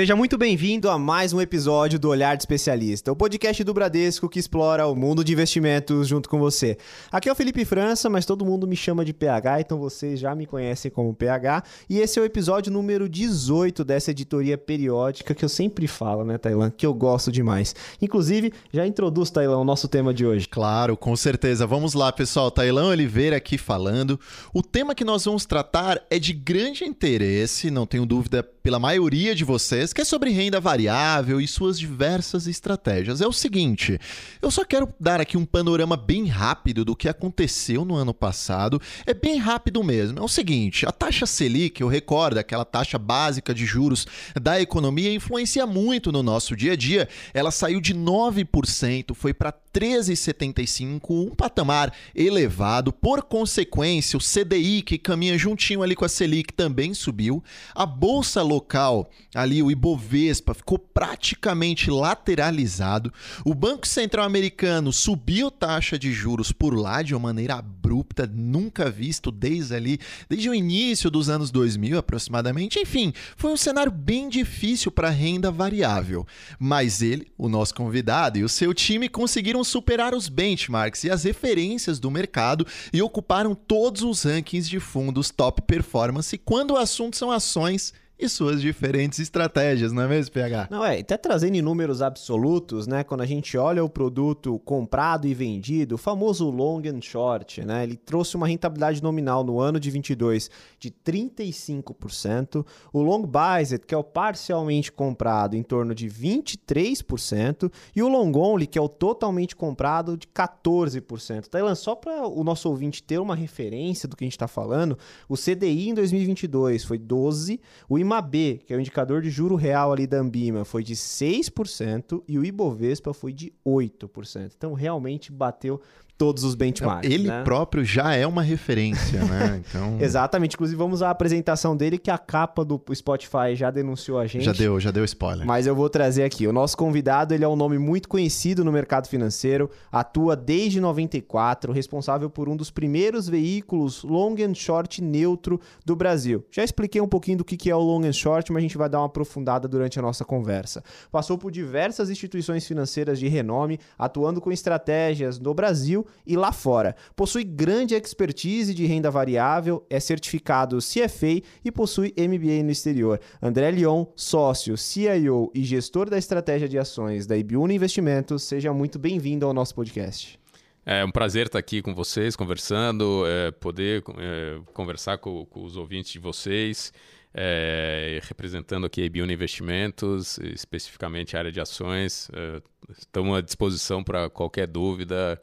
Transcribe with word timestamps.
Seja 0.00 0.16
muito 0.16 0.38
bem-vindo 0.38 0.88
a 0.88 0.98
mais 0.98 1.34
um 1.34 1.42
episódio 1.42 1.98
do 1.98 2.08
Olhar 2.08 2.34
de 2.34 2.40
Especialista, 2.40 3.12
o 3.12 3.14
podcast 3.14 3.62
do 3.62 3.74
Bradesco 3.74 4.30
que 4.30 4.38
explora 4.38 4.86
o 4.86 4.96
mundo 4.96 5.22
de 5.22 5.34
investimentos 5.34 6.08
junto 6.08 6.26
com 6.26 6.38
você. 6.38 6.78
Aqui 7.12 7.28
é 7.28 7.32
o 7.32 7.34
Felipe 7.34 7.66
França, 7.66 8.08
mas 8.08 8.24
todo 8.24 8.42
mundo 8.42 8.66
me 8.66 8.74
chama 8.74 9.04
de 9.04 9.12
PH, 9.12 9.60
então 9.60 9.78
vocês 9.78 10.18
já 10.18 10.34
me 10.34 10.46
conhecem 10.46 10.90
como 10.90 11.12
PH. 11.12 11.64
E 11.86 11.98
esse 11.98 12.18
é 12.18 12.22
o 12.22 12.24
episódio 12.24 12.72
número 12.72 13.10
18 13.10 13.84
dessa 13.84 14.10
editoria 14.10 14.56
periódica 14.56 15.34
que 15.34 15.44
eu 15.44 15.50
sempre 15.50 15.86
falo, 15.86 16.24
né, 16.24 16.38
Tailan, 16.38 16.70
que 16.70 16.86
eu 16.86 16.94
gosto 16.94 17.30
demais. 17.30 17.74
Inclusive, 18.00 18.54
já 18.72 18.86
introduz, 18.86 19.28
Tailan, 19.28 19.58
o 19.58 19.64
nosso 19.64 19.86
tema 19.86 20.14
de 20.14 20.24
hoje. 20.24 20.48
Claro, 20.48 20.96
com 20.96 21.14
certeza. 21.14 21.66
Vamos 21.66 21.92
lá, 21.92 22.10
pessoal. 22.10 22.50
Tailan 22.50 22.88
Oliveira 22.88 23.36
aqui 23.36 23.58
falando. 23.58 24.18
O 24.54 24.62
tema 24.62 24.94
que 24.94 25.04
nós 25.04 25.26
vamos 25.26 25.44
tratar 25.44 26.02
é 26.08 26.18
de 26.18 26.32
grande 26.32 26.84
interesse, 26.84 27.70
não 27.70 27.84
tenho 27.84 28.06
dúvida, 28.06 28.42
pela 28.42 28.78
maioria 28.78 29.34
de 29.34 29.44
vocês 29.44 29.89
vocês, 29.90 29.92
que 29.92 30.00
é 30.00 30.04
sobre 30.04 30.30
renda 30.30 30.60
variável 30.60 31.40
e 31.40 31.46
suas 31.46 31.78
diversas 31.78 32.46
estratégias. 32.46 33.20
É 33.20 33.26
o 33.26 33.32
seguinte, 33.32 33.98
eu 34.40 34.50
só 34.50 34.64
quero 34.64 34.88
dar 34.98 35.20
aqui 35.20 35.36
um 35.36 35.44
panorama 35.44 35.96
bem 35.96 36.26
rápido 36.26 36.84
do 36.84 36.96
que 36.96 37.08
aconteceu 37.08 37.84
no 37.84 37.94
ano 37.94 38.14
passado. 38.14 38.80
É 39.06 39.12
bem 39.12 39.38
rápido 39.38 39.82
mesmo. 39.82 40.18
É 40.18 40.22
o 40.22 40.28
seguinte, 40.28 40.86
a 40.86 40.92
taxa 40.92 41.26
Selic, 41.26 41.80
eu 41.80 41.88
recordo, 41.88 42.38
aquela 42.38 42.64
taxa 42.64 42.98
básica 42.98 43.52
de 43.52 43.66
juros 43.66 44.06
da 44.40 44.60
economia, 44.60 45.12
influencia 45.12 45.66
muito 45.66 46.12
no 46.12 46.22
nosso 46.22 46.56
dia 46.56 46.72
a 46.72 46.76
dia. 46.76 47.08
Ela 47.34 47.50
saiu 47.50 47.80
de 47.80 47.94
9%, 47.94 49.14
foi 49.14 49.34
para 49.34 49.52
13,75, 49.72 51.10
um 51.10 51.34
patamar 51.34 51.92
elevado. 52.14 52.92
Por 52.92 53.22
consequência, 53.22 54.16
o 54.16 54.20
CDI, 54.20 54.82
que 54.82 54.98
caminha 54.98 55.38
juntinho 55.38 55.82
ali 55.82 55.94
com 55.94 56.04
a 56.04 56.08
Selic, 56.08 56.52
também 56.52 56.92
subiu. 56.94 57.42
A 57.74 57.86
bolsa 57.86 58.42
local, 58.42 59.10
ali 59.34 59.62
o 59.62 59.69
o 59.70 59.72
Ibovespa 59.72 60.52
ficou 60.52 60.78
praticamente 60.78 61.90
lateralizado. 61.90 63.12
O 63.44 63.54
Banco 63.54 63.86
Central 63.86 64.26
Americano 64.26 64.92
subiu 64.92 65.50
taxa 65.50 65.98
de 65.98 66.12
juros 66.12 66.52
por 66.52 66.76
lá 66.76 67.02
de 67.02 67.14
uma 67.14 67.20
maneira 67.20 67.54
abrupta, 67.54 68.26
nunca 68.26 68.90
visto 68.90 69.30
desde 69.30 69.74
ali, 69.74 70.00
desde 70.28 70.50
o 70.50 70.54
início 70.54 71.10
dos 71.10 71.28
anos 71.28 71.50
2000 71.50 71.98
aproximadamente. 71.98 72.80
Enfim, 72.80 73.12
foi 73.36 73.52
um 73.52 73.56
cenário 73.56 73.92
bem 73.92 74.28
difícil 74.28 74.90
para 74.90 75.08
renda 75.08 75.50
variável. 75.50 76.26
Mas 76.58 77.00
ele, 77.00 77.28
o 77.38 77.48
nosso 77.48 77.74
convidado 77.74 78.38
e 78.38 78.44
o 78.44 78.48
seu 78.48 78.74
time 78.74 79.08
conseguiram 79.08 79.62
superar 79.62 80.14
os 80.14 80.28
benchmarks 80.28 81.04
e 81.04 81.10
as 81.10 81.24
referências 81.24 81.98
do 81.98 82.10
mercado 82.10 82.66
e 82.92 83.00
ocuparam 83.00 83.54
todos 83.54 84.02
os 84.02 84.24
rankings 84.24 84.68
de 84.68 84.80
fundos 84.80 85.30
top 85.30 85.62
performance 85.62 86.36
quando 86.38 86.72
o 86.72 86.76
assunto 86.76 87.16
são 87.16 87.30
ações 87.30 87.92
e 88.20 88.28
suas 88.28 88.60
diferentes 88.60 89.18
estratégias, 89.18 89.92
não 89.92 90.02
é 90.02 90.08
mesmo, 90.08 90.32
PH? 90.32 90.68
Não, 90.70 90.84
é, 90.84 90.98
até 90.98 91.16
trazendo 91.16 91.56
em 91.56 91.62
números 91.62 92.02
absolutos, 92.02 92.86
né, 92.86 93.02
quando 93.02 93.22
a 93.22 93.26
gente 93.26 93.56
olha 93.56 93.82
o 93.82 93.88
produto 93.88 94.58
comprado 94.60 95.26
e 95.26 95.32
vendido, 95.32 95.94
o 95.94 95.98
famoso 95.98 96.50
long 96.50 96.82
and 96.86 97.00
short, 97.00 97.64
né, 97.64 97.82
ele 97.82 97.96
trouxe 97.96 98.36
uma 98.36 98.46
rentabilidade 98.46 99.02
nominal 99.02 99.42
no 99.42 99.58
ano 99.58 99.80
de 99.80 99.90
22 99.90 100.50
de 100.78 100.90
35%, 100.90 102.66
o 102.92 103.00
long 103.00 103.22
biased, 103.22 103.86
que 103.86 103.94
é 103.94 103.98
o 103.98 104.04
parcialmente 104.04 104.92
comprado, 104.92 105.56
em 105.56 105.62
torno 105.62 105.94
de 105.94 106.06
23%, 106.08 107.72
e 107.96 108.02
o 108.02 108.08
long 108.08 108.32
only, 108.36 108.66
que 108.66 108.78
é 108.78 108.82
o 108.82 108.88
totalmente 108.88 109.56
comprado, 109.56 110.16
de 110.16 110.26
14%. 110.26 111.48
Tailan, 111.48 111.74
só 111.74 111.94
para 111.94 112.26
o 112.26 112.44
nosso 112.44 112.68
ouvinte 112.68 113.02
ter 113.02 113.18
uma 113.18 113.34
referência 113.34 114.08
do 114.08 114.14
que 114.14 114.24
a 114.24 114.26
gente 114.26 114.34
está 114.34 114.48
falando, 114.48 114.98
o 115.28 115.36
CDI 115.36 115.88
em 115.88 115.94
2022 115.94 116.84
foi 116.84 116.98
12, 116.98 117.60
o 117.88 117.98
IMAB, 118.10 118.62
que 118.66 118.74
é 118.74 118.76
o 118.76 118.80
indicador 118.80 119.22
de 119.22 119.30
juro 119.30 119.54
real 119.54 119.92
ali 119.92 120.04
da 120.04 120.18
Ambima, 120.18 120.64
foi 120.64 120.82
de 120.82 120.96
6% 120.96 122.22
e 122.26 122.38
o 122.38 122.44
Ibovespa 122.44 123.14
foi 123.14 123.32
de 123.32 123.52
8%. 123.64 124.52
Então 124.56 124.72
realmente 124.72 125.30
bateu 125.30 125.80
todos 126.20 126.44
os 126.44 126.54
benchmarks. 126.54 127.10
Ele 127.10 127.28
né? 127.28 127.42
próprio 127.44 127.82
já 127.82 128.14
é 128.14 128.26
uma 128.26 128.42
referência, 128.42 129.24
né? 129.24 129.62
Então... 129.70 129.96
Exatamente. 130.00 130.54
Inclusive, 130.54 130.76
vamos 130.76 131.00
à 131.00 131.08
apresentação 131.08 131.74
dele, 131.74 131.96
que 131.96 132.10
a 132.10 132.18
capa 132.18 132.62
do 132.62 132.80
Spotify 132.94 133.54
já 133.54 133.70
denunciou 133.70 134.18
a 134.18 134.26
gente. 134.26 134.44
Já 134.44 134.52
deu, 134.52 134.78
já 134.78 134.90
deu 134.90 135.04
spoiler. 135.04 135.46
Mas 135.46 135.66
eu 135.66 135.74
vou 135.74 135.88
trazer 135.88 136.24
aqui. 136.24 136.46
O 136.46 136.52
nosso 136.52 136.76
convidado, 136.76 137.32
ele 137.32 137.42
é 137.42 137.48
um 137.48 137.56
nome 137.56 137.78
muito 137.78 138.06
conhecido 138.06 138.62
no 138.64 138.70
mercado 138.70 139.06
financeiro, 139.08 139.70
atua 139.90 140.36
desde 140.36 140.78
94, 140.78 141.72
responsável 141.72 142.28
por 142.28 142.48
um 142.48 142.56
dos 142.56 142.70
primeiros 142.70 143.28
veículos 143.28 144.02
long 144.02 144.34
and 144.40 144.54
short 144.54 145.02
neutro 145.02 145.58
do 145.86 145.96
Brasil. 145.96 146.44
Já 146.50 146.62
expliquei 146.62 147.00
um 147.00 147.08
pouquinho 147.08 147.38
do 147.38 147.44
que 147.44 147.70
é 147.70 147.74
o 147.74 147.80
long 147.80 148.04
and 148.04 148.12
short, 148.12 148.52
mas 148.52 148.60
a 148.60 148.62
gente 148.62 148.76
vai 148.76 148.90
dar 148.90 148.98
uma 148.98 149.06
aprofundada 149.06 149.66
durante 149.66 149.98
a 149.98 150.02
nossa 150.02 150.24
conversa. 150.24 150.82
Passou 151.10 151.38
por 151.38 151.50
diversas 151.50 152.10
instituições 152.10 152.66
financeiras 152.66 153.18
de 153.18 153.28
renome, 153.28 153.78
atuando 153.98 154.40
com 154.40 154.52
estratégias 154.52 155.38
no 155.38 155.54
Brasil 155.54 156.04
e 156.26 156.36
lá 156.36 156.52
fora. 156.52 156.94
Possui 157.14 157.44
grande 157.44 157.94
expertise 157.94 158.74
de 158.74 158.86
renda 158.86 159.10
variável, 159.10 159.84
é 159.88 159.98
certificado 160.00 160.78
CFA 160.78 161.42
e 161.64 161.70
possui 161.70 162.14
MBA 162.16 162.62
no 162.62 162.70
exterior. 162.70 163.20
André 163.42 163.70
Leon, 163.70 164.06
sócio, 164.14 164.76
CIO 164.76 165.50
e 165.54 165.62
gestor 165.64 166.08
da 166.10 166.18
estratégia 166.18 166.68
de 166.68 166.78
ações 166.78 167.26
da 167.26 167.36
Ibiúna 167.36 167.74
Investimentos, 167.74 168.42
seja 168.42 168.72
muito 168.72 168.98
bem-vindo 168.98 169.46
ao 169.46 169.52
nosso 169.52 169.74
podcast. 169.74 170.40
É 170.84 171.04
um 171.04 171.10
prazer 171.10 171.46
estar 171.46 171.58
aqui 171.58 171.82
com 171.82 171.94
vocês, 171.94 172.34
conversando, 172.34 173.24
é, 173.26 173.50
poder 173.50 174.02
é, 174.18 174.58
conversar 174.72 175.18
com, 175.18 175.44
com, 175.46 175.62
os 175.62 175.76
ouvintes 175.76 176.10
de 176.10 176.18
vocês, 176.18 176.92
é, 177.34 178.18
representando 178.24 178.86
aqui 178.86 179.02
a 179.02 179.04
Ibiúna 179.04 179.32
Investimentos, 179.32 180.38
especificamente 180.38 181.36
a 181.36 181.40
área 181.40 181.52
de 181.52 181.60
ações. 181.60 182.30
É, 182.32 182.62
estamos 182.98 183.36
à 183.36 183.40
disposição 183.40 184.02
para 184.02 184.30
qualquer 184.30 184.66
dúvida, 184.66 185.40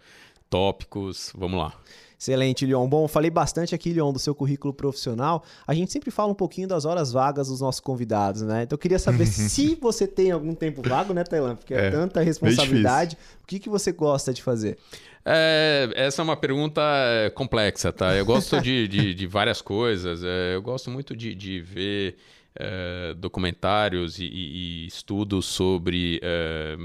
tópicos. 0.50 1.32
Vamos 1.36 1.60
lá. 1.60 1.74
Excelente, 2.20 2.66
Leon. 2.66 2.88
Bom, 2.88 3.08
falei 3.08 3.30
bastante 3.30 3.76
aqui, 3.76 3.94
Leon, 3.94 4.12
do 4.12 4.18
seu 4.18 4.34
currículo 4.34 4.74
profissional. 4.74 5.44
A 5.68 5.74
gente 5.74 5.92
sempre 5.92 6.10
fala 6.10 6.32
um 6.32 6.36
pouquinho 6.36 6.68
das 6.68 6.84
horas 6.84 7.12
vagas 7.12 7.48
dos 7.48 7.62
nossos 7.62 7.80
convidados, 7.80 8.42
né? 8.42 8.64
Então 8.64 8.76
eu 8.76 8.80
queria 8.80 8.98
saber 8.98 9.28
se 9.28 9.76
você 9.76 10.08
tem 10.08 10.32
algum 10.32 10.56
tempo 10.56 10.82
vago, 10.82 11.14
né, 11.14 11.24
Tailan? 11.24 11.56
Porque 11.56 11.76
é, 11.76 11.88
é 11.88 11.92
tanta 11.92 12.22
responsabilidade. 12.22 13.16
O 13.44 13.46
que, 13.46 13.60
que 13.60 13.70
você 13.70 13.92
gosta 13.92 14.34
de 14.34 14.42
fazer? 14.42 14.80
É, 15.24 15.92
essa 15.94 16.22
é 16.22 16.24
uma 16.24 16.36
pergunta 16.36 16.82
complexa, 17.36 17.92
tá? 17.92 18.16
Eu 18.16 18.26
gosto 18.26 18.60
de, 18.62 18.88
de, 18.88 19.14
de 19.14 19.28
várias 19.28 19.62
coisas. 19.62 20.24
É, 20.24 20.56
eu 20.56 20.62
gosto 20.62 20.90
muito 20.90 21.16
de, 21.16 21.36
de 21.36 21.62
ver 21.62 22.16
é, 22.60 23.14
documentários 23.16 24.20
e, 24.20 24.26
e, 24.26 24.88
estudos 24.88 25.46
sobre 25.46 26.20
é, 26.24 26.76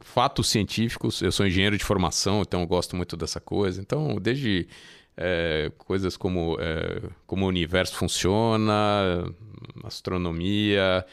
fatos 0.00 0.48
científicos. 0.48 1.20
Eu 1.20 1.32
sou 1.32 1.46
engenheiro 1.46 1.76
de 1.76 1.84
formação, 1.84 2.42
então 2.42 2.64
gosto 2.66 2.94
muito 2.96 3.16
dessa 3.16 3.40
coisa. 3.40 3.80
Então, 3.80 4.16
desde 4.20 4.68
é, 5.16 5.70
coisas 5.76 6.16
como 6.16 6.56
como 7.26 7.44
o 7.44 7.48
universo 7.48 7.96
funciona, 7.96 8.72
astronomia 9.84 11.04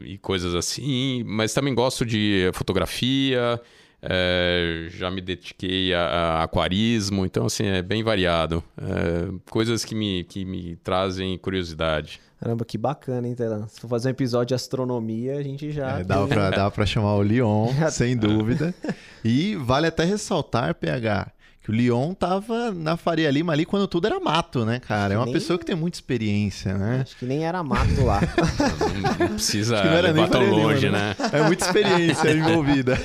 e 0.00 0.16
coisas 0.18 0.54
assim, 0.54 1.22
mas 1.24 1.52
também 1.52 1.74
gosto 1.74 2.04
de 2.06 2.50
fotografia. 2.54 3.60
É, 4.08 4.86
já 4.90 5.10
me 5.10 5.20
dediquei 5.20 5.92
a, 5.92 6.00
a, 6.00 6.42
aquarismo, 6.44 7.24
então 7.24 7.46
assim 7.46 7.64
é 7.64 7.82
bem 7.82 8.02
variado. 8.02 8.62
É, 8.78 9.50
coisas 9.50 9.84
que 9.84 9.94
me, 9.94 10.22
que 10.24 10.44
me 10.44 10.76
trazem 10.76 11.36
curiosidade. 11.38 12.20
Caramba, 12.38 12.64
que 12.64 12.76
bacana, 12.76 13.26
hein, 13.26 13.34
Telan? 13.34 13.66
Se 13.66 13.80
for 13.80 13.88
fazer 13.88 14.08
um 14.08 14.10
episódio 14.10 14.48
de 14.48 14.54
astronomia, 14.54 15.38
a 15.38 15.42
gente 15.42 15.72
já. 15.72 16.00
É, 16.00 16.04
dá, 16.04 16.26
pra, 16.26 16.50
dá 16.50 16.70
pra 16.70 16.84
chamar 16.84 17.14
o 17.14 17.22
Leon, 17.22 17.68
sem 17.90 18.16
dúvida. 18.16 18.74
E 19.24 19.56
vale 19.56 19.86
até 19.86 20.04
ressaltar, 20.04 20.74
PH, 20.74 21.32
que 21.62 21.70
o 21.70 21.74
Leon 21.74 22.12
tava 22.12 22.70
na 22.72 22.96
Faria 22.96 23.30
Lima 23.30 23.54
ali 23.54 23.64
quando 23.64 23.88
tudo 23.88 24.06
era 24.06 24.20
mato, 24.20 24.66
né, 24.66 24.78
cara? 24.80 25.14
É 25.14 25.16
uma 25.16 25.24
nem... 25.24 25.34
pessoa 25.34 25.58
que 25.58 25.64
tem 25.64 25.74
muita 25.74 25.96
experiência, 25.96 26.74
né? 26.76 27.00
Acho 27.02 27.16
que 27.16 27.24
nem 27.24 27.46
era 27.46 27.62
mato 27.62 28.04
lá. 28.04 28.20
não, 29.18 29.28
não 29.28 29.34
precisa 29.34 29.82
não 29.82 30.00
levar 30.02 30.28
tão 30.28 30.48
longe, 30.48 30.86
Lima, 30.86 30.98
né? 30.98 31.16
né? 31.18 31.30
É 31.32 31.42
muita 31.42 31.64
experiência 31.64 32.30
envolvida. 32.36 33.00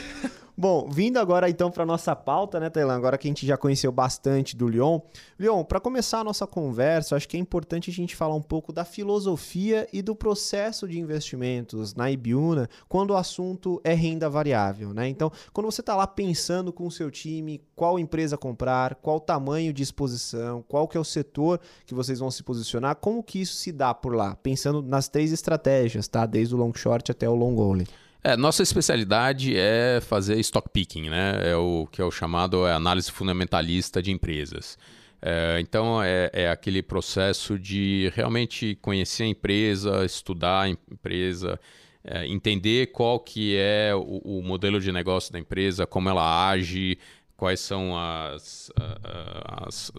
Bom, 0.58 0.90
vindo 0.90 1.18
agora 1.18 1.50
então 1.50 1.72
para 1.72 1.86
nossa 1.86 2.16
pauta, 2.16 2.60
né, 2.60 2.70
Tailan? 2.70 2.96
Agora 2.96 3.18
que 3.18 3.28
a 3.28 3.30
gente 3.30 3.46
já 3.46 3.58
conheceu 3.58 3.92
bastante 3.92 4.56
do 4.56 4.68
Lyon. 4.68 5.00
Lyon, 5.40 5.64
para 5.64 5.80
começar 5.80 6.20
a 6.20 6.24
nossa 6.24 6.46
conversa, 6.46 7.16
acho 7.16 7.28
que 7.28 7.38
é 7.38 7.40
importante 7.40 7.90
a 7.90 7.94
gente 7.94 8.16
falar 8.16 8.36
um 8.36 8.42
pouco 8.42 8.74
da 8.74 8.84
filosofia 8.84 9.88
e 9.94 10.02
do 10.02 10.16
processo 10.16 10.88
de 10.88 11.00
investimentos 11.00 11.96
na 11.96 12.12
Ibiúna 12.12 12.70
quando 12.88 13.12
o 13.12 13.16
assunto 13.16 13.80
é 13.84 13.94
renda 13.94 14.30
variável, 14.30 14.94
né? 14.94 15.08
Então, 15.08 15.32
quando 15.54 15.66
você 15.66 15.82
está 15.82 15.96
lá 15.96 16.06
pensando 16.06 16.74
com 16.74 16.86
o 16.86 16.92
seu 16.92 17.10
time 17.10 17.62
qual 17.76 17.98
empresa 17.98 18.38
comprar, 18.38 18.96
qual 18.96 19.20
tamanho 19.20 19.74
de 19.74 19.82
exposição, 19.82 20.64
qual 20.68 20.88
que 20.88 20.98
é 20.98 21.00
o 21.00 21.06
setor 21.06 21.60
que 21.86 21.94
vocês 21.94 22.20
vão 22.20 22.30
se 22.30 22.44
posicionar, 22.44 22.96
como 22.98 23.24
que 23.24 23.42
isso 23.42 23.56
se 23.56 23.72
dá 23.72 23.94
por 23.94 24.14
lá? 24.14 24.36
Pensando 24.36 24.82
nas 24.82 25.08
três 25.08 25.32
estratégias, 25.32 26.08
tá? 26.08 26.26
Desde 26.26 26.54
o 26.54 26.58
long 26.58 26.74
short 26.74 27.12
até 27.12 27.28
o 27.28 27.36
long 27.36 27.58
only. 27.58 27.88
É, 28.24 28.38
nossa 28.38 28.62
especialidade 28.62 29.58
é 29.58 30.00
fazer 30.00 30.40
stock 30.40 30.70
picking, 30.70 31.10
né? 31.10 31.52
É 31.52 31.56
o 31.56 31.88
que 31.92 32.02
é 32.02 32.06
o 32.06 32.12
chamado 32.12 32.68
é 32.68 32.74
análise 32.74 33.12
fundamentalista 33.12 34.02
de 34.02 34.12
empresas. 34.12 34.78
É, 35.22 35.60
então 35.60 36.02
é, 36.02 36.30
é, 36.34 36.50
aquele 36.50 36.84
processo 36.84 37.58
de 37.58 38.12
realmente 38.16 38.76
conhecer 38.82 39.24
a 39.24 39.28
empresa, 39.28 40.06
estudar 40.06 40.62
a 40.62 40.70
empresa, 40.70 41.60
é, 42.04 42.28
entender 42.28 42.88
qual 42.88 43.20
que 43.20 43.56
é 43.56 43.94
o, 43.96 44.40
o, 44.40 44.44
modelo 44.44 44.80
de 44.80 44.92
negócio 44.92 45.32
da 45.32 45.40
empresa, 45.40 45.86
como 45.86 46.10
ela 46.10 46.50
age, 46.50 46.98
quais 47.38 47.60
são 47.60 47.98
as, 47.98 48.72
as, 49.46 49.92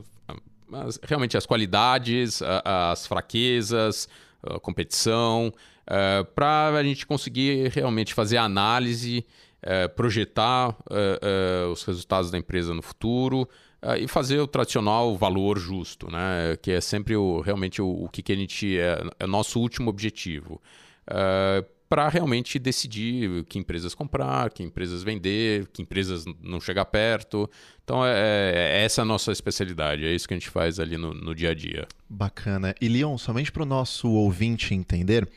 as 0.73 1.01
realmente 1.05 1.37
as 1.37 1.47
qualidades, 1.47 2.41
as 2.65 3.07
fraquezas, 3.07 4.09
a 4.43 4.59
competição, 4.59 5.53
é, 5.87 6.25
para 6.35 6.69
a 6.69 6.83
gente 6.83 7.07
conseguir 7.07 7.71
realmente 7.71 8.15
fazer 8.15 8.37
análise, 8.37 9.25
é, 9.63 9.89
projetar 9.89 10.77
é, 10.91 11.67
os 11.67 11.85
resultados 11.85 12.31
da 12.31 12.39
empresa 12.39 12.75
no 12.75 12.83
futuro 12.83 13.49
e 13.99 14.07
fazer 14.07 14.39
o 14.39 14.47
tradicional 14.47 15.17
valor 15.17 15.59
justo, 15.59 16.09
né? 16.09 16.57
que 16.63 16.71
é 16.71 16.81
sempre 16.81 17.17
o, 17.17 17.41
realmente 17.41 17.83
o, 17.83 18.05
o 18.05 18.09
que, 18.09 18.23
que 18.23 18.33
a 18.33 18.37
gente 18.37 18.79
é, 18.79 19.03
é 19.19 19.27
nosso 19.27 19.59
último 19.59 19.91
objetivo 19.91 20.63
para 21.93 22.09
realmente 22.09 22.59
decidir 22.59 23.45
que 23.45 23.59
empresas 23.59 23.95
comprar, 23.95 24.49
que 24.49 24.63
empresas 24.63 25.03
vender, 25.03 25.67
que 25.67 25.83
empresas 25.83 26.25
não 26.41 26.59
chegar 26.59 26.87
perto. 26.87 27.51
Então, 27.85 28.03
é, 28.03 28.13
é, 28.13 28.81
é 28.81 28.85
essa 28.85 29.03
a 29.03 29.05
nossa 29.05 29.31
especialidade, 29.31 30.07
é 30.07 30.11
isso 30.11 30.27
que 30.27 30.33
a 30.33 30.39
gente 30.39 30.49
faz 30.49 30.81
ali 30.81 30.97
no, 30.97 31.13
no 31.13 31.35
dia 31.35 31.51
a 31.51 31.55
dia. 31.55 31.87
Bacana. 32.09 32.75
E, 32.81 32.89
Leon, 32.89 33.19
somente 33.19 33.53
para 33.53 33.63
o 33.63 33.67
nosso 33.67 34.09
ouvinte 34.09 34.75
entender, 34.75 35.29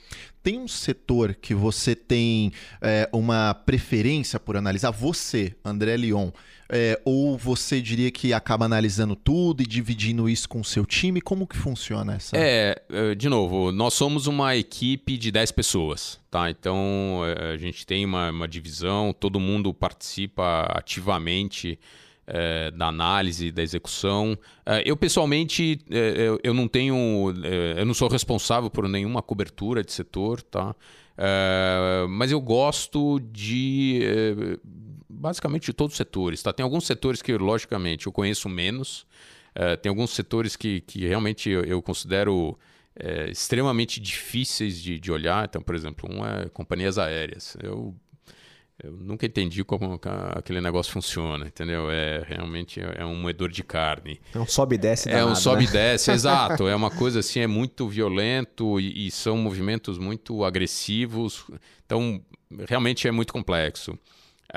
tem 0.42 0.57
um 0.57 0.66
setor 0.66 1.36
que 1.36 1.54
você 1.54 1.94
tem 1.94 2.54
é, 2.81 3.10
uma 3.12 3.54
preferência 3.54 4.40
por 4.40 4.56
analisar? 4.56 4.92
Você, 4.92 5.54
André 5.62 5.98
Leon, 5.98 6.31
é, 6.69 7.00
ou 7.06 7.38
você 7.38 7.81
diria 7.81 8.09
que 8.09 8.33
acaba 8.33 8.65
analisando 8.65 9.15
tudo 9.15 9.62
e 9.62 9.65
dividindo 9.65 10.27
isso 10.27 10.50
com 10.50 10.62
o 10.62 10.65
seu 10.65 10.85
time? 10.85 11.21
Como 11.21 11.45
que 11.45 11.56
funciona 11.56 12.15
essa? 12.15 12.35
É, 12.35 12.81
é 12.89 13.15
de 13.15 13.29
novo, 13.29 13.71
nós 13.71 13.94
somos 13.94 14.27
uma 14.27 14.56
equipe 14.56 15.17
de 15.17 15.31
10 15.31 15.51
pessoas, 15.51 16.19
tá? 16.29 16.50
Então 16.50 17.21
é, 17.25 17.53
a 17.53 17.57
gente 17.57 17.85
tem 17.85 18.06
uma, 18.06 18.31
uma 18.31 18.47
divisão, 18.47 19.13
todo 19.13 19.39
mundo 19.39 19.73
participa 19.73 20.67
ativamente 20.71 21.79
é, 22.27 22.71
da 22.71 22.88
análise, 22.88 23.51
da 23.51 23.62
execução. 23.62 24.38
É, 24.65 24.81
eu, 24.85 24.97
pessoalmente, 24.97 25.79
é, 25.89 26.15
eu, 26.17 26.39
eu, 26.44 26.53
não 26.53 26.67
tenho. 26.67 27.33
É, 27.44 27.81
eu 27.81 27.85
não 27.85 27.94
sou 27.94 28.07
responsável 28.09 28.69
por 28.69 28.88
nenhuma 28.89 29.21
cobertura 29.21 29.83
de 29.83 29.91
setor, 29.91 30.41
tá? 30.41 30.75
mas 32.09 32.29
eu 32.29 32.41
gosto 32.41 33.21
de 33.31 34.01
basicamente 35.15 35.65
de 35.65 35.73
todos 35.73 35.94
os 35.94 35.97
setores. 35.97 36.41
Tá? 36.41 36.53
Tem 36.53 36.63
alguns 36.63 36.85
setores 36.85 37.21
que, 37.21 37.35
logicamente, 37.38 38.06
eu 38.07 38.12
conheço 38.12 38.50
menos. 38.50 39.06
É, 39.53 39.75
tem 39.75 39.89
alguns 39.89 40.12
setores 40.12 40.56
que, 40.56 40.81
que 40.81 41.07
realmente 41.07 41.50
eu, 41.50 41.63
eu 41.63 41.81
considero 41.81 42.57
é, 42.97 43.29
extremamente 43.29 44.00
difíceis 44.00 44.81
de, 44.81 45.00
de 45.00 45.12
olhar. 45.12 45.45
Então, 45.45 45.62
por 45.62 45.75
exemplo, 45.75 46.09
um 46.12 46.25
é 46.25 46.50
companhias 46.50 46.97
aéreas. 46.97 47.57
Eu, 47.62 47.95
eu 48.83 48.91
nunca 48.91 49.25
entendi 49.25 49.63
como 49.63 50.00
aquele 50.33 50.59
negócio 50.59 50.91
funciona, 50.91 51.47
entendeu? 51.47 51.89
É 51.89 52.23
realmente 52.27 52.81
é 52.81 53.06
um 53.06 53.15
moedor 53.15 53.50
de 53.50 53.63
carne. 53.63 54.19
É 54.33 54.39
um 54.39 54.45
sobe 54.45 54.75
e 54.75 54.77
desce. 54.77 55.09
Danado, 55.09 55.29
é 55.29 55.31
um 55.31 55.35
sobe 55.35 55.63
e 55.63 55.67
né? 55.67 55.71
desce, 55.91 56.12
exato. 56.12 56.67
É 56.67 56.75
uma 56.75 56.91
coisa 56.91 57.19
assim, 57.19 57.39
é 57.39 57.47
muito 57.47 57.88
violento 57.88 58.79
e, 58.79 59.07
e 59.07 59.12
são 59.12 59.38
movimentos 59.38 59.97
muito 59.97 60.44
agressivos. 60.44 61.45
Então, 61.85 62.21
realmente 62.67 63.07
é 63.07 63.12
muito 63.12 63.31
complexo. 63.31 63.97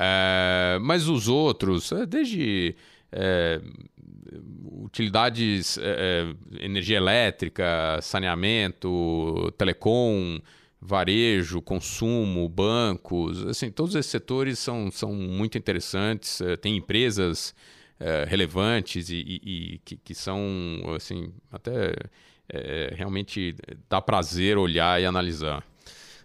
É, 0.00 0.78
mas 0.80 1.08
os 1.08 1.26
outros, 1.26 1.90
é, 1.90 2.06
desde 2.06 2.76
é, 3.10 3.60
utilidades, 4.84 5.76
é, 5.82 6.32
energia 6.60 6.98
elétrica, 6.98 7.98
saneamento, 8.00 9.52
telecom, 9.58 10.38
varejo, 10.80 11.60
consumo, 11.60 12.48
bancos, 12.48 13.44
assim, 13.48 13.72
todos 13.72 13.96
esses 13.96 14.10
setores 14.10 14.60
são, 14.60 14.88
são 14.92 15.12
muito 15.12 15.58
interessantes. 15.58 16.40
Tem 16.60 16.76
empresas 16.76 17.52
relevantes 18.28 19.10
e, 19.10 19.16
e, 19.16 19.74
e 19.74 19.78
que, 19.78 19.96
que, 19.96 20.14
são 20.14 20.46
assim 20.94 21.32
até 21.50 21.96
realmente 22.94 23.56
dá 23.90 24.00
prazer 24.00 24.56
olhar 24.56 25.02
e 25.02 25.04
analisar. 25.04 25.64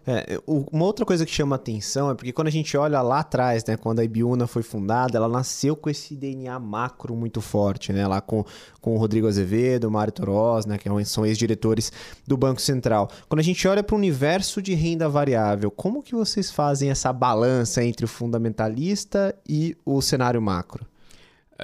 É, 0.06 0.38
uma 0.48 0.84
outra 0.84 1.06
coisa 1.06 1.26
que 1.26 1.32
chama 1.32 1.56
atenção 1.56 2.12
é 2.12 2.16
porque 2.16 2.34
quando 2.34 2.48
a 2.48 2.52
gente 2.52 2.76
olha 2.76 3.02
lá 3.02 3.20
atrás, 3.20 3.64
né, 3.66 3.78
quando 3.78 4.00
a 4.00 4.04
Ibiúna 4.04 4.48
foi 4.48 4.62
fundada, 4.62 5.18
ela 5.18 5.30
nasceu 5.30 5.76
com 5.76 5.90
esse 5.90 6.16
DNA 6.16 6.60
macro 6.60 7.16
muito 7.16 7.40
forte, 7.40 7.94
né, 7.94 8.06
lá 8.06 8.20
com, 8.20 8.44
com 8.82 8.96
o 8.96 8.98
Rodrigo 8.98 9.28
Azevedo, 9.28 9.88
o 9.88 9.92
Mário 9.92 10.12
Toroz, 10.12 10.66
né, 10.66 10.78
que 10.78 10.90
é 10.90 11.04
são 11.06 11.26
ex-diretores 11.26 11.92
do 12.28 12.36
Banco 12.36 12.62
Central. 12.62 13.10
Quando 13.30 13.40
a 13.40 13.44
gente 13.44 13.66
olha 13.68 13.82
para 13.82 13.96
o 13.96 13.98
universo 13.98 14.62
de 14.62 14.74
renda 14.74 15.08
variável, 15.08 15.72
como 15.72 16.04
que 16.04 16.14
vocês 16.14 16.52
fazem 16.52 16.90
essa 16.90 17.12
balança 17.14 17.84
entre 17.84 18.06
o 18.06 18.08
fundamentalista 18.08 19.34
e 19.48 19.76
o 19.86 20.02
cenário 20.02 20.42
macro? 20.42 20.86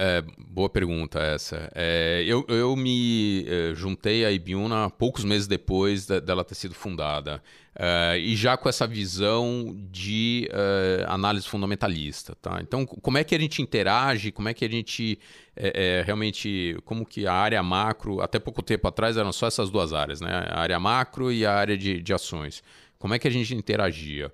É, 0.02 0.24
boa 0.38 0.70
pergunta 0.70 1.18
essa. 1.18 1.70
É, 1.74 2.24
eu, 2.26 2.42
eu 2.48 2.74
me 2.74 3.44
é, 3.46 3.74
juntei 3.74 4.24
à 4.24 4.32
Ibiúna 4.32 4.88
poucos 4.88 5.24
meses 5.24 5.46
depois 5.46 6.06
de, 6.06 6.22
dela 6.22 6.42
ter 6.42 6.54
sido 6.54 6.74
fundada. 6.74 7.42
É, 7.78 8.18
e 8.18 8.34
já 8.34 8.56
com 8.56 8.66
essa 8.66 8.86
visão 8.86 9.76
de 9.90 10.48
é, 10.50 11.04
análise 11.06 11.46
fundamentalista. 11.46 12.34
Tá? 12.40 12.60
Então, 12.62 12.86
como 12.86 13.18
é 13.18 13.24
que 13.24 13.34
a 13.34 13.38
gente 13.38 13.60
interage, 13.60 14.32
como 14.32 14.48
é 14.48 14.54
que 14.54 14.64
a 14.64 14.70
gente 14.70 15.18
é, 15.54 16.02
realmente. 16.06 16.78
Como 16.86 17.04
que 17.04 17.26
a 17.26 17.34
área 17.34 17.62
macro, 17.62 18.22
até 18.22 18.38
pouco 18.38 18.62
tempo 18.62 18.88
atrás 18.88 19.18
eram 19.18 19.34
só 19.34 19.48
essas 19.48 19.68
duas 19.68 19.92
áreas, 19.92 20.22
né? 20.22 20.30
a 20.48 20.60
área 20.60 20.80
macro 20.80 21.30
e 21.30 21.44
a 21.44 21.52
área 21.52 21.76
de, 21.76 22.00
de 22.00 22.14
ações. 22.14 22.62
Como 22.98 23.12
é 23.12 23.18
que 23.18 23.28
a 23.28 23.30
gente 23.30 23.54
interagia? 23.54 24.32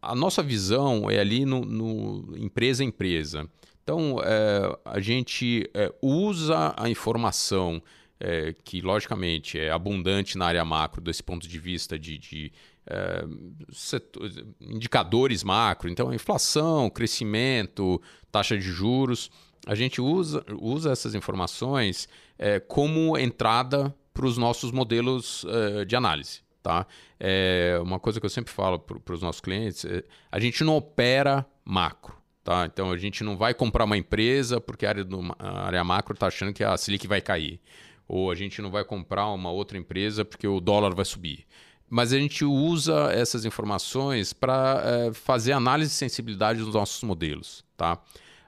a 0.00 0.14
nossa 0.14 0.40
visão 0.42 1.10
é 1.10 1.18
ali 1.18 1.44
no, 1.44 1.62
no 1.64 2.38
empresa 2.38 2.82
empresa. 2.82 3.46
Então, 3.82 4.18
é, 4.22 4.78
a 4.84 5.00
gente 5.00 5.68
é, 5.74 5.92
usa 6.00 6.72
a 6.76 6.88
informação 6.88 7.82
é, 8.20 8.54
que, 8.64 8.80
logicamente, 8.80 9.58
é 9.58 9.70
abundante 9.70 10.38
na 10.38 10.46
área 10.46 10.64
macro, 10.64 11.00
desse 11.00 11.22
ponto 11.22 11.48
de 11.48 11.58
vista 11.58 11.98
de, 11.98 12.16
de 12.16 12.52
é, 12.86 13.24
setor, 13.72 14.30
indicadores 14.60 15.42
macro, 15.42 15.90
então, 15.90 16.14
inflação, 16.14 16.88
crescimento, 16.88 18.00
taxa 18.30 18.56
de 18.56 18.62
juros. 18.62 19.28
A 19.66 19.74
gente 19.74 20.00
usa, 20.00 20.44
usa 20.60 20.92
essas 20.92 21.16
informações 21.16 22.08
é, 22.38 22.60
como 22.60 23.18
entrada 23.18 23.92
para 24.14 24.26
os 24.26 24.38
nossos 24.38 24.70
modelos 24.70 25.44
é, 25.48 25.84
de 25.84 25.96
análise. 25.96 26.42
Tá? 26.62 26.86
É, 27.18 27.80
uma 27.82 27.98
coisa 27.98 28.20
que 28.20 28.26
eu 28.26 28.30
sempre 28.30 28.52
falo 28.52 28.78
para 28.78 29.14
os 29.14 29.20
nossos 29.20 29.40
clientes: 29.40 29.84
a 30.30 30.38
gente 30.38 30.62
não 30.62 30.76
opera 30.76 31.44
macro. 31.64 32.21
Tá? 32.44 32.66
Então 32.66 32.90
a 32.90 32.96
gente 32.96 33.22
não 33.22 33.36
vai 33.36 33.54
comprar 33.54 33.84
uma 33.84 33.96
empresa 33.96 34.60
porque 34.60 34.84
a 34.84 34.88
área, 34.88 35.04
do, 35.04 35.20
a 35.38 35.66
área 35.66 35.84
macro 35.84 36.14
está 36.14 36.26
achando 36.26 36.52
que 36.52 36.64
a 36.64 36.76
Selic 36.76 37.06
vai 37.06 37.20
cair. 37.20 37.60
Ou 38.08 38.30
a 38.30 38.34
gente 38.34 38.60
não 38.60 38.70
vai 38.70 38.84
comprar 38.84 39.28
uma 39.28 39.50
outra 39.50 39.78
empresa 39.78 40.24
porque 40.24 40.46
o 40.46 40.60
dólar 40.60 40.94
vai 40.94 41.04
subir. 41.04 41.46
Mas 41.88 42.12
a 42.12 42.18
gente 42.18 42.44
usa 42.44 43.12
essas 43.12 43.44
informações 43.44 44.32
para 44.32 44.82
é, 44.84 45.12
fazer 45.12 45.52
análise 45.52 45.90
de 45.90 45.96
sensibilidade 45.96 46.58
dos 46.58 46.74
nossos 46.74 47.02
modelos. 47.02 47.64
Tá? 47.76 48.00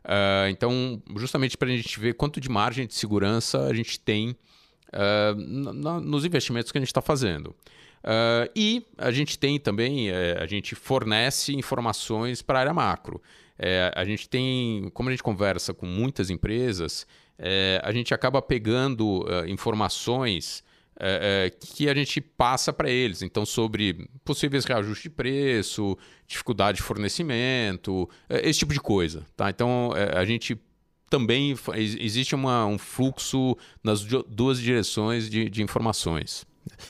Uh, 0.05 0.49
então, 0.51 1.03
justamente 1.17 1.57
para 1.57 1.69
a 1.69 1.77
gente 1.77 1.99
ver 1.99 2.15
quanto 2.15 2.39
de 2.39 2.49
margem 2.51 2.87
de 2.87 2.95
segurança 2.95 3.67
a 3.67 3.73
gente 3.73 3.99
tem 3.99 4.37
uh, 4.93 5.35
nos 6.01 6.27
investimentos 6.27 6.71
que 6.71 6.77
a 6.77 6.81
gente 6.81 6.89
está 6.89 7.01
fazendo. 7.01 7.49
Uh, 8.05 8.51
e 8.55 8.87
a 8.99 9.11
gente 9.11 9.39
tem 9.39 9.59
também, 9.59 10.11
a 10.11 10.47
gente 10.47 10.75
fornece 10.75 11.55
informações 11.55 12.43
para 12.43 12.59
a 12.59 12.61
área 12.61 12.75
macro. 12.75 13.23
É, 13.59 13.93
a 13.95 14.05
gente 14.05 14.29
tem, 14.29 14.91
como 14.93 15.09
a 15.09 15.13
gente 15.13 15.23
conversa 15.23 15.73
com 15.73 15.87
muitas 15.87 16.31
empresas, 16.31 17.07
é, 17.39 17.81
a 17.85 17.93
gente 17.93 18.13
acaba 18.15 18.41
pegando 18.41 19.25
uh, 19.25 19.47
informações 19.49 20.63
é, 20.99 21.47
é, 21.47 21.51
que 21.51 21.89
a 21.89 21.95
gente 21.95 22.21
passa 22.21 22.73
para 22.73 22.89
eles. 22.89 23.23
Então, 23.23 23.45
sobre 23.45 24.09
possíveis 24.25 24.65
reajustes 24.65 25.03
de 25.03 25.11
preço, 25.11 25.99
dificuldade 26.27 26.77
de 26.77 26.83
fornecimento, 26.83 28.09
é, 28.29 28.49
esse 28.49 28.61
tipo 28.61 28.73
de 28.73 28.81
coisa. 28.81 29.27
Tá? 29.37 29.51
Então, 29.51 29.93
é, 29.97 30.17
a 30.17 30.25
gente 30.25 30.57
também 31.11 31.55
existe 31.77 32.35
uma, 32.35 32.67
um 32.67 32.79
fluxo 32.79 33.57
nas 33.83 34.05
duas 34.05 34.59
direções 34.61 35.29
de, 35.29 35.49
de 35.49 35.63
informações. 35.63 36.47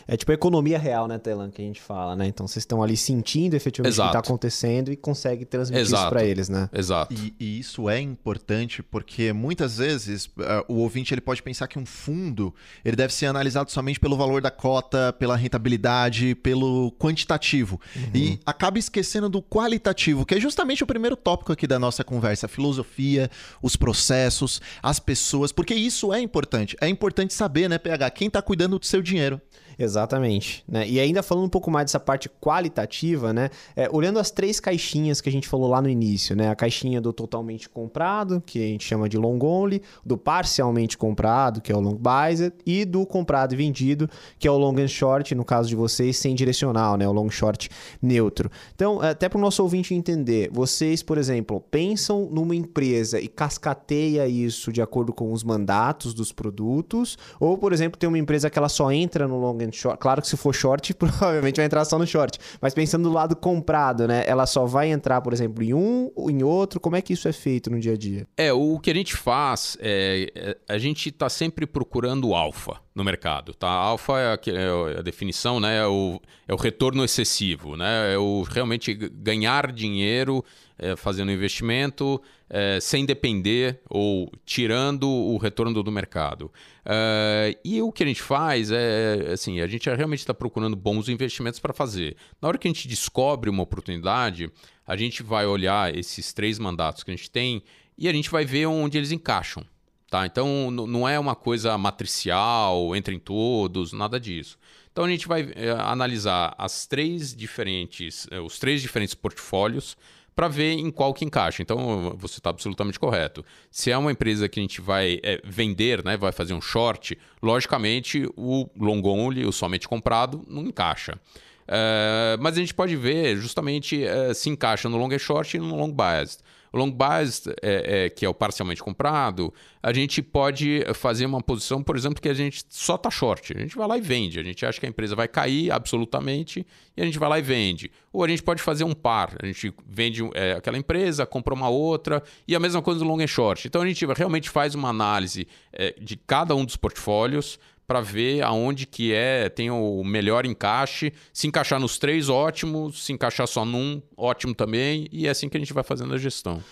É 0.06 0.16
tipo 0.16 0.30
a 0.30 0.34
economia 0.34 0.78
real, 0.78 1.08
né, 1.08 1.18
Telan, 1.18 1.50
que 1.50 1.60
a 1.60 1.64
gente 1.64 1.80
fala, 1.80 2.14
né? 2.14 2.26
Então 2.26 2.46
vocês 2.46 2.62
estão 2.62 2.82
ali 2.82 2.96
sentindo 2.96 3.54
efetivamente 3.54 3.94
Exato. 3.94 4.08
o 4.08 4.12
que 4.12 4.18
está 4.18 4.28
acontecendo 4.28 4.92
e 4.92 4.96
consegue 4.96 5.44
transmitir 5.44 5.86
Exato. 5.86 6.02
isso 6.02 6.10
para 6.10 6.24
eles, 6.24 6.48
né? 6.48 6.68
Exato. 6.72 7.14
E, 7.14 7.34
e, 7.38 7.58
isso 7.58 7.88
é 7.88 8.00
importante 8.00 8.82
porque 8.82 9.32
muitas 9.32 9.78
vezes 9.78 10.26
uh, 10.26 10.32
o 10.68 10.74
ouvinte 10.74 11.12
ele 11.12 11.20
pode 11.20 11.42
pensar 11.42 11.66
que 11.66 11.78
um 11.78 11.86
fundo 11.86 12.54
ele 12.84 12.96
deve 12.96 13.12
ser 13.12 13.26
analisado 13.26 13.70
somente 13.70 13.98
pelo 13.98 14.16
valor 14.16 14.40
da 14.40 14.50
cota, 14.50 15.12
pela 15.12 15.36
rentabilidade, 15.36 16.34
pelo 16.36 16.92
quantitativo 16.98 17.80
uhum. 17.96 18.10
e 18.14 18.40
acaba 18.44 18.78
esquecendo 18.78 19.28
do 19.28 19.42
qualitativo, 19.42 20.24
que 20.24 20.34
é 20.34 20.40
justamente 20.40 20.82
o 20.82 20.86
primeiro 20.86 21.16
tópico 21.16 21.52
aqui 21.52 21.66
da 21.66 21.78
nossa 21.78 22.04
conversa, 22.04 22.46
a 22.46 22.48
filosofia, 22.48 23.30
os 23.62 23.76
processos, 23.76 24.60
as 24.82 24.98
pessoas, 24.98 25.52
porque 25.52 25.74
isso 25.74 26.12
é 26.12 26.20
importante. 26.20 26.76
É 26.80 26.88
importante 26.88 27.32
saber, 27.34 27.68
né, 27.68 27.78
PH, 27.78 28.10
quem 28.10 28.28
está 28.28 28.40
cuidando 28.42 28.78
do 28.78 28.86
seu 28.86 29.02
dinheiro. 29.02 29.40
Exatamente. 29.78 30.64
Né? 30.68 30.88
E 30.88 31.00
ainda 31.00 31.22
falando 31.22 31.44
um 31.44 31.48
pouco 31.48 31.70
mais 31.70 31.86
dessa 31.86 32.00
parte 32.00 32.28
qualitativa, 32.28 33.32
né? 33.32 33.50
É, 33.74 33.88
olhando 33.90 34.18
as 34.18 34.30
três 34.30 34.60
caixinhas 34.60 35.20
que 35.20 35.28
a 35.28 35.32
gente 35.32 35.48
falou 35.48 35.68
lá 35.68 35.80
no 35.80 35.88
início, 35.88 36.36
né? 36.36 36.50
A 36.50 36.54
caixinha 36.54 37.00
do 37.00 37.12
totalmente 37.12 37.68
comprado, 37.68 38.42
que 38.44 38.58
a 38.58 38.66
gente 38.66 38.84
chama 38.84 39.08
de 39.08 39.16
long 39.16 39.38
only, 39.42 39.82
do 40.04 40.16
parcialmente 40.16 40.96
comprado, 40.96 41.60
que 41.60 41.72
é 41.72 41.76
o 41.76 41.80
long 41.80 41.96
biased, 41.96 42.52
e 42.64 42.84
do 42.84 43.04
comprado 43.06 43.54
e 43.54 43.56
vendido, 43.56 44.08
que 44.38 44.46
é 44.46 44.50
o 44.50 44.56
long 44.56 44.78
and 44.78 44.88
short, 44.88 45.34
no 45.34 45.44
caso 45.44 45.68
de 45.68 45.76
vocês, 45.76 46.16
sem 46.16 46.34
direcional, 46.34 46.96
né? 46.96 47.08
O 47.08 47.12
long 47.12 47.30
short 47.30 47.68
neutro. 48.00 48.50
Então, 48.74 49.00
até 49.00 49.28
para 49.28 49.38
o 49.38 49.40
nosso 49.40 49.62
ouvinte 49.62 49.94
entender, 49.94 50.50
vocês, 50.52 51.02
por 51.02 51.18
exemplo, 51.18 51.60
pensam 51.70 52.28
numa 52.30 52.54
empresa 52.54 53.20
e 53.20 53.28
cascateia 53.28 54.26
isso 54.26 54.72
de 54.72 54.82
acordo 54.82 55.12
com 55.12 55.32
os 55.32 55.42
mandatos 55.42 56.14
dos 56.14 56.32
produtos, 56.32 57.16
ou, 57.40 57.56
por 57.58 57.72
exemplo, 57.72 57.98
tem 57.98 58.08
uma 58.08 58.18
empresa 58.18 58.50
que 58.50 58.58
ela 58.58 58.68
só 58.68 58.90
entra 58.92 59.26
no 59.26 59.38
long 59.38 59.63
short. 59.72 59.98
Claro 59.98 60.22
que 60.22 60.28
se 60.28 60.36
for 60.36 60.54
short, 60.54 60.92
provavelmente 60.94 61.56
vai 61.56 61.66
entrar 61.66 61.84
só 61.84 61.98
no 61.98 62.06
short. 62.06 62.38
Mas 62.60 62.74
pensando 62.74 63.04
do 63.04 63.12
lado 63.12 63.36
comprado, 63.36 64.06
né? 64.06 64.24
Ela 64.26 64.46
só 64.46 64.66
vai 64.66 64.90
entrar, 64.90 65.20
por 65.20 65.32
exemplo, 65.32 65.62
em 65.62 65.74
um 65.74 66.10
ou 66.14 66.30
em 66.30 66.42
outro. 66.42 66.80
Como 66.80 66.96
é 66.96 67.02
que 67.02 67.12
isso 67.12 67.28
é 67.28 67.32
feito 67.32 67.70
no 67.70 67.78
dia 67.78 67.92
a 67.92 67.96
dia? 67.96 68.26
É, 68.36 68.52
o 68.52 68.78
que 68.78 68.90
a 68.90 68.94
gente 68.94 69.16
faz 69.16 69.76
é, 69.80 70.30
é 70.34 70.56
a 70.68 70.78
gente 70.78 71.08
está 71.08 71.28
sempre 71.28 71.66
procurando 71.66 72.34
alfa 72.34 72.80
no 72.94 73.02
mercado, 73.02 73.52
tá? 73.54 73.68
Alfa 73.68 74.20
é 74.20 74.26
a, 74.26 74.38
é 74.52 74.98
a, 74.98 75.02
definição, 75.02 75.58
né? 75.58 75.78
É 75.78 75.86
o, 75.86 76.20
é 76.46 76.54
o 76.54 76.56
retorno 76.56 77.04
excessivo, 77.04 77.76
né? 77.76 78.14
É 78.14 78.18
o 78.18 78.42
realmente 78.42 78.94
ganhar 78.94 79.72
dinheiro 79.72 80.44
é, 80.78 80.96
fazendo 80.96 81.30
investimento 81.30 82.20
é, 82.48 82.78
sem 82.80 83.06
depender 83.06 83.80
ou 83.88 84.30
tirando 84.44 85.08
o 85.08 85.36
retorno 85.36 85.82
do 85.82 85.92
mercado. 85.92 86.52
É, 86.84 87.56
e 87.64 87.80
o 87.80 87.92
que 87.92 88.02
a 88.02 88.06
gente 88.06 88.22
faz 88.22 88.70
é, 88.70 89.32
assim, 89.32 89.60
a 89.60 89.66
gente 89.66 89.88
realmente 89.88 90.20
está 90.20 90.34
procurando 90.34 90.76
bons 90.76 91.08
investimentos 91.08 91.60
para 91.60 91.72
fazer. 91.72 92.16
Na 92.40 92.48
hora 92.48 92.58
que 92.58 92.68
a 92.68 92.72
gente 92.72 92.88
descobre 92.88 93.48
uma 93.48 93.62
oportunidade, 93.62 94.50
a 94.86 94.96
gente 94.96 95.22
vai 95.22 95.46
olhar 95.46 95.94
esses 95.94 96.32
três 96.32 96.58
mandatos 96.58 97.02
que 97.02 97.10
a 97.10 97.16
gente 97.16 97.30
tem 97.30 97.62
e 97.96 98.08
a 98.08 98.12
gente 98.12 98.30
vai 98.30 98.44
ver 98.44 98.66
onde 98.66 98.98
eles 98.98 99.12
encaixam. 99.12 99.64
Tá? 100.10 100.26
Então 100.26 100.70
não 100.70 101.08
é 101.08 101.18
uma 101.18 101.34
coisa 101.34 101.76
matricial, 101.76 102.94
entra 102.94 103.12
em 103.12 103.18
todos, 103.18 103.92
nada 103.92 104.20
disso. 104.20 104.58
Então 104.92 105.04
a 105.04 105.08
gente 105.08 105.26
vai 105.26 105.52
é, 105.56 105.70
analisar 105.70 106.54
as 106.56 106.86
três 106.86 107.34
diferentes, 107.34 108.28
é, 108.30 108.38
os 108.38 108.60
três 108.60 108.80
diferentes 108.80 109.12
portfólios 109.12 109.96
para 110.34 110.48
ver 110.48 110.72
em 110.72 110.90
qual 110.90 111.14
que 111.14 111.24
encaixa. 111.24 111.62
Então, 111.62 112.14
você 112.18 112.38
está 112.38 112.50
absolutamente 112.50 112.98
correto. 112.98 113.44
Se 113.70 113.90
é 113.90 113.96
uma 113.96 114.10
empresa 114.10 114.48
que 114.48 114.58
a 114.58 114.62
gente 114.62 114.80
vai 114.80 115.20
é, 115.22 115.40
vender, 115.44 116.04
né, 116.04 116.16
vai 116.16 116.32
fazer 116.32 116.54
um 116.54 116.60
short, 116.60 117.16
logicamente 117.42 118.28
o 118.36 118.68
long 118.78 119.02
only, 119.04 119.46
o 119.46 119.52
somente 119.52 119.88
comprado, 119.88 120.44
não 120.48 120.62
encaixa. 120.62 121.18
É, 121.66 122.36
mas 122.40 122.56
a 122.56 122.60
gente 122.60 122.74
pode 122.74 122.96
ver 122.96 123.36
justamente 123.36 124.04
é, 124.04 124.34
se 124.34 124.50
encaixa 124.50 124.88
no 124.88 124.96
long 124.96 125.12
and 125.12 125.18
short 125.18 125.56
e 125.56 125.60
no 125.60 125.76
long 125.76 125.92
biased. 125.92 126.40
O 126.74 126.76
long 126.76 126.90
biased, 126.90 127.54
é, 127.62 128.06
é, 128.06 128.10
que 128.10 128.26
é 128.26 128.28
o 128.28 128.34
parcialmente 128.34 128.82
comprado, 128.82 129.54
a 129.80 129.92
gente 129.92 130.20
pode 130.20 130.84
fazer 130.92 131.24
uma 131.24 131.40
posição, 131.40 131.80
por 131.80 131.96
exemplo, 131.96 132.20
que 132.20 132.28
a 132.28 132.34
gente 132.34 132.64
só 132.68 132.96
está 132.96 133.08
short. 133.12 133.56
A 133.56 133.60
gente 133.60 133.76
vai 133.76 133.86
lá 133.86 133.96
e 133.96 134.00
vende. 134.00 134.40
A 134.40 134.42
gente 134.42 134.66
acha 134.66 134.80
que 134.80 134.84
a 134.84 134.88
empresa 134.88 135.14
vai 135.14 135.28
cair 135.28 135.70
absolutamente 135.70 136.66
e 136.96 137.00
a 137.00 137.04
gente 137.04 137.16
vai 137.16 137.28
lá 137.28 137.38
e 137.38 137.42
vende. 137.42 137.92
Ou 138.12 138.24
a 138.24 138.28
gente 138.28 138.42
pode 138.42 138.60
fazer 138.60 138.82
um 138.82 138.92
par. 138.92 139.36
A 139.40 139.46
gente 139.46 139.72
vende 139.86 140.28
é, 140.34 140.54
aquela 140.54 140.76
empresa, 140.76 141.24
compra 141.24 141.54
uma 141.54 141.68
outra 141.68 142.20
e 142.48 142.56
a 142.56 142.58
mesma 142.58 142.82
coisa 142.82 142.98
do 142.98 143.06
long 143.06 143.20
and 143.20 143.28
short. 143.28 143.68
Então 143.68 143.80
a 143.80 143.86
gente 143.86 144.04
realmente 144.06 144.50
faz 144.50 144.74
uma 144.74 144.88
análise 144.88 145.46
é, 145.72 145.94
de 146.00 146.16
cada 146.16 146.56
um 146.56 146.64
dos 146.64 146.76
portfólios 146.76 147.56
para 147.86 148.00
ver 148.00 148.42
aonde 148.42 148.86
que 148.86 149.12
é, 149.12 149.48
tem 149.48 149.70
o 149.70 150.02
melhor 150.04 150.46
encaixe. 150.46 151.12
Se 151.32 151.46
encaixar 151.46 151.78
nos 151.78 151.98
três, 151.98 152.28
ótimo. 152.28 152.92
Se 152.92 153.12
encaixar 153.12 153.46
só 153.46 153.64
num, 153.64 154.02
ótimo 154.16 154.54
também. 154.54 155.08
E 155.12 155.26
é 155.26 155.30
assim 155.30 155.48
que 155.48 155.56
a 155.56 155.60
gente 155.60 155.72
vai 155.72 155.84
fazendo 155.84 156.14
a 156.14 156.18
gestão. 156.18 156.62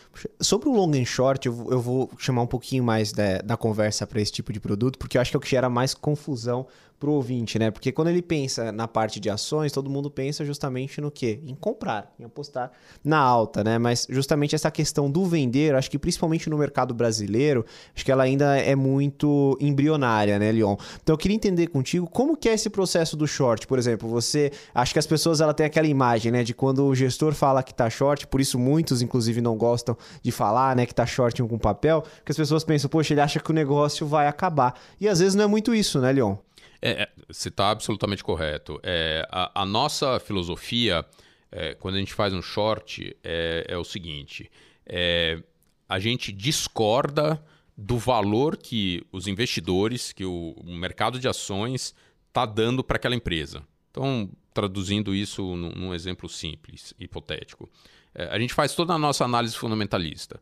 Sobre 0.40 0.68
o 0.68 0.72
long 0.72 0.92
and 0.94 1.04
short, 1.04 1.46
eu, 1.46 1.80
vou 1.80 2.10
chamar 2.18 2.42
um 2.42 2.46
pouquinho 2.46 2.82
mais 2.82 3.12
da, 3.12 3.38
da 3.38 3.56
conversa 3.56 4.06
para 4.06 4.20
esse 4.20 4.32
tipo 4.32 4.52
de 4.52 4.60
produto, 4.60 4.98
porque 4.98 5.16
eu 5.16 5.20
acho 5.20 5.30
que 5.30 5.36
é 5.36 5.38
o 5.38 5.40
que 5.40 5.50
gera 5.50 5.68
mais 5.68 5.94
confusão 5.94 6.66
para 7.02 7.10
o 7.10 7.14
ouvinte, 7.14 7.58
né? 7.58 7.72
Porque 7.72 7.90
quando 7.90 8.08
ele 8.08 8.22
pensa 8.22 8.70
na 8.70 8.86
parte 8.86 9.18
de 9.18 9.28
ações, 9.28 9.72
todo 9.72 9.90
mundo 9.90 10.08
pensa 10.08 10.44
justamente 10.44 11.00
no 11.00 11.10
quê? 11.10 11.40
Em 11.44 11.52
comprar, 11.52 12.14
em 12.16 12.22
apostar 12.22 12.70
na 13.04 13.18
alta, 13.18 13.64
né? 13.64 13.76
Mas 13.76 14.06
justamente 14.08 14.54
essa 14.54 14.70
questão 14.70 15.10
do 15.10 15.24
vender, 15.24 15.74
acho 15.74 15.90
que 15.90 15.98
principalmente 15.98 16.48
no 16.48 16.56
mercado 16.56 16.94
brasileiro, 16.94 17.66
acho 17.92 18.04
que 18.04 18.12
ela 18.12 18.22
ainda 18.22 18.56
é 18.56 18.76
muito 18.76 19.58
embrionária, 19.60 20.38
né, 20.38 20.52
Leon? 20.52 20.76
Então 21.02 21.14
eu 21.14 21.18
queria 21.18 21.34
entender 21.34 21.66
contigo 21.66 22.08
como 22.08 22.36
que 22.36 22.48
é 22.48 22.54
esse 22.54 22.70
processo 22.70 23.16
do 23.16 23.26
short, 23.26 23.66
por 23.66 23.80
exemplo, 23.80 24.08
você, 24.08 24.52
acho 24.72 24.92
que 24.92 24.98
as 25.00 25.06
pessoas 25.06 25.40
ela 25.40 25.52
tem 25.52 25.66
aquela 25.66 25.88
imagem, 25.88 26.30
né, 26.30 26.44
de 26.44 26.54
quando 26.54 26.84
o 26.86 26.94
gestor 26.94 27.34
fala 27.34 27.64
que 27.64 27.74
tá 27.74 27.90
short, 27.90 28.28
por 28.28 28.40
isso 28.40 28.60
muitos 28.60 29.02
inclusive 29.02 29.40
não 29.40 29.56
gostam 29.56 29.96
de 30.22 30.30
falar, 30.30 30.76
né, 30.76 30.86
que 30.86 30.94
tá 30.94 31.04
short 31.04 31.42
com 31.42 31.58
papel, 31.58 32.04
que 32.24 32.30
as 32.30 32.36
pessoas 32.36 32.62
pensam, 32.62 32.88
poxa, 32.88 33.12
ele 33.12 33.20
acha 33.20 33.40
que 33.40 33.50
o 33.50 33.54
negócio 33.54 34.06
vai 34.06 34.28
acabar. 34.28 34.78
E 35.00 35.08
às 35.08 35.18
vezes 35.18 35.34
não 35.34 35.42
é 35.42 35.48
muito 35.48 35.74
isso, 35.74 36.00
né, 36.00 36.12
Leon? 36.12 36.36
É, 36.82 37.02
é, 37.02 37.08
você 37.28 37.48
está 37.48 37.70
absolutamente 37.70 38.24
correto. 38.24 38.80
É, 38.82 39.24
a, 39.30 39.62
a, 39.62 39.64
nossa 39.64 40.18
filosofia, 40.18 41.06
é, 41.50 41.74
quando 41.74 41.94
a 41.94 41.98
gente 41.98 42.12
faz 42.12 42.34
um 42.34 42.42
short, 42.42 43.16
é, 43.22 43.64
é 43.68 43.78
o 43.78 43.84
seguinte: 43.84 44.50
é, 44.84 45.40
a 45.88 46.00
gente 46.00 46.32
discorda 46.32 47.42
do 47.78 47.96
valor 47.96 48.56
que 48.56 49.06
os 49.12 49.28
investidores, 49.28 50.12
que 50.12 50.24
o, 50.24 50.54
o 50.56 50.74
mercado 50.74 51.20
de 51.20 51.28
ações 51.28 51.94
está 52.26 52.44
dando 52.44 52.82
para 52.82 52.96
aquela 52.96 53.14
empresa. 53.14 53.62
Então, 53.92 54.28
traduzindo 54.52 55.14
isso 55.14 55.54
num, 55.54 55.70
num 55.70 55.94
exemplo 55.94 56.28
simples, 56.28 56.92
hipotético. 56.98 57.70
a 58.14 58.38
gente 58.38 58.52
faz 58.52 58.74
toda 58.74 58.92
a 58.92 58.98
nossa 58.98 59.24
análise 59.24 59.54
fundamentalista 59.54 60.40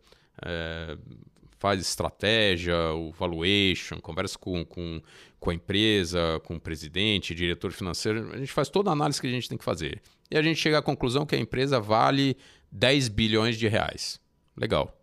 faz 1.61 1.79
estratégia, 1.79 2.75
o 2.95 3.13
valuation, 3.13 4.01
conversa 4.01 4.39
com, 4.39 4.65
com, 4.65 5.01
com 5.41 5.51
a 5.51 5.55
empresa, 5.55 6.41
com 6.45 6.57
o 6.57 6.61
presidente, 6.61 7.35
diretor 7.35 7.73
financeiro, 7.73 8.31
a 8.33 8.37
gente 8.37 8.53
faz 8.53 8.69
toda 8.69 8.91
a 8.91 8.93
análise 8.93 9.21
que 9.21 9.27
a 9.27 9.31
gente 9.31 9.49
tem 9.49 9.57
que 9.57 9.65
fazer. 9.65 10.01
E 10.31 10.37
a 10.37 10.43
gente 10.43 10.61
chega 10.61 10.79
à 10.79 10.83
conclusão 10.83 11.25
que 11.25 11.35
a 11.35 11.39
empresa 11.39 11.81
vale 11.81 12.37
10 12.71 13.09
bilhões 13.09 13.59
de 13.59 13.67
reais. 13.67 14.21
Legal. 14.57 14.95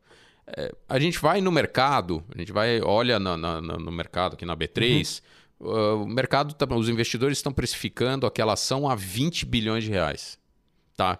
É, 0.55 0.71
a 0.87 0.99
gente 0.99 1.19
vai 1.19 1.41
no 1.41 1.51
mercado, 1.51 2.23
a 2.33 2.37
gente 2.37 2.51
vai, 2.51 2.79
olha 2.81 3.19
no, 3.19 3.35
no, 3.35 3.61
no 3.61 3.91
mercado 3.91 4.35
aqui 4.35 4.45
na 4.45 4.55
B3, 4.55 5.21
uhum. 5.59 5.69
uh, 5.69 6.03
o 6.03 6.07
mercado, 6.07 6.53
tá, 6.53 6.65
os 6.73 6.87
investidores 6.87 7.39
estão 7.39 7.51
precificando 7.51 8.25
aquela 8.25 8.53
ação 8.53 8.87
a 8.87 8.95
20 8.95 9.45
bilhões 9.45 9.83
de 9.83 9.89
reais. 9.89 10.37
Tá? 10.95 11.19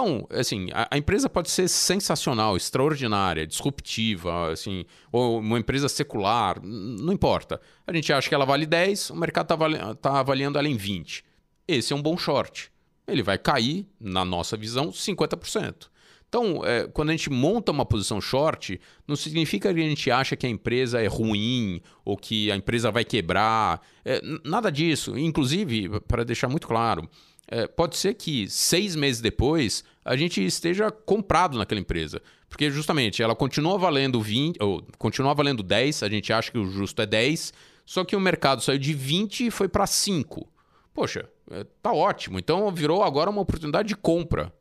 Então, 0.00 0.28
assim, 0.30 0.68
a, 0.72 0.86
a, 0.92 0.96
empresa 0.96 1.28
pode 1.28 1.50
ser 1.50 1.66
sensacional, 1.66 2.56
extraordinária, 2.56 3.44
disruptiva, 3.44 4.52
assim, 4.52 4.84
ou 5.10 5.40
uma 5.40 5.58
empresa 5.58 5.88
secular, 5.88 6.62
não 6.62 7.12
importa. 7.12 7.60
A 7.84 7.92
gente 7.92 8.12
acha 8.12 8.28
que 8.28 8.34
ela 8.34 8.44
vale 8.44 8.64
10, 8.64 9.10
o 9.10 9.16
mercado 9.16 9.46
está 9.46 9.54
avali 9.54 9.76
tá 10.00 10.20
avaliando 10.20 10.56
ela 10.56 10.68
em 10.68 10.76
20. 10.76 11.24
Esse 11.66 11.92
é 11.92 11.96
um 11.96 12.00
bom 12.00 12.16
short. 12.16 12.70
Ele 13.08 13.24
vai 13.24 13.38
cair, 13.38 13.88
na 13.98 14.24
nossa 14.24 14.56
visão, 14.56 14.90
50%. 14.90 15.88
Então, 16.28 16.64
é, 16.64 16.86
quando 16.86 17.08
a 17.08 17.12
gente 17.12 17.28
monta 17.28 17.72
uma 17.72 17.84
posição 17.84 18.20
short, 18.20 18.80
não 19.04 19.16
significa 19.16 19.74
que 19.74 19.80
a 19.80 19.88
gente 19.88 20.12
acha 20.12 20.36
que 20.36 20.46
a 20.46 20.50
empresa 20.50 21.02
é 21.02 21.08
ruim 21.08 21.80
ou 22.04 22.16
que 22.16 22.52
a 22.52 22.56
empresa 22.56 22.92
vai 22.92 23.04
quebrar. 23.04 23.80
É, 24.04 24.20
nada 24.44 24.70
disso. 24.70 25.18
Inclusive, 25.18 25.98
para 26.06 26.22
deixar 26.22 26.46
muito 26.46 26.68
claro, 26.68 27.08
é, 27.48 27.66
pode 27.66 27.96
ser 27.96 28.14
que 28.14 28.48
seis 28.48 28.94
meses 28.94 29.20
depois 29.20 29.82
a 30.04 30.16
gente 30.16 30.44
esteja 30.44 30.90
comprado 30.90 31.58
naquela 31.58 31.80
empresa. 31.80 32.20
Porque 32.48 32.70
justamente 32.70 33.22
ela 33.22 33.34
continua 33.34 33.78
valendo 33.78 34.20
20, 34.20 34.62
ou 34.62 34.82
continua 34.98 35.34
valendo 35.34 35.62
10, 35.62 36.02
a 36.02 36.08
gente 36.08 36.32
acha 36.32 36.50
que 36.50 36.58
o 36.58 36.64
justo 36.66 37.02
é 37.02 37.06
10, 37.06 37.52
só 37.84 38.04
que 38.04 38.16
o 38.16 38.20
mercado 38.20 38.62
saiu 38.62 38.78
de 38.78 38.94
20 38.94 39.46
e 39.46 39.50
foi 39.50 39.68
para 39.68 39.86
5. 39.86 40.46
Poxa, 40.94 41.28
é, 41.50 41.64
tá 41.82 41.92
ótimo. 41.92 42.38
Então 42.38 42.70
virou 42.72 43.02
agora 43.02 43.30
uma 43.30 43.42
oportunidade 43.42 43.88
de 43.88 43.96
compra. 43.96 44.52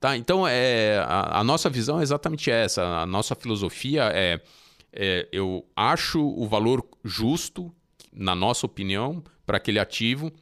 Tá? 0.00 0.16
Então 0.16 0.46
é, 0.46 0.98
a, 1.06 1.40
a 1.40 1.44
nossa 1.44 1.68
visão 1.68 2.00
é 2.00 2.02
exatamente 2.02 2.50
essa. 2.50 2.82
A 3.00 3.06
nossa 3.06 3.34
filosofia 3.34 4.10
é, 4.14 4.40
é 4.92 5.28
eu 5.32 5.66
acho 5.76 6.20
o 6.20 6.46
valor 6.46 6.86
justo, 7.02 7.74
na 8.12 8.34
nossa 8.34 8.66
opinião, 8.66 9.22
para 9.46 9.56
aquele 9.56 9.78
ativo 9.78 10.32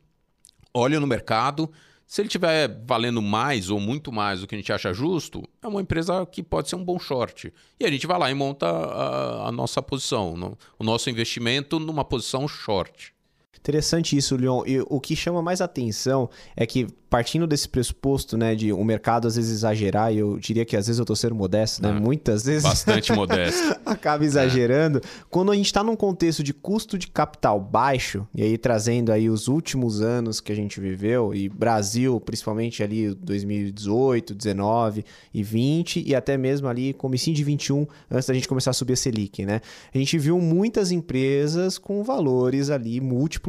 olha 0.74 0.98
no 0.98 1.06
mercado, 1.06 1.70
se 2.12 2.20
ele 2.20 2.28
estiver 2.28 2.68
valendo 2.84 3.22
mais 3.22 3.70
ou 3.70 3.80
muito 3.80 4.12
mais 4.12 4.42
do 4.42 4.46
que 4.46 4.54
a 4.54 4.58
gente 4.58 4.70
acha 4.70 4.92
justo, 4.92 5.48
é 5.62 5.66
uma 5.66 5.80
empresa 5.80 6.26
que 6.26 6.42
pode 6.42 6.68
ser 6.68 6.76
um 6.76 6.84
bom 6.84 6.98
short. 6.98 7.50
E 7.80 7.86
a 7.86 7.90
gente 7.90 8.06
vai 8.06 8.18
lá 8.18 8.30
e 8.30 8.34
monta 8.34 8.66
a, 8.66 9.48
a 9.48 9.50
nossa 9.50 9.80
posição, 9.80 10.36
no, 10.36 10.58
o 10.78 10.84
nosso 10.84 11.08
investimento 11.08 11.80
numa 11.80 12.04
posição 12.04 12.46
short. 12.46 13.14
Interessante 13.58 14.16
isso, 14.16 14.36
Leon. 14.36 14.62
E 14.66 14.80
o 14.88 15.00
que 15.00 15.14
chama 15.14 15.40
mais 15.42 15.60
atenção 15.60 16.28
é 16.56 16.66
que 16.66 16.86
partindo 17.08 17.46
desse 17.46 17.68
pressuposto, 17.68 18.38
né, 18.38 18.54
de 18.54 18.72
o 18.72 18.82
mercado 18.82 19.28
às 19.28 19.36
vezes 19.36 19.50
exagerar, 19.52 20.14
e 20.14 20.18
eu 20.18 20.38
diria 20.38 20.64
que 20.64 20.74
às 20.74 20.86
vezes 20.86 20.98
eu 20.98 21.04
tô 21.04 21.14
sendo 21.14 21.34
modesto, 21.34 21.82
né? 21.82 21.90
É, 21.90 21.92
Muitas 21.92 22.46
vezes. 22.46 22.62
Bastante 22.62 23.12
modesto. 23.14 23.76
acaba 23.84 24.24
exagerando. 24.24 24.96
É. 24.96 25.00
Quando 25.28 25.52
a 25.52 25.54
gente 25.54 25.66
está 25.66 25.84
num 25.84 25.94
contexto 25.94 26.42
de 26.42 26.54
custo 26.54 26.96
de 26.96 27.08
capital 27.08 27.60
baixo, 27.60 28.26
e 28.34 28.42
aí 28.42 28.56
trazendo 28.56 29.12
aí 29.12 29.28
os 29.28 29.46
últimos 29.46 30.00
anos 30.00 30.40
que 30.40 30.50
a 30.50 30.54
gente 30.56 30.80
viveu, 30.80 31.34
e 31.34 31.50
Brasil, 31.50 32.18
principalmente 32.18 32.82
ali 32.82 33.12
2018, 33.14 34.34
19 34.34 35.04
e 35.34 35.42
20, 35.42 36.02
e 36.06 36.14
até 36.14 36.38
mesmo 36.38 36.66
ali 36.66 36.94
comecinho 36.94 37.36
de 37.36 37.44
21, 37.44 37.86
antes 38.10 38.26
da 38.26 38.32
gente 38.32 38.48
começar 38.48 38.70
a 38.70 38.74
subir 38.74 38.94
a 38.94 38.96
Selic, 38.96 39.44
né? 39.44 39.60
A 39.94 39.98
gente 39.98 40.16
viu 40.16 40.38
muitas 40.40 40.90
empresas 40.90 41.76
com 41.76 42.02
valores 42.02 42.70
ali 42.70 43.02
múltiplos 43.02 43.41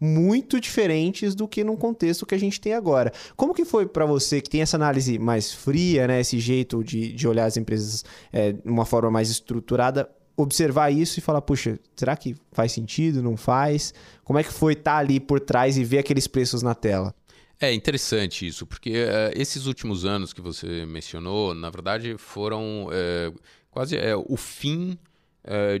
muito 0.00 0.60
diferentes 0.60 1.34
do 1.34 1.48
que 1.48 1.64
no 1.64 1.76
contexto 1.76 2.26
que 2.26 2.34
a 2.34 2.38
gente 2.38 2.60
tem 2.60 2.72
agora. 2.72 3.12
Como 3.36 3.54
que 3.54 3.64
foi 3.64 3.86
para 3.86 4.06
você 4.06 4.40
que 4.40 4.50
tem 4.50 4.62
essa 4.62 4.76
análise 4.76 5.18
mais 5.18 5.52
fria, 5.52 6.06
né, 6.06 6.20
esse 6.20 6.38
jeito 6.38 6.82
de, 6.84 7.12
de 7.12 7.28
olhar 7.28 7.46
as 7.46 7.56
empresas 7.56 8.04
é, 8.32 8.52
de 8.52 8.60
uma 8.64 8.84
forma 8.84 9.10
mais 9.10 9.30
estruturada, 9.30 10.08
observar 10.36 10.90
isso 10.90 11.18
e 11.18 11.22
falar, 11.22 11.40
puxa, 11.40 11.78
será 11.96 12.14
que 12.16 12.36
faz 12.52 12.72
sentido, 12.72 13.22
não 13.22 13.36
faz? 13.36 13.94
Como 14.22 14.38
é 14.38 14.44
que 14.44 14.52
foi 14.52 14.74
estar 14.74 14.92
tá 14.92 14.98
ali 14.98 15.18
por 15.18 15.40
trás 15.40 15.78
e 15.78 15.84
ver 15.84 15.98
aqueles 15.98 16.26
preços 16.26 16.62
na 16.62 16.74
tela? 16.74 17.14
É 17.58 17.72
interessante 17.72 18.46
isso, 18.46 18.66
porque 18.66 18.90
uh, 18.90 19.32
esses 19.34 19.64
últimos 19.64 20.04
anos 20.04 20.34
que 20.34 20.42
você 20.42 20.84
mencionou, 20.84 21.54
na 21.54 21.70
verdade, 21.70 22.16
foram 22.18 22.86
uh, 22.86 23.40
quase 23.70 23.96
uh, 23.96 24.24
o 24.28 24.36
fim 24.36 24.98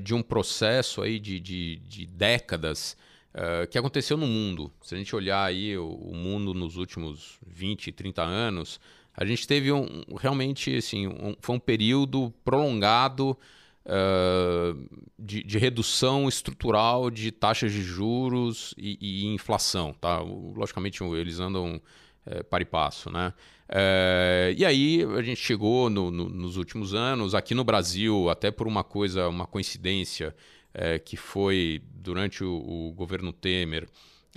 de 0.00 0.14
um 0.14 0.22
processo 0.22 1.02
aí 1.02 1.18
de, 1.18 1.40
de, 1.40 1.80
de 1.80 2.06
décadas 2.06 2.96
uh, 3.36 3.66
que 3.68 3.78
aconteceu 3.78 4.16
no 4.16 4.26
mundo. 4.26 4.72
Se 4.82 4.94
a 4.94 4.98
gente 4.98 5.14
olhar 5.14 5.44
aí 5.44 5.76
o, 5.76 5.86
o, 5.86 6.14
mundo 6.14 6.54
nos 6.54 6.76
últimos 6.76 7.38
20, 7.46 7.92
30 7.92 8.22
anos, 8.22 8.80
a 9.14 9.24
gente 9.24 9.46
teve 9.46 9.70
um, 9.70 9.86
realmente 10.18 10.74
assim, 10.74 11.06
um, 11.06 11.36
foi 11.40 11.56
um 11.56 11.60
período 11.60 12.32
prolongado 12.44 13.36
uh, 13.84 15.00
de, 15.18 15.42
de, 15.42 15.58
redução 15.58 16.28
estrutural 16.28 17.10
de 17.10 17.30
taxas 17.30 17.72
de 17.72 17.82
juros 17.82 18.74
e, 18.76 18.98
e 19.00 19.26
inflação. 19.26 19.94
Tá? 20.00 20.18
Logicamente, 20.20 21.04
eles 21.04 21.38
andam 21.38 21.80
é, 22.26 22.42
para 22.42 22.62
e 22.62 22.66
passo, 22.66 23.08
né? 23.08 23.32
É, 23.68 24.54
e 24.56 24.64
aí 24.64 25.04
a 25.16 25.22
gente 25.22 25.40
chegou 25.40 25.88
no, 25.88 26.10
no, 26.10 26.28
nos 26.28 26.56
últimos 26.56 26.94
anos, 26.94 27.34
aqui 27.34 27.54
no 27.54 27.64
Brasil, 27.64 28.28
até 28.28 28.50
por 28.50 28.66
uma 28.66 28.84
coisa, 28.84 29.28
uma 29.28 29.46
coincidência, 29.46 30.34
é, 30.78 30.98
que 30.98 31.16
foi 31.16 31.82
durante 31.94 32.44
o, 32.44 32.52
o, 32.54 32.92
governo 32.92 33.32
Temer, 33.32 33.88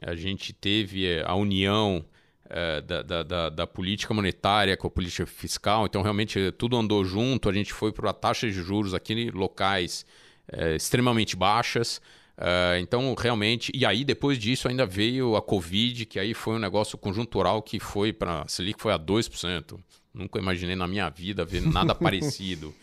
a 0.01 0.15
gente 0.15 0.53
teve 0.53 1.05
é, 1.05 1.22
a 1.25 1.36
união 1.36 2.03
é, 2.50 2.79
da, 2.79 3.24
da, 3.24 3.50
da, 3.50 3.67
política 3.67 4.13
monetária 4.13 4.77
com 4.77 4.88
a 4.88 4.89
política 4.89 5.25
fiscal, 5.25 5.86
então 5.86 6.01
realmente 6.01 6.51
tudo 6.53 6.77
andou 6.77 7.03
junto, 7.03 7.50
a 7.50 7.53
gente 7.53 7.74
foi 7.74 7.91
para 7.91 8.13
taxas 8.13 8.53
de 8.53 8.63
juros 8.63 8.93
aqui 8.93 9.13
em 9.13 9.29
locais 9.31 10.05
é, 10.51 10.75
extremamente 10.75 11.36
baixas. 11.36 12.01
Uh, 12.38 12.79
então, 12.79 13.13
realmente, 13.19 13.69
e 13.75 13.86
aí 13.86 14.05
depois 14.05 14.39
disso 14.39 14.69
ainda 14.69 14.86
veio 14.86 15.36
a 15.36 15.41
Covid, 15.41 16.05
que 16.05 16.17
aí 16.17 16.34
foi 16.34 16.55
um 16.55 16.60
negócio 16.60 16.98
conjuntural 16.98 17.62
que 17.62 17.81
foi 17.81 18.13
para. 18.13 18.43
A 18.43 18.48
Selic 18.48 18.81
foi 18.81 18.93
a 18.93 18.98
2%. 18.98 19.77
Nunca 20.13 20.39
imaginei 20.39 20.77
na 20.77 20.88
minha 20.88 21.10
vida 21.10 21.43
ver 21.43 21.62
nada 21.62 21.93
parecido. 21.93 22.74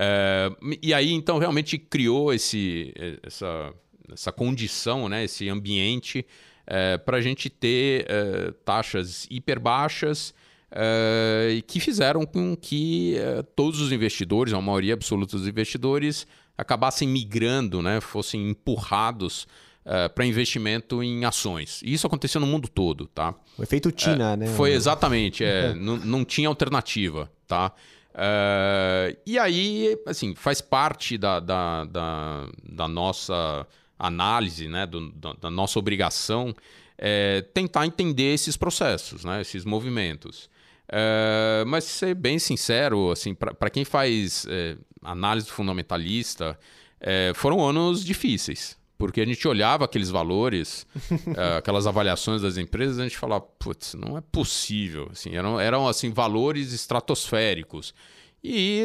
É, 0.00 0.50
e 0.80 0.94
aí, 0.94 1.12
então, 1.12 1.38
realmente 1.38 1.76
criou 1.76 2.32
esse, 2.32 2.94
essa, 3.20 3.74
essa 4.12 4.30
condição, 4.30 5.08
né, 5.08 5.24
esse 5.24 5.48
ambiente 5.48 6.24
é, 6.64 6.96
para 6.96 7.16
a 7.16 7.20
gente 7.20 7.50
ter 7.50 8.06
é, 8.08 8.52
taxas 8.64 9.26
hiper 9.28 9.58
baixas 9.58 10.32
é, 10.70 11.60
que 11.66 11.80
fizeram 11.80 12.24
com 12.24 12.54
que 12.54 13.16
é, 13.16 13.42
todos 13.56 13.80
os 13.80 13.90
investidores, 13.90 14.54
a 14.54 14.60
maioria 14.60 14.94
absoluta 14.94 15.36
dos 15.36 15.48
investidores, 15.48 16.28
acabassem 16.56 17.08
migrando, 17.08 17.82
né, 17.82 18.00
fossem 18.00 18.50
empurrados 18.50 19.48
uh, 19.84 20.12
para 20.12 20.26
investimento 20.26 21.02
em 21.02 21.24
ações. 21.24 21.80
E 21.84 21.92
isso 21.92 22.06
aconteceu 22.06 22.40
no 22.40 22.46
mundo 22.46 22.68
todo, 22.68 23.06
tá? 23.06 23.32
O 23.56 23.62
efeito 23.62 23.92
Tina, 23.92 24.36
né? 24.36 24.48
Foi 24.48 24.72
exatamente, 24.72 25.44
é, 25.44 25.72
não 25.78 26.24
tinha 26.24 26.48
alternativa, 26.48 27.30
tá? 27.46 27.72
Uh, 28.18 29.16
e 29.24 29.38
aí, 29.38 29.96
assim, 30.04 30.34
faz 30.34 30.60
parte 30.60 31.16
da, 31.16 31.38
da, 31.38 31.84
da, 31.84 32.48
da 32.68 32.88
nossa 32.88 33.64
análise, 33.96 34.66
né, 34.66 34.86
do, 34.86 35.12
da, 35.12 35.34
da, 35.34 35.50
nossa 35.50 35.78
obrigação, 35.78 36.52
é, 36.96 37.42
tentar 37.54 37.86
entender 37.86 38.34
esses 38.34 38.56
processos, 38.56 39.24
né, 39.24 39.40
esses 39.40 39.64
movimentos. 39.64 40.50
Uh, 40.88 41.64
mas 41.66 41.84
ser 41.84 42.14
bem 42.14 42.38
sincero, 42.40 43.12
assim, 43.12 43.34
para 43.34 43.70
quem 43.70 43.84
faz 43.84 44.46
é, 44.48 44.76
análise 45.02 45.48
fundamentalista, 45.48 46.58
é, 47.00 47.32
foram 47.36 47.64
anos 47.64 48.04
difíceis. 48.04 48.76
Porque 48.98 49.20
a 49.20 49.24
gente 49.24 49.46
olhava 49.46 49.84
aqueles 49.84 50.10
valores, 50.10 50.84
uh, 51.10 51.56
aquelas 51.58 51.86
avaliações 51.86 52.42
das 52.42 52.56
empresas, 52.56 52.98
a 52.98 53.04
gente 53.04 53.16
falava, 53.16 53.42
putz, 53.58 53.94
não 53.94 54.18
é 54.18 54.20
possível. 54.20 55.08
Assim, 55.12 55.36
eram, 55.36 55.60
eram 55.60 55.86
assim, 55.86 56.10
valores 56.10 56.72
estratosféricos. 56.72 57.94
E 58.42 58.82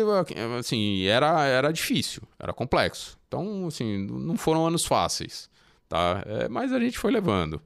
assim, 0.60 1.04
era, 1.06 1.46
era 1.46 1.72
difícil, 1.72 2.22
era 2.40 2.54
complexo. 2.54 3.18
Então, 3.28 3.68
assim, 3.68 4.06
não 4.08 4.38
foram 4.38 4.66
anos 4.68 4.86
fáceis. 4.86 5.50
Tá? 5.90 6.24
É, 6.26 6.48
mas 6.48 6.72
a 6.72 6.80
gente 6.80 6.98
foi 6.98 7.12
levando 7.12 7.60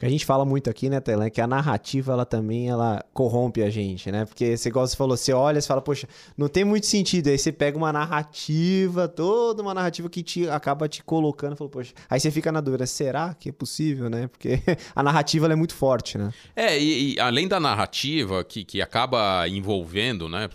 que 0.00 0.06
a 0.06 0.08
gente 0.08 0.24
fala 0.24 0.46
muito 0.46 0.70
aqui, 0.70 0.88
né, 0.88 0.98
Telan, 0.98 1.28
que 1.28 1.42
a 1.42 1.46
narrativa, 1.46 2.14
ela 2.14 2.24
também, 2.24 2.70
ela 2.70 3.04
corrompe 3.12 3.62
a 3.62 3.68
gente, 3.68 4.10
né? 4.10 4.24
Porque 4.24 4.56
você, 4.56 4.70
igual 4.70 4.86
você 4.86 4.96
falou, 4.96 5.14
você 5.14 5.30
olha 5.30 5.58
e 5.58 5.62
fala, 5.62 5.82
poxa, 5.82 6.08
não 6.38 6.48
tem 6.48 6.64
muito 6.64 6.86
sentido. 6.86 7.28
Aí 7.28 7.36
você 7.36 7.52
pega 7.52 7.76
uma 7.76 7.92
narrativa, 7.92 9.06
toda 9.06 9.60
uma 9.60 9.74
narrativa 9.74 10.08
que 10.08 10.22
te 10.22 10.48
acaba 10.48 10.88
te 10.88 11.04
colocando, 11.04 11.54
fala, 11.54 11.68
poxa, 11.68 11.92
aí 12.08 12.18
você 12.18 12.30
fica 12.30 12.50
na 12.50 12.62
dúvida, 12.62 12.86
será 12.86 13.34
que 13.34 13.50
é 13.50 13.52
possível, 13.52 14.08
né? 14.08 14.26
Porque 14.26 14.62
a 14.96 15.02
narrativa, 15.02 15.52
é 15.52 15.54
muito 15.54 15.74
forte, 15.74 16.16
né? 16.16 16.32
É, 16.56 16.80
e, 16.80 17.16
e, 17.16 17.20
além 17.20 17.46
da 17.46 17.60
narrativa, 17.60 18.42
que, 18.42 18.64
que 18.64 18.80
acaba 18.80 19.46
envolvendo, 19.48 20.30
né, 20.30 20.48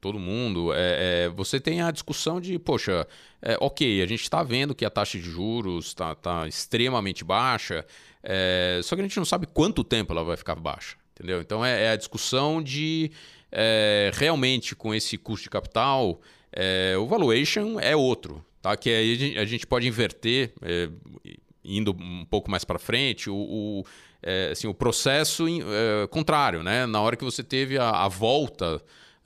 todo 0.00 0.18
mundo, 0.18 0.72
é, 0.72 1.26
é, 1.26 1.28
você 1.28 1.60
tem 1.60 1.82
a 1.82 1.90
discussão 1.90 2.40
de, 2.40 2.58
poxa, 2.58 3.06
é, 3.42 3.58
ok, 3.60 4.02
a 4.02 4.06
gente 4.06 4.22
está 4.22 4.42
vendo 4.42 4.74
que 4.74 4.84
a 4.84 4.90
taxa 4.90 5.18
de 5.18 5.24
juros 5.24 5.88
está 5.88 6.14
tá 6.14 6.48
extremamente 6.48 7.22
baixa, 7.22 7.84
é, 8.22 8.80
só 8.82 8.94
que 8.94 9.02
a 9.02 9.04
gente 9.04 9.16
não 9.16 9.24
sabe 9.24 9.46
quanto 9.46 9.84
tempo 9.84 10.12
ela 10.12 10.24
vai 10.24 10.36
ficar 10.36 10.54
baixa, 10.56 10.96
entendeu? 11.14 11.40
Então 11.40 11.64
é, 11.64 11.84
é 11.84 11.90
a 11.90 11.96
discussão 11.96 12.62
de 12.62 13.10
é, 13.50 14.10
realmente 14.14 14.74
com 14.74 14.94
esse 14.94 15.16
custo 15.16 15.44
de 15.44 15.50
capital, 15.50 16.20
é, 16.52 16.96
o 16.98 17.06
valuation 17.06 17.78
é 17.80 17.94
outro, 17.96 18.44
tá? 18.60 18.76
Que 18.76 18.90
aí 18.90 19.38
a 19.38 19.44
gente 19.44 19.66
pode 19.66 19.86
inverter, 19.86 20.52
é, 20.62 20.88
indo 21.64 21.92
um 21.92 22.24
pouco 22.24 22.50
mais 22.50 22.64
para 22.64 22.78
frente, 22.78 23.30
o, 23.30 23.34
o 23.34 23.84
é, 24.22 24.50
assim, 24.52 24.66
o 24.66 24.74
processo 24.74 25.44
contrário, 26.10 26.62
né? 26.62 26.86
Na 26.86 27.00
hora 27.00 27.16
que 27.16 27.24
você 27.24 27.42
teve 27.42 27.78
a, 27.78 27.90
a 27.90 28.08
volta 28.08 28.82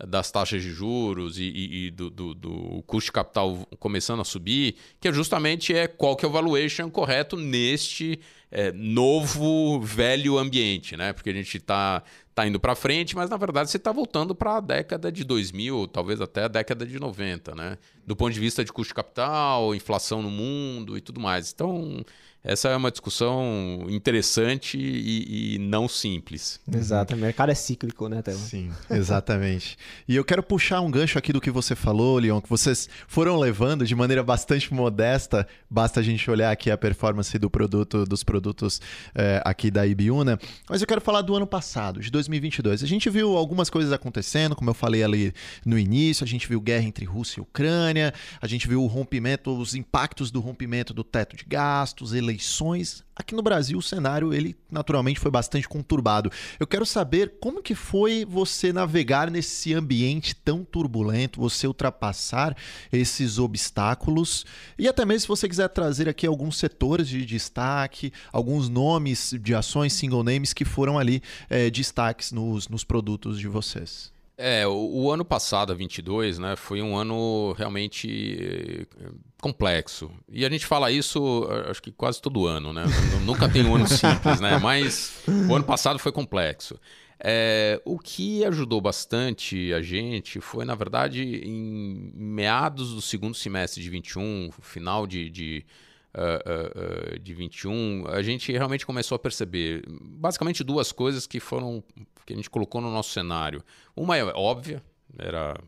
das 0.06 0.30
taxas 0.30 0.62
de 0.62 0.70
juros 0.70 1.38
e, 1.38 1.44
e, 1.44 1.86
e 1.86 1.90
do, 1.90 2.10
do, 2.10 2.34
do, 2.34 2.82
custo 2.86 3.06
de 3.06 3.12
capital 3.12 3.66
começando 3.78 4.20
a 4.20 4.24
subir, 4.24 4.76
que 5.00 5.12
justamente 5.12 5.72
é 5.74 5.86
qual 5.86 6.16
que 6.16 6.24
é 6.24 6.28
o 6.28 6.32
valuation 6.32 6.90
correto 6.90 7.36
neste 7.36 8.18
é, 8.52 8.70
novo, 8.70 9.80
velho 9.80 10.36
ambiente, 10.36 10.94
né? 10.96 11.12
Porque 11.14 11.30
a 11.30 11.32
gente 11.32 11.56
está 11.56 12.02
tá 12.34 12.46
indo 12.46 12.60
para 12.60 12.74
frente, 12.74 13.16
mas 13.16 13.30
na 13.30 13.36
verdade 13.38 13.70
você 13.70 13.78
está 13.78 13.90
voltando 13.90 14.34
para 14.34 14.58
a 14.58 14.60
década 14.60 15.10
de 15.10 15.24
2000, 15.24 15.88
talvez 15.88 16.20
até 16.20 16.44
a 16.44 16.48
década 16.48 16.84
de 16.86 17.00
90, 17.00 17.54
né? 17.54 17.78
Do 18.06 18.14
ponto 18.14 18.32
de 18.32 18.38
vista 18.40 18.62
de 18.62 18.70
custo 18.70 18.90
de 18.90 18.94
capital, 18.94 19.74
inflação 19.74 20.22
no 20.22 20.30
mundo 20.30 20.98
e 20.98 21.00
tudo 21.00 21.18
mais. 21.18 21.50
Então, 21.50 22.04
essa 22.44 22.68
é 22.68 22.76
uma 22.76 22.90
discussão 22.90 23.86
interessante 23.88 24.76
e, 24.76 25.54
e 25.54 25.58
não 25.58 25.86
simples. 25.86 26.58
Exato, 26.74 27.14
o 27.14 27.18
mercado 27.18 27.52
é 27.52 27.54
cíclico, 27.54 28.08
né, 28.08 28.20
Telo? 28.20 28.36
Sim, 28.36 28.68
exatamente. 28.90 29.78
e 30.08 30.16
eu 30.16 30.24
quero 30.24 30.42
puxar 30.42 30.80
um 30.80 30.90
gancho 30.90 31.16
aqui 31.16 31.32
do 31.32 31.40
que 31.40 31.52
você 31.52 31.76
falou, 31.76 32.18
Leon, 32.18 32.40
que 32.40 32.48
vocês 32.48 32.88
foram 33.06 33.38
levando 33.38 33.86
de 33.86 33.94
maneira 33.94 34.24
bastante 34.24 34.74
modesta. 34.74 35.46
Basta 35.70 36.00
a 36.00 36.02
gente 36.02 36.28
olhar 36.28 36.50
aqui 36.50 36.68
a 36.68 36.76
performance 36.76 37.38
do 37.38 37.48
produto, 37.48 38.04
dos 38.04 38.24
produtos 38.24 38.80
é, 39.14 39.40
aqui 39.44 39.70
da 39.70 39.86
Ibiúna. 39.86 40.36
Mas 40.68 40.80
eu 40.80 40.86
quero 40.86 41.00
falar 41.00 41.22
do 41.22 41.36
ano 41.36 41.46
passado, 41.46 42.00
de 42.00 42.10
2022. 42.10 42.82
A 42.82 42.86
gente 42.88 43.08
viu 43.08 43.36
algumas 43.36 43.70
coisas 43.70 43.92
acontecendo, 43.92 44.56
como 44.56 44.68
eu 44.68 44.74
falei 44.74 45.04
ali 45.04 45.32
no 45.64 45.78
início. 45.78 46.24
A 46.24 46.28
gente 46.28 46.48
viu 46.48 46.60
guerra 46.60 46.84
entre 46.84 47.04
Rússia 47.04 47.38
e 47.38 47.42
Ucrânia. 47.42 48.12
A 48.40 48.48
gente 48.48 48.66
viu 48.66 48.82
o 48.82 48.88
rompimento, 48.88 49.56
os 49.56 49.76
impactos 49.76 50.32
do 50.32 50.40
rompimento 50.40 50.92
do 50.92 51.04
teto 51.04 51.36
de 51.36 51.44
gastos, 51.44 52.12
eleições 52.12 52.31
eleições 52.32 53.04
Aqui 53.14 53.34
no 53.34 53.42
Brasil 53.42 53.78
o 53.78 53.82
cenário 53.82 54.32
ele 54.32 54.56
naturalmente 54.70 55.20
foi 55.20 55.30
bastante 55.30 55.68
conturbado. 55.68 56.32
Eu 56.58 56.66
quero 56.66 56.86
saber 56.86 57.34
como 57.40 57.62
que 57.62 57.74
foi 57.74 58.24
você 58.24 58.72
navegar 58.72 59.30
nesse 59.30 59.74
ambiente 59.74 60.34
tão 60.34 60.64
turbulento, 60.64 61.38
você 61.38 61.66
ultrapassar 61.66 62.56
esses 62.90 63.38
obstáculos 63.38 64.46
e 64.78 64.88
até 64.88 65.04
mesmo 65.04 65.20
se 65.20 65.28
você 65.28 65.48
quiser 65.48 65.68
trazer 65.68 66.08
aqui 66.08 66.26
alguns 66.26 66.56
setores 66.56 67.06
de 67.06 67.24
destaque, 67.26 68.12
alguns 68.32 68.70
nomes 68.70 69.34
de 69.40 69.54
ações 69.54 69.92
single 69.92 70.24
names 70.24 70.54
que 70.54 70.64
foram 70.64 70.98
ali 70.98 71.22
é, 71.50 71.68
destaques 71.68 72.32
nos, 72.32 72.66
nos 72.66 72.82
produtos 72.82 73.38
de 73.38 73.46
vocês. 73.46 74.10
É, 74.44 74.66
o, 74.66 74.72
o, 74.72 75.12
ano 75.12 75.24
passado, 75.24 75.72
22, 75.72 76.40
né, 76.40 76.56
foi 76.56 76.82
um 76.82 76.96
ano 76.96 77.52
realmente 77.52 78.88
eh, 79.00 79.10
complexo. 79.40 80.10
E 80.28 80.44
a 80.44 80.50
gente 80.50 80.66
fala 80.66 80.90
isso, 80.90 81.48
acho 81.70 81.80
que 81.80 81.92
quase 81.92 82.20
todo 82.20 82.44
ano, 82.44 82.72
né? 82.72 82.82
Nunca 83.24 83.48
tem 83.48 83.64
um 83.64 83.76
ano 83.76 83.86
simples, 83.86 84.40
né? 84.40 84.58
Mas 84.62 85.22
o 85.48 85.54
ano 85.54 85.64
passado 85.64 85.96
foi 86.00 86.10
complexo. 86.10 86.76
É, 87.20 87.80
o 87.84 88.00
que 88.00 88.44
ajudou 88.44 88.80
bastante 88.80 89.72
a 89.72 89.80
gente 89.80 90.40
foi, 90.40 90.64
na 90.64 90.74
verdade, 90.74 91.22
em 91.22 92.10
meados 92.12 92.94
do 92.94 93.00
segundo 93.00 93.36
semestre 93.36 93.80
de 93.80 93.88
21, 93.88 94.50
final 94.60 95.06
de, 95.06 95.30
de 95.30 95.64
uh, 96.14 97.14
uh, 97.14 97.18
de 97.18 97.34
21, 97.34 98.06
a 98.08 98.22
gente 98.22 98.52
realmente 98.52 98.86
começou 98.86 99.16
a 99.16 99.18
perceber 99.18 99.82
basicamente 99.88 100.62
duas 100.62 100.92
coisas 100.92 101.26
que 101.26 101.40
foram 101.40 101.82
que 102.24 102.32
a 102.32 102.36
gente 102.36 102.50
colocou 102.50 102.80
no 102.80 102.90
nosso 102.90 103.10
cenário. 103.10 103.62
Uma 103.96 104.16
é 104.16 104.24
óbvia, 104.24 104.82
era 105.18 105.58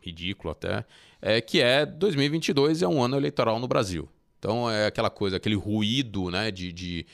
ridículo 0.00 0.52
até, 0.52 0.84
é 1.20 1.40
que 1.40 1.60
é 1.60 1.84
2022 1.84 2.82
é 2.82 2.88
um 2.88 3.02
ano 3.02 3.16
eleitoral 3.16 3.58
no 3.58 3.66
Brasil. 3.66 4.08
Então 4.38 4.70
é 4.70 4.86
aquela 4.86 5.10
coisa, 5.10 5.36
aquele 5.36 5.54
ruído 5.54 6.30
né, 6.30 6.50
de, 6.50 6.72
de, 6.72 7.06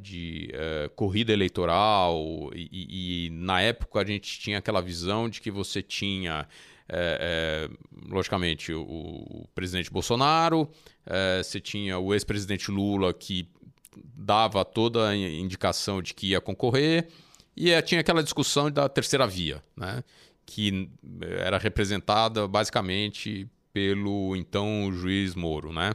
de 0.00 0.50
uh, 0.54 0.90
corrida 0.90 1.32
eleitoral 1.32 2.50
e, 2.54 3.26
e, 3.26 3.30
na 3.30 3.60
época 3.60 4.00
a 4.00 4.04
gente 4.04 4.40
tinha 4.40 4.58
aquela 4.58 4.80
visão 4.80 5.28
de 5.28 5.40
que 5.40 5.50
você 5.50 5.82
tinha 5.82 6.46
é, 6.88 7.68
é, 7.68 8.08
logicamente, 8.08 8.72
o, 8.72 8.82
o, 8.82 9.48
presidente 9.54 9.90
Bolsonaro, 9.90 10.68
é, 11.04 11.42
você 11.42 11.60
tinha 11.60 11.98
o 11.98 12.14
ex-presidente 12.14 12.70
Lula 12.70 13.12
que 13.12 13.48
dava 14.14 14.64
toda 14.64 15.08
a 15.08 15.16
indicação 15.16 16.00
de 16.00 16.14
que 16.14 16.28
ia 16.28 16.40
concorrer, 16.40 17.08
e 17.56 17.70
é, 17.70 17.80
tinha 17.80 18.00
aquela 18.00 18.22
discussão 18.22 18.70
da 18.70 18.88
terceira 18.88 19.26
via, 19.26 19.62
né? 19.76 20.04
que 20.44 20.88
era 21.38 21.58
representada 21.58 22.46
basicamente 22.46 23.48
pelo 23.72 24.36
então 24.36 24.90
juiz 24.92 25.34
Moro. 25.34 25.72
Né? 25.72 25.92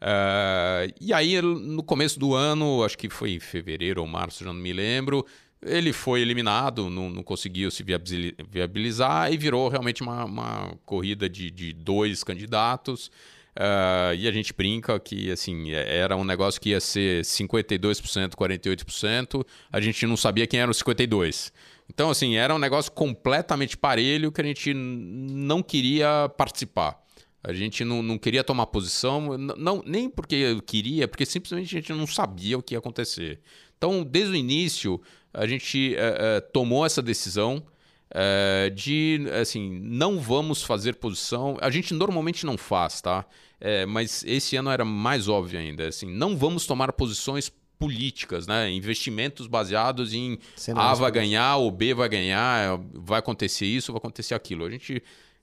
Uh, 0.00 0.94
e 1.00 1.12
aí, 1.12 1.40
no 1.40 1.82
começo 1.82 2.18
do 2.18 2.34
ano, 2.34 2.84
acho 2.84 2.98
que 2.98 3.08
foi 3.08 3.32
em 3.32 3.40
fevereiro 3.40 4.00
ou 4.00 4.06
março, 4.06 4.44
já 4.44 4.52
não 4.52 4.60
me 4.60 4.72
lembro, 4.72 5.24
ele 5.62 5.92
foi 5.92 6.20
eliminado, 6.20 6.88
não, 6.88 7.10
não 7.10 7.22
conseguiu 7.22 7.70
se 7.70 7.82
viabilizar 7.82 9.32
e 9.32 9.36
virou 9.36 9.68
realmente 9.68 10.02
uma, 10.02 10.24
uma 10.24 10.74
corrida 10.84 11.28
de, 11.28 11.50
de 11.50 11.72
dois 11.72 12.22
candidatos. 12.22 13.10
Uh, 13.56 14.14
e 14.16 14.28
a 14.28 14.30
gente 14.30 14.52
brinca 14.52 15.00
que 15.00 15.32
assim 15.32 15.72
é, 15.72 15.98
era 15.98 16.16
um 16.16 16.22
negócio 16.22 16.60
que 16.60 16.70
ia 16.70 16.80
ser 16.80 17.24
52%, 17.24 18.34
48%. 18.34 19.44
A 19.72 19.80
gente 19.80 20.06
não 20.06 20.16
sabia 20.16 20.46
quem 20.46 20.60
eram 20.60 20.70
os 20.70 20.80
52%. 20.80 21.50
Então, 21.90 22.10
assim, 22.10 22.36
era 22.36 22.54
um 22.54 22.58
negócio 22.58 22.92
completamente 22.92 23.76
parelho 23.76 24.30
que 24.30 24.40
a 24.40 24.44
gente 24.44 24.74
não 24.74 25.62
queria 25.62 26.28
participar. 26.36 27.02
A 27.42 27.52
gente 27.52 27.84
não, 27.84 28.02
não 28.02 28.18
queria 28.18 28.44
tomar 28.44 28.66
posição, 28.66 29.38
não, 29.38 29.82
nem 29.86 30.10
porque 30.10 30.34
eu 30.34 30.60
queria, 30.60 31.08
porque 31.08 31.24
simplesmente 31.24 31.74
a 31.74 31.80
gente 31.80 31.92
não 31.94 32.06
sabia 32.06 32.58
o 32.58 32.62
que 32.62 32.74
ia 32.74 32.78
acontecer. 32.78 33.40
Então, 33.76 34.04
desde 34.04 34.32
o 34.32 34.36
início, 34.36 35.00
a 35.38 35.46
gente 35.46 35.94
é, 35.94 36.36
é, 36.36 36.40
tomou 36.40 36.84
essa 36.84 37.00
decisão 37.00 37.62
é, 38.10 38.70
de, 38.74 39.24
assim, 39.40 39.78
não 39.80 40.18
vamos 40.18 40.64
fazer 40.64 40.96
posição. 40.96 41.56
A 41.60 41.70
gente 41.70 41.94
normalmente 41.94 42.44
não 42.44 42.58
faz, 42.58 43.00
tá? 43.00 43.24
É, 43.60 43.86
mas 43.86 44.24
esse 44.26 44.56
ano 44.56 44.70
era 44.70 44.84
mais 44.84 45.28
óbvio 45.28 45.60
ainda. 45.60 45.86
Assim, 45.86 46.06
não 46.06 46.36
vamos 46.36 46.66
tomar 46.66 46.92
posições 46.92 47.52
políticas, 47.78 48.48
né? 48.48 48.68
Investimentos 48.70 49.46
baseados 49.46 50.12
em 50.12 50.38
A 50.74 50.94
vai 50.94 51.12
ganhar, 51.12 51.56
ou 51.56 51.70
B 51.70 51.94
vai 51.94 52.08
ganhar, 52.08 52.80
vai 52.92 53.20
acontecer 53.20 53.66
isso, 53.66 53.92
vai 53.92 53.98
acontecer 53.98 54.34
aquilo. 54.34 54.64
A 54.64 54.70
gente 54.70 55.00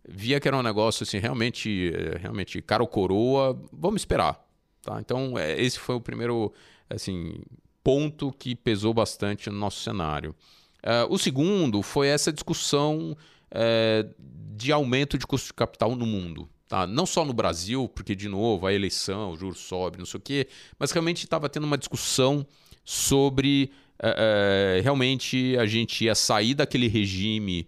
via 0.07 0.41
que 0.41 0.47
era 0.47 0.57
um 0.57 0.63
negócio 0.63 1.03
assim, 1.03 1.19
realmente, 1.19 1.93
realmente 2.19 2.61
caro 2.61 2.85
coroa, 2.85 3.57
vamos 3.71 4.01
esperar. 4.01 4.45
Tá? 4.81 4.99
Então, 4.99 5.39
esse 5.39 5.79
foi 5.79 5.95
o 5.95 6.01
primeiro 6.01 6.53
assim, 6.89 7.35
ponto 7.85 8.31
que 8.31 8.55
pesou 8.55 8.95
bastante 8.95 9.47
no 9.47 9.59
nosso 9.59 9.79
cenário. 9.81 10.35
Uh, 10.83 11.13
o 11.13 11.19
segundo 11.19 11.83
foi 11.83 12.07
essa 12.07 12.33
discussão 12.33 13.15
uh, 13.51 14.15
de 14.57 14.71
aumento 14.71 15.19
de 15.19 15.27
custo 15.27 15.49
de 15.49 15.53
capital 15.53 15.95
no 15.95 16.03
mundo. 16.03 16.49
Tá? 16.67 16.87
Não 16.87 17.05
só 17.05 17.23
no 17.23 17.31
Brasil, 17.31 17.87
porque, 17.87 18.15
de 18.15 18.27
novo, 18.27 18.65
a 18.65 18.73
eleição, 18.73 19.33
o 19.33 19.37
juros 19.37 19.59
sobe, 19.59 19.99
não 19.99 20.05
sei 20.05 20.17
o 20.17 20.21
quê, 20.21 20.47
mas 20.79 20.89
realmente 20.89 21.25
estava 21.25 21.47
tendo 21.47 21.65
uma 21.65 21.77
discussão 21.77 22.43
sobre 22.83 23.71
uh, 23.99 24.81
realmente 24.81 25.55
a 25.59 25.67
gente 25.67 26.05
ia 26.05 26.15
sair 26.15 26.55
daquele 26.55 26.87
regime 26.87 27.67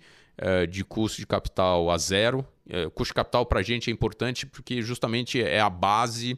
de 0.69 0.83
custo 0.83 1.17
de 1.17 1.25
capital 1.25 1.89
a 1.89 1.97
zero. 1.97 2.45
Custo 2.93 3.09
de 3.11 3.15
capital 3.15 3.43
para 3.43 3.59
a 3.59 3.63
gente 3.63 3.89
é 3.89 3.93
importante 3.93 4.45
porque 4.45 4.83
justamente 4.83 5.41
é 5.41 5.59
a 5.59 5.67
base 5.67 6.37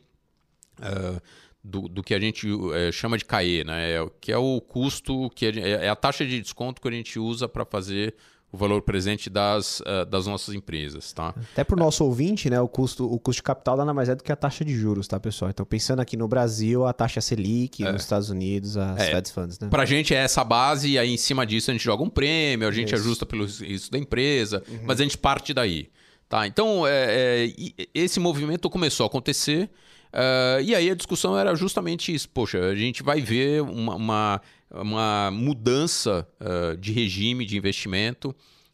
do, 1.63 1.87
do 1.87 2.01
que 2.01 2.13
a 2.13 2.19
gente 2.19 2.47
é, 2.73 2.91
chama 2.91 3.17
de 3.17 3.25
CAE, 3.25 3.63
né? 3.63 3.91
É, 3.93 4.09
que 4.21 4.31
é 4.31 4.37
o 4.37 4.61
custo, 4.61 5.29
que 5.31 5.45
é, 5.45 5.85
é 5.85 5.89
a 5.89 5.95
taxa 5.95 6.25
de 6.25 6.41
desconto 6.41 6.81
que 6.81 6.87
a 6.87 6.91
gente 6.91 7.19
usa 7.19 7.47
para 7.47 7.65
fazer 7.65 8.15
o 8.51 8.57
valor 8.57 8.81
presente 8.81 9.29
das, 9.29 9.79
uh, 9.81 10.05
das 10.09 10.25
nossas 10.25 10.55
empresas, 10.55 11.13
tá? 11.13 11.35
Até 11.53 11.63
para 11.63 11.75
o 11.75 11.79
nosso 11.79 12.03
ouvinte, 12.03 12.49
né, 12.49 12.59
o 12.59 12.67
custo, 12.67 13.05
o 13.05 13.19
custo 13.19 13.39
de 13.39 13.43
capital 13.43 13.77
nada 13.77 13.93
mais 13.93 14.09
é 14.09 14.15
do 14.15 14.23
que 14.23 14.31
a 14.31 14.35
taxa 14.35 14.65
de 14.65 14.73
juros, 14.73 15.07
tá, 15.07 15.19
pessoal? 15.19 15.51
Então, 15.51 15.63
pensando 15.63 15.99
aqui 15.99 16.17
no 16.17 16.27
Brasil, 16.27 16.85
a 16.85 16.91
taxa 16.91 17.21
Selic, 17.21 17.83
é. 17.83 17.91
nos 17.91 18.01
Estados 18.01 18.31
Unidos, 18.31 18.75
as 18.75 18.99
é. 19.01 19.11
Fed 19.11 19.31
Funds, 19.31 19.59
né? 19.59 19.67
Para 19.69 19.83
a 19.83 19.85
gente 19.85 20.15
é 20.15 20.17
essa 20.17 20.43
base 20.43 20.89
e 20.89 20.97
aí 20.97 21.11
em 21.11 21.17
cima 21.17 21.45
disso 21.45 21.69
a 21.69 21.73
gente 21.73 21.83
joga 21.83 22.01
um 22.01 22.09
prêmio, 22.09 22.67
a 22.67 22.71
gente 22.71 22.87
Isso. 22.87 23.03
ajusta 23.03 23.25
pelo 23.25 23.45
risco 23.45 23.91
da 23.91 23.99
empresa, 23.99 24.63
uhum. 24.67 24.79
mas 24.83 24.99
a 24.99 25.03
gente 25.03 25.17
parte 25.17 25.53
daí, 25.53 25.91
tá? 26.27 26.47
Então, 26.47 26.87
é, 26.87 27.53
esse 27.93 28.19
movimento 28.19 28.67
começou 28.67 29.03
a 29.03 29.07
acontecer 29.07 29.69
Uh, 30.13 30.61
e 30.63 30.73
aí 30.73 30.89
a 30.89 30.95
discussão 30.95 31.37
era 31.37 31.55
justamente 31.55 32.13
isso. 32.13 32.29
Poxa, 32.29 32.59
a 32.59 32.75
gente 32.75 33.03
vai 33.03 33.21
ver 33.21 33.61
uma, 33.61 33.95
uma, 33.95 34.41
uma 34.71 35.31
mudança 35.31 36.27
uh, 36.39 36.75
de 36.77 36.91
regime 36.91 37.45
de 37.45 37.57
investimento. 37.57 38.29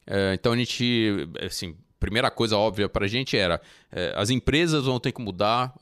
Uh, 0.07 0.33
então 0.33 0.53
a 0.53 0.57
gente, 0.57 1.27
assim, 1.45 1.75
primeira 1.99 2.31
coisa 2.31 2.57
óbvia 2.57 2.87
para 2.87 3.05
a 3.05 3.07
gente 3.07 3.35
era 3.35 3.59
as 4.15 4.29
empresas 4.29 4.85
vão 4.85 4.99
ter 4.99 5.13
que 5.13 5.21
mudar 5.21 5.73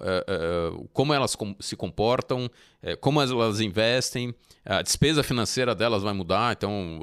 como 0.93 1.13
elas 1.13 1.35
se 1.59 1.75
comportam, 1.75 2.49
como 3.01 3.19
elas 3.19 3.59
investem, 3.59 4.33
a 4.63 4.83
despesa 4.83 5.23
financeira 5.23 5.73
delas 5.73 6.03
vai 6.03 6.13
mudar. 6.13 6.53
Então, 6.55 7.01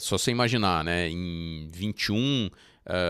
só 0.00 0.16
você 0.16 0.30
imaginar, 0.30 0.84
né? 0.84 1.10
Em 1.10 1.68
21 1.70 2.48
Uh, 2.48 2.50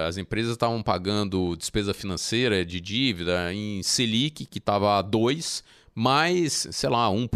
as 0.06 0.16
empresas 0.16 0.52
estavam 0.52 0.82
pagando 0.82 1.56
despesa 1.56 1.92
financeira 1.92 2.64
de 2.64 2.80
dívida 2.80 3.52
em 3.52 3.82
Selic, 3.82 4.46
que 4.46 4.58
estava 4.58 4.98
a 4.98 5.04
2%, 5.04 5.62
mais, 5.94 6.66
sei 6.72 6.90
lá, 6.90 7.08
1%, 7.08 7.28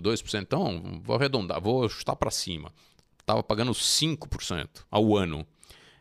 2%. 0.00 0.42
Então, 0.42 1.00
vou 1.04 1.16
arredondar, 1.16 1.60
vou 1.60 1.88
chutar 1.88 2.16
para 2.16 2.30
cima. 2.30 2.72
Estava 3.20 3.42
pagando 3.42 3.72
5% 3.72 4.68
ao 4.90 5.16
ano. 5.16 5.46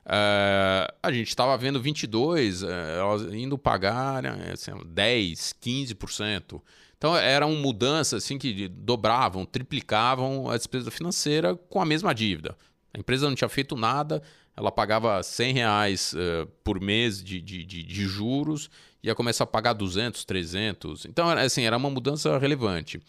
Uh, 0.03 0.91
a 1.03 1.11
gente 1.11 1.27
estava 1.27 1.55
vendo 1.57 1.79
22, 1.79 2.63
uh, 2.63 2.67
elas 2.67 3.33
indo 3.33 3.55
pagar 3.57 4.23
né, 4.23 4.51
assim, 4.51 4.71
10, 4.83 5.55
15%. 5.61 6.61
Então 6.97 7.15
eram 7.15 7.55
mudanças 7.55 8.23
assim 8.23 8.37
que 8.37 8.67
dobravam, 8.67 9.45
triplicavam 9.45 10.49
a 10.49 10.57
despesa 10.57 10.91
financeira 10.91 11.55
com 11.55 11.81
a 11.81 11.85
mesma 11.85 12.13
dívida. 12.13 12.55
A 12.93 12.99
empresa 12.99 13.27
não 13.27 13.35
tinha 13.35 13.49
feito 13.49 13.75
nada, 13.75 14.21
ela 14.55 14.71
pagava 14.71 15.21
100 15.23 15.53
reais 15.53 16.13
uh, 16.13 16.45
por 16.63 16.79
mês 16.79 17.23
de, 17.23 17.39
de, 17.39 17.63
de, 17.63 17.83
de, 17.83 18.05
juros, 18.05 18.69
ia 19.01 19.15
começar 19.15 19.45
a 19.45 19.47
pagar 19.47 19.73
200, 19.73 20.25
300. 20.25 21.05
Então, 21.05 21.29
assim, 21.29 21.63
era 21.63 21.77
uma 21.77 21.89
mudança 21.89 22.37
relevante. 22.37 22.99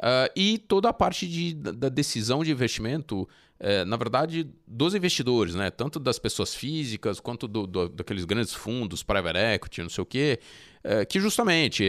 Uh, 0.00 0.32
e 0.34 0.56
toda 0.56 0.88
a 0.88 0.92
parte 0.94 1.28
de, 1.28 1.52
da 1.52 1.90
decisão 1.90 2.42
de 2.42 2.50
investimento, 2.50 3.28
uh, 3.60 3.84
na 3.86 3.98
verdade, 3.98 4.48
dos 4.66 4.94
investidores, 4.94 5.54
né? 5.54 5.70
tanto 5.70 6.00
das 6.00 6.18
pessoas 6.18 6.54
físicas 6.54 7.20
quanto 7.20 7.46
do, 7.46 7.66
do, 7.66 7.86
daqueles 7.86 8.24
grandes 8.24 8.54
fundos, 8.54 9.02
private 9.02 9.38
equity, 9.38 9.82
não 9.82 9.90
sei 9.90 10.02
o 10.02 10.06
quê, 10.06 10.40
uh, 10.82 11.06
que 11.06 11.20
justamente 11.20 11.84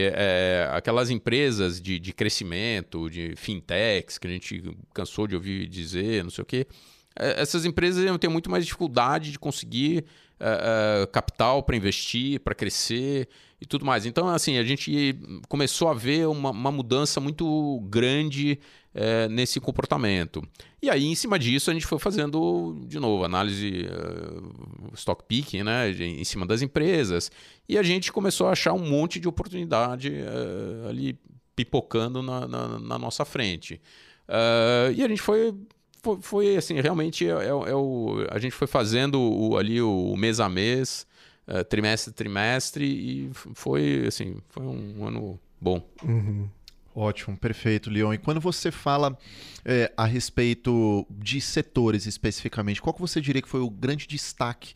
aquelas 0.72 1.08
empresas 1.08 1.80
de, 1.80 1.98
de 1.98 2.12
crescimento, 2.12 3.08
de 3.08 3.34
fintechs, 3.34 4.18
que 4.18 4.26
a 4.26 4.30
gente 4.30 4.62
cansou 4.92 5.26
de 5.26 5.34
ouvir 5.34 5.66
dizer, 5.66 6.22
não 6.22 6.30
sei 6.30 6.42
o 6.42 6.46
quê, 6.46 6.66
essas 7.14 7.64
empresas 7.64 8.04
iam 8.04 8.18
ter 8.18 8.28
muito 8.28 8.50
mais 8.50 8.64
dificuldade 8.64 9.32
de 9.32 9.38
conseguir 9.38 10.04
uh, 10.40 11.04
uh, 11.04 11.06
capital 11.08 11.62
para 11.62 11.76
investir, 11.76 12.40
para 12.40 12.54
crescer 12.54 13.28
e 13.60 13.66
tudo 13.66 13.84
mais. 13.84 14.06
Então, 14.06 14.28
assim, 14.28 14.58
a 14.58 14.64
gente 14.64 15.16
começou 15.48 15.88
a 15.88 15.94
ver 15.94 16.26
uma, 16.26 16.50
uma 16.50 16.72
mudança 16.72 17.20
muito 17.20 17.80
grande 17.88 18.58
é, 18.94 19.28
nesse 19.28 19.60
comportamento. 19.60 20.42
E 20.82 20.90
aí, 20.90 21.06
em 21.06 21.14
cima 21.14 21.38
disso, 21.38 21.70
a 21.70 21.72
gente 21.72 21.86
foi 21.86 21.98
fazendo, 21.98 22.76
de 22.86 22.98
novo, 22.98 23.24
análise 23.24 23.86
uh, 23.86 24.92
stock 24.94 25.24
picking, 25.26 25.62
né, 25.62 25.90
em 25.90 26.24
cima 26.24 26.44
das 26.44 26.60
empresas. 26.60 27.30
E 27.68 27.78
a 27.78 27.82
gente 27.82 28.12
começou 28.12 28.48
a 28.48 28.50
achar 28.50 28.72
um 28.72 28.90
monte 28.90 29.20
de 29.20 29.28
oportunidade 29.28 30.10
uh, 30.10 30.88
ali 30.88 31.16
pipocando 31.54 32.20
na, 32.20 32.48
na, 32.48 32.78
na 32.80 32.98
nossa 32.98 33.24
frente. 33.24 33.80
Uh, 34.28 34.92
e 34.92 35.04
a 35.04 35.08
gente 35.08 35.22
foi 35.22 35.54
foi, 36.02 36.18
foi, 36.20 36.56
assim, 36.56 36.80
realmente 36.80 37.26
é, 37.26 37.30
é, 37.30 37.48
é, 37.48 37.74
o, 37.74 38.26
a 38.30 38.38
gente 38.38 38.52
foi 38.52 38.66
fazendo 38.66 39.20
o, 39.20 39.56
ali 39.56 39.80
o, 39.80 40.16
mês 40.16 40.40
a 40.40 40.48
mês, 40.48 41.06
uh, 41.46 41.64
trimestre 41.64 42.10
a 42.10 42.14
trimestre, 42.14 42.84
e 42.84 43.30
foi 43.32 44.04
assim, 44.06 44.36
foi 44.48 44.64
um 44.64 45.06
ano 45.06 45.38
bom. 45.60 45.80
Uhum. 46.02 46.48
Ótimo, 46.94 47.36
perfeito, 47.36 47.88
Leon. 47.88 48.12
E 48.12 48.18
quando 48.18 48.40
você 48.40 48.70
fala 48.70 49.16
é, 49.64 49.90
a 49.96 50.04
respeito 50.04 51.06
de 51.08 51.40
setores 51.40 52.04
especificamente, 52.04 52.82
qual 52.82 52.92
que 52.92 53.00
você 53.00 53.18
diria 53.18 53.40
que 53.40 53.48
foi 53.48 53.60
o 53.60 53.70
grande 53.70 54.06
destaque 54.06 54.74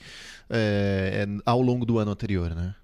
é, 0.48 1.26
ao 1.44 1.60
longo 1.60 1.84
do 1.84 1.98
ano 1.98 2.10
anterior, 2.10 2.54
né? 2.54 2.74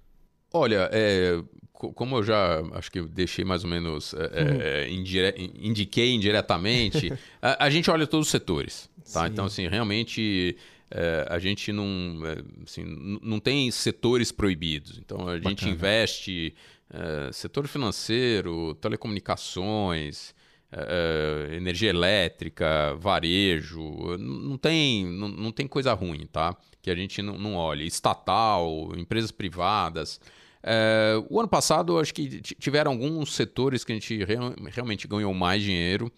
Olha, 0.53 0.89
é, 0.91 1.41
como 1.73 2.17
eu 2.17 2.23
já 2.23 2.61
acho 2.73 2.91
que 2.91 2.99
eu 2.99 3.07
deixei 3.07 3.43
mais 3.43 3.63
ou 3.63 3.69
menos, 3.69 4.13
é, 4.13 4.17
uhum. 4.17 4.61
É, 4.61 4.89
indire, 4.89 5.51
indiquei 5.59 6.13
indiretamente, 6.13 7.11
a, 7.41 7.65
a, 7.65 7.69
gente 7.69 7.89
olha 7.89 8.07
todos 8.07 8.27
os 8.27 8.31
setores, 8.31 8.89
tá? 9.11 9.27
Então, 9.27 9.45
assim, 9.45 9.67
realmente 9.67 10.55
é, 10.91 11.25
a 11.27 11.39
gente 11.39 11.71
não, 11.71 12.19
assim, 12.63 12.83
não 13.21 13.39
tem 13.39 13.69
setores 13.71 14.31
proibidos. 14.31 14.99
Então, 14.99 15.27
a 15.27 15.35
gente 15.35 15.43
Bacana. 15.43 15.71
investe 15.71 16.53
é, 16.93 17.31
setor 17.31 17.67
financeiro, 17.67 18.75
telecomunicações, 18.75 20.35
é, 20.71 21.49
é, 21.51 21.55
energia 21.55 21.89
elétrica, 21.89 22.95
varejo, 22.95 24.17
não 24.17 24.57
tem, 24.57 25.05
não, 25.05 25.27
não, 25.27 25.51
tem 25.51 25.67
coisa 25.67 25.93
ruim, 25.93 26.27
tá? 26.31 26.55
Que 26.81 26.91
a 26.91 26.95
gente 26.95 27.21
não, 27.21 27.37
não 27.37 27.55
olha. 27.55 27.83
Estatal, 27.83 28.91
empresas 28.95 29.31
privadas. 29.31 30.21
É, 30.63 31.21
o 31.29 31.39
ano 31.39 31.49
passado, 31.49 31.99
acho 31.99 32.13
que 32.13 32.41
tiveram 32.41 32.91
alguns 32.91 33.33
setores 33.35 33.83
que 33.83 33.91
a 33.91 33.95
gente 33.95 34.23
real, 34.23 34.53
realmente 34.71 35.07
ganhou 35.07 35.33
mais 35.33 35.61
dinheiro. 35.61 36.11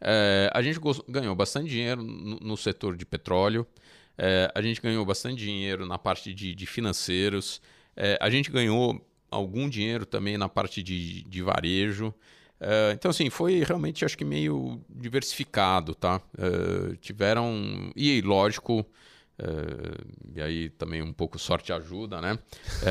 É, 0.00 0.50
a 0.52 0.60
gente 0.60 0.80
ganhou 1.08 1.34
bastante 1.36 1.70
dinheiro 1.70 2.02
no, 2.02 2.36
no 2.40 2.56
setor 2.56 2.96
de 2.96 3.06
petróleo. 3.06 3.64
É, 4.18 4.50
a 4.54 4.60
gente 4.60 4.80
ganhou 4.82 5.04
bastante 5.06 5.36
dinheiro 5.36 5.86
na 5.86 5.98
parte 5.98 6.34
de, 6.34 6.54
de 6.54 6.66
financeiros. 6.66 7.62
a 8.20 8.28
gente 8.28 8.50
ganhou 8.50 9.00
algum 9.30 9.68
dinheiro 9.68 10.04
também 10.04 10.36
na 10.36 10.48
parte 10.48 10.82
de, 10.82 11.22
de 11.22 11.42
varejo. 11.42 12.12
Então, 12.94 13.10
assim, 13.10 13.28
foi 13.28 13.64
realmente, 13.64 14.04
acho 14.04 14.16
que 14.16 14.24
meio 14.24 14.80
diversificado, 14.88 15.96
tá? 15.96 16.20
Uh, 16.38 16.94
tiveram. 16.96 17.90
E, 17.96 18.20
lógico, 18.20 18.86
e 20.34 20.40
aí 20.40 20.70
também 20.70 21.02
um 21.02 21.12
pouco 21.12 21.38
sorte 21.38 21.72
ajuda, 21.72 22.20
né? 22.20 22.38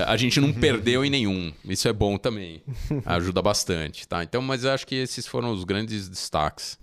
a 0.08 0.18
gente 0.18 0.40
não 0.40 0.52
perdeu 0.54 1.04
em 1.06 1.10
nenhum. 1.10 1.54
Isso 1.66 1.88
é 1.88 1.94
bom 1.94 2.18
também. 2.18 2.64
Ajuda 3.06 3.42
bastante, 3.42 4.08
tá? 4.08 4.24
Então, 4.24 4.42
mas 4.42 4.66
acho 4.66 4.86
que 4.86 4.96
esses 4.96 5.28
foram 5.28 5.52
os 5.52 5.64
grandes 5.64 6.10
destaques. 6.10 6.81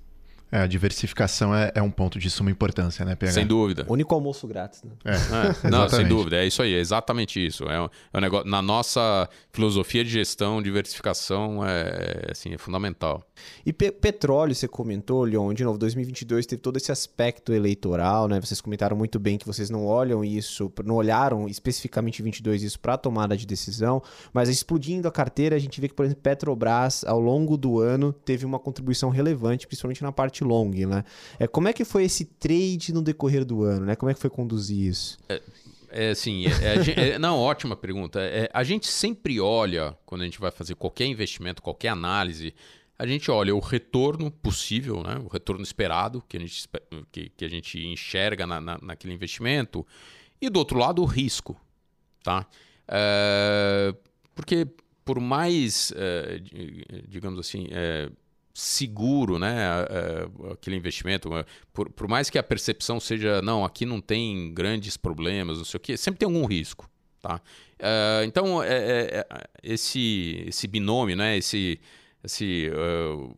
É, 0.51 0.61
a 0.61 0.67
diversificação 0.67 1.55
é, 1.55 1.71
é, 1.75 1.83
um 1.83 1.91
ponto 1.91 2.19
de 2.19 2.31
suma 2.31 2.51
importância, 2.51 3.05
né, 3.05 3.15
PH? 3.15 3.33
Sem 3.33 3.47
dúvida. 3.47 3.85
Único 3.89 4.15
almoço 4.15 4.47
grátis, 4.47 4.83
né? 4.83 4.93
É, 5.05 5.67
é 5.67 5.69
não, 5.71 5.89
sem 5.89 6.07
dúvida. 6.07 6.37
É 6.37 6.47
isso 6.47 6.63
aí, 6.63 6.75
é 6.75 6.79
exatamente 6.79 7.45
isso. 7.45 7.65
É 7.65 7.81
um, 7.81 7.89
é 8.13 8.19
um 8.19 8.21
negócio, 8.21 8.49
na 8.49 8.63
nossa 8.63 9.29
filosofia 9.53 10.03
de 10.03 10.11
gestão, 10.11 10.63
diversificação 10.63 11.65
é, 11.67 12.31
assim, 12.31 12.55
é 12.55 12.59
fundamental. 12.59 13.23
E 13.65 13.73
pe 13.73 13.93
petróleo, 13.93 14.55
você 14.55 14.67
comentou, 14.67 15.25
Leon, 15.25 15.53
de 15.53 15.65
novo, 15.65 15.77
2022 15.79 16.47
teve 16.47 16.63
todo 16.63 16.77
esse 16.77 16.91
aspecto 16.91 17.53
eleitoral, 17.53 18.27
né? 18.27 18.41
Vocês 18.41 18.61
comentaram 18.61 18.97
muito 18.97 19.19
bem 19.19 19.37
que 19.37 19.47
vocês 19.47 19.69
não 19.69 19.85
olham 19.85 20.25
isso, 20.25 20.73
não 20.85 20.95
olharam 20.95 21.47
especificamente 21.47 22.21
em 22.21 22.25
22 22.25 22.63
isso 22.63 22.81
para 22.81 22.97
tomada 22.97 23.37
de 23.37 23.47
decisão, 23.47 24.03
mas 24.33 24.49
explodindo 24.49 25.07
a 25.07 25.13
carteira, 25.13 25.57
a 25.57 25.59
gente 25.59 25.81
vê 25.81 25.89
que, 25.89 25.95
por 25.95 26.05
exemplo, 26.05 26.23
Petrobras, 26.23 27.05
ao 27.05 27.21
longo 27.21 27.57
do 27.57 27.81
ano, 27.81 28.13
teve 28.13 28.47
uma 28.47 28.59
contribuição 28.59 29.11
relevante, 29.11 29.67
principalmente 29.67 30.03
na 30.03 30.13
parte 30.13 30.38
long, 30.45 30.71
né? 30.71 31.05
É, 31.39 31.47
como 31.47 31.69
é 31.69 31.73
que 31.73 31.85
foi 31.85 32.05
esse 32.05 32.25
trade 32.25 32.93
no 32.93 33.03
decorrer 33.03 33.45
do 33.45 33.63
ano, 33.63 33.87
né? 33.87 33.97
Como 33.97 34.11
é 34.11 34.15
que 34.15 34.21
foi 34.21 34.31
conduzir 34.31 34.79
isso? 34.89 35.19
É, 35.29 35.43
é 35.91 36.11
assim, 36.11 36.47
é, 36.47 36.51
é, 36.51 37.11
é, 37.11 37.19
não, 37.19 37.39
ótima 37.39 37.77
pergunta. 37.77 38.21
É, 38.21 38.49
a 38.53 38.63
gente 38.63 38.87
sempre 38.87 39.41
olha, 39.41 39.97
quando 40.05 40.23
a 40.23 40.25
gente 40.25 40.41
vai 40.41 40.51
fazer 40.51 40.75
qualquer 40.75 41.07
investimento, 41.07 41.63
qualquer 41.63 41.89
análise, 41.89 42.55
a 42.99 43.07
gente 43.07 43.31
olha 43.31 43.55
o 43.55 43.61
retorno 43.61 44.31
possível, 44.31 45.03
né? 45.03 45.19
o 45.25 45.29
retorno 45.29 45.63
esperado 45.63 46.23
que 46.29 46.37
a 46.37 46.41
gente, 46.41 46.69
que, 47.13 47.31
que 47.31 47.45
a 47.45 47.49
gente 47.49 47.79
enxerga 47.87 48.47
na, 48.47 48.61
na, 48.61 48.79
naquele 48.83 49.15
investimento, 49.15 49.87
e 50.41 50.51
do 50.51 50.59
outro 50.59 50.79
lado 50.79 51.03
o 51.03 51.05
risco. 51.05 51.57
Tá? 52.23 52.47
É, 52.89 53.95
porque 54.35 54.67
por 55.09 55.21
mais, 55.21 55.91
é, 55.97 56.39
digamos 57.09 57.39
assim, 57.39 57.67
é, 57.71 58.11
seguro, 58.59 59.39
né, 59.39 59.69
aquele 60.51 60.75
investimento, 60.75 61.31
por, 61.73 61.89
por, 61.91 62.09
mais 62.09 62.29
que 62.29 62.37
a 62.37 62.43
percepção 62.43 62.99
seja, 62.99 63.41
não, 63.41 63.65
aqui 63.65 63.87
não 63.87 64.01
tem 64.01 64.53
grandes 64.53 64.97
problemas, 64.97 65.59
não 65.59 65.65
sei 65.65 65.79
o 65.79 65.81
quê, 65.81 65.97
sempre 65.97 66.19
tem 66.19 66.27
algum 66.27 66.45
risco, 66.45 66.91
tá? 67.23 67.41
Uh, 67.79 68.25
então, 68.25 68.61
é, 68.61 68.75
é, 68.75 69.27
é, 69.31 69.45
esse, 69.63 70.45
esse 70.49 70.67
binômio, 70.67 71.15
né, 71.15 71.37
esse, 71.37 71.79
esse, 72.25 72.69
uh, 72.75 73.33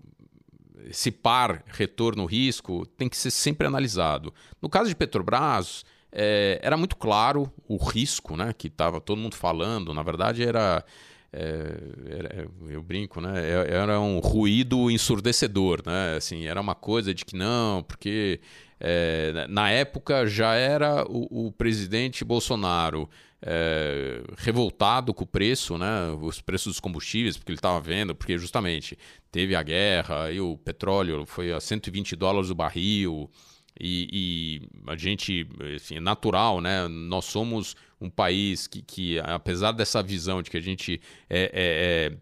esse 0.88 1.10
par 1.10 1.62
retorno-risco 1.66 2.86
tem 2.86 3.06
que 3.06 3.16
ser 3.16 3.30
sempre 3.30 3.66
analisado. 3.66 4.32
No 4.62 4.70
caso 4.70 4.88
de 4.88 4.96
Petrobras, 4.96 5.84
é, 6.10 6.58
era 6.62 6.78
muito 6.78 6.96
claro 6.96 7.52
o 7.68 7.76
risco, 7.76 8.38
né, 8.38 8.54
que 8.56 8.68
estava 8.68 9.02
todo 9.02 9.18
mundo 9.18 9.36
falando, 9.36 9.92
na 9.92 10.02
verdade 10.02 10.42
era 10.42 10.82
é, 11.32 11.74
era, 12.08 12.48
eu 12.68 12.82
brinco, 12.82 13.20
né? 13.20 13.40
É, 13.40 13.74
era 13.74 14.00
um 14.00 14.18
ruído 14.18 14.90
ensurdecedor, 14.90 15.82
né? 15.86 16.16
Assim, 16.16 16.46
era 16.46 16.60
uma 16.60 16.74
coisa 16.74 17.14
de 17.14 17.24
que 17.24 17.36
não, 17.36 17.82
porque 17.82 18.40
é, 18.80 19.46
na 19.48 19.70
época 19.70 20.26
já 20.26 20.54
era 20.54 21.04
o, 21.08 21.48
o 21.48 21.52
presidente 21.52 22.24
Bolsonaro 22.24 23.08
é, 23.42 24.22
revoltado 24.38 25.14
com 25.14 25.24
o 25.24 25.26
preço, 25.26 25.78
né? 25.78 26.10
Os 26.20 26.40
preços 26.40 26.72
dos 26.72 26.80
combustíveis, 26.80 27.36
porque 27.36 27.52
ele 27.52 27.58
estava 27.58 27.80
vendo, 27.80 28.14
porque 28.14 28.36
justamente 28.36 28.98
teve 29.30 29.54
a 29.54 29.62
guerra 29.62 30.30
e 30.32 30.40
o 30.40 30.56
petróleo 30.58 31.24
foi 31.26 31.52
a 31.52 31.60
120 31.60 32.16
dólares 32.16 32.50
o 32.50 32.54
barril. 32.54 33.30
E, 33.80 34.08
e, 34.12 34.62
a 34.86 34.96
gente, 34.96 35.46
assim, 35.74 35.96
é 35.96 36.00
natural, 36.00 36.60
né? 36.60 36.86
Nós 36.88 37.24
somos 37.24 37.74
um 38.00 38.10
país 38.10 38.66
que, 38.66 38.82
que 38.82 39.18
apesar 39.20 39.72
dessa 39.72 40.02
visão 40.02 40.42
de 40.42 40.50
que 40.50 40.56
a 40.56 40.60
gente 40.60 41.00
é, 41.28 41.42
é, 41.42 42.12
é 42.12 42.16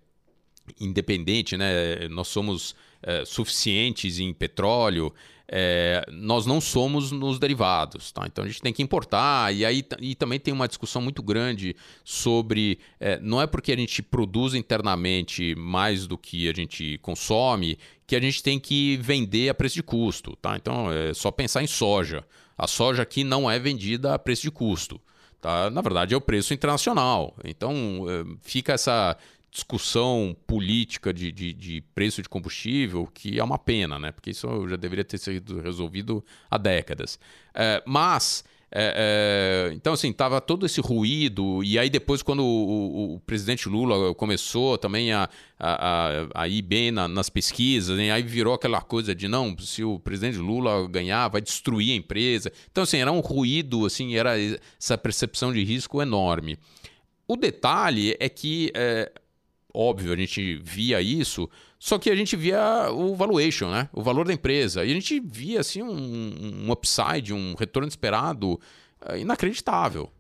independente, 0.81 1.57
né? 1.57 2.09
Nós 2.09 2.29
somos 2.29 2.75
é, 3.03 3.25
suficientes 3.25 4.19
em 4.19 4.33
petróleo, 4.33 5.13
é, 5.51 6.05
nós 6.13 6.45
não 6.45 6.61
somos 6.61 7.11
nos 7.11 7.39
derivados, 7.39 8.13
tá? 8.13 8.27
Então 8.27 8.45
a 8.45 8.47
gente 8.47 8.61
tem 8.61 8.73
que 8.73 8.83
importar 8.83 9.55
e 9.55 9.65
aí 9.65 9.83
e 10.01 10.15
também 10.15 10.39
tem 10.39 10.53
uma 10.53 10.69
discussão 10.69 11.01
muito 11.01 11.23
grande 11.23 11.75
sobre 12.05 12.79
é, 13.01 13.19
não 13.21 13.41
é 13.41 13.47
porque 13.47 13.73
a 13.73 13.77
gente 13.77 14.03
produz 14.03 14.55
internamente 14.55 15.55
mais 15.55 16.07
do 16.07 16.19
que 16.19 16.49
a 16.49 16.53
gente 16.53 16.99
consome 16.99 17.79
que 18.07 18.15
a 18.15 18.21
gente 18.21 18.43
tem 18.43 18.59
que 18.59 18.99
vender 18.99 19.49
a 19.49 19.55
preço 19.55 19.77
de 19.77 19.83
custo, 19.83 20.37
tá? 20.37 20.57
Então 20.57 20.93
é 20.93 21.15
só 21.15 21.31
pensar 21.31 21.63
em 21.63 21.67
soja. 21.67 22.25
A 22.57 22.67
soja 22.67 23.03
aqui 23.03 23.25
não 23.25 23.51
é 23.51 23.59
vendida 23.59 24.15
a 24.15 24.19
preço 24.19 24.43
de 24.43 24.51
custo. 24.51 25.01
Tá? 25.41 25.71
Na 25.71 25.81
verdade, 25.81 26.15
é 26.15 26.17
o 26.17 26.21
preço 26.21 26.53
internacional. 26.53 27.37
Então, 27.45 28.05
é, 28.09 28.25
fica 28.43 28.73
essa 28.73 29.17
discussão 29.51 30.37
política 30.47 31.13
de, 31.13 31.33
de, 31.33 31.53
de, 31.53 31.81
preço 31.95 32.23
de 32.23 32.29
combustível, 32.29 33.07
que 33.07 33.39
é 33.39 33.45
uma 33.45 33.59
pena, 33.59 33.99
né? 33.99 34.13
Porque 34.13 34.31
isso 34.31 34.69
já 34.69 34.77
deveria 34.77 35.05
ter 35.05 35.19
sido 35.19 35.61
resolvido 35.61 36.25
há 36.51 36.59
décadas. 36.59 37.19
É, 37.55 37.83
mas. 37.87 38.45
É, 38.71 39.71
é, 39.71 39.73
então, 39.73 39.95
assim, 39.95 40.13
tava 40.13 40.43
todo 40.43 40.67
esse 40.67 40.79
ruído, 40.79 41.65
e 41.65 41.79
aí 41.79 41.89
depois, 41.89 42.21
quando 42.21 42.45
o, 42.45 43.15
o, 43.15 43.21
presidente 43.21 43.67
Lula 43.67 44.15
começou 44.15 44.77
também 44.77 45.11
a, 45.11 45.27
a, 45.59 46.27
a, 46.35 46.43
a 46.43 46.49
ir 46.49 46.61
bem 46.61 46.91
na, 46.91 47.09
nas 47.09 47.31
pesquisas, 47.31 47.97
né? 47.97 48.11
aí 48.11 48.23
virou 48.23 48.53
aquela 48.53 48.83
coisa 48.83 49.15
de 49.15 49.27
não, 49.27 49.57
se 49.59 49.83
o 49.83 49.99
presidente 49.99 50.37
Lula 50.37 50.87
ganhar, 50.87 51.29
vai 51.29 51.41
destruir 51.41 51.93
a 51.93 51.97
empresa. 51.97 52.53
Então, 52.71 52.85
assim, 52.85 52.99
era 52.99 53.11
um 53.11 53.21
ruído, 53.21 53.87
assim, 53.87 54.15
era 54.17 54.35
essa 54.39 54.99
percepção 54.99 55.51
de 55.51 55.65
risco 55.65 56.03
enorme. 56.03 56.59
O 57.27 57.37
detalhe 57.37 58.17
é 58.21 58.29
que 58.29 58.71
é, 58.75 59.11
óbvio, 59.73 60.13
a 60.13 60.17
gente 60.17 60.57
via 60.57 61.01
isso, 61.01 61.49
só 61.79 61.99
que 61.99 62.11
a 62.11 62.17
gente 62.17 62.37
via 62.37 62.91
o 62.91 63.15
valuation, 63.15 63.71
né? 63.71 63.89
O 63.93 64.03
valor 64.03 64.27
da 64.27 64.33
empresa. 64.33 64.85
E 64.85 64.91
a 64.91 64.95
gente 64.95 65.21
via 65.21 65.61
assim 65.61 65.83
um, 65.83 66.65
um 66.67 66.73
upside, 66.73 67.33
um 67.33 67.55
retorno 67.55 67.89
esperado 67.89 68.53
uh, 68.53 69.17
inacreditável. 69.17 70.11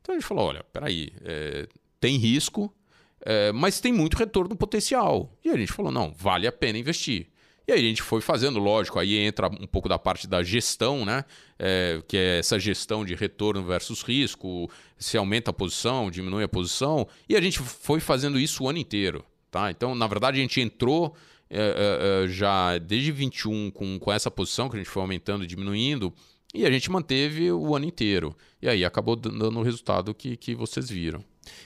Então 0.00 0.14
a 0.14 0.18
gente 0.18 0.26
falou: 0.26 0.46
olha, 0.46 0.64
peraí, 0.72 1.12
é, 1.22 1.66
tem 2.00 2.16
risco, 2.16 2.72
é, 3.20 3.52
mas 3.52 3.80
tem 3.80 3.92
muito 3.92 4.16
retorno 4.16 4.56
potencial. 4.56 5.36
E 5.44 5.50
a 5.50 5.56
gente 5.56 5.72
falou: 5.72 5.90
não, 5.92 6.12
vale 6.16 6.46
a 6.46 6.52
pena 6.52 6.78
investir. 6.78 7.28
E 7.68 7.72
aí 7.72 7.84
a 7.84 7.88
gente 7.88 8.00
foi 8.00 8.22
fazendo, 8.22 8.58
lógico, 8.58 8.98
aí 8.98 9.18
entra 9.18 9.46
um 9.46 9.66
pouco 9.66 9.90
da 9.90 9.98
parte 9.98 10.26
da 10.26 10.42
gestão, 10.42 11.04
né? 11.04 11.22
É, 11.58 12.02
que 12.08 12.16
é 12.16 12.38
essa 12.38 12.58
gestão 12.58 13.04
de 13.04 13.14
retorno 13.14 13.62
versus 13.62 14.00
risco, 14.00 14.70
se 14.96 15.18
aumenta 15.18 15.50
a 15.50 15.52
posição, 15.52 16.10
diminui 16.10 16.42
a 16.42 16.48
posição, 16.48 17.06
e 17.28 17.36
a 17.36 17.40
gente 17.42 17.58
foi 17.58 18.00
fazendo 18.00 18.38
isso 18.38 18.64
o 18.64 18.70
ano 18.70 18.78
inteiro. 18.78 19.22
Tá? 19.50 19.70
Então, 19.70 19.94
na 19.94 20.06
verdade, 20.06 20.38
a 20.38 20.40
gente 20.40 20.62
entrou 20.62 21.14
é, 21.50 21.58
é, 21.58 22.24
é 22.24 22.28
já 22.28 22.78
desde 22.78 23.12
21 23.12 23.70
com, 23.70 23.98
com 23.98 24.12
essa 24.12 24.30
posição 24.30 24.70
que 24.70 24.76
a 24.76 24.78
gente 24.78 24.88
foi 24.88 25.02
aumentando 25.02 25.44
e 25.44 25.46
diminuindo, 25.46 26.14
e 26.54 26.64
a 26.64 26.70
gente 26.70 26.90
manteve 26.90 27.52
o 27.52 27.76
ano 27.76 27.84
inteiro. 27.84 28.34
E 28.62 28.68
aí 28.68 28.82
acabou 28.82 29.14
dando 29.14 29.58
o 29.58 29.62
resultado 29.62 30.14
que, 30.14 30.38
que 30.38 30.54
vocês 30.54 30.88
viram. 30.88 31.22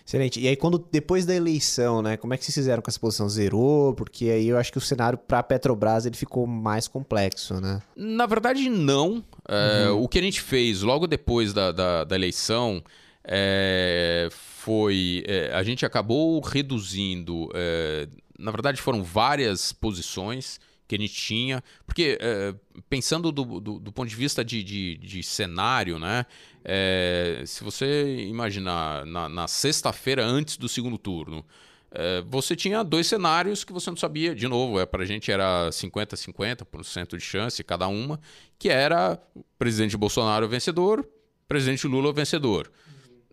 Excelente. 0.06 0.40
E 0.40 0.48
aí, 0.48 0.56
quando 0.56 0.84
depois 0.90 1.24
da 1.24 1.34
eleição, 1.34 2.02
né, 2.02 2.16
como 2.16 2.34
é 2.34 2.36
que 2.36 2.44
vocês 2.44 2.54
fizeram 2.54 2.82
com 2.82 2.90
essa 2.90 3.00
posição? 3.00 3.28
Zerou? 3.28 3.94
Porque 3.94 4.26
aí 4.26 4.48
eu 4.48 4.58
acho 4.58 4.72
que 4.72 4.78
o 4.78 4.80
cenário 4.80 5.18
para 5.18 5.38
a 5.38 5.42
Petrobras 5.42 6.06
ele 6.06 6.16
ficou 6.16 6.46
mais 6.46 6.88
complexo, 6.88 7.60
né? 7.60 7.80
Na 7.96 8.26
verdade, 8.26 8.68
não. 8.68 9.22
É, 9.48 9.90
uhum. 9.90 10.02
O 10.02 10.08
que 10.08 10.18
a 10.18 10.22
gente 10.22 10.40
fez 10.40 10.82
logo 10.82 11.06
depois 11.06 11.52
da, 11.52 11.72
da, 11.72 12.04
da 12.04 12.14
eleição 12.14 12.82
é, 13.24 14.28
foi. 14.30 15.24
É, 15.26 15.52
a 15.54 15.62
gente 15.62 15.86
acabou 15.86 16.40
reduzindo. 16.40 17.48
É, 17.54 18.08
na 18.38 18.50
verdade, 18.50 18.80
foram 18.80 19.02
várias 19.02 19.72
posições 19.72 20.58
que 20.92 21.02
a 21.02 21.06
gente 21.06 21.14
tinha. 21.14 21.64
Porque, 21.86 22.18
é, 22.20 22.54
pensando 22.88 23.32
do, 23.32 23.60
do, 23.60 23.78
do, 23.78 23.92
ponto 23.92 24.08
de 24.08 24.16
vista 24.16 24.44
de, 24.44 24.62
de, 24.62 24.96
de 24.98 25.22
cenário, 25.22 25.98
né? 25.98 26.26
É, 26.64 27.42
se 27.46 27.64
você 27.64 28.26
imaginar 28.26 29.06
na, 29.06 29.28
na 29.28 29.48
sexta-feira 29.48 30.24
antes 30.24 30.56
do 30.56 30.68
segundo 30.68 30.98
turno, 30.98 31.44
é, 31.90 32.22
você 32.26 32.54
tinha 32.54 32.82
dois 32.82 33.06
cenários 33.06 33.64
que 33.64 33.72
você 33.72 33.88
não 33.90 33.96
sabia. 33.96 34.34
De 34.34 34.46
novo, 34.46 34.78
é, 34.78 34.84
para 34.84 35.02
a 35.02 35.06
gente 35.06 35.30
era 35.32 35.70
50-50% 35.70 37.16
de 37.16 37.20
chance 37.22 37.64
cada 37.64 37.88
uma, 37.88 38.20
que 38.58 38.68
era 38.68 39.18
presidente 39.58 39.96
Bolsonaro 39.96 40.46
vencedor, 40.46 41.08
presidente 41.48 41.86
Lula 41.86 42.12
vencedor. 42.12 42.70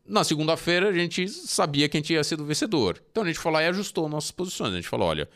Na 0.06 0.24
segunda-feira 0.24 0.90
a 0.90 0.94
gente 0.94 1.28
sabia 1.28 1.88
quem 1.88 2.02
tinha 2.02 2.24
sido 2.24 2.46
vencedor. 2.46 3.02
Então 3.12 3.24
a 3.24 3.28
gente 3.28 3.38
falou 3.38 3.60
e 3.62 3.68
ajustou 3.68 4.10
nossas 4.10 4.32
posições. 4.32 4.74
A 4.74 4.76
gente 4.78 4.88
falou, 4.88 5.08
olha, 5.08 5.30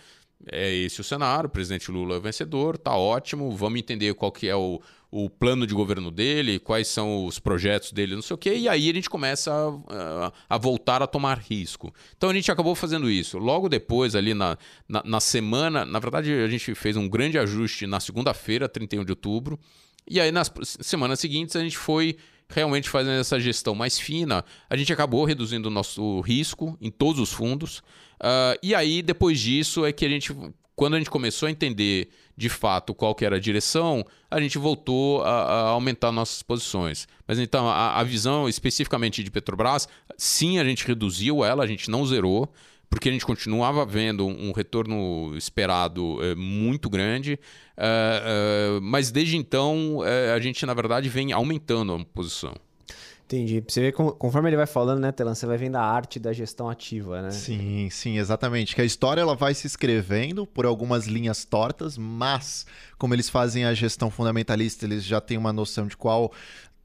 é 0.51 0.73
esse 0.73 1.01
o 1.01 1.03
cenário, 1.03 1.47
o 1.47 1.51
presidente 1.51 1.91
Lula 1.91 2.17
é 2.17 2.19
vencedor, 2.19 2.77
tá 2.77 2.95
ótimo, 2.95 3.51
vamos 3.51 3.79
entender 3.79 4.13
qual 4.13 4.31
que 4.31 4.47
é 4.47 4.55
o, 4.55 4.81
o 5.09 5.29
plano 5.29 5.65
de 5.65 5.73
governo 5.73 6.11
dele, 6.11 6.59
quais 6.59 6.87
são 6.87 7.25
os 7.25 7.39
projetos 7.39 7.91
dele, 7.91 8.15
não 8.15 8.21
sei 8.21 8.33
o 8.33 8.37
quê, 8.37 8.55
e 8.55 8.67
aí 8.67 8.89
a 8.89 8.93
gente 8.93 9.09
começa 9.09 9.51
a, 9.53 10.27
a, 10.27 10.33
a 10.49 10.57
voltar 10.57 11.01
a 11.01 11.07
tomar 11.07 11.37
risco. 11.37 11.93
Então 12.17 12.29
a 12.29 12.33
gente 12.33 12.51
acabou 12.51 12.75
fazendo 12.75 13.09
isso. 13.09 13.37
Logo 13.37 13.69
depois, 13.69 14.15
ali 14.15 14.33
na, 14.33 14.57
na, 14.87 15.01
na 15.05 15.19
semana, 15.19 15.85
na 15.85 15.99
verdade 15.99 16.33
a 16.33 16.47
gente 16.47 16.73
fez 16.75 16.97
um 16.97 17.07
grande 17.07 17.37
ajuste 17.37 17.87
na 17.87 17.99
segunda-feira, 17.99 18.67
31 18.67 19.05
de 19.05 19.11
outubro, 19.11 19.59
e 20.09 20.19
aí 20.19 20.31
nas 20.31 20.51
semanas 20.63 21.19
seguintes 21.19 21.55
a 21.55 21.61
gente 21.61 21.77
foi 21.77 22.17
realmente 22.49 22.89
fazendo 22.89 23.19
essa 23.19 23.39
gestão 23.39 23.75
mais 23.75 23.99
fina, 23.99 24.43
a 24.69 24.75
gente 24.75 24.91
acabou 24.91 25.25
reduzindo 25.25 25.67
o 25.67 25.71
nosso 25.71 26.21
risco 26.21 26.77
em 26.81 26.91
todos 26.91 27.19
os 27.19 27.31
fundos. 27.31 27.79
Uh, 28.19 28.57
e 28.61 28.73
aí, 28.73 29.01
depois 29.01 29.39
disso, 29.39 29.85
é 29.85 29.91
que 29.91 30.05
a 30.05 30.09
gente, 30.09 30.35
quando 30.75 30.95
a 30.95 30.97
gente 30.97 31.09
começou 31.09 31.47
a 31.47 31.51
entender 31.51 32.09
de 32.35 32.49
fato 32.49 32.93
qual 32.93 33.13
que 33.13 33.25
era 33.25 33.35
a 33.35 33.39
direção, 33.39 34.05
a 34.29 34.39
gente 34.39 34.57
voltou 34.57 35.21
a, 35.23 35.29
a 35.29 35.59
aumentar 35.69 36.11
nossas 36.11 36.41
posições. 36.41 37.07
Mas 37.27 37.39
então, 37.39 37.69
a, 37.69 37.99
a, 37.99 38.03
visão 38.03 38.49
especificamente 38.49 39.23
de 39.23 39.29
Petrobras, 39.29 39.87
sim, 40.17 40.59
a 40.59 40.63
gente 40.63 40.85
reduziu 40.85 41.43
ela, 41.43 41.63
a 41.63 41.67
gente 41.67 41.91
não 41.91 42.05
zerou, 42.05 42.51
porque 42.93 43.09
a 43.09 43.11
gente 43.11 43.25
continuava 43.25 43.83
vendo 43.85 44.25
um 44.27 44.51
retorno 44.51 45.35
esperado 45.35 46.23
é, 46.23 46.35
muito 46.35 46.89
grande, 46.89 47.39
é, 47.75 48.75
é, 48.77 48.79
mas 48.81 49.09
desde 49.09 49.35
então 49.35 49.99
a 50.33 50.39
gente, 50.39 50.63
na 50.65 50.75
verdade, 50.75 51.09
vem 51.09 51.31
aumentando 51.31 51.95
a 51.95 52.05
posição. 52.05 52.53
Entendi. 53.25 53.63
Você 53.67 53.81
vê, 53.81 53.91
conforme 53.91 54.49
ele 54.49 54.57
vai 54.57 54.67
falando, 54.67 54.99
né, 54.99 55.11
Telan, 55.11 55.33
você 55.33 55.47
vai 55.47 55.57
vendo 55.57 55.77
a 55.77 55.81
arte 55.81 56.19
da 56.19 56.31
gestão 56.31 56.69
ativa, 56.69 57.21
né? 57.23 57.31
Sim, 57.31 57.89
sim, 57.89 58.19
exatamente. 58.19 58.75
Que 58.75 58.81
a 58.81 58.85
história 58.85 59.21
ela 59.21 59.35
vai 59.35 59.55
se 59.55 59.65
escrevendo 59.65 60.45
por 60.45 60.65
algumas 60.65 61.07
linhas 61.07 61.43
tortas, 61.45 61.97
mas 61.97 62.67
como 62.99 63.15
eles 63.15 63.29
fazem 63.29 63.65
a 63.65 63.73
gestão 63.73 64.11
fundamentalista, 64.11 64.85
eles 64.85 65.03
já 65.03 65.19
têm 65.19 65.37
uma 65.37 65.51
noção 65.51 65.87
de 65.87 65.97
qual 65.97 66.31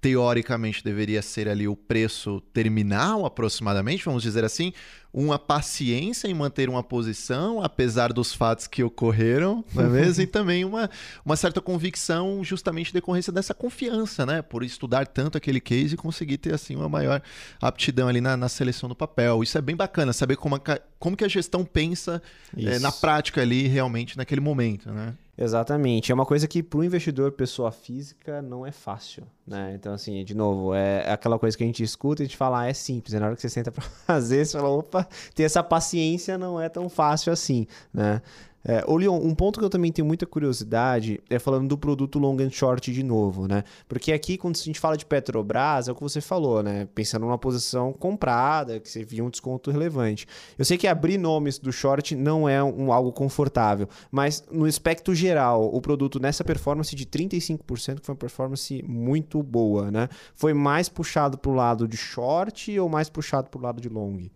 teoricamente 0.00 0.82
deveria 0.82 1.20
ser 1.22 1.48
ali 1.48 1.66
o 1.66 1.76
preço 1.76 2.40
terminal 2.52 3.26
aproximadamente, 3.26 4.04
vamos 4.04 4.22
dizer 4.22 4.44
assim, 4.44 4.72
uma 5.12 5.38
paciência 5.38 6.28
em 6.28 6.34
manter 6.34 6.68
uma 6.68 6.82
posição, 6.82 7.62
apesar 7.62 8.12
dos 8.12 8.32
fatos 8.32 8.66
que 8.66 8.82
ocorreram, 8.82 9.64
não 9.74 9.84
é 9.84 9.88
mesmo? 9.88 10.22
e 10.24 10.26
também 10.26 10.64
uma, 10.64 10.90
uma 11.24 11.36
certa 11.36 11.60
convicção 11.60 12.44
justamente 12.44 12.92
decorrência 12.92 13.32
dessa 13.32 13.54
confiança, 13.54 14.26
né? 14.26 14.42
Por 14.42 14.62
estudar 14.62 15.06
tanto 15.06 15.38
aquele 15.38 15.60
case 15.60 15.94
e 15.94 15.96
conseguir 15.96 16.38
ter 16.38 16.54
assim 16.54 16.76
uma 16.76 16.88
maior 16.88 17.22
aptidão 17.60 18.08
ali 18.08 18.20
na, 18.20 18.36
na 18.36 18.48
seleção 18.48 18.88
do 18.88 18.94
papel. 18.94 19.42
Isso 19.42 19.56
é 19.56 19.62
bem 19.62 19.76
bacana, 19.76 20.12
saber 20.12 20.36
como 20.36 20.56
a, 20.56 20.60
como 20.98 21.16
que 21.16 21.24
a 21.24 21.28
gestão 21.28 21.64
pensa 21.64 22.22
é, 22.56 22.78
na 22.78 22.92
prática 22.92 23.40
ali 23.40 23.66
realmente 23.66 24.16
naquele 24.16 24.40
momento, 24.40 24.90
né? 24.90 25.14
Exatamente. 25.38 26.10
É 26.10 26.14
uma 26.14 26.26
coisa 26.26 26.48
que 26.48 26.64
para 26.64 26.80
o 26.80 26.84
investidor 26.84 27.30
pessoa 27.30 27.70
física 27.70 28.42
não 28.42 28.66
é 28.66 28.72
fácil, 28.72 29.22
né? 29.46 29.72
Então, 29.72 29.94
assim, 29.94 30.24
de 30.24 30.34
novo, 30.34 30.74
é 30.74 31.08
aquela 31.12 31.38
coisa 31.38 31.56
que 31.56 31.62
a 31.62 31.66
gente 31.66 31.80
escuta 31.80 32.22
e 32.22 32.24
a 32.24 32.26
gente 32.26 32.36
fala, 32.36 32.62
ah, 32.62 32.66
é 32.66 32.74
simples. 32.74 33.14
E 33.14 33.20
na 33.20 33.26
hora 33.26 33.36
que 33.36 33.40
você 33.40 33.48
senta 33.48 33.70
para 33.70 33.84
fazer, 34.04 34.44
você 34.44 34.58
fala, 34.58 34.68
opa, 34.70 34.97
ter 35.34 35.44
essa 35.44 35.62
paciência 35.62 36.38
não 36.38 36.60
é 36.60 36.68
tão 36.68 36.88
fácil 36.88 37.32
assim, 37.32 37.66
né? 37.92 38.22
É, 38.64 38.84
ô 38.86 38.96
Leon, 38.96 39.18
um 39.22 39.34
ponto 39.34 39.58
que 39.58 39.64
eu 39.64 39.70
também 39.70 39.92
tenho 39.92 40.06
muita 40.06 40.26
curiosidade 40.26 41.20
é 41.30 41.38
falando 41.38 41.68
do 41.68 41.78
produto 41.78 42.18
long 42.18 42.36
and 42.40 42.50
short 42.50 42.92
de 42.92 43.02
novo, 43.02 43.46
né? 43.46 43.62
Porque 43.88 44.12
aqui, 44.12 44.36
quando 44.36 44.56
a 44.56 44.58
gente 44.58 44.80
fala 44.80 44.96
de 44.96 45.06
Petrobras, 45.06 45.88
é 45.88 45.92
o 45.92 45.94
que 45.94 46.02
você 46.02 46.20
falou, 46.20 46.62
né? 46.62 46.86
Pensando 46.94 47.22
numa 47.22 47.38
posição 47.38 47.92
comprada, 47.92 48.80
que 48.80 48.90
você 48.90 49.04
via 49.04 49.24
um 49.24 49.30
desconto 49.30 49.70
relevante. 49.70 50.26
Eu 50.58 50.64
sei 50.64 50.76
que 50.76 50.86
abrir 50.86 51.18
nomes 51.18 51.58
do 51.58 51.72
short 51.72 52.14
não 52.14 52.48
é 52.48 52.62
um, 52.62 52.92
algo 52.92 53.12
confortável, 53.12 53.88
mas 54.10 54.44
no 54.50 54.64
aspecto 54.64 55.14
geral, 55.14 55.74
o 55.74 55.80
produto 55.80 56.20
nessa 56.20 56.42
performance 56.42 56.94
de 56.94 57.06
35%, 57.06 58.00
que 58.00 58.06
foi 58.06 58.12
uma 58.12 58.18
performance 58.18 58.84
muito 58.86 59.42
boa, 59.42 59.90
né? 59.90 60.08
Foi 60.34 60.52
mais 60.52 60.88
puxado 60.88 61.38
para 61.38 61.50
o 61.50 61.54
lado 61.54 61.86
de 61.86 61.96
short 61.96 62.78
ou 62.78 62.88
mais 62.88 63.08
puxado 63.08 63.48
para 63.48 63.58
o 63.58 63.62
lado 63.62 63.80
de 63.80 63.88
long? 63.88 64.28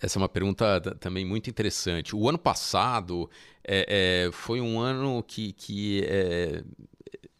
Essa 0.00 0.18
é 0.18 0.20
uma 0.20 0.28
pergunta 0.28 0.80
também 1.00 1.24
muito 1.24 1.50
interessante. 1.50 2.14
O 2.14 2.28
ano 2.28 2.38
passado 2.38 3.28
é, 3.64 4.26
é, 4.26 4.32
foi 4.32 4.60
um 4.60 4.78
ano 4.78 5.22
que, 5.22 5.52
que 5.52 6.04
é, 6.04 6.62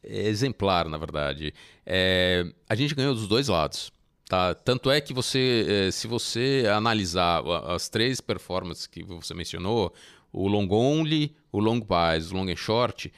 é 0.02 0.28
exemplar, 0.28 0.88
na 0.88 0.98
verdade. 0.98 1.54
É, 1.86 2.44
a 2.68 2.74
gente 2.74 2.94
ganhou 2.94 3.14
dos 3.14 3.28
dois 3.28 3.48
lados. 3.48 3.92
Tá? 4.28 4.54
Tanto 4.54 4.90
é 4.90 5.00
que 5.00 5.14
você, 5.14 5.86
é, 5.88 5.90
se 5.90 6.06
você 6.06 6.64
analisar 6.70 7.42
as 7.66 7.88
três 7.88 8.20
performances 8.20 8.86
que 8.86 9.02
você 9.02 9.32
mencionou, 9.32 9.94
o 10.32 10.46
long 10.46 10.68
only, 10.70 11.34
o 11.50 11.58
long 11.58 11.80
buys, 11.80 12.30
o 12.30 12.36
long 12.36 12.50
and 12.50 12.56
short, 12.56 13.10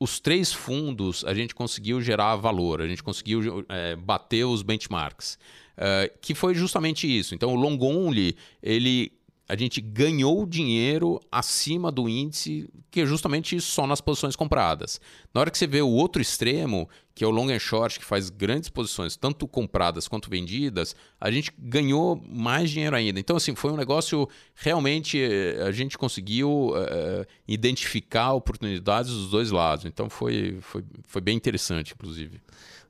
os 0.00 0.20
três 0.20 0.52
fundos 0.52 1.24
a 1.24 1.34
gente 1.34 1.54
conseguiu 1.54 2.00
gerar 2.00 2.36
valor, 2.36 2.80
a 2.80 2.86
gente 2.86 3.02
conseguiu 3.02 3.64
é, 3.68 3.96
bater 3.96 4.44
os 4.44 4.62
benchmarks. 4.62 5.38
Uh, 5.78 6.10
que 6.20 6.34
foi 6.34 6.56
justamente 6.56 7.06
isso. 7.06 7.36
Então, 7.36 7.52
o 7.52 7.54
long 7.54 7.78
only, 7.80 8.36
ele 8.60 9.12
a 9.48 9.56
gente 9.56 9.80
ganhou 9.80 10.44
dinheiro 10.44 11.18
acima 11.32 11.90
do 11.90 12.06
índice, 12.06 12.68
que 12.90 13.00
é 13.00 13.06
justamente 13.06 13.58
só 13.62 13.86
nas 13.86 13.98
posições 13.98 14.36
compradas. 14.36 15.00
Na 15.32 15.40
hora 15.40 15.50
que 15.50 15.56
você 15.56 15.66
vê 15.66 15.80
o 15.80 15.88
outro 15.88 16.20
extremo, 16.20 16.86
que 17.14 17.24
é 17.24 17.26
o 17.26 17.30
long 17.30 17.48
and 17.48 17.58
short, 17.58 17.98
que 17.98 18.04
faz 18.04 18.28
grandes 18.28 18.68
posições, 18.68 19.16
tanto 19.16 19.48
compradas 19.48 20.06
quanto 20.06 20.28
vendidas, 20.28 20.94
a 21.18 21.30
gente 21.30 21.50
ganhou 21.58 22.22
mais 22.28 22.70
dinheiro 22.70 22.94
ainda. 22.94 23.18
Então, 23.18 23.36
assim, 23.36 23.54
foi 23.54 23.72
um 23.72 23.76
negócio 23.76 24.28
realmente 24.54 25.18
eh, 25.18 25.62
a 25.66 25.72
gente 25.72 25.96
conseguiu 25.96 26.68
uh, 26.68 27.26
identificar 27.46 28.34
oportunidades 28.34 29.10
dos 29.10 29.30
dois 29.30 29.50
lados. 29.50 29.86
Então, 29.86 30.10
foi, 30.10 30.58
foi, 30.60 30.84
foi 31.06 31.22
bem 31.22 31.36
interessante, 31.36 31.94
inclusive. 31.94 32.38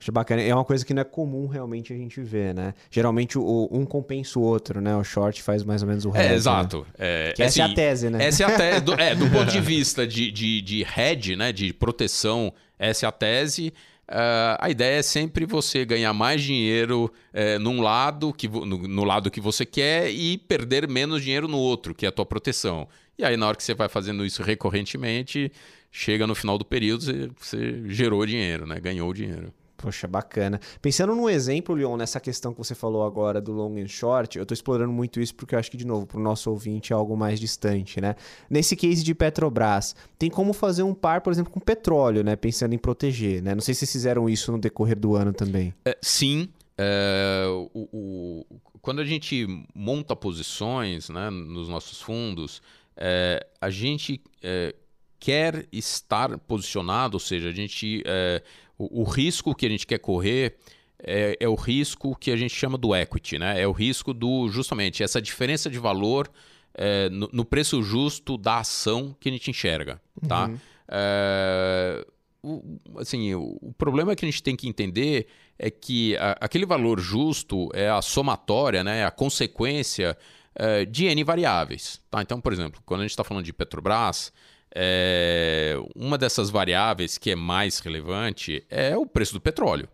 Acho 0.00 0.12
bacana. 0.12 0.42
É 0.42 0.54
uma 0.54 0.64
coisa 0.64 0.86
que 0.86 0.94
não 0.94 1.02
é 1.02 1.04
comum 1.04 1.46
realmente 1.46 1.92
a 1.92 1.96
gente 1.96 2.20
ver, 2.20 2.54
né? 2.54 2.72
Geralmente 2.90 3.36
o, 3.36 3.68
um 3.70 3.84
compensa 3.84 4.38
o 4.38 4.42
outro, 4.42 4.80
né? 4.80 4.94
O 4.96 5.02
short 5.02 5.42
faz 5.42 5.64
mais 5.64 5.82
ou 5.82 5.88
menos 5.88 6.04
o 6.04 6.10
resto. 6.10 6.32
É, 6.32 6.34
exato. 6.34 6.78
Né? 6.78 6.84
É, 6.98 7.32
que 7.34 7.42
essa 7.42 7.50
assim, 7.50 7.60
é 7.60 7.62
a 7.62 7.66
assim, 7.66 7.74
tese, 7.74 8.10
né? 8.10 8.24
Essa 8.24 8.42
é 8.44 8.46
a 8.46 8.56
tese. 8.56 8.80
Do, 8.80 8.94
é, 8.94 9.14
do 9.14 9.28
ponto 9.30 9.50
de 9.50 9.60
vista 9.60 10.06
de, 10.06 10.30
de, 10.30 10.62
de 10.62 10.86
hedge, 10.96 11.34
né? 11.34 11.52
De 11.52 11.72
proteção, 11.72 12.52
essa 12.78 13.06
é 13.06 13.08
a 13.08 13.12
tese. 13.12 13.72
Uh, 14.08 14.56
a 14.58 14.70
ideia 14.70 15.00
é 15.00 15.02
sempre 15.02 15.44
você 15.44 15.84
ganhar 15.84 16.14
mais 16.14 16.42
dinheiro 16.42 17.12
uh, 17.34 17.58
num 17.58 17.82
lado 17.82 18.32
que, 18.32 18.48
no, 18.48 18.64
no, 18.64 19.04
lado 19.04 19.30
que 19.30 19.38
você 19.38 19.66
quer 19.66 20.10
e 20.10 20.38
perder 20.38 20.88
menos 20.88 21.22
dinheiro 21.22 21.46
no 21.46 21.58
outro, 21.58 21.94
que 21.94 22.06
é 22.06 22.08
a 22.08 22.12
tua 22.12 22.24
proteção. 22.24 22.88
E 23.18 23.24
aí, 23.24 23.36
na 23.36 23.46
hora 23.46 23.56
que 23.56 23.62
você 23.62 23.74
vai 23.74 23.86
fazendo 23.86 24.24
isso 24.24 24.42
recorrentemente, 24.42 25.52
chega 25.90 26.26
no 26.26 26.34
final 26.34 26.56
do 26.56 26.64
período, 26.64 27.04
você, 27.04 27.30
você 27.38 27.82
gerou 27.88 28.24
dinheiro, 28.24 28.66
né? 28.66 28.80
ganhou 28.80 29.12
dinheiro. 29.12 29.52
Poxa, 29.78 30.08
bacana. 30.08 30.60
Pensando 30.82 31.14
num 31.14 31.30
exemplo, 31.30 31.72
Leon, 31.72 31.96
nessa 31.96 32.18
questão 32.18 32.52
que 32.52 32.58
você 32.58 32.74
falou 32.74 33.04
agora 33.04 33.40
do 33.40 33.52
long 33.52 33.76
and 33.78 33.86
short, 33.86 34.36
eu 34.36 34.42
estou 34.42 34.52
explorando 34.52 34.92
muito 34.92 35.20
isso 35.20 35.32
porque 35.36 35.54
eu 35.54 35.58
acho 35.58 35.70
que, 35.70 35.76
de 35.76 35.86
novo, 35.86 36.04
para 36.04 36.18
o 36.18 36.22
nosso 36.22 36.50
ouvinte 36.50 36.92
é 36.92 36.96
algo 36.96 37.16
mais 37.16 37.38
distante, 37.38 38.00
né? 38.00 38.16
Nesse 38.50 38.74
case 38.74 39.04
de 39.04 39.14
Petrobras, 39.14 39.94
tem 40.18 40.28
como 40.28 40.52
fazer 40.52 40.82
um 40.82 40.92
par, 40.92 41.20
por 41.20 41.32
exemplo, 41.32 41.52
com 41.52 41.60
petróleo, 41.60 42.24
né? 42.24 42.34
Pensando 42.34 42.74
em 42.74 42.78
proteger, 42.78 43.40
né? 43.40 43.54
Não 43.54 43.62
sei 43.62 43.72
se 43.72 43.80
vocês 43.80 43.92
fizeram 43.92 44.28
isso 44.28 44.50
no 44.50 44.58
decorrer 44.58 44.98
do 44.98 45.14
ano 45.14 45.32
também. 45.32 45.72
É, 45.84 45.96
sim. 46.02 46.48
É, 46.76 47.44
o, 47.72 47.88
o, 47.92 48.46
quando 48.82 49.00
a 49.00 49.04
gente 49.04 49.46
monta 49.72 50.16
posições 50.16 51.08
né, 51.08 51.30
nos 51.30 51.68
nossos 51.68 52.00
fundos, 52.00 52.60
é, 52.96 53.46
a 53.60 53.70
gente 53.70 54.20
é, 54.42 54.74
quer 55.18 55.66
estar 55.72 56.38
posicionado, 56.38 57.16
ou 57.16 57.20
seja, 57.20 57.48
a 57.48 57.52
gente 57.52 58.02
é, 58.06 58.42
o, 58.78 59.02
o 59.02 59.04
risco 59.04 59.54
que 59.54 59.66
a 59.66 59.68
gente 59.68 59.86
quer 59.86 59.98
correr 59.98 60.56
é, 61.02 61.36
é, 61.38 61.48
o 61.48 61.54
risco 61.54 62.16
que 62.16 62.30
a 62.30 62.36
gente 62.36 62.54
chama 62.54 62.78
do 62.78 62.94
equity, 62.94 63.38
né? 63.38 63.60
É 63.60 63.66
o 63.66 63.72
risco 63.72 64.12
do 64.12 64.48
justamente 64.48 65.02
essa 65.02 65.20
diferença 65.20 65.70
de 65.70 65.78
valor 65.78 66.30
é, 66.74 67.08
no, 67.08 67.28
no, 67.32 67.44
preço 67.44 67.82
justo 67.82 68.36
da 68.36 68.58
ação 68.58 69.16
que 69.18 69.28
a 69.28 69.32
gente 69.32 69.50
enxerga, 69.50 70.00
tá? 70.26 70.46
Uhum. 70.46 70.58
É, 70.88 72.06
o, 72.42 72.80
assim, 72.96 73.34
o, 73.34 73.58
o, 73.60 73.72
problema 73.72 74.14
que 74.14 74.24
a 74.24 74.28
gente 74.28 74.42
tem 74.42 74.56
que 74.56 74.68
entender 74.68 75.26
é 75.58 75.70
que 75.70 76.16
a, 76.16 76.36
aquele 76.40 76.66
valor 76.66 77.00
justo 77.00 77.68
é 77.74 77.88
a 77.88 78.02
somatória, 78.02 78.82
né? 78.82 79.00
É 79.00 79.04
a 79.04 79.10
consequência 79.10 80.16
é, 80.54 80.84
de 80.84 81.06
N 81.06 81.22
variáveis, 81.24 82.00
tá? 82.10 82.22
Então, 82.22 82.40
por 82.40 82.52
exemplo, 82.52 82.80
quando 82.84 83.00
a 83.00 83.04
gente 83.04 83.12
está 83.12 83.24
falando 83.24 83.44
de 83.44 83.52
Petrobras, 83.52 84.32
é, 84.80 85.74
uma 85.96 86.16
dessas 86.16 86.50
variáveis 86.50 87.18
que 87.18 87.32
é 87.32 87.34
mais 87.34 87.80
relevante 87.80 88.64
é 88.70 88.96
o 88.96 89.04
preço 89.04 89.32
do 89.32 89.40
petróleo. 89.40 89.88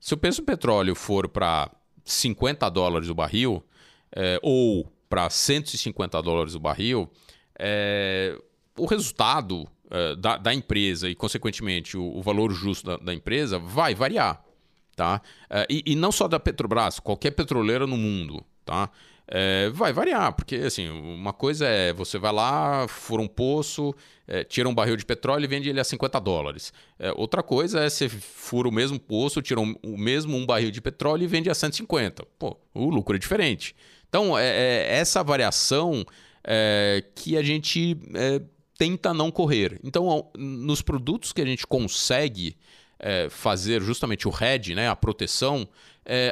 Se 0.00 0.14
o 0.14 0.16
preço 0.16 0.40
do 0.40 0.46
petróleo 0.46 0.94
for 0.94 1.28
para 1.28 1.70
50 2.02 2.66
dólares 2.70 3.10
o 3.10 3.14
barril, 3.14 3.62
é, 4.10 4.38
ou 4.42 4.90
para 5.06 5.28
150 5.28 6.22
dólares 6.22 6.54
o 6.54 6.60
barril, 6.60 7.10
é, 7.58 8.34
o 8.78 8.86
resultado 8.86 9.68
é, 9.90 10.16
da, 10.16 10.38
da, 10.38 10.54
empresa 10.54 11.10
e, 11.10 11.14
consequentemente, 11.14 11.98
o, 11.98 12.16
o 12.16 12.22
valor 12.22 12.50
justo 12.52 12.86
da, 12.86 12.96
da, 12.96 13.12
empresa 13.12 13.58
vai 13.58 13.94
variar. 13.94 14.42
Tá? 14.96 15.20
É, 15.50 15.66
e, 15.68 15.82
e, 15.88 15.94
não 15.94 16.10
só 16.10 16.26
da 16.26 16.40
Petrobras, 16.40 16.98
qualquer 16.98 17.32
petroleira 17.32 17.86
no 17.86 17.98
mundo. 17.98 18.42
Tá? 18.64 18.88
É, 19.26 19.70
vai 19.70 19.92
variar, 19.92 20.32
porque 20.34 20.56
assim, 20.56 20.88
uma 20.90 21.32
coisa 21.32 21.66
é 21.66 21.92
você 21.92 22.18
vai 22.18 22.32
lá, 22.32 22.86
fura 22.88 23.22
um 23.22 23.28
poço, 23.28 23.94
é, 24.26 24.42
tira 24.44 24.68
um 24.68 24.74
barril 24.74 24.96
de 24.96 25.06
petróleo 25.06 25.44
e 25.44 25.46
vende 25.46 25.68
ele 25.68 25.80
a 25.80 25.84
50 25.84 26.20
dólares. 26.20 26.72
É, 26.98 27.12
outra 27.12 27.42
coisa 27.42 27.80
é 27.80 27.88
você 27.88 28.08
fura 28.08 28.68
o 28.68 28.72
mesmo 28.72 28.98
poço, 28.98 29.40
tira 29.40 29.60
um, 29.60 29.74
o 29.82 29.96
mesmo 29.96 30.36
um 30.36 30.44
barril 30.44 30.70
de 30.70 30.80
petróleo 30.80 31.22
e 31.22 31.26
vende 31.26 31.48
a 31.48 31.54
150. 31.54 32.26
Pô, 32.38 32.58
o 32.74 32.90
lucro 32.90 33.16
é 33.16 33.18
diferente. 33.18 33.74
Então, 34.08 34.36
é, 34.36 34.46
é 34.46 34.98
essa 34.98 35.22
variação 35.22 36.04
é, 36.44 37.02
que 37.14 37.36
a 37.36 37.42
gente 37.42 37.96
é, 38.14 38.42
tenta 38.76 39.14
não 39.14 39.30
correr. 39.30 39.80
Então, 39.84 40.30
nos 40.36 40.82
produtos 40.82 41.32
que 41.32 41.40
a 41.40 41.46
gente 41.46 41.66
consegue 41.66 42.56
fazer 43.30 43.82
justamente 43.82 44.28
o 44.28 44.32
hedge, 44.32 44.76
né, 44.76 44.88
a 44.88 44.94
proteção, 44.94 45.66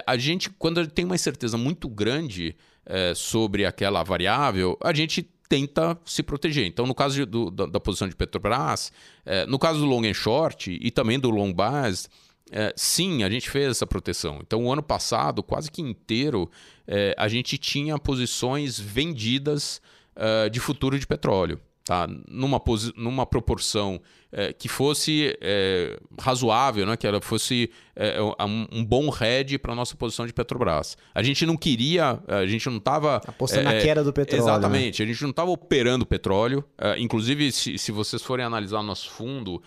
a 0.07 0.17
gente, 0.17 0.49
quando 0.51 0.87
tem 0.87 1.05
uma 1.05 1.17
incerteza 1.17 1.59
muito 1.59 1.89
grande 1.89 2.55
é, 2.91 3.15
sobre 3.15 3.65
aquela 3.65 4.03
variável, 4.03 4.77
a 4.83 4.93
gente 4.93 5.23
tenta 5.49 5.99
se 6.05 6.23
proteger. 6.23 6.67
Então, 6.67 6.87
no 6.87 6.95
caso 6.95 7.15
de, 7.15 7.25
do, 7.25 7.51
da, 7.51 7.67
da, 7.67 7.81
posição 7.81 8.09
de 8.09 8.15
Petrobras, 8.15 8.93
é, 9.25 9.47
no 9.47 9.59
caso 9.59 9.81
do 9.81 9.87
long 9.87 10.05
and 10.05 10.15
short 10.15 10.79
e 10.81 10.91
também 10.91 11.19
do 11.19 11.31
long 11.31 11.53
base, 11.53 12.09
é, 12.51 12.73
sim, 12.77 13.23
a 13.23 13.31
gente 13.31 13.49
fez 13.49 13.71
essa 13.71 13.87
proteção. 13.87 14.41
Então, 14.43 14.65
o 14.65 14.73
ano 14.73 14.83
passado, 14.83 15.43
quase 15.43 15.71
que 15.71 15.81
inteiro, 15.81 16.51
é, 16.87 17.15
a 17.17 17.29
gente 17.29 17.57
tinha 17.57 17.99
posições 17.99 18.79
vendidas 18.79 19.81
é, 20.15 20.49
de 20.49 20.59
futuro 20.61 20.99
de 20.99 21.07
petróleo 21.07 21.61
tá? 21.91 22.07
numa, 22.29 22.63
numa 22.95 23.27
proporção 23.27 24.01
é, 24.31 24.53
que 24.53 24.69
fosse 24.69 25.37
é, 25.41 25.99
razoável, 26.21 26.87
né? 26.87 26.97
que 26.97 27.05
ela 27.05 27.21
fosse 27.21 27.69
é, 27.97 28.23
um, 28.23 28.67
um, 28.71 28.85
bom 28.85 29.11
head 29.11 29.59
para 29.59 29.73
a 29.73 29.75
nossa 29.75 29.97
posição 29.97 30.25
de 30.25 30.33
Petrobras. 30.33 30.97
A 31.13 31.21
gente 31.21 31.45
não 31.45 31.57
queria, 31.57 32.23
a 32.29 32.47
gente 32.47 32.69
não 32.69 32.77
estava... 32.77 33.17
Apostando 33.27 33.65
na 33.65 33.81
queda 33.81 34.05
do 34.05 34.13
petróleo. 34.13 34.45
Exatamente, 34.45 35.03
né? 35.03 35.09
a 35.09 35.13
gente 35.13 35.23
não 35.23 35.31
estava 35.31 35.51
operando 35.51 36.07
petróleo. 36.07 36.65
inclusive, 36.97 37.51
se, 37.51 37.77
se 37.77 37.91
vocês 37.91 38.23
forem 38.23 38.47
analisar 38.47 38.79
o 38.79 38.85
nosso 38.85 39.11
fundo, 39.11 39.61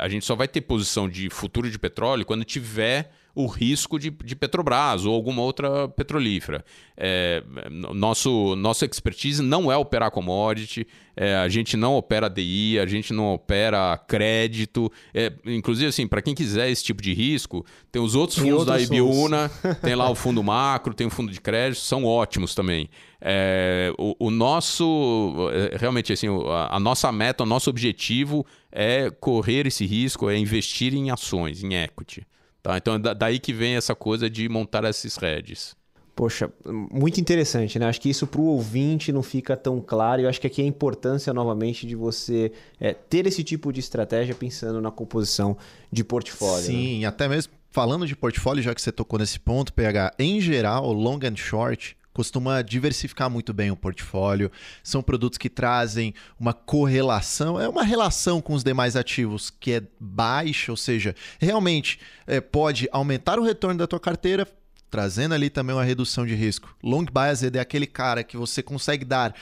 a 0.00 0.08
gente 0.08 0.24
só 0.24 0.34
vai 0.34 0.48
ter 0.48 0.62
posição 0.62 1.06
de 1.06 1.28
futuro 1.28 1.70
de 1.70 1.78
petróleo 1.78 2.24
quando 2.24 2.44
tiver 2.46 3.10
o 3.38 3.46
risco 3.46 4.00
de, 4.00 4.10
de 4.10 4.34
Petrobras 4.34 5.06
ou 5.06 5.14
alguma 5.14 5.42
outra 5.42 5.88
petrolífera. 5.88 6.64
É, 6.96 7.40
nosso, 7.70 8.56
nossa 8.56 8.84
expertise 8.84 9.40
não 9.40 9.70
é 9.70 9.76
operar 9.76 10.10
commodity, 10.10 10.84
é, 11.16 11.36
a 11.36 11.48
gente 11.48 11.76
não 11.76 11.94
opera 11.94 12.28
DI, 12.28 12.80
a 12.80 12.86
gente 12.86 13.12
não 13.12 13.34
opera 13.34 13.96
crédito. 14.08 14.90
É, 15.14 15.32
inclusive, 15.46 15.86
assim, 15.86 16.08
para 16.08 16.20
quem 16.20 16.34
quiser 16.34 16.68
esse 16.68 16.82
tipo 16.82 17.00
de 17.00 17.14
risco, 17.14 17.64
tem 17.92 18.02
os 18.02 18.16
outros 18.16 18.40
fundos 18.40 18.66
da 18.66 18.80
Ibiúna, 18.80 19.48
tem 19.82 19.94
lá 19.94 20.10
o 20.10 20.16
fundo 20.16 20.42
macro, 20.42 20.92
tem 20.92 21.06
o 21.06 21.10
fundo 21.10 21.30
de 21.30 21.40
crédito, 21.40 21.80
são 21.80 22.04
ótimos 22.04 22.56
também. 22.56 22.90
É, 23.20 23.92
o, 23.96 24.16
o, 24.18 24.30
nosso, 24.32 25.48
é, 25.52 25.76
realmente, 25.76 26.12
assim, 26.12 26.26
a, 26.26 26.74
a, 26.74 26.80
nossa 26.80 27.12
meta, 27.12 27.44
o 27.44 27.46
nosso 27.46 27.70
objetivo 27.70 28.44
é 28.72 29.08
correr 29.10 29.64
esse 29.64 29.86
risco, 29.86 30.28
é 30.28 30.36
investir 30.36 30.92
em 30.92 31.12
ações, 31.12 31.62
em 31.62 31.74
equity. 31.76 32.26
Tá? 32.62 32.76
Então 32.76 32.94
é 32.94 33.14
daí 33.14 33.38
que 33.38 33.52
vem 33.52 33.76
essa 33.76 33.94
coisa 33.94 34.28
de 34.28 34.48
montar 34.48 34.84
esses 34.84 35.16
redes. 35.16 35.76
Poxa, 36.18 36.52
muito 36.66 37.20
interessante, 37.20 37.78
né? 37.78 37.86
Acho 37.86 38.00
que 38.00 38.10
isso 38.10 38.26
para 38.26 38.40
o 38.40 38.44
ouvinte 38.44 39.12
não 39.12 39.22
fica 39.22 39.56
tão 39.56 39.80
claro. 39.80 40.22
Eu 40.22 40.28
acho 40.28 40.40
que 40.40 40.48
aqui 40.48 40.60
é 40.60 40.64
a 40.64 40.66
importância, 40.66 41.32
novamente, 41.32 41.86
de 41.86 41.94
você 41.94 42.50
é, 42.80 42.92
ter 42.92 43.24
esse 43.28 43.44
tipo 43.44 43.72
de 43.72 43.78
estratégia 43.78 44.34
pensando 44.34 44.80
na 44.80 44.90
composição 44.90 45.56
de 45.92 46.02
portfólio. 46.02 46.64
Sim, 46.64 47.00
né? 47.02 47.06
até 47.06 47.28
mesmo 47.28 47.52
falando 47.70 48.04
de 48.04 48.16
portfólio, 48.16 48.60
já 48.60 48.74
que 48.74 48.82
você 48.82 48.90
tocou 48.90 49.18
nesse 49.18 49.38
ponto, 49.38 49.72
PH, 49.72 50.14
em 50.18 50.40
geral, 50.40 50.92
long 50.92 51.20
and 51.22 51.36
short, 51.36 51.96
costuma 52.18 52.62
diversificar 52.62 53.30
muito 53.30 53.54
bem 53.54 53.70
o 53.70 53.76
portfólio. 53.76 54.50
São 54.82 55.00
produtos 55.00 55.38
que 55.38 55.48
trazem 55.48 56.12
uma 56.36 56.52
correlação, 56.52 57.60
é 57.60 57.68
uma 57.68 57.84
relação 57.84 58.40
com 58.40 58.54
os 58.54 58.64
demais 58.64 58.96
ativos 58.96 59.50
que 59.50 59.74
é 59.74 59.82
baixa, 60.00 60.72
ou 60.72 60.76
seja, 60.76 61.14
realmente 61.38 62.00
é, 62.26 62.40
pode 62.40 62.88
aumentar 62.90 63.38
o 63.38 63.44
retorno 63.44 63.78
da 63.78 63.86
tua 63.86 64.00
carteira, 64.00 64.48
trazendo 64.90 65.32
ali 65.32 65.48
também 65.48 65.76
uma 65.76 65.84
redução 65.84 66.26
de 66.26 66.34
risco. 66.34 66.76
Long 66.82 67.04
biased 67.04 67.56
é 67.56 67.60
aquele 67.60 67.86
cara 67.86 68.24
que 68.24 68.36
você 68.36 68.64
consegue 68.64 69.04
dar 69.04 69.32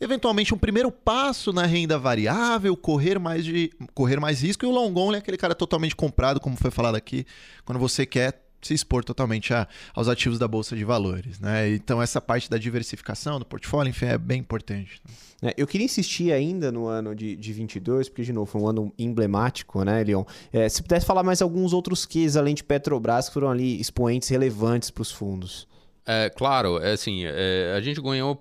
eventualmente 0.00 0.54
um 0.54 0.58
primeiro 0.58 0.90
passo 0.90 1.52
na 1.52 1.66
renda 1.66 1.98
variável, 1.98 2.74
correr 2.74 3.18
mais 3.18 3.44
de 3.44 3.70
correr 3.92 4.18
mais 4.18 4.40
risco 4.40 4.64
e 4.64 4.68
o 4.68 4.70
long 4.70 4.94
only 4.96 5.16
é 5.16 5.18
aquele 5.18 5.36
cara 5.36 5.54
totalmente 5.54 5.94
comprado, 5.94 6.40
como 6.40 6.56
foi 6.56 6.70
falado 6.70 6.94
aqui, 6.94 7.26
quando 7.66 7.78
você 7.78 8.06
quer 8.06 8.41
se 8.62 8.74
expor 8.74 9.04
totalmente 9.04 9.52
a, 9.52 9.66
aos 9.94 10.08
ativos 10.08 10.38
da 10.38 10.46
bolsa 10.46 10.76
de 10.76 10.84
valores, 10.84 11.40
né? 11.40 11.70
Então 11.74 12.00
essa 12.00 12.20
parte 12.20 12.48
da 12.48 12.56
diversificação 12.56 13.38
do 13.38 13.44
portfólio, 13.44 13.90
enfim, 13.90 14.06
é 14.06 14.18
bem 14.18 14.40
importante. 14.40 15.02
É, 15.42 15.52
eu 15.56 15.66
queria 15.66 15.84
insistir 15.84 16.32
ainda 16.32 16.70
no 16.70 16.86
ano 16.86 17.14
de, 17.14 17.34
de 17.34 17.52
22, 17.52 18.08
porque 18.08 18.22
de 18.22 18.32
novo 18.32 18.46
foi 18.46 18.60
um 18.60 18.68
ano 18.68 18.92
emblemático, 18.96 19.82
né, 19.84 20.04
Leon? 20.04 20.24
É, 20.52 20.68
se 20.68 20.82
pudesse 20.82 21.04
falar 21.04 21.24
mais 21.24 21.42
alguns 21.42 21.72
outros 21.72 22.06
cases 22.06 22.36
além 22.36 22.54
de 22.54 22.62
Petrobras 22.62 23.28
que 23.28 23.34
foram 23.34 23.50
ali 23.50 23.80
expoentes 23.80 24.28
relevantes 24.28 24.90
para 24.90 25.02
os 25.02 25.10
fundos. 25.10 25.66
É, 26.04 26.30
claro, 26.30 26.78
é 26.78 26.92
assim, 26.92 27.24
é, 27.24 27.74
a 27.76 27.80
gente 27.80 28.00
ganhou. 28.00 28.40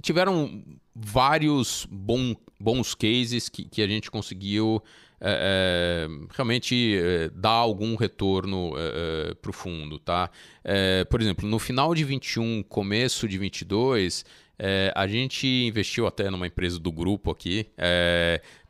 Tiveram 0.00 0.62
vários 0.94 1.86
bom, 1.90 2.36
bons 2.60 2.94
cases 2.94 3.48
que, 3.48 3.64
que 3.64 3.82
a 3.82 3.86
gente 3.86 4.10
conseguiu 4.10 4.82
é, 5.26 6.06
é, 6.06 6.26
realmente 6.34 6.98
é, 6.98 7.30
dar 7.30 7.48
algum 7.48 7.96
retorno 7.96 8.74
é, 8.76 9.30
é, 9.30 9.34
para 9.34 9.48
o 9.48 9.54
fundo. 9.54 9.98
Tá? 9.98 10.30
por 11.08 11.20
exemplo, 11.20 11.48
no 11.48 11.58
final 11.58 11.94
de 11.94 12.04
21, 12.04 12.62
começo 12.62 13.26
de 13.28 13.38
22, 13.38 14.24
a 14.94 15.06
gente 15.06 15.46
investiu 15.46 16.06
até 16.06 16.30
numa 16.30 16.46
empresa 16.46 16.78
do 16.78 16.90
grupo 16.90 17.30
aqui, 17.30 17.66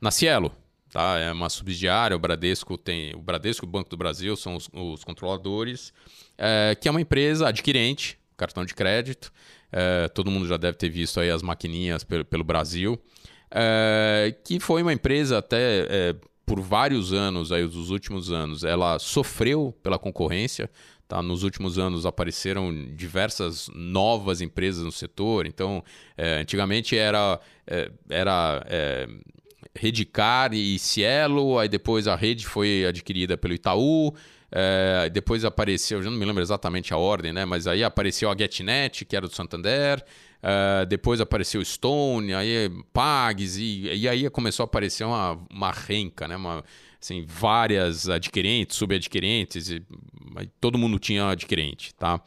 na 0.01 0.11
Cielo. 0.11 0.53
Tá? 0.91 1.19
É 1.19 1.33
uma 1.33 1.49
subsidiária, 1.49 2.17
o 2.17 2.19
Bradesco 2.19 2.77
tem. 2.77 3.15
O 3.15 3.21
Bradesco 3.21 3.65
o 3.65 3.69
Banco 3.69 3.91
do 3.91 3.97
Brasil 3.97 4.37
são 4.37 4.57
os, 4.57 4.69
os 4.73 5.05
controladores, 5.05 5.93
que 6.81 6.89
é 6.89 6.91
uma 6.91 7.01
empresa 7.01 7.49
adquirente, 7.49 8.19
cartão 8.37 8.65
de 8.65 8.75
crédito. 8.75 9.33
todo 10.15 10.31
mundo 10.31 10.47
já 10.49 10.57
deve 10.57 10.77
ter 10.77 10.89
visto 10.89 11.21
aí 11.21 11.31
as 11.31 11.43
maquininhas 11.43 12.03
pelo, 12.03 12.25
pelo 12.25 12.45
Brasil. 12.45 13.01
que 14.45 14.59
foi 14.59 14.83
uma 14.83 14.93
empresa 14.93 15.39
até 15.39 16.17
por 16.47 16.61
vários 16.61 17.13
anos, 17.13 17.51
aí, 17.51 17.63
os 17.63 17.91
últimos 17.91 18.31
anos, 18.31 18.65
ela 18.65 18.99
sofreu 18.99 19.75
pela 19.83 19.99
concorrência. 19.99 20.71
Tá? 21.07 21.23
Nos 21.23 21.43
últimos 21.43 21.79
anos 21.79 22.07
apareceram 22.07 22.73
diversas 22.95 23.69
novas 23.75 24.41
empresas 24.41 24.85
no 24.85 24.93
setor. 24.93 25.47
Então, 25.47 25.83
é, 26.17 26.41
antigamente 26.41 26.97
era, 26.97 27.39
é, 27.67 27.91
era 28.09 28.65
é, 28.69 29.07
Redicar 29.75 30.55
e 30.55 30.79
Cielo, 30.79 31.59
aí 31.59 31.69
depois 31.69 32.09
a 32.09 32.17
rede 32.17 32.47
foi 32.47 32.87
adquirida 32.87 33.37
pelo 33.37 33.55
Itaú. 33.55 34.15
É, 34.51 35.11
depois 35.11 35.45
apareceu, 35.45 36.03
já 36.03 36.09
não 36.09 36.17
me 36.17 36.25
lembro 36.25 36.41
exatamente 36.43 36.95
a 36.95 36.97
ordem, 36.97 37.33
né? 37.33 37.45
Mas 37.45 37.67
aí 37.67 37.83
apareceu 37.83 38.31
a 38.31 38.37
GetNet, 38.37 39.05
que 39.05 39.17
era 39.17 39.27
do 39.27 39.35
Santander. 39.35 40.03
Uh, 40.45 40.85
depois 40.85 41.23
apareceu 41.23 41.65
Stone, 41.65 42.35
aí 42.35 42.71
Pags, 42.93 43.57
e, 43.57 43.89
e 43.95 44.07
aí 44.07 44.29
começou 44.29 44.65
a 44.65 44.67
aparecer 44.67 45.03
uma, 45.03 45.39
uma 45.51 45.71
renca, 45.71 46.29
né? 46.29 46.37
Uma, 46.37 46.63
assim, 47.01 47.25
várias 47.27 48.11
adquirentes, 48.11 48.77
subadquirentes, 48.77 49.71
e, 49.71 49.83
todo 50.61 50.77
mundo 50.77 50.99
tinha 50.99 51.31
adquirente, 51.31 51.95
tá? 51.95 52.21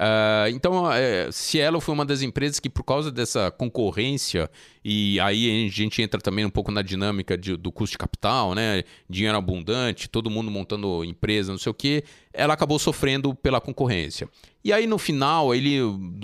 Uh, 0.00 0.48
então, 0.48 0.90
é, 0.90 1.30
Cielo 1.30 1.78
foi 1.78 1.92
uma 1.92 2.06
das 2.06 2.22
empresas 2.22 2.58
que, 2.58 2.70
por 2.70 2.82
causa 2.82 3.12
dessa 3.12 3.50
concorrência, 3.50 4.50
e 4.82 5.20
aí 5.20 5.66
a 5.66 5.70
gente 5.70 6.00
entra 6.00 6.18
também 6.18 6.42
um 6.42 6.50
pouco 6.50 6.72
na 6.72 6.80
dinâmica 6.80 7.36
de, 7.36 7.54
do 7.54 7.70
custo 7.70 7.92
de 7.92 7.98
capital, 7.98 8.54
né? 8.54 8.82
Dinheiro 9.10 9.36
abundante, 9.36 10.08
todo 10.08 10.30
mundo 10.30 10.50
montando 10.50 11.04
empresa, 11.04 11.52
não 11.52 11.58
sei 11.58 11.68
o 11.68 11.74
quê, 11.74 12.02
ela 12.32 12.54
acabou 12.54 12.78
sofrendo 12.78 13.34
pela 13.34 13.60
concorrência. 13.60 14.26
E 14.64 14.72
aí, 14.72 14.86
no 14.86 14.96
final, 14.96 15.54
ele, 15.54 15.80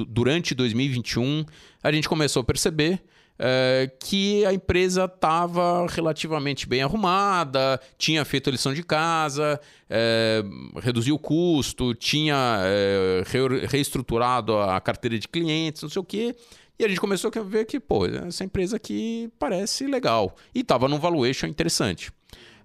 durante 0.08 0.54
2021, 0.54 1.44
a 1.82 1.92
gente 1.92 2.08
começou 2.08 2.40
a 2.40 2.44
perceber 2.44 3.02
é, 3.38 3.90
que 4.00 4.44
a 4.44 4.52
empresa 4.52 5.04
estava 5.04 5.86
relativamente 5.88 6.66
bem 6.66 6.82
arrumada, 6.82 7.80
tinha 7.98 8.24
feito 8.24 8.48
a 8.48 8.52
lição 8.52 8.72
de 8.72 8.82
casa, 8.82 9.60
é, 9.88 10.42
reduziu 10.80 11.16
o 11.16 11.18
custo, 11.18 11.94
tinha 11.94 12.60
é, 12.64 13.22
re 13.26 13.66
reestruturado 13.66 14.56
a 14.58 14.80
carteira 14.80 15.18
de 15.18 15.28
clientes, 15.28 15.82
não 15.82 15.90
sei 15.90 16.00
o 16.00 16.04
quê. 16.04 16.34
E 16.78 16.84
a 16.84 16.88
gente 16.88 17.00
começou 17.00 17.30
a 17.34 17.42
ver 17.42 17.64
que, 17.64 17.80
pô, 17.80 18.06
essa 18.06 18.44
empresa 18.44 18.76
aqui 18.76 19.30
parece 19.38 19.86
legal. 19.86 20.36
E 20.54 20.60
estava 20.60 20.88
num 20.88 20.98
valuation 20.98 21.46
interessante. 21.46 22.10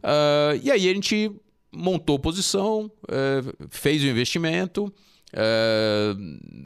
Uh, 0.03 0.59
e 0.61 0.69
aí 0.69 0.89
a 0.89 0.93
gente 0.93 1.31
montou 1.71 2.19
posição, 2.19 2.91
fez 3.69 4.03
o 4.03 4.07
investimento, 4.07 4.93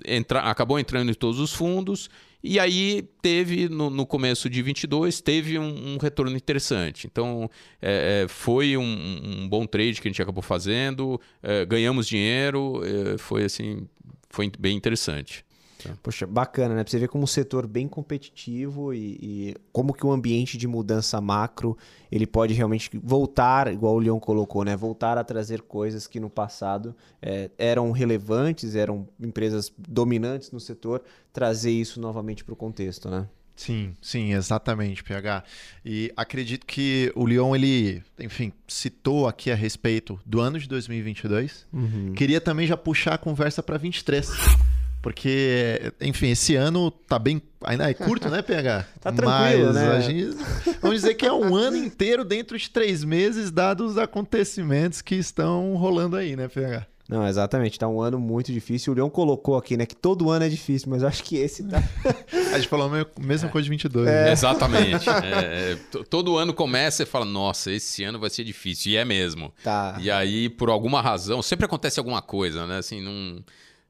entra, 0.04 0.40
acabou 0.40 0.80
entrando 0.80 1.12
em 1.12 1.14
todos 1.14 1.40
os 1.40 1.54
fundos 1.54 2.10
e 2.48 2.60
aí 2.60 3.02
teve, 3.22 3.68
no, 3.68 3.90
no 3.90 4.06
começo 4.06 4.48
de 4.50 4.62
22, 4.62 5.20
teve 5.20 5.58
um, 5.58 5.96
um 5.96 5.98
retorno 5.98 6.38
interessante. 6.38 7.08
Então, 7.08 7.50
é, 7.82 8.24
é, 8.24 8.28
foi 8.28 8.78
um, 8.78 8.84
um, 8.84 9.50
bom 9.50 9.66
trade 9.66 10.00
que 10.00 10.08
a 10.08 10.12
gente 10.12 10.22
acabou 10.22 10.44
fazendo, 10.44 11.20
é, 11.42 11.66
ganhamos 11.66 12.08
dinheiro, 12.08 12.84
é, 12.86 13.18
foi 13.18 13.46
assim, 13.46 13.88
foi 14.30 14.52
bem 14.60 14.78
interessante. 14.78 15.44
Poxa, 16.02 16.26
bacana, 16.26 16.76
né? 16.76 16.84
Pra 16.84 16.92
você 16.92 17.00
ver 17.00 17.08
como 17.08 17.24
um 17.24 17.28
setor 17.28 17.68
bem 17.68 17.88
competitivo 17.88 18.94
e, 18.94 19.18
e, 19.22 19.56
como 19.72 19.94
que 19.94 20.06
o 20.06 20.12
ambiente 20.12 20.58
de 20.58 20.68
mudança 20.68 21.20
macro 21.22 21.78
ele 22.12 22.26
pode 22.26 22.54
realmente 22.54 22.90
voltar, 23.04 23.72
igual 23.72 23.96
o 23.96 24.00
Leon 24.00 24.20
colocou, 24.20 24.64
né? 24.64 24.76
Voltar 24.76 25.18
a 25.18 25.24
trazer 25.24 25.62
coisas 25.62 26.08
que 26.08 26.20
no 26.20 26.30
passado 26.30 26.96
é, 27.22 27.50
eram 27.58 27.92
relevantes, 27.92 28.76
eram 28.76 29.08
empresas 29.20 29.72
dominantes 29.78 30.52
no 30.52 30.60
setor, 30.60 31.04
trazer 31.34 31.72
isso 31.72 32.00
novamente 32.00 32.44
para 32.44 32.54
o 32.54 32.56
contexto, 32.56 33.10
né? 33.10 33.28
Sim, 33.56 33.94
sim, 34.02 34.34
exatamente, 34.34 35.04
PH. 35.04 35.44
E 35.84 36.12
acredito 36.16 36.66
que 36.66 37.12
o 37.16 37.26
Leon, 37.26 37.56
ele, 37.56 38.04
enfim, 38.20 38.52
citou 38.68 39.28
aqui 39.28 39.50
a 39.50 39.56
respeito 39.56 40.20
do 40.26 40.42
ano 40.42 40.60
de 40.60 40.68
2022. 40.68 41.66
Uhum. 41.72 42.14
Queria 42.14 42.42
também 42.42 42.68
já 42.68 42.76
puxar 42.76 43.14
a 43.14 43.18
conversa 43.18 43.64
para 43.64 43.78
23. 43.78 44.30
Porque, 45.06 45.94
enfim, 46.02 46.32
esse 46.32 46.56
ano 46.56 46.90
tá 46.90 47.20
bem. 47.20 47.40
Ainda 47.64 47.88
é 47.88 47.94
curto, 47.94 48.28
né, 48.28 48.42
PH? 48.42 48.88
tá 49.00 49.12
tranquilo, 49.12 49.66
Mas 49.68 49.76
né? 49.76 49.92
A 49.92 50.00
gente, 50.00 50.36
vamos 50.82 51.02
dizer 51.02 51.14
que 51.14 51.28
é 51.28 51.32
um 51.32 51.56
ano 51.56 51.78
inteiro 51.78 52.26
dentro 52.26 52.58
de 52.58 52.68
três 52.72 53.04
meses, 53.04 53.52
dados 53.52 53.92
os 53.92 53.98
acontecimentos 54.00 55.04
que 55.04 55.14
estão 55.14 55.76
rolando 55.76 56.16
aí, 56.16 56.36
né, 56.36 56.48
PH? 56.48 56.88
Não, 57.08 57.28
exatamente. 57.28 57.78
Tá 57.78 57.88
um 57.88 58.02
ano 58.02 58.20
muito 58.20 58.52
difícil. 58.52 58.94
O 58.94 58.96
Leão 58.96 59.08
colocou 59.08 59.56
aqui, 59.56 59.78
né, 59.78 59.86
que 59.86 59.96
todo 59.96 60.32
ano 60.32 60.44
é 60.44 60.50
difícil, 60.50 60.90
mas 60.90 61.04
eu 61.04 61.08
acho 61.08 61.24
que 61.24 61.38
esse 61.38 61.62
tá. 61.66 61.84
a 62.52 62.58
gente 62.58 62.68
falou 62.68 62.92
a 62.92 63.22
mesma 63.22 63.48
coisa 63.50 63.64
de 63.64 63.70
22. 63.70 64.08
É. 64.08 64.12
Né? 64.26 64.32
Exatamente. 64.32 65.06
É, 65.24 65.74
é 65.74 66.04
todo 66.10 66.36
ano 66.36 66.52
começa 66.52 67.04
e 67.04 67.06
fala, 67.06 67.26
nossa, 67.26 67.72
esse 67.72 68.04
ano 68.04 68.18
vai 68.20 68.32
ser 68.32 68.44
difícil. 68.44 68.94
E 68.94 68.98
é 68.98 69.06
mesmo. 69.06 69.54
Tá. 69.64 69.98
E 70.00 70.10
aí, 70.10 70.50
por 70.50 70.72
alguma 70.72 71.00
razão, 71.00 71.44
sempre 71.44 71.68
acontece 71.68 72.00
alguma 72.00 72.24
coisa, 72.24 72.66
né? 72.66 72.80
Assim, 72.80 73.04
não. 73.04 73.44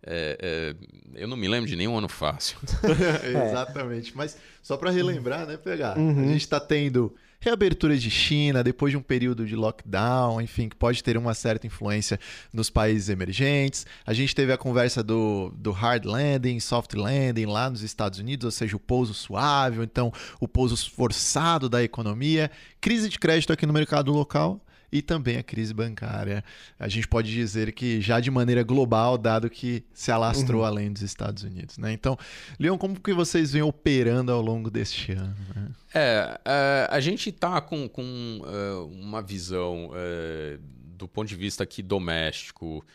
É, 0.06 0.38
é, 0.40 1.22
eu 1.22 1.28
não 1.28 1.36
me 1.36 1.48
lembro 1.48 1.68
de 1.68 1.76
nenhum 1.76 1.98
ano 1.98 2.08
fácil. 2.08 2.58
Exatamente. 3.48 4.16
Mas 4.16 4.38
só 4.62 4.78
para 4.78 4.92
relembrar, 4.92 5.46
né, 5.48 5.58
pegar? 5.58 5.98
Uhum. 5.98 6.24
A 6.24 6.28
gente 6.28 6.42
está 6.42 6.60
tendo 6.60 7.14
reabertura 7.40 7.96
de 7.96 8.10
China 8.10 8.64
depois 8.64 8.92
de 8.92 8.98
um 8.98 9.02
período 9.02 9.46
de 9.46 9.56
lockdown, 9.56 10.42
enfim, 10.42 10.68
que 10.68 10.76
pode 10.76 11.04
ter 11.04 11.16
uma 11.16 11.34
certa 11.36 11.68
influência 11.68 12.20
nos 12.52 12.72
países 12.72 13.10
emergentes. 13.10 13.86
A 14.06 14.14
gente 14.14 14.34
teve 14.34 14.52
a 14.52 14.58
conversa 14.58 15.04
do, 15.04 15.54
do 15.56 15.72
hard 15.72 16.06
landing, 16.06 16.60
soft 16.60 16.94
landing 16.94 17.46
lá 17.46 17.70
nos 17.70 17.84
Estados 17.84 18.18
Unidos, 18.18 18.46
ou 18.46 18.52
seja, 18.52 18.76
o 18.76 18.80
pouso 18.80 19.14
suave, 19.14 19.84
então 19.84 20.12
o 20.40 20.48
pouso 20.48 20.76
forçado 20.92 21.70
da 21.70 21.84
economia. 21.84 22.50
Crise 22.82 23.10
de 23.10 23.20
crédito 23.20 23.54
aqui 23.54 23.66
no 23.66 23.74
mercado 23.74 24.12
local 24.12 24.65
e 24.96 25.02
também 25.02 25.36
a 25.36 25.44
crise 25.44 25.74
bancária. 25.74 26.42
A 26.80 26.88
gente 26.88 27.06
pode 27.06 27.30
dizer 27.30 27.74
que 27.74 28.00
já 28.00 28.22
de 28.22 28.32
maneira 28.32 28.64
global, 28.64 29.18
dado 29.18 29.50
que 29.50 29.84
se 29.94 30.10
alastrou 30.10 30.62
uhum. 30.62 30.68
além 30.68 30.94
dos 30.94 31.02
Estados 31.02 31.44
Unidos. 31.44 31.78
Né? 31.78 31.92
Então, 31.92 32.18
Leon, 32.58 32.78
como 32.78 32.98
que 32.98 33.14
vocês 33.14 33.52
vêm 33.52 33.62
operando 33.62 34.32
ao 34.32 34.42
longo 34.42 34.72
deste 34.72 35.12
ano? 35.12 35.36
Né? 35.54 35.68
É, 35.94 36.40
é, 36.46 36.88
a 36.90 37.00
gente 37.02 37.30
está 37.30 37.60
com, 37.60 37.90
com 37.90 38.40
uh, 38.42 38.86
uma 38.86 39.22
visão 39.22 39.90
uh, 39.90 40.58
do 40.98 41.10
ponto 41.10 41.28
de 41.28 41.36
vista 41.36 41.64
aqui 41.64 41.82
doméstico 41.82 42.86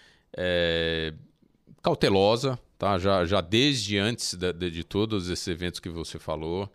cautelosa, 1.83 2.59
tá? 2.79 2.97
já, 2.99 3.27
já 3.27 3.41
desde 3.41 3.99
antes 3.99 4.33
de, 4.35 4.53
de, 4.53 4.71
de 4.71 4.85
todos 4.85 5.29
esses 5.29 5.47
eventos 5.49 5.81
que 5.81 5.91
você 5.91 6.19
falou. 6.19 6.73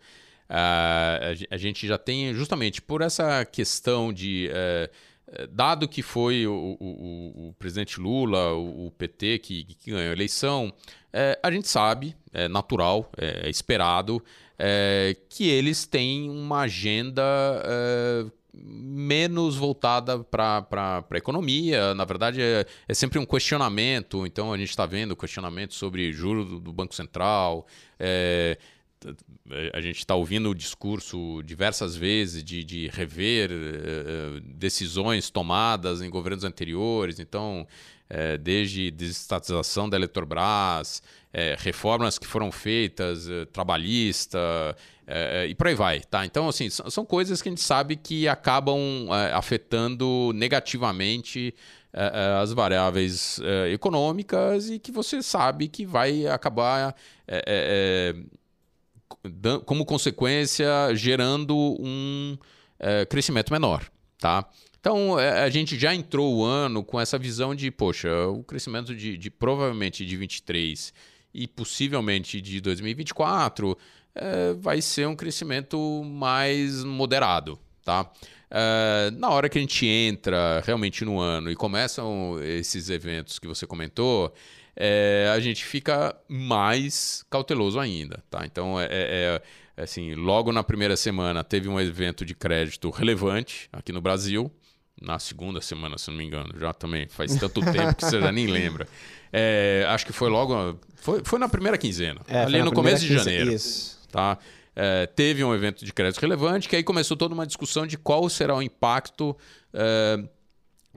Uh, 0.49 1.47
a, 1.49 1.57
gente 1.57 1.87
já 1.87 1.97
tem, 1.97 2.33
justamente 2.33 2.81
por 2.81 3.01
essa 3.01 3.43
questão 3.45 4.13
de. 4.13 4.49
Uh, 4.51 5.14
dado 5.49 5.87
que 5.87 6.01
foi 6.01 6.45
o, 6.47 6.77
o, 6.79 7.49
o 7.49 7.53
presidente 7.57 7.99
Lula, 7.99 8.53
o, 8.53 8.87
o 8.87 8.91
PT 8.91 9.39
que, 9.39 9.63
que, 9.63 9.91
ganhou 9.91 10.09
a 10.09 10.13
eleição, 10.13 10.67
uh, 10.67 11.39
a 11.41 11.51
gente 11.51 11.67
sabe, 11.67 12.15
é 12.31 12.47
natural, 12.47 13.09
é, 13.17 13.49
esperado, 13.49 14.23
que 15.27 15.49
eles 15.49 15.85
têm 15.85 16.29
uma 16.29 16.61
agenda 16.61 17.13
menos 18.63 19.55
voltada 19.55 20.19
para 20.19 20.65
a 21.09 21.17
economia. 21.17 21.93
Na 21.93 22.05
verdade, 22.05 22.41
é, 22.41 22.65
é, 22.87 22.93
sempre 22.93 23.19
um 23.19 23.25
questionamento. 23.25 24.25
Então, 24.25 24.53
a 24.53 24.57
gente 24.57 24.69
está 24.69 24.85
vendo 24.85 25.15
questionamento 25.15 25.73
sobre 25.73 26.11
juros 26.13 26.47
do, 26.47 26.59
do 26.59 26.73
Banco 26.73 26.95
Central. 26.95 27.65
É, 27.99 28.57
a 29.73 29.81
gente 29.81 29.99
está 29.99 30.15
ouvindo 30.15 30.49
o 30.49 30.55
discurso 30.55 31.41
diversas 31.43 31.95
vezes 31.95 32.43
de, 32.43 32.63
de 32.63 32.87
rever 32.87 33.51
uh, 33.51 34.41
decisões 34.41 35.29
tomadas 35.29 36.01
em 36.01 36.09
governos 36.09 36.43
anteriores, 36.43 37.19
então, 37.19 37.67
uh, 38.09 38.37
desde 38.39 38.89
desestatização 38.89 39.87
da 39.87 39.97
Eletrobras, 39.97 41.03
uh, 41.33 41.61
reformas 41.61 42.17
que 42.17 42.25
foram 42.25 42.51
feitas, 42.51 43.27
trabalhista, 43.51 44.39
e 45.47 45.53
por 45.53 45.67
aí 45.67 45.75
vai. 45.75 45.99
Tá? 45.99 46.25
Então, 46.25 46.49
assim, 46.49 46.67
são, 46.67 46.89
são, 46.89 47.05
coisas 47.05 47.39
que 47.39 47.47
a 47.47 47.51
gente 47.51 47.61
sabe 47.61 47.95
que 47.95 48.27
acabam 48.27 49.07
afetando 49.33 50.31
negativamente 50.33 51.53
as 52.41 52.51
variáveis 52.51 53.39
econômicas 53.71 54.67
e 54.67 54.79
que 54.79 54.91
você 54.91 55.21
sabe 55.21 55.67
que 55.67 55.85
vai 55.85 56.25
acabar 56.25 56.95
como 59.65 59.85
consequência, 59.85 60.65
gerando 60.93 61.55
um 61.79 62.37
é, 62.79 63.05
crescimento 63.05 63.51
menor. 63.51 63.89
Tá? 64.17 64.47
Então, 64.79 65.19
é, 65.19 65.43
a 65.43 65.49
gente 65.49 65.77
já 65.77 65.93
entrou 65.93 66.35
o 66.35 66.43
ano 66.43 66.83
com 66.83 66.99
essa 66.99 67.17
visão 67.17 67.55
de, 67.55 67.71
poxa, 67.71 68.27
o 68.27 68.43
crescimento 68.43 68.95
de, 68.95 69.17
de 69.17 69.29
provavelmente 69.29 70.05
de 70.05 70.15
23 70.15 70.93
e 71.33 71.47
possivelmente 71.47 72.39
de 72.39 72.61
2024 72.61 73.77
é, 74.13 74.53
vai 74.53 74.81
ser 74.81 75.07
um 75.07 75.15
crescimento 75.15 76.03
mais 76.03 76.83
moderado. 76.83 77.59
Tá? 77.83 78.09
É, 78.49 79.11
na 79.11 79.29
hora 79.29 79.49
que 79.49 79.57
a 79.57 79.61
gente 79.61 79.85
entra 79.85 80.61
realmente 80.65 81.03
no 81.03 81.19
ano 81.19 81.51
e 81.51 81.55
começam 81.55 82.39
esses 82.41 82.89
eventos 82.89 83.39
que 83.39 83.47
você 83.47 83.67
comentou, 83.67 84.33
é, 84.75 85.31
a 85.33 85.39
gente 85.39 85.63
fica 85.63 86.15
mais 86.27 87.23
cauteloso 87.29 87.79
ainda, 87.79 88.23
tá? 88.29 88.45
Então, 88.45 88.79
é, 88.79 88.87
é, 88.91 89.41
é, 89.77 89.83
assim, 89.83 90.13
logo 90.13 90.51
na 90.51 90.63
primeira 90.63 90.97
semana 90.97 91.43
teve 91.43 91.69
um 91.69 91.79
evento 91.79 92.25
de 92.25 92.35
crédito 92.35 92.89
relevante 92.89 93.69
aqui 93.71 93.91
no 93.91 94.01
Brasil. 94.01 94.51
Na 95.01 95.19
segunda 95.19 95.59
semana, 95.59 95.97
se 95.97 96.09
não 96.09 96.17
me 96.17 96.25
engano, 96.25 96.53
já 96.57 96.73
também 96.73 97.07
faz 97.07 97.35
tanto 97.35 97.59
tempo 97.71 97.95
que 97.95 98.05
você 98.05 98.19
já 98.19 98.31
nem 98.31 98.47
lembra. 98.47 98.87
É, 99.31 99.85
acho 99.89 100.05
que 100.05 100.13
foi 100.13 100.29
logo. 100.29 100.79
Foi, 100.95 101.21
foi 101.23 101.39
na 101.39 101.49
primeira 101.49 101.77
quinzena, 101.77 102.21
é, 102.27 102.43
ali 102.43 102.61
no 102.61 102.71
começo 102.71 103.05
de 103.05 103.13
janeiro. 103.13 103.51
Isso. 103.51 103.99
Tá? 104.09 104.37
É, 104.75 105.05
teve 105.05 105.43
um 105.43 105.53
evento 105.53 105.85
de 105.85 105.93
crédito 105.93 106.19
relevante, 106.19 106.67
que 106.67 106.75
aí 106.75 106.83
começou 106.83 107.15
toda 107.15 107.33
uma 107.33 107.45
discussão 107.47 107.87
de 107.87 107.97
qual 107.97 108.27
será 108.29 108.55
o 108.55 108.61
impacto 108.61 109.35
é, 109.73 110.23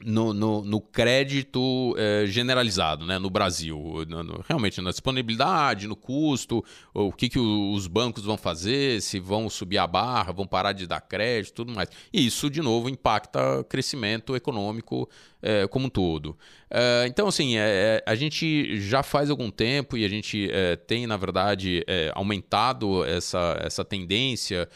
no, 0.05 0.33
no, 0.33 0.63
no, 0.63 0.81
crédito 0.81 1.95
é, 1.99 2.27
generalizado 2.27 3.05
né, 3.05 3.19
no 3.19 3.31
Brasil. 3.31 4.05
No, 4.09 4.23
no, 4.23 4.45
realmente, 4.49 4.81
na 4.81 4.91
disponibilidade, 4.91 5.87
no 5.87 5.97
custo, 5.97 6.65
o 6.95 7.13
que, 7.13 7.29
que 7.29 7.39
os 7.39 7.87
bancos 7.87 8.25
vão 8.25 8.37
fazer, 8.37 9.01
se 9.03 9.19
vão 9.19 9.49
subir 9.49 9.79
a 9.79 9.87
barra, 9.87 10.33
vão 10.33 10.47
parar 10.47 10.73
de 10.73 10.87
dar 10.87 11.01
crédito 11.01 11.55
tudo 11.55 11.73
mais. 11.73 11.89
E 12.13 12.27
isso, 12.27 12.51
de 12.51 12.61
novo, 12.61 12.89
impacta 12.89 13.61
o 13.61 13.65
crescimento 13.65 14.35
econômico 14.37 15.09
é, 15.43 15.67
como 15.67 15.87
um 15.87 15.91
todo. 15.91 16.37
É, 16.71 17.05
então, 17.07 17.29
assim, 17.29 17.55
a 18.05 18.15
gente 18.15 18.81
já 18.81 19.03
faz 19.03 19.31
algum 19.31 19.51
tempo 19.51 19.97
e 19.97 20.05
a 20.05 20.09
gente 20.09 20.51
tem, 20.87 21.07
na 21.07 21.17
verdade, 21.17 21.85
aumentado 22.15 23.05
essa, 23.05 23.59
essa 23.63 23.85
tendência 23.85 24.69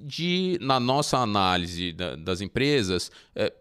de, 0.00 0.58
na 0.60 0.80
nossa 0.80 1.18
análise 1.18 1.92
da, 1.92 2.16
das 2.16 2.40
empresas, 2.40 3.10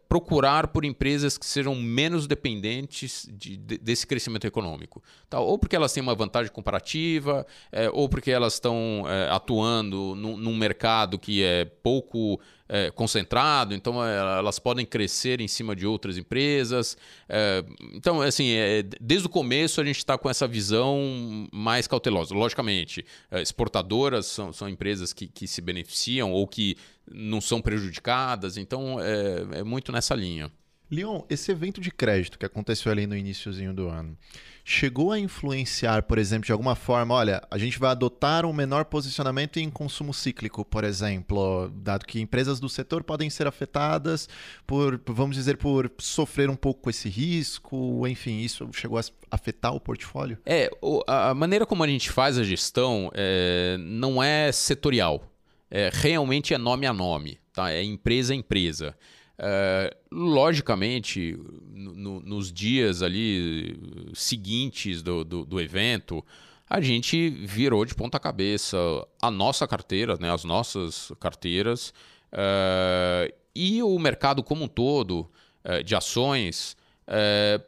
procurar 0.10 0.70
por 0.70 0.84
empresas 0.84 1.38
que 1.38 1.46
sejam 1.46 1.76
menos 1.76 2.26
dependentes 2.26 3.30
de, 3.32 3.56
de, 3.56 3.78
desse 3.78 4.08
crescimento 4.08 4.48
econômico. 4.48 5.04
Tá? 5.30 5.40
Ou 5.40 5.60
porque 5.60 5.76
elas 5.76 5.94
têm 5.94 6.02
uma 6.02 6.16
vantagem 6.16 6.52
comparativa, 6.52 7.46
é, 7.72 7.92
ou 7.92 8.10
porque 8.10 8.32
elas 8.32 8.56
estão 8.56 9.06
é, 9.08 9.30
atuando 9.30 10.16
num, 10.16 10.36
num 10.36 10.58
mercado 10.58 11.20
que 11.20 11.44
é 11.44 11.64
pouco 11.64 12.40
é, 12.68 12.92
concentrado, 12.92 13.74
então 13.74 14.04
é, 14.06 14.18
elas 14.40 14.60
podem 14.60 14.86
crescer 14.86 15.42
em 15.42 15.48
cima 15.48 15.76
de 15.76 15.86
outras 15.88 16.18
empresas. 16.18 16.96
É, 17.28 17.64
então, 17.94 18.22
assim, 18.22 18.52
é, 18.52 18.84
desde 19.02 19.28
o 19.28 19.30
começo 19.30 19.82
a 19.82 19.84
gente 19.84 19.98
está 19.98 20.18
com 20.18 20.30
essa 20.30 20.48
visão 20.48 21.48
mais 21.52 21.88
cautelosa. 21.88 22.34
Logicamente, 22.34 23.04
exportadoras 23.32 24.28
são, 24.28 24.54
são 24.54 24.70
empresas 24.70 25.14
que, 25.14 25.28
que 25.28 25.48
se 25.48 25.62
beneficiam 25.62 26.32
ou 26.32 26.48
que 26.48 26.78
não 27.12 27.42
são 27.42 27.62
prejudicadas, 27.62 28.58
então 28.58 29.00
é, 29.00 29.60
é 29.60 29.64
muito 29.64 29.92
nessa 29.92 30.16
linha. 30.16 30.52
Leon, 30.92 31.22
esse 31.30 31.52
evento 31.52 31.80
de 31.80 31.92
crédito 31.92 32.40
que 32.40 32.46
aconteceu 32.46 32.92
ali 32.92 33.06
no 33.06 33.16
iníciozinho 33.16 33.74
do 33.74 33.88
ano, 33.88 34.18
chegou 34.66 35.12
a 35.12 35.20
influenciar, 35.20 36.04
por 36.04 36.18
exemplo, 36.18 36.48
de 36.48 36.52
alguma 36.52 36.76
forma, 36.76 37.14
olha, 37.14 37.44
a 37.50 37.58
gente 37.60 37.78
vai 37.78 37.92
adotar 37.92 38.44
um 38.46 38.54
menor 38.54 38.86
posicionamento 38.86 39.58
em 39.58 39.70
consumo 39.70 40.14
cíclico, 40.14 40.66
por 40.66 40.84
exemplo, 40.84 41.72
dado 41.76 42.06
que 42.06 42.20
empresas 42.20 42.60
do 42.60 42.68
setor 42.68 43.04
podem 43.04 43.30
ser 43.30 43.46
afetadas 43.46 44.28
por, 44.66 45.00
vamos 45.08 45.36
dizer, 45.36 45.58
por 45.58 45.92
sofrer 46.00 46.50
um 46.50 46.56
pouco 46.56 46.82
com 46.82 46.90
esse 46.90 47.08
risco, 47.08 48.08
enfim, 48.08 48.40
isso 48.40 48.68
chegou 48.74 48.98
a 48.98 49.04
afetar 49.30 49.74
o 49.76 49.80
portfólio? 49.80 50.40
É, 50.44 50.72
a 51.08 51.36
maneira 51.36 51.68
como 51.68 51.84
a 51.84 51.88
gente 51.88 52.10
faz 52.10 52.38
a 52.38 52.44
gestão 52.44 53.12
é, 53.14 53.78
não 53.80 54.22
é 54.24 54.52
setorial, 54.52 55.24
é, 55.70 55.90
realmente 55.94 56.54
é 56.54 56.58
nome 56.58 56.86
a 56.86 56.94
nome, 56.94 57.40
tá? 57.54 57.72
é 57.72 57.84
empresa 57.84 58.34
a 58.34 58.36
empresa. 58.36 58.96
É, 59.42 59.96
logicamente, 60.12 61.38
no, 61.72 62.20
nos 62.20 62.52
dias 62.52 63.02
ali 63.02 63.80
seguintes 64.14 65.02
do, 65.02 65.24
do, 65.24 65.46
do, 65.46 65.62
evento, 65.62 66.26
a 66.70 66.82
gente 66.82 67.30
virou 67.30 67.86
de 67.86 67.96
ponta 67.96 68.20
cabeça 68.20 68.78
a 69.22 69.32
nossa 69.32 69.66
carteira, 69.66 70.18
né, 70.20 70.30
as 70.30 70.44
nossas 70.44 71.12
carteiras 71.22 71.94
é, 72.34 73.34
e 73.56 73.82
o 73.82 73.98
mercado 73.98 74.44
como 74.44 74.66
um 74.66 74.68
todo 74.68 75.32
é, 75.64 75.84
de 75.84 75.96
ações 75.96 76.76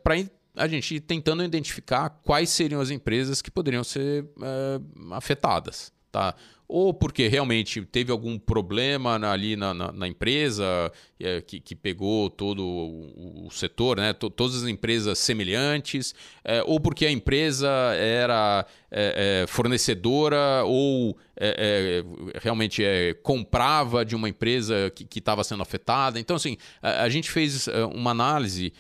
para 0.04 0.18
a 0.56 0.68
gente 0.68 1.00
tentando 1.00 1.44
identificar 1.44 2.10
quais 2.24 2.50
seriam 2.52 2.80
as 2.80 2.92
empresas 2.92 3.42
que 3.42 3.50
poderiam 3.50 3.84
ser 3.84 4.30
afetadas. 5.14 5.92
Tá? 6.12 6.36
Ou 6.72 6.94
porque 6.94 7.28
realmente 7.28 7.82
teve 7.82 8.14
algum 8.14 8.40
problema 8.40 9.20
ali 9.30 9.58
na, 9.58 9.74
na, 9.74 9.92
na 9.92 10.08
empresa 10.08 10.90
é, 11.20 11.42
que, 11.42 11.60
que, 11.60 11.76
pegou 11.76 12.30
todo 12.30 12.64
o, 12.64 13.48
o 13.48 13.52
setor, 13.52 13.98
né? 13.98 14.14
T 14.14 14.30
todas 14.30 14.64
as 14.64 14.70
empresas 14.70 15.20
semelhantes, 15.20 16.16
é, 16.46 16.64
ou 16.66 16.80
porque 16.80 17.06
a 17.06 17.12
empresa 17.12 17.68
era 17.68 18.66
é, 18.90 19.44
é 19.44 19.48
fornecedora 19.48 20.64
ou 20.64 21.18
é, 21.36 22.04
é, 22.06 22.40
realmente 22.40 22.82
comprava 23.22 24.06
de 24.06 24.16
uma 24.16 24.30
empresa 24.30 24.90
que 24.96 25.20
estava 25.20 25.44
sendo 25.44 25.62
afetada. 25.62 26.22
Então, 26.22 26.38
assim, 26.38 26.56
a, 26.82 27.04
a 27.04 27.10
gente 27.10 27.30
fez 27.30 27.68
uma 27.94 28.12
análise 28.12 28.72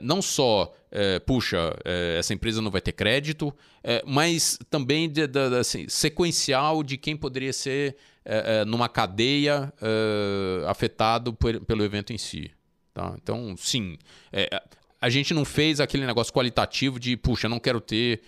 não 0.00 0.22
só 0.22 0.72
é, 0.98 1.18
puxa, 1.18 1.76
é, 1.84 2.16
essa 2.18 2.32
empresa 2.32 2.62
não 2.62 2.70
vai 2.70 2.80
ter 2.80 2.92
crédito, 2.92 3.54
é, 3.84 4.02
mas 4.06 4.58
também 4.70 5.10
de, 5.10 5.26
de, 5.26 5.50
de, 5.50 5.56
assim, 5.58 5.86
sequencial 5.90 6.82
de 6.82 6.96
quem 6.96 7.14
poderia 7.14 7.35
ser 7.52 7.96
é, 8.24 8.60
é, 8.60 8.64
numa 8.64 8.88
cadeia 8.88 9.72
é, 9.80 10.68
afetado 10.68 11.32
por, 11.32 11.60
pelo 11.64 11.84
evento 11.84 12.12
em 12.12 12.18
si. 12.18 12.50
Tá? 12.92 13.14
Então, 13.22 13.54
sim, 13.58 13.98
a 15.00 15.10
gente 15.10 15.34
não 15.34 15.44
fez 15.44 15.80
aquele 15.80 16.06
negócio 16.06 16.32
qualitativo 16.32 16.98
de, 16.98 17.16
puxa, 17.16 17.48
não 17.48 17.58
quero 17.58 17.80
ter 17.80 18.22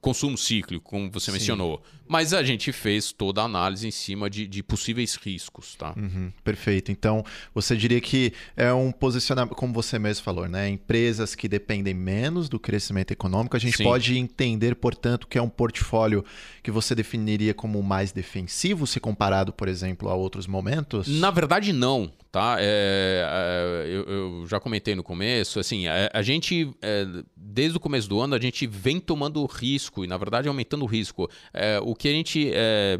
consumo 0.00 0.38
cíclico, 0.38 0.88
como 0.88 1.10
você 1.10 1.26
Sim. 1.26 1.38
mencionou. 1.38 1.82
Mas 2.08 2.32
a 2.32 2.42
gente 2.42 2.72
fez 2.72 3.12
toda 3.12 3.42
a 3.42 3.44
análise 3.44 3.86
em 3.86 3.90
cima 3.90 4.30
de, 4.30 4.46
de 4.46 4.62
possíveis 4.62 5.14
riscos, 5.16 5.74
tá? 5.74 5.94
Uhum, 5.96 6.32
perfeito. 6.42 6.90
Então, 6.90 7.24
você 7.54 7.76
diria 7.76 8.00
que 8.00 8.32
é 8.56 8.72
um 8.72 8.90
posicionamento, 8.90 9.54
como 9.54 9.72
você 9.72 9.98
mesmo 9.98 10.24
falou, 10.24 10.48
né? 10.48 10.68
Empresas 10.68 11.34
que 11.34 11.48
dependem 11.48 11.94
menos 11.94 12.48
do 12.48 12.58
crescimento 12.58 13.12
econômico, 13.12 13.56
a 13.56 13.60
gente 13.60 13.76
Sim. 13.76 13.84
pode 13.84 14.16
entender, 14.16 14.74
portanto, 14.74 15.26
que 15.26 15.38
é 15.38 15.42
um 15.42 15.48
portfólio 15.48 16.24
que 16.62 16.70
você 16.70 16.94
definiria 16.94 17.54
como 17.54 17.82
mais 17.82 18.12
defensivo, 18.12 18.86
se 18.86 19.00
comparado, 19.00 19.52
por 19.52 19.68
exemplo, 19.68 20.08
a 20.08 20.14
outros 20.14 20.46
momentos? 20.46 21.06
Na 21.08 21.30
verdade, 21.30 21.72
não 21.72 22.10
tá? 22.30 22.56
É, 22.60 23.24
é, 23.26 23.88
eu, 23.88 24.04
eu, 24.04 24.46
já 24.46 24.60
comentei 24.60 24.94
no 24.94 25.02
começo, 25.02 25.58
assim, 25.58 25.86
a, 25.86 26.10
a 26.12 26.22
gente, 26.22 26.70
é, 26.82 27.06
desde 27.36 27.76
o 27.76 27.80
começo 27.80 28.08
do 28.08 28.20
ano, 28.20 28.34
a 28.34 28.40
gente 28.40 28.66
vem 28.66 29.00
tomando 29.00 29.44
risco, 29.46 30.04
e 30.04 30.06
na 30.06 30.16
verdade 30.16 30.48
aumentando 30.48 30.84
o 30.84 30.86
risco. 30.86 31.28
É, 31.52 31.80
o 31.82 31.94
que 31.98 32.08
a 32.08 32.12
gente 32.12 32.50
é, 32.54 32.98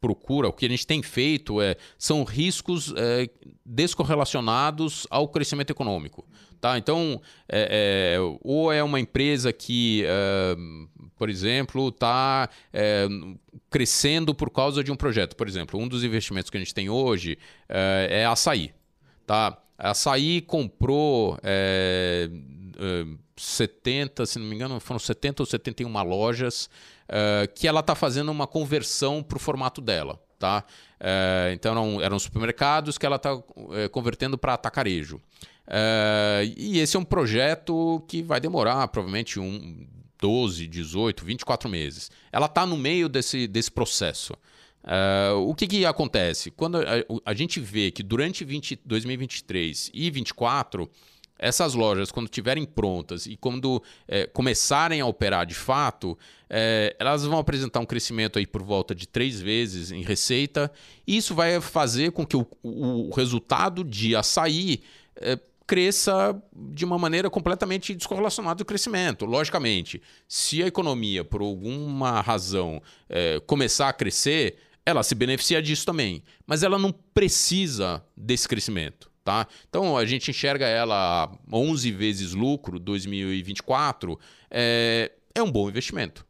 procura, 0.00 0.48
o 0.48 0.52
que 0.52 0.66
a 0.66 0.68
gente 0.68 0.86
tem 0.86 1.02
feito 1.02 1.60
é, 1.60 1.76
são 1.98 2.24
riscos 2.24 2.92
é, 2.96 3.28
descorrelacionados 3.64 5.06
ao 5.10 5.28
crescimento 5.28 5.70
econômico. 5.70 6.26
Tá? 6.60 6.76
Então, 6.76 7.20
é, 7.48 8.16
é, 8.16 8.38
ou 8.42 8.70
é 8.70 8.82
uma 8.82 9.00
empresa 9.00 9.50
que, 9.52 10.04
é, 10.04 10.56
por 11.16 11.30
exemplo, 11.30 11.88
está 11.88 12.50
é, 12.72 13.08
crescendo 13.70 14.34
por 14.34 14.50
causa 14.50 14.84
de 14.84 14.92
um 14.92 14.96
projeto. 14.96 15.36
Por 15.36 15.48
exemplo, 15.48 15.80
um 15.80 15.88
dos 15.88 16.04
investimentos 16.04 16.50
que 16.50 16.56
a 16.58 16.60
gente 16.60 16.74
tem 16.74 16.90
hoje 16.90 17.38
é, 17.68 18.08
é 18.22 18.26
açaí. 18.26 18.72
Tá? 19.26 19.56
A 19.80 19.92
Açaí 19.92 20.42
comprou 20.42 21.38
é, 21.42 22.28
é, 22.78 23.06
70, 23.40 24.26
se 24.26 24.38
não 24.38 24.46
me 24.46 24.54
engano, 24.54 24.78
foram 24.80 24.98
70 24.98 25.42
ou 25.42 25.46
71 25.46 26.02
lojas 26.02 26.68
é, 27.08 27.46
que 27.46 27.66
ela 27.66 27.80
está 27.80 27.94
fazendo 27.94 28.30
uma 28.30 28.46
conversão 28.46 29.22
para 29.22 29.36
o 29.36 29.40
formato 29.40 29.80
dela. 29.80 30.20
Tá? 30.38 30.64
É, 30.98 31.50
então 31.54 31.72
eram, 31.72 32.00
eram 32.00 32.18
supermercados 32.18 32.98
que 32.98 33.04
ela 33.04 33.16
está 33.16 33.30
é, 33.72 33.88
convertendo 33.88 34.38
para 34.38 34.54
atacarejo. 34.54 35.20
E 36.56 36.80
esse 36.80 36.96
é 36.96 37.00
um 37.00 37.04
projeto 37.04 38.04
que 38.08 38.22
vai 38.22 38.40
demorar 38.40 38.88
provavelmente 38.88 39.38
um 39.38 39.86
12, 40.20 40.66
18, 40.66 41.24
24 41.24 41.68
meses. 41.68 42.10
Ela 42.32 42.46
está 42.46 42.66
no 42.66 42.76
meio 42.76 43.08
desse, 43.08 43.46
desse 43.46 43.70
processo. 43.70 44.34
Uh, 44.82 45.36
o 45.46 45.54
que, 45.54 45.66
que 45.66 45.84
acontece? 45.84 46.50
Quando 46.50 46.78
a, 46.78 46.84
a, 47.26 47.34
gente 47.34 47.60
vê 47.60 47.90
que 47.90 48.02
durante 48.02 48.44
20, 48.44 48.80
2023 48.84 49.90
e 49.92 50.10
2024, 50.10 50.90
essas 51.40 51.74
lojas, 51.74 52.12
quando 52.12 52.26
estiverem 52.26 52.64
prontas 52.64 53.24
e 53.24 53.34
quando 53.34 53.82
é, 54.06 54.26
começarem 54.26 55.00
a 55.00 55.06
operar 55.06 55.46
de 55.46 55.54
fato, 55.54 56.16
é, 56.48 56.94
elas 56.98 57.24
vão 57.24 57.38
apresentar 57.38 57.80
um 57.80 57.86
crescimento 57.86 58.38
aí 58.38 58.46
por 58.46 58.62
volta 58.62 58.94
de 58.94 59.08
três 59.08 59.40
vezes 59.40 59.90
em 59.90 60.02
receita. 60.02 60.70
E 61.06 61.16
isso 61.16 61.34
vai 61.34 61.60
fazer 61.60 62.12
com 62.12 62.26
que 62.26 62.36
o, 62.36 62.46
o, 62.62 63.08
o 63.08 63.14
resultado 63.14 63.82
de 63.82 64.14
açaí 64.14 64.82
é, 65.16 65.38
cresça 65.66 66.40
de 66.52 66.84
uma 66.84 66.98
maneira 66.98 67.30
completamente 67.30 67.94
descorrelacionada 67.94 68.56
do 68.56 68.64
crescimento. 68.64 69.24
Logicamente, 69.24 70.02
se 70.28 70.62
a 70.62 70.66
economia, 70.66 71.24
por 71.24 71.40
alguma 71.40 72.20
razão, 72.20 72.82
é, 73.08 73.40
começar 73.46 73.88
a 73.88 73.92
crescer, 73.92 74.56
ela 74.84 75.02
se 75.02 75.14
beneficia 75.14 75.62
disso 75.62 75.86
também, 75.86 76.22
mas 76.46 76.62
ela 76.62 76.78
não 76.78 76.92
precisa 76.92 78.04
desse 78.16 78.48
crescimento. 78.48 79.09
Tá? 79.24 79.46
Então 79.68 79.96
a 79.96 80.04
gente 80.04 80.30
enxerga 80.30 80.66
ela 80.66 81.30
11 81.52 81.90
vezes 81.92 82.32
lucro 82.32 82.78
2024 82.78 84.18
é, 84.50 85.12
é 85.34 85.42
um 85.42 85.50
bom 85.50 85.68
investimento. 85.68 86.24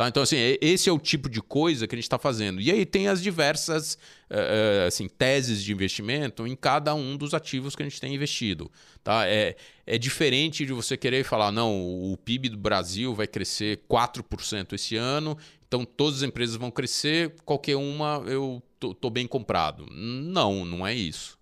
Tá? 0.00 0.08
Então, 0.08 0.22
assim, 0.22 0.38
esse 0.62 0.88
é 0.88 0.92
o 0.92 0.98
tipo 0.98 1.28
de 1.28 1.42
coisa 1.42 1.86
que 1.86 1.94
a 1.94 1.98
gente 1.98 2.04
está 2.04 2.18
fazendo. 2.18 2.58
E 2.58 2.70
aí 2.70 2.86
tem 2.86 3.06
as 3.08 3.22
diversas 3.22 3.98
uh, 4.30 4.86
assim, 4.88 5.06
teses 5.06 5.62
de 5.62 5.72
investimento 5.72 6.46
em 6.46 6.56
cada 6.56 6.94
um 6.94 7.18
dos 7.18 7.34
ativos 7.34 7.76
que 7.76 7.82
a 7.82 7.86
gente 7.86 8.00
tem 8.00 8.14
investido. 8.14 8.72
Tá? 9.04 9.28
É, 9.28 9.56
é 9.86 9.98
diferente 9.98 10.64
de 10.64 10.72
você 10.72 10.96
querer 10.96 11.22
falar, 11.22 11.52
não, 11.52 11.70
o 12.10 12.16
PIB 12.16 12.48
do 12.48 12.56
Brasil 12.56 13.14
vai 13.14 13.26
crescer 13.26 13.82
4% 13.86 14.72
esse 14.72 14.96
ano, 14.96 15.36
então 15.68 15.84
todas 15.84 16.22
as 16.22 16.22
empresas 16.22 16.56
vão 16.56 16.70
crescer, 16.70 17.34
qualquer 17.44 17.76
uma 17.76 18.24
eu 18.26 18.62
tô, 18.78 18.94
tô 18.94 19.10
bem 19.10 19.26
comprado. 19.26 19.86
Não, 19.90 20.64
não 20.64 20.86
é 20.86 20.94
isso. 20.94 21.39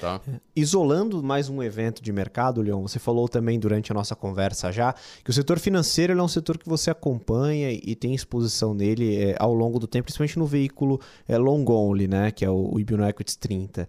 Tá? 0.00 0.20
Isolando 0.54 1.22
mais 1.22 1.48
um 1.48 1.62
evento 1.62 2.02
de 2.02 2.12
mercado, 2.12 2.62
Leon, 2.62 2.82
você 2.82 2.98
falou 2.98 3.28
também 3.28 3.58
durante 3.58 3.92
a 3.92 3.94
nossa 3.94 4.16
conversa 4.16 4.72
já 4.72 4.94
que 5.22 5.30
o 5.30 5.32
setor 5.32 5.58
financeiro 5.58 6.18
é 6.18 6.22
um 6.22 6.28
setor 6.28 6.56
que 6.56 6.68
você 6.68 6.90
acompanha 6.90 7.70
e 7.70 7.94
tem 7.94 8.14
exposição 8.14 8.72
nele 8.72 9.16
é, 9.16 9.36
ao 9.38 9.54
longo 9.54 9.78
do 9.78 9.86
tempo, 9.86 10.04
principalmente 10.04 10.38
no 10.38 10.46
veículo 10.46 11.00
é, 11.28 11.36
long 11.36 11.64
only, 11.68 12.08
né, 12.08 12.30
que 12.30 12.44
é 12.44 12.50
o, 12.50 12.74
o 12.74 12.80
Ibn 12.80 13.04
Equities 13.04 13.36
30 13.36 13.86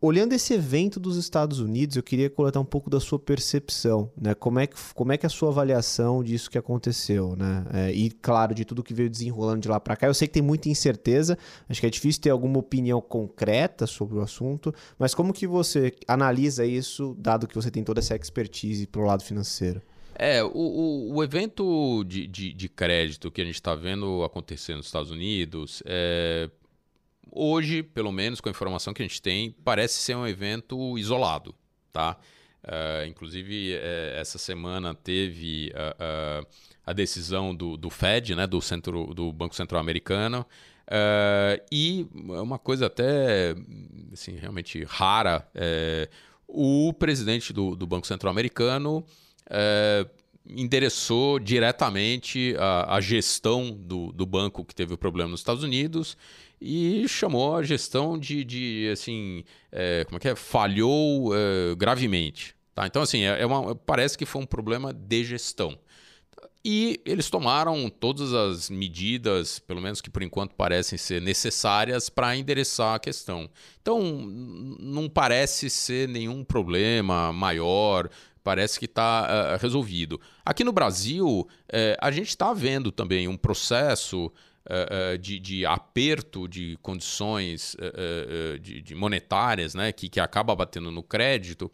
olhando 0.00 0.32
esse 0.32 0.54
evento 0.54 1.00
dos 1.00 1.16
Estados 1.16 1.60
Unidos, 1.60 1.96
eu 1.96 2.02
queria 2.02 2.30
coletar 2.30 2.60
um 2.60 2.64
pouco 2.64 2.88
da 2.88 3.00
sua 3.00 3.18
percepção, 3.18 4.10
né? 4.16 4.34
Como 4.34 4.58
é 4.58 4.66
que, 4.66 4.76
como 4.94 5.12
é, 5.12 5.16
que 5.16 5.26
é 5.26 5.28
a 5.28 5.30
sua 5.30 5.50
avaliação 5.50 6.22
disso 6.22 6.50
que 6.50 6.58
aconteceu, 6.58 7.34
né? 7.36 7.66
É, 7.72 7.92
e, 7.92 8.10
claro, 8.10 8.54
de 8.54 8.64
tudo 8.64 8.82
que 8.82 8.94
veio 8.94 9.10
desenrolando 9.10 9.60
de 9.60 9.68
lá 9.68 9.80
para 9.80 9.96
cá. 9.96 10.06
Eu 10.06 10.14
sei 10.14 10.28
que 10.28 10.34
tem 10.34 10.42
muita 10.42 10.68
incerteza, 10.68 11.36
acho 11.68 11.80
que 11.80 11.86
é 11.86 11.90
difícil 11.90 12.22
ter 12.22 12.30
alguma 12.30 12.58
opinião 12.58 13.00
concreta 13.00 13.86
sobre 13.86 14.18
o 14.18 14.20
assunto, 14.20 14.72
mas 14.98 15.14
como 15.14 15.32
que 15.32 15.46
você 15.46 15.92
analisa 16.06 16.64
isso, 16.64 17.16
dado 17.18 17.46
que 17.46 17.54
você 17.54 17.70
tem 17.70 17.82
toda 17.82 18.00
essa 18.00 18.14
expertise 18.14 18.86
pro 18.86 19.04
lado 19.04 19.22
financeiro? 19.22 19.82
É, 20.20 20.42
o, 20.42 20.50
o, 20.52 21.14
o 21.14 21.24
evento 21.24 22.02
de, 22.02 22.26
de, 22.26 22.52
de, 22.52 22.68
crédito 22.68 23.30
que 23.30 23.40
a 23.40 23.44
gente 23.44 23.54
está 23.54 23.76
vendo 23.76 24.24
acontecer 24.24 24.74
nos 24.74 24.86
Estados 24.86 25.12
Unidos 25.12 25.80
é, 25.86 26.50
hoje, 27.30 27.82
pelo 27.82 28.12
menos 28.12 28.40
com 28.40 28.48
a 28.48 28.52
informação 28.52 28.92
que 28.92 29.02
a 29.02 29.06
gente 29.06 29.22
tem, 29.22 29.54
parece 29.64 30.00
ser 30.00 30.16
um 30.16 30.26
evento 30.26 30.98
isolado, 30.98 31.54
tá? 31.92 32.16
Uh, 32.64 33.06
inclusive, 33.06 33.76
uh, 33.76 34.18
essa 34.18 34.36
semana 34.36 34.94
teve 34.94 35.72
uh, 35.74 36.46
a 36.84 36.92
decisão 36.92 37.54
do, 37.54 37.76
do, 37.76 37.88
Fed, 37.88 38.34
né, 38.34 38.46
do, 38.46 38.60
centro, 38.60 39.14
do 39.14 39.32
Banco 39.32 39.54
Central 39.54 39.80
Americano, 39.80 40.44
e 41.70 42.06
uma 42.14 42.58
coisa 42.58 42.86
até 42.86 43.54
assim, 44.10 44.36
realmente 44.36 44.82
rara, 44.84 45.46
o 46.46 46.94
presidente 46.94 47.52
do, 47.52 47.76
do, 47.76 47.86
Banco 47.86 48.06
Central 48.06 48.30
Americano 48.30 49.04
endereçou 50.48 51.38
diretamente 51.38 52.56
a, 52.58 52.94
a 52.96 53.00
gestão 53.02 53.70
do, 53.70 54.12
do 54.12 54.24
banco 54.24 54.64
que 54.64 54.74
teve 54.74 54.94
o 54.94 54.98
problema 54.98 55.28
nos 55.28 55.40
Estados 55.40 55.62
Unidos 55.62 56.16
e 56.60 57.06
chamou 57.08 57.56
a 57.56 57.62
gestão 57.62 58.18
de, 58.18 58.44
de 58.44 58.90
assim, 58.92 59.44
é, 59.70 60.04
como 60.04 60.16
é 60.16 60.20
que 60.20 60.28
é? 60.28 60.34
Falhou 60.34 61.32
é, 61.34 61.74
gravemente. 61.76 62.54
Tá? 62.74 62.86
Então, 62.86 63.02
assim, 63.02 63.22
é, 63.22 63.42
é 63.42 63.46
uma, 63.46 63.74
parece 63.74 64.16
que 64.16 64.26
foi 64.26 64.42
um 64.42 64.46
problema 64.46 64.92
de 64.92 65.24
gestão. 65.24 65.78
E 66.64 67.00
eles 67.04 67.30
tomaram 67.30 67.88
todas 67.88 68.34
as 68.34 68.68
medidas, 68.68 69.58
pelo 69.58 69.80
menos 69.80 70.00
que 70.00 70.10
por 70.10 70.22
enquanto 70.22 70.54
parecem 70.54 70.98
ser 70.98 71.22
necessárias, 71.22 72.08
para 72.08 72.36
endereçar 72.36 72.96
a 72.96 72.98
questão. 72.98 73.48
Então, 73.80 74.02
não 74.80 75.08
parece 75.08 75.70
ser 75.70 76.08
nenhum 76.08 76.44
problema 76.44 77.32
maior, 77.32 78.10
parece 78.42 78.78
que 78.78 78.86
está 78.86 79.22
uh, 79.22 79.54
é, 79.54 79.56
resolvido. 79.56 80.20
Aqui 80.44 80.64
no 80.64 80.72
Brasil, 80.72 81.26
uh, 81.28 81.96
a 82.00 82.10
gente 82.10 82.28
está 82.28 82.52
vendo 82.52 82.90
também 82.90 83.28
um 83.28 83.36
processo 83.36 84.32
uh, 84.68 85.18
de, 85.18 85.38
de, 85.38 85.66
aperto 85.66 86.46
de 86.46 86.78
condições 86.82 87.74
uh, 87.74 88.58
de, 88.58 88.82
de, 88.82 88.94
monetárias, 88.94 89.74
né, 89.74 89.92
que, 89.92 90.08
que 90.08 90.20
acaba 90.20 90.54
batendo 90.54 90.90
no 90.90 91.02
crédito, 91.02 91.70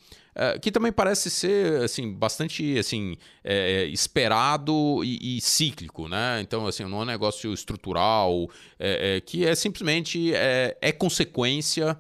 que 0.61 0.73
também 0.73 0.91
parece 0.91 1.31
ser 1.31 1.85
assim 1.85 2.13
bastante 2.13 2.77
assim 2.77 3.17
é, 3.45 3.85
esperado 3.85 5.01
e, 5.05 5.37
e, 5.37 5.41
cíclico, 5.41 6.09
né? 6.09 6.41
Então 6.41 6.67
assim 6.67 6.83
não 6.83 6.99
é 6.99 7.03
um 7.03 7.05
negócio 7.05 7.55
estrutural 7.55 8.51
é, 8.77 9.19
é, 9.19 9.21
que 9.21 9.47
é 9.47 9.55
simplesmente 9.55 10.35
é, 10.35 10.77
é 10.83 10.91
consequência 10.91 11.97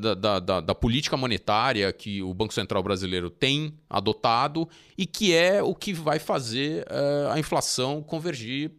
da, 0.00 0.40
da, 0.40 0.60
da, 0.60 0.74
política 0.74 1.16
monetária 1.16 1.92
que 1.92 2.20
o 2.20 2.34
Banco 2.34 2.52
Central 2.52 2.82
brasileiro 2.82 3.30
tem 3.30 3.78
adotado 3.88 4.68
e 4.98 5.06
que 5.06 5.32
é 5.32 5.62
o 5.62 5.72
que 5.72 5.92
vai 5.92 6.18
fazer 6.18 6.84
a 7.30 7.38
inflação 7.38 8.02
convergir 8.02 8.72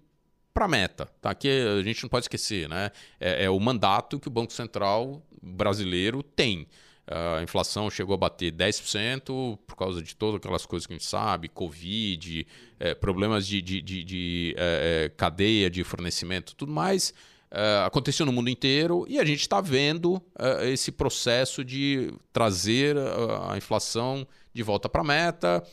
para 0.58 0.66
a 0.66 0.68
meta, 0.68 1.08
tá? 1.22 1.36
Que 1.36 1.47
a 1.47 1.84
gente 1.84 2.01
não 2.01 2.10
pode 2.10 2.24
esquecer, 2.24 2.68
né? 2.68 2.89
É, 3.20 3.43
é, 3.45 3.49
o 3.49 3.60
mandato 3.60 4.20
que 4.20 4.28
o 4.28 4.32
Banco 4.32 4.51
Central 4.51 5.22
brasileiro 5.39 6.24
tem. 6.24 6.68
A 7.05 7.43
inflação 7.43 7.91
chegou 7.91 8.16
a 8.16 8.18
bater 8.18 8.51
10% 8.51 9.60
por 9.68 9.76
causa 9.78 10.01
de 10.01 10.16
todas 10.16 10.38
aquelas 10.38 10.66
coisas 10.66 10.88
que 10.88 10.93
a 10.93 10.97
gente 10.97 11.05
sabe, 11.05 11.47
Covid, 11.47 12.45
é, 12.80 12.95
problemas 12.95 13.45
de, 13.45 13.62
de, 13.62 13.82
de, 13.84 14.03
de 14.03 14.55
é, 14.58 15.05
é 15.05 15.10
cadeia 15.10 15.70
de 15.70 15.84
fornecimento, 15.84 16.55
tudo 16.55 16.72
mais. 16.72 17.14
É, 17.51 17.86
aconteceu 17.86 18.26
no 18.26 18.32
mundo 18.32 18.49
inteiro 18.49 19.05
e 19.08 19.20
a 19.20 19.24
gente 19.24 19.41
está 19.41 19.62
vendo 19.62 20.20
é, 20.38 20.70
esse 20.70 20.91
processo 20.91 21.64
de 21.64 22.12
trazer 22.34 22.97
a, 22.97 23.55
inflação 23.55 24.28
de 24.51 24.64
volta 24.64 24.89
para 24.89 25.01
a 25.01 25.05
meta 25.05 25.64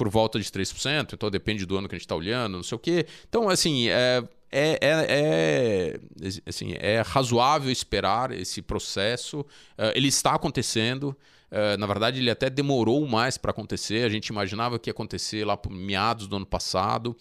por 0.00 0.08
volta 0.08 0.40
de 0.40 0.46
3%, 0.46 1.12
então 1.12 1.30
depende 1.30 1.66
do 1.66 1.76
ano 1.76 1.86
que 1.86 1.94
a 1.94 1.98
gente 1.98 2.06
está 2.06 2.16
olhando, 2.16 2.54
não 2.54 2.62
sei 2.62 2.74
o 2.74 2.78
quê. 2.78 3.06
Então, 3.28 3.50
assim, 3.50 3.90
é, 3.90 4.24
é, 4.50 4.78
é, 4.80 5.06
é, 5.10 6.00
assim, 6.46 6.72
é 6.78 7.02
razoável 7.02 7.70
esperar 7.70 8.32
esse 8.32 8.62
processo. 8.62 9.40
Uh, 9.40 9.92
ele 9.94 10.08
está 10.08 10.36
acontecendo. 10.36 11.14
Uh, 11.52 11.76
na 11.78 11.86
verdade, 11.86 12.18
ele 12.18 12.30
até 12.30 12.48
demorou 12.48 13.06
mais 13.06 13.36
para 13.36 13.50
acontecer. 13.50 14.06
A 14.06 14.08
gente 14.08 14.28
imaginava 14.28 14.78
que 14.78 14.88
ia 14.88 14.92
acontecer 14.92 15.44
lá 15.44 15.54
por 15.54 15.70
meados 15.70 16.26
do 16.26 16.36
ano 16.36 16.46
passado. 16.46 17.14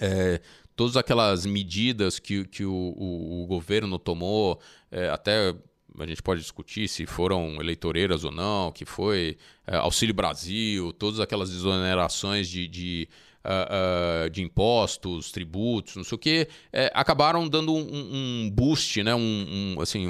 É, 0.00 0.40
todas 0.74 0.96
aquelas 0.96 1.44
medidas 1.44 2.18
que, 2.18 2.46
que 2.46 2.64
o, 2.64 2.72
o, 2.72 3.42
o 3.42 3.46
governo 3.46 3.98
tomou, 3.98 4.58
é, 4.90 5.10
até 5.10 5.54
a 5.98 6.06
gente 6.06 6.22
pode 6.22 6.40
discutir 6.40 6.88
se 6.88 7.06
foram 7.06 7.56
eleitoreiras 7.60 8.24
ou 8.24 8.30
não, 8.30 8.70
que 8.72 8.84
foi 8.84 9.36
é, 9.66 9.76
Auxílio 9.76 10.14
Brasil, 10.14 10.92
todas 10.92 11.20
aquelas 11.20 11.50
exonerações 11.50 12.48
de, 12.48 12.68
de, 12.68 13.08
uh, 13.44 14.26
uh, 14.26 14.30
de 14.30 14.42
impostos, 14.42 15.32
tributos, 15.32 15.96
não 15.96 16.04
sei 16.04 16.16
o 16.16 16.18
quê, 16.18 16.48
é, 16.72 16.90
acabaram 16.94 17.48
dando 17.48 17.74
um, 17.74 18.44
um 18.44 18.50
boost, 18.50 19.02
né, 19.02 19.14
um, 19.14 19.74
um 19.76 19.80
assim, 19.80 20.06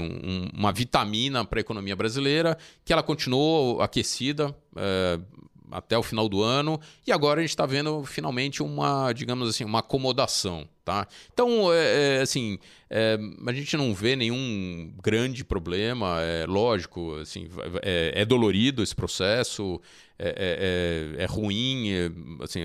uma 0.54 0.72
vitamina 0.72 1.44
para 1.44 1.60
a 1.60 1.62
economia 1.62 1.96
brasileira, 1.96 2.56
que 2.84 2.92
ela 2.92 3.02
continuou 3.02 3.80
aquecida. 3.80 4.54
É, 4.76 5.18
até 5.70 5.96
o 5.96 6.02
final 6.02 6.28
do 6.28 6.42
ano 6.42 6.80
e 7.06 7.12
agora 7.12 7.40
a 7.40 7.42
gente 7.42 7.50
está 7.50 7.66
vendo 7.66 8.04
finalmente 8.04 8.62
uma, 8.62 9.12
digamos 9.12 9.48
assim, 9.48 9.64
uma 9.64 9.80
acomodação. 9.80 10.68
Tá? 10.84 11.06
Então, 11.32 11.72
é, 11.72 12.16
é, 12.16 12.20
assim, 12.20 12.58
é, 12.88 13.16
a 13.46 13.52
gente 13.52 13.76
não 13.76 13.94
vê 13.94 14.16
nenhum 14.16 14.92
grande 15.00 15.44
problema, 15.44 16.20
é 16.20 16.46
lógico, 16.46 17.14
assim, 17.16 17.48
é, 17.82 18.12
é 18.16 18.24
dolorido 18.24 18.82
esse 18.82 18.94
processo, 18.96 19.80
é, 20.22 21.16
é, 21.16 21.18
é, 21.18 21.22
é 21.22 21.26
ruim, 21.26 21.88
assim, 22.42 22.60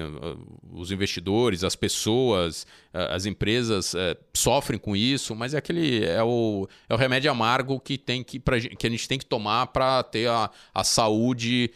os 0.74 0.92
investidores, 0.92 1.64
as 1.64 1.76
pessoas, 1.76 2.68
as 2.94 3.26
empresas 3.26 3.94
sofrem 4.34 4.78
com 4.78 4.96
isso, 4.96 5.34
mas 5.34 5.54
é 5.54 5.58
aquele 5.58 6.04
é 6.04 6.22
o, 6.22 6.68
é 6.90 6.94
o 6.94 6.98
remédio 6.98 7.32
amargo 7.32 7.80
que 7.80 7.98
tem 7.98 8.24
que, 8.24 8.40
pra, 8.40 8.60
que 8.60 8.86
a 8.86 8.90
gente 8.90 9.08
tem 9.08 9.18
que 9.18 9.26
tomar 9.26 9.68
para 9.68 10.04
ter 10.04 10.28
a, 10.30 10.50
a 10.74 10.84
saúde 10.84 11.72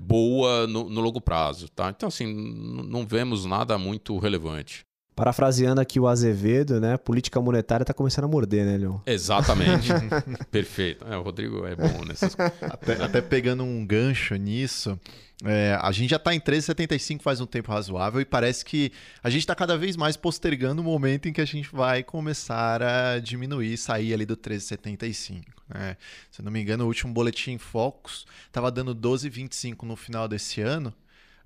boa 0.00 0.66
no, 0.66 0.90
no 0.90 1.00
longo 1.00 1.20
prazo, 1.20 1.68
tá? 1.70 1.88
Então, 1.88 2.08
assim, 2.08 2.26
não 2.26 3.06
vemos 3.06 3.46
nada 3.46 3.78
muito 3.78 4.18
relevante. 4.18 4.85
Parafraseando 5.16 5.80
aqui 5.80 5.98
o 5.98 6.06
Azevedo, 6.06 6.78
né? 6.78 6.98
Política 6.98 7.40
monetária 7.40 7.82
está 7.82 7.94
começando 7.94 8.26
a 8.26 8.28
morder, 8.28 8.66
né, 8.66 8.76
Leon? 8.76 8.98
Exatamente. 9.06 9.88
Perfeito. 10.52 11.06
É, 11.10 11.16
o 11.16 11.22
Rodrigo 11.22 11.66
é 11.66 11.74
bom 11.74 12.04
nessas 12.04 12.34
coisas. 12.34 12.54
Até, 12.60 13.02
até 13.02 13.22
pegando 13.22 13.64
um 13.64 13.86
gancho 13.86 14.36
nisso, 14.36 15.00
é, 15.42 15.78
a 15.80 15.90
gente 15.90 16.10
já 16.10 16.16
está 16.16 16.34
em 16.34 16.38
13,75 16.38 17.22
faz 17.22 17.40
um 17.40 17.46
tempo 17.46 17.72
razoável 17.72 18.20
e 18.20 18.26
parece 18.26 18.62
que 18.62 18.92
a 19.22 19.30
gente 19.30 19.40
está 19.40 19.54
cada 19.54 19.78
vez 19.78 19.96
mais 19.96 20.18
postergando 20.18 20.82
o 20.82 20.84
momento 20.84 21.30
em 21.30 21.32
que 21.32 21.40
a 21.40 21.46
gente 21.46 21.74
vai 21.74 22.02
começar 22.02 22.82
a 22.82 23.18
diminuir, 23.18 23.78
sair 23.78 24.12
ali 24.12 24.26
do 24.26 24.36
13,75. 24.36 25.44
Né? 25.66 25.96
Se 26.30 26.42
eu 26.42 26.44
não 26.44 26.52
me 26.52 26.60
engano, 26.60 26.84
o 26.84 26.88
último 26.88 27.14
boletim 27.14 27.56
Focus 27.56 28.26
estava 28.46 28.70
dando 28.70 28.94
12,25 28.94 29.82
no 29.84 29.96
final 29.96 30.28
desse 30.28 30.60
ano. 30.60 30.92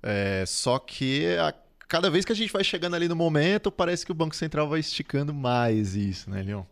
É, 0.03 0.43
só 0.45 0.77
que 0.77 1.37
a 1.37 1.53
cada 1.91 2.09
vez 2.09 2.23
que 2.23 2.31
a 2.31 2.35
gente 2.35 2.53
vai 2.53 2.63
chegando 2.63 2.95
ali 2.95 3.09
no 3.09 3.17
momento, 3.17 3.69
parece 3.69 4.05
que 4.05 4.13
o 4.13 4.15
Banco 4.15 4.33
Central 4.33 4.69
vai 4.69 4.79
esticando 4.79 5.33
mais 5.33 5.93
isso, 5.93 6.29
né, 6.29 6.41
Leon? 6.41 6.63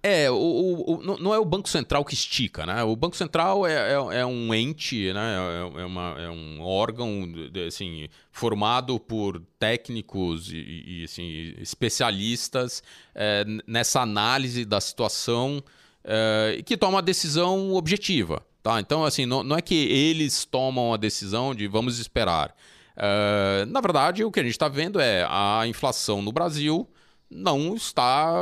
É, 0.00 0.30
o, 0.30 0.36
o, 0.36 0.94
o, 0.94 1.18
não 1.18 1.34
é 1.34 1.38
o 1.40 1.44
Banco 1.44 1.68
Central 1.68 2.04
que 2.04 2.14
estica, 2.14 2.64
né? 2.64 2.84
O 2.84 2.94
Banco 2.94 3.16
Central 3.16 3.66
é, 3.66 3.72
é, 3.72 4.20
é 4.20 4.24
um 4.24 4.54
ente, 4.54 5.12
né? 5.12 5.34
É, 5.36 5.80
é, 5.80 5.84
uma, 5.84 6.14
é 6.16 6.30
um 6.30 6.60
órgão 6.60 7.24
assim, 7.66 8.08
formado 8.30 9.00
por 9.00 9.42
técnicos 9.58 10.52
e, 10.52 10.84
e 10.86 11.04
assim, 11.04 11.54
especialistas 11.58 12.80
é, 13.12 13.44
nessa 13.66 14.00
análise 14.00 14.64
da 14.64 14.80
situação 14.80 15.60
é, 16.04 16.62
que 16.64 16.76
toma 16.76 16.98
uma 16.98 17.02
decisão 17.02 17.74
objetiva. 17.74 18.46
Tá? 18.62 18.78
Então, 18.78 19.04
assim, 19.04 19.26
não, 19.26 19.42
não 19.42 19.56
é 19.56 19.60
que 19.60 19.74
eles 19.74 20.44
tomam 20.44 20.94
a 20.94 20.96
decisão 20.96 21.52
de 21.52 21.66
vamos 21.66 21.98
esperar. 21.98 22.54
Uh, 22.98 23.64
na 23.66 23.80
verdade, 23.80 24.24
o 24.24 24.30
que 24.30 24.40
a 24.40 24.42
gente 24.42 24.52
está 24.52 24.68
vendo 24.68 24.98
é 24.98 25.24
a 25.30 25.62
inflação 25.66 26.20
no 26.20 26.32
Brasil 26.32 26.88
não 27.30 27.74
está 27.74 28.32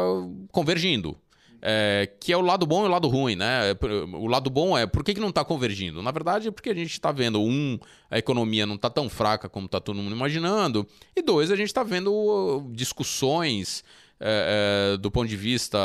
convergindo. 0.50 1.16
é, 1.60 2.08
que 2.20 2.32
é 2.32 2.36
o 2.36 2.40
lado 2.40 2.64
bom 2.66 2.84
e 2.84 2.86
o 2.86 2.90
lado 2.90 3.08
ruim, 3.08 3.34
né? 3.34 3.74
O 4.14 4.28
lado 4.28 4.48
bom 4.48 4.78
é 4.78 4.86
por 4.86 5.02
que, 5.02 5.14
que 5.14 5.20
não 5.20 5.30
está 5.30 5.44
convergindo? 5.44 6.02
Na 6.02 6.10
verdade, 6.10 6.48
é 6.48 6.50
porque 6.50 6.70
a 6.70 6.74
gente 6.74 6.92
está 6.92 7.10
vendo, 7.10 7.40
um, 7.40 7.78
a 8.10 8.18
economia 8.18 8.64
não 8.66 8.76
está 8.76 8.88
tão 8.88 9.08
fraca 9.08 9.48
como 9.48 9.66
está 9.66 9.80
todo 9.80 9.96
mundo 9.96 10.14
imaginando, 10.14 10.86
e 11.14 11.22
dois, 11.22 11.50
a 11.50 11.56
gente 11.56 11.66
está 11.66 11.82
vendo 11.82 12.12
uh, 12.12 12.70
discussões 12.72 13.82
é, 14.18 14.94
é, 14.94 14.96
do 14.96 15.10
ponto 15.10 15.28
de 15.28 15.36
vista 15.36 15.78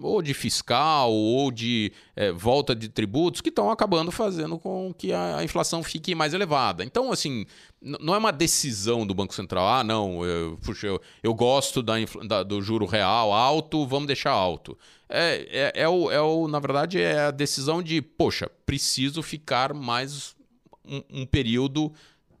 ou 0.00 0.22
de 0.22 0.32
fiscal 0.32 1.12
ou 1.12 1.50
de 1.50 1.92
é, 2.16 2.32
volta 2.32 2.74
de 2.74 2.88
tributos 2.88 3.42
que 3.42 3.50
estão 3.50 3.70
acabando 3.70 4.10
fazendo 4.10 4.58
com 4.58 4.94
que 4.96 5.12
a, 5.12 5.36
a, 5.36 5.44
inflação 5.44 5.82
fique 5.82 6.14
mais 6.14 6.32
elevada. 6.32 6.82
Então, 6.82 7.12
assim, 7.12 7.44
não 7.84 8.14
é 8.14 8.18
uma 8.18 8.32
decisão 8.32 9.06
do 9.06 9.14
Banco 9.14 9.34
Central. 9.34 9.68
Ah, 9.68 9.84
não, 9.84 10.24
eu, 10.24 10.58
puxa, 10.62 10.86
eu, 10.86 11.00
eu 11.22 11.34
gosto 11.34 11.82
da, 11.82 11.94
da, 12.26 12.42
do 12.42 12.62
juro 12.62 12.86
real 12.86 13.32
alto, 13.32 13.86
vamos 13.86 14.06
deixar 14.06 14.30
alto. 14.30 14.76
É, 15.08 15.72
é, 15.76 15.82
é, 15.82 15.88
o, 15.88 16.10
é 16.10 16.20
o, 16.20 16.48
na 16.48 16.58
verdade, 16.58 17.00
é 17.00 17.26
a 17.26 17.30
decisão 17.30 17.82
de, 17.82 18.00
poxa, 18.00 18.50
preciso 18.64 19.22
ficar 19.22 19.74
mais 19.74 20.34
um, 20.84 21.02
um 21.10 21.26
período 21.26 21.92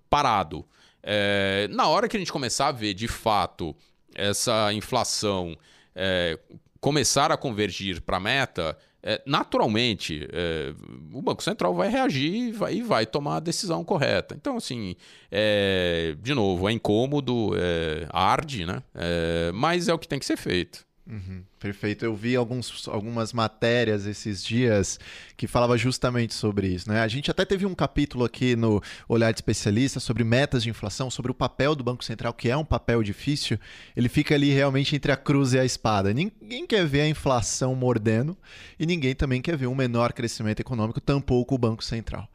parado. 0.08 0.64
É, 1.02 1.68
na 1.70 1.86
hora 1.88 2.08
que 2.08 2.16
a 2.16 2.18
gente 2.18 2.32
começar 2.32 2.68
a 2.68 2.72
ver 2.72 2.94
de 2.94 3.06
fato 3.06 3.76
essa 4.14 4.72
inflação 4.72 5.56
é, 5.94 6.38
começar 6.84 7.32
a 7.32 7.36
convergir 7.38 8.02
para 8.02 8.18
a 8.18 8.20
meta, 8.20 8.76
é, 9.02 9.22
naturalmente 9.24 10.28
é, 10.30 10.74
o 11.14 11.22
Banco 11.22 11.42
Central 11.42 11.74
vai 11.74 11.88
reagir 11.88 12.34
e 12.34 12.52
vai, 12.52 12.74
e 12.74 12.82
vai, 12.82 13.06
tomar 13.06 13.36
a 13.36 13.40
decisão 13.40 13.82
correta. 13.82 14.34
Então, 14.38 14.58
assim, 14.58 14.94
é, 15.30 16.14
de 16.20 16.34
novo, 16.34 16.68
é 16.68 16.72
incômodo, 16.72 17.52
é, 17.56 18.06
arde, 18.10 18.66
né? 18.66 18.82
É, 18.94 19.50
mas 19.54 19.88
é 19.88 19.94
o 19.94 19.98
que 19.98 20.06
tem 20.06 20.18
que 20.18 20.26
ser 20.26 20.36
feito. 20.36 20.84
Uhum, 21.06 21.42
perfeito. 21.58 22.02
Eu 22.02 22.16
vi 22.16 22.34
alguns, 22.34 22.88
algumas 22.88 23.34
matérias 23.34 24.06
esses 24.06 24.42
dias 24.42 24.98
que 25.36 25.46
falava 25.46 25.76
justamente 25.76 26.32
sobre 26.32 26.68
isso. 26.68 26.88
Né? 26.88 27.00
A 27.00 27.08
gente 27.08 27.30
até 27.30 27.44
teve 27.44 27.66
um 27.66 27.74
capítulo 27.74 28.24
aqui 28.24 28.56
no 28.56 28.82
Olhar 29.06 29.30
de 29.30 29.36
Especialista 29.36 30.00
sobre 30.00 30.24
metas 30.24 30.62
de 30.62 30.70
inflação, 30.70 31.10
sobre 31.10 31.30
o 31.30 31.34
papel 31.34 31.74
do 31.74 31.84
Banco 31.84 32.02
Central, 32.02 32.32
que 32.32 32.48
é 32.48 32.56
um 32.56 32.64
papel 32.64 33.02
difícil. 33.02 33.58
Ele 33.94 34.08
fica 34.08 34.34
ali 34.34 34.50
realmente 34.50 34.96
entre 34.96 35.12
a 35.12 35.16
cruz 35.16 35.52
e 35.52 35.58
a 35.58 35.64
espada. 35.64 36.14
Ninguém 36.14 36.66
quer 36.66 36.86
ver 36.86 37.02
a 37.02 37.08
inflação 37.08 37.74
mordendo 37.74 38.34
e 38.78 38.86
ninguém 38.86 39.14
também 39.14 39.42
quer 39.42 39.58
ver 39.58 39.66
um 39.66 39.74
menor 39.74 40.14
crescimento 40.14 40.60
econômico, 40.60 41.02
tampouco 41.02 41.54
o 41.54 41.58
Banco 41.58 41.84
Central. 41.84 42.26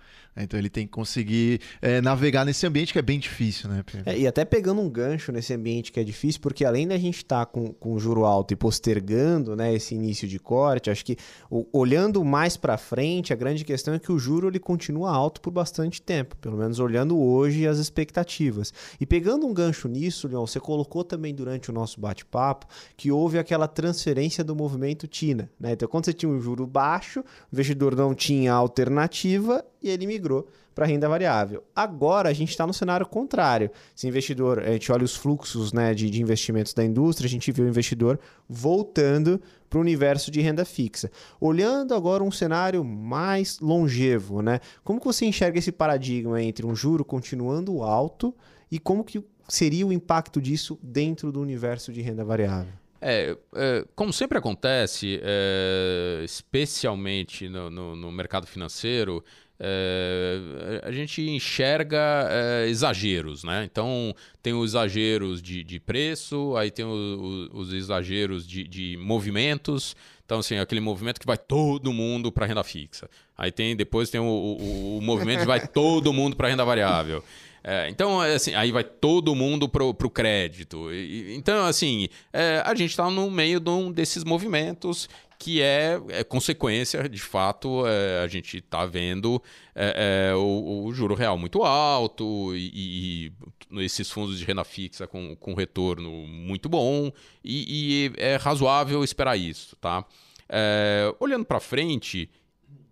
Então 0.43 0.59
ele 0.59 0.69
tem 0.69 0.85
que 0.85 0.91
conseguir 0.91 1.61
é, 1.81 2.01
navegar 2.01 2.45
nesse 2.45 2.65
ambiente 2.65 2.93
que 2.93 2.99
é 2.99 3.01
bem 3.01 3.19
difícil, 3.19 3.69
né? 3.69 3.83
É, 4.05 4.17
e 4.17 4.27
até 4.27 4.45
pegando 4.45 4.81
um 4.81 4.89
gancho 4.89 5.31
nesse 5.31 5.53
ambiente 5.53 5.91
que 5.91 5.99
é 5.99 6.03
difícil, 6.03 6.41
porque 6.41 6.65
além 6.65 6.87
da 6.87 6.97
gente 6.97 7.17
estar 7.17 7.45
tá 7.45 7.45
com, 7.45 7.73
com 7.73 7.99
juro 7.99 8.25
alto 8.25 8.53
e 8.53 8.55
postergando 8.55 9.55
né, 9.55 9.73
esse 9.73 9.95
início 9.95 10.27
de 10.27 10.39
corte, 10.39 10.89
acho 10.89 11.03
que 11.03 11.17
o, 11.49 11.65
olhando 11.71 12.23
mais 12.23 12.57
para 12.57 12.77
frente, 12.77 13.33
a 13.33 13.35
grande 13.35 13.63
questão 13.65 13.93
é 13.93 13.99
que 13.99 14.11
o 14.11 14.19
juro 14.19 14.47
ele 14.47 14.59
continua 14.59 15.11
alto 15.11 15.41
por 15.41 15.51
bastante 15.51 16.01
tempo, 16.01 16.35
pelo 16.37 16.57
menos 16.57 16.79
olhando 16.79 17.17
hoje 17.19 17.67
as 17.67 17.77
expectativas. 17.77 18.73
E 18.99 19.05
pegando 19.05 19.45
um 19.45 19.53
gancho 19.53 19.87
nisso, 19.87 20.27
Leon, 20.27 20.45
você 20.45 20.59
colocou 20.59 21.03
também 21.03 21.33
durante 21.33 21.69
o 21.69 21.73
nosso 21.73 21.99
bate-papo 21.99 22.67
que 22.95 23.11
houve 23.11 23.37
aquela 23.37 23.67
transferência 23.67 24.43
do 24.43 24.55
movimento 24.55 25.07
TINA. 25.07 25.49
Né? 25.59 25.73
Então, 25.73 25.87
quando 25.87 26.05
você 26.05 26.13
tinha 26.13 26.31
um 26.31 26.39
juro 26.39 26.65
baixo, 26.65 27.21
o 27.21 27.23
investidor 27.53 27.95
não 27.95 28.13
tinha 28.13 28.53
alternativa 28.53 29.63
e 29.81 29.89
ele 29.89 30.05
migrou 30.05 30.47
para 30.75 30.85
renda 30.85 31.09
variável. 31.09 31.63
Agora 31.75 32.29
a 32.29 32.33
gente 32.33 32.49
está 32.49 32.65
no 32.65 32.73
cenário 32.73 33.05
contrário. 33.05 33.69
Se 33.95 34.07
investidor, 34.07 34.59
a 34.59 34.71
gente 34.71 34.91
olha 34.91 35.03
os 35.03 35.15
fluxos 35.15 35.73
né, 35.73 35.93
de, 35.93 36.09
de 36.09 36.21
investimentos 36.21 36.73
da 36.73 36.83
indústria, 36.83 37.27
a 37.27 37.29
gente 37.29 37.51
vê 37.51 37.61
o 37.61 37.67
investidor 37.67 38.19
voltando 38.47 39.41
para 39.69 39.77
o 39.77 39.81
universo 39.81 40.31
de 40.31 40.41
renda 40.41 40.65
fixa. 40.65 41.11
Olhando 41.39 41.93
agora 41.93 42.23
um 42.23 42.31
cenário 42.31 42.83
mais 42.83 43.59
longevo, 43.59 44.41
né? 44.41 44.59
Como 44.83 44.99
que 44.99 45.05
você 45.05 45.25
enxerga 45.25 45.59
esse 45.59 45.71
paradigma 45.71 46.41
entre 46.41 46.65
um 46.65 46.75
juro 46.75 47.05
continuando 47.05 47.83
alto 47.83 48.33
e 48.71 48.79
como 48.79 49.03
que 49.03 49.23
seria 49.47 49.85
o 49.85 49.93
impacto 49.93 50.41
disso 50.41 50.79
dentro 50.81 51.31
do 51.31 51.41
universo 51.41 51.91
de 51.91 52.01
renda 52.01 52.23
variável? 52.23 52.73
É, 53.01 53.37
é, 53.55 53.85
como 53.95 54.11
sempre 54.11 54.37
acontece, 54.37 55.21
é, 55.23 56.21
especialmente 56.23 57.47
no, 57.47 57.69
no, 57.69 57.95
no, 57.95 58.11
mercado 58.11 58.45
financeiro, 58.45 59.23
é, 59.59 60.81
a 60.83 60.91
gente 60.91 61.21
enxerga 61.21 62.27
é, 62.29 62.67
exageros, 62.69 63.43
né? 63.43 63.67
Então 63.69 64.15
tem 64.41 64.53
os 64.53 64.71
exageros 64.71 65.41
de, 65.41 65.63
de 65.63 65.79
preço, 65.79 66.55
aí 66.55 66.71
tem 66.71 66.85
o, 66.85 67.49
o, 67.51 67.59
os 67.59 67.73
exageros 67.73 68.47
de, 68.47 68.63
de, 68.65 68.97
movimentos. 68.97 69.95
Então, 70.25 70.39
assim, 70.39 70.57
aquele 70.57 70.79
movimento 70.79 71.19
que 71.19 71.25
vai 71.25 71.37
todo 71.37 71.91
mundo 71.91 72.31
para 72.31 72.45
renda 72.45 72.63
fixa. 72.63 73.09
Aí 73.37 73.51
tem 73.51 73.75
depois 73.75 74.09
tem 74.09 74.21
o, 74.21 74.97
o 74.97 75.01
movimento 75.01 75.41
que 75.41 75.47
vai 75.47 75.67
todo 75.67 76.13
mundo 76.13 76.35
para 76.35 76.47
renda 76.47 76.63
variável. 76.63 77.23
É, 77.63 77.89
então, 77.89 78.23
é, 78.23 78.35
assim, 78.35 78.53
aí 78.53 78.71
vai 78.71 78.83
todo 78.83 79.35
mundo 79.35 79.67
pro, 79.67 79.93
pro 79.93 80.09
crédito. 80.09 80.91
E, 80.93 81.35
então, 81.35 81.65
assim, 81.65 82.07
é, 82.31 82.61
a 82.65 82.73
gente 82.73 82.91
está 82.91 83.09
no 83.09 83.29
meio 83.29 83.59
de 83.59 83.69
um 83.69 83.91
desses 83.91 84.23
movimentos 84.23 85.09
que 85.39 85.61
é, 85.61 85.97
é 86.09 86.21
consequência, 86.21 87.07
de 87.07 87.21
fato, 87.21 87.87
é, 87.87 88.21
a 88.21 88.27
gente 88.27 88.57
está 88.57 88.85
vendo 88.85 89.41
é, 89.73 90.31
é, 90.31 90.35
o, 90.35 90.83
o, 90.83 90.93
juro 90.93 91.15
real 91.15 91.37
muito 91.37 91.63
alto 91.63 92.53
e, 92.53 93.31
e, 93.71 93.81
esses 93.81 94.11
fundos 94.11 94.37
de 94.37 94.43
renda 94.43 94.65
fixa 94.65 95.07
com, 95.07 95.37
com 95.37 95.53
retorno 95.53 96.11
muito 96.27 96.67
bom 96.67 97.09
e, 97.41 98.11
e 98.11 98.13
é 98.17 98.35
razoável 98.35 99.01
esperar 99.01 99.37
isso, 99.37 99.77
tá? 99.77 100.05
É, 100.49 101.15
olhando 101.21 101.45
para 101.45 101.61
frente, 101.61 102.29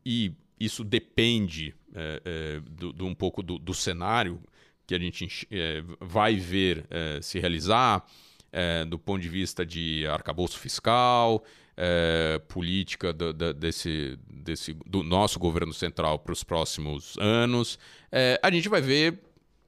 e 0.06 0.32
isso 0.58 0.86
depende 0.86 1.76
é, 1.94 2.62
do, 2.62 2.94
do, 2.94 3.06
um 3.06 3.14
pouco 3.14 3.44
do, 3.44 3.60
do, 3.60 3.74
cenário 3.74 4.40
que 4.88 4.96
a 4.96 5.00
gente 5.00 5.38
vai 6.00 6.36
ver 6.36 6.88
se 7.22 7.40
realizar, 7.40 8.04
do 8.88 8.98
ponto 8.98 9.22
de 9.22 9.28
vista 9.28 9.66
de 9.66 10.08
arcabouço 10.08 10.58
fiscal, 10.58 11.44
é, 11.78 12.42
política 12.48 13.14
do, 13.14 13.32
do, 13.32 13.54
desse, 13.54 14.18
desse, 14.28 14.74
do 14.74 15.04
nosso 15.04 15.38
governo 15.38 15.72
central 15.72 16.18
para 16.18 16.34
os 16.34 16.44
próximos 16.44 17.16
anos, 17.20 17.78
é, 18.12 18.40
a 18.42 18.50
gente 18.50 18.68
vai 18.68 18.82
ver, 18.82 19.20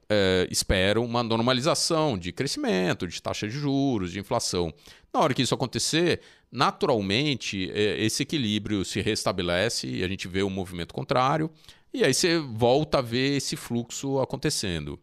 é, 0.10 0.48
espero, 0.50 1.04
uma 1.04 1.22
normalização 1.22 2.18
de 2.18 2.32
crescimento, 2.32 3.08
de 3.08 3.22
taxa 3.22 3.48
de 3.48 3.54
juros, 3.54 4.12
de 4.12 4.20
inflação. 4.20 4.74
Na 5.14 5.20
hora 5.20 5.36
que 5.36 5.44
isso 5.44 5.54
acontecer, 5.54 6.22
naturalmente, 6.52 7.70
é, 7.72 8.04
esse 8.04 8.24
equilíbrio 8.24 8.84
se 8.84 9.00
restabelece 9.02 9.88
e 9.88 10.04
a 10.04 10.08
gente 10.08 10.28
vê 10.28 10.42
um 10.42 10.50
movimento 10.50 10.94
contrário, 10.96 11.52
e 11.94 12.04
aí 12.04 12.14
você 12.14 12.38
volta 12.38 13.00
a 13.00 13.02
ver 13.02 13.38
esse 13.38 13.56
fluxo 13.56 14.20
acontecendo. 14.20 15.00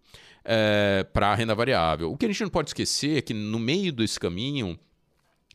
É, 0.49 1.05
para 1.13 1.33
a 1.33 1.35
renda 1.35 1.57
variável. 1.57 2.13
O 2.13 2.17
que 2.17 2.25
a 2.25 2.29
gente 2.29 2.41
não 2.41 2.49
pode 2.49 2.71
esquecer 2.71 3.19
é 3.19 3.21
que 3.21 3.35
no 3.35 3.59
meio 3.59 3.93
desse 3.93 4.21
caminho, 4.21 4.79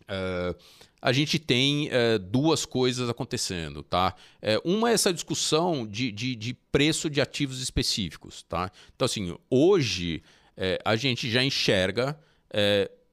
é, 0.05 0.53
a 1.01 1.13
gente 1.13 1.39
tem 1.39 1.87
é, 1.89 2.17
duas 2.17 2.65
coisas 2.65 3.09
acontecendo, 3.09 3.83
tá? 3.83 4.13
Uma 4.65 4.89
é 4.89 4.93
essa 4.93 5.13
discussão 5.13 5.87
de, 5.87 6.11
de, 6.11 6.35
de, 6.35 6.53
preço 6.53 7.09
de 7.09 7.21
ativos 7.21 7.61
específicos, 7.61 8.43
tá? 8.43 8.69
Então, 8.93 9.05
assim, 9.05 9.33
hoje 9.49 10.21
a 10.83 10.97
gente 10.97 11.31
já 11.31 11.41
enxerga 11.41 12.19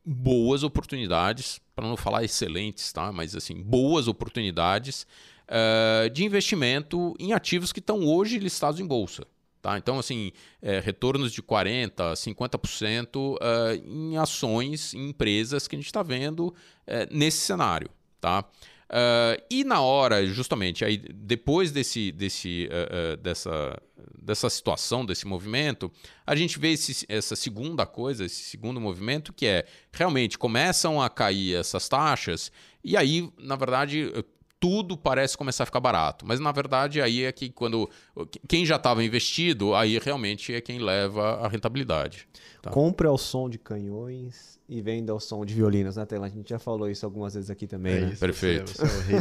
boas 0.04 0.64
oportunidades, 0.64 1.60
para 1.76 1.86
não 1.86 1.96
falar 1.96 2.24
excelentes, 2.24 2.92
tá? 2.92 3.12
Mas, 3.12 3.36
assim, 3.36 3.62
boas 3.62 4.08
oportunidades 4.08 5.06
de 6.12 6.24
investimento 6.24 7.14
em 7.18 7.32
ativos 7.32 7.72
que 7.72 7.80
estão 7.80 8.04
hoje 8.04 8.38
listados 8.38 8.80
em 8.80 8.86
bolsa, 8.86 9.24
Tá? 9.60 9.76
Então, 9.76 9.98
assim, 9.98 10.32
é, 10.62 10.78
retornos 10.78 11.32
de 11.32 11.42
40%, 11.42 12.12
50% 12.14 13.16
uh, 13.16 13.38
em 13.84 14.16
ações, 14.16 14.94
em 14.94 15.08
empresas 15.08 15.66
que 15.66 15.74
a 15.74 15.78
gente 15.78 15.86
está 15.86 16.02
vendo 16.02 16.54
é, 16.86 17.08
nesse 17.10 17.38
cenário. 17.38 17.90
Tá? 18.20 18.44
Uh, 18.88 19.42
e 19.50 19.64
na 19.64 19.80
hora, 19.80 20.24
justamente, 20.26 20.84
aí, 20.84 20.96
depois 20.96 21.72
desse, 21.72 22.12
desse, 22.12 22.68
uh, 22.70 23.14
uh, 23.14 23.16
dessa, 23.18 23.82
dessa 24.16 24.48
situação, 24.48 25.04
desse 25.04 25.26
movimento, 25.26 25.90
a 26.26 26.34
gente 26.34 26.58
vê 26.58 26.72
esse, 26.72 27.04
essa 27.08 27.36
segunda 27.36 27.84
coisa, 27.84 28.24
esse 28.24 28.44
segundo 28.44 28.80
movimento, 28.80 29.32
que 29.32 29.46
é 29.46 29.66
realmente 29.92 30.38
começam 30.38 31.02
a 31.02 31.10
cair 31.10 31.56
essas 31.56 31.88
taxas, 31.88 32.50
e 32.82 32.96
aí, 32.96 33.30
na 33.38 33.56
verdade, 33.56 34.10
tudo 34.60 34.96
parece 34.96 35.36
começar 35.36 35.62
a 35.62 35.66
ficar 35.66 35.80
barato. 35.80 36.26
Mas 36.26 36.40
na 36.40 36.52
verdade 36.52 37.00
aí 37.00 37.24
é 37.24 37.32
que 37.32 37.48
quando 37.50 37.88
quem 38.48 38.66
já 38.66 38.76
estava 38.76 39.04
investido, 39.04 39.74
aí 39.74 39.98
realmente 39.98 40.52
é 40.52 40.60
quem 40.60 40.78
leva 40.78 41.36
a 41.36 41.48
rentabilidade. 41.48 42.28
Tá? 42.60 42.70
Compre 42.70 43.06
ao 43.06 43.16
som 43.16 43.48
de 43.48 43.58
canhões 43.58 44.58
e 44.68 44.82
venda 44.82 45.12
ao 45.12 45.20
som 45.20 45.44
de 45.44 45.54
violinos 45.54 45.96
na 45.96 46.04
tela. 46.04 46.26
A 46.26 46.28
gente 46.28 46.50
já 46.50 46.58
falou 46.58 46.90
isso 46.90 47.06
algumas 47.06 47.34
vezes 47.34 47.50
aqui 47.50 47.66
também, 47.66 47.94
é 47.94 48.00
né? 48.00 48.12
Isso, 48.12 48.20
Perfeito. 48.20 48.72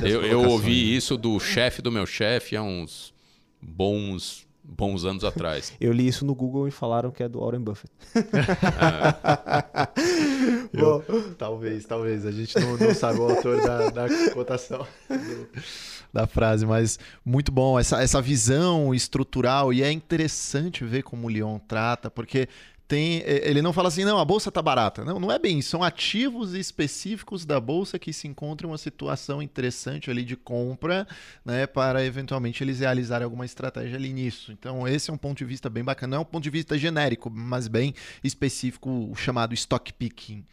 É, 0.04 0.08
é 0.08 0.12
eu, 0.12 0.24
eu 0.24 0.50
ouvi 0.50 0.96
isso 0.96 1.18
do 1.18 1.40
chefe 1.40 1.82
do 1.82 1.92
meu 1.92 2.06
chefe 2.06 2.56
há 2.56 2.64
uns 2.64 3.14
bons 3.62 4.47
bons 4.68 5.06
anos 5.06 5.24
atrás. 5.24 5.74
Eu 5.80 5.94
li 5.94 6.08
isso 6.08 6.26
no 6.26 6.36
Google 6.36 6.68
e 6.68 6.72
falaram 6.72 7.10
que 7.10 7.24
é 7.24 7.30
do 7.30 7.40
Warren 7.40 7.62
Buffett. 7.62 7.92
Eu, 10.74 11.04
talvez, 11.38 11.86
talvez. 11.86 12.26
A 12.26 12.32
gente 12.32 12.60
não, 12.60 12.78
não 12.78 12.94
sabe 12.94 13.20
o 13.20 13.30
autor 13.30 13.62
da, 13.62 13.90
da 13.90 14.34
cotação 14.34 14.86
do, 15.10 15.48
da 16.12 16.28
frase, 16.28 16.66
mas 16.66 17.00
muito 17.24 17.52
bom 17.52 17.80
essa, 17.80 18.02
essa 18.02 18.22
visão 18.22 18.94
estrutural 18.94 19.72
e 19.72 19.82
é 19.82 19.92
interessante 19.92 20.84
ver 20.84 21.04
como 21.04 21.28
o 21.28 21.30
Leon 21.30 21.58
trata, 21.60 22.12
porque 22.12 22.50
tem, 22.88 23.22
ele 23.26 23.62
não 23.62 23.74
fala 23.74 23.90
assim, 23.90 24.06
não, 24.06 24.18
a 24.18 24.24
bolsa 24.24 24.52
tá 24.52 24.62
barata. 24.62 25.04
Não, 25.04 25.20
não 25.20 25.32
é 25.32 25.38
bem 25.38 25.60
isso. 25.60 25.70
São 25.70 25.84
ativos 25.84 26.54
específicos 26.54 27.46
da 27.46 27.60
bolsa 27.60 28.00
que 28.00 28.14
se 28.14 28.28
encontram 28.28 28.70
em 28.70 28.72
uma 28.72 28.78
situação 28.78 29.42
interessante 29.42 30.10
ali 30.10 30.24
de 30.24 30.36
compra, 30.38 31.06
né, 31.44 31.68
para 31.68 32.06
eventualmente 32.06 32.64
eles 32.64 32.80
realizarem 32.80 33.26
alguma 33.26 33.46
estratégia 33.46 33.98
ali 33.98 34.14
nisso. 34.14 34.52
Então, 34.52 34.88
esse 34.88 35.10
é 35.10 35.14
um 35.14 35.18
ponto 35.18 35.38
de 35.38 35.46
vista 35.46 35.70
bem 35.70 35.84
bacana. 35.84 36.12
Não 36.12 36.18
é 36.20 36.22
um 36.22 36.26
ponto 36.26 36.44
de 36.44 36.50
vista 36.50 36.78
genérico, 36.78 37.30
mas 37.30 37.68
bem 37.68 37.94
específico, 38.24 39.12
chamado 39.16 39.54
stock 39.54 39.92
picking. 39.94 40.46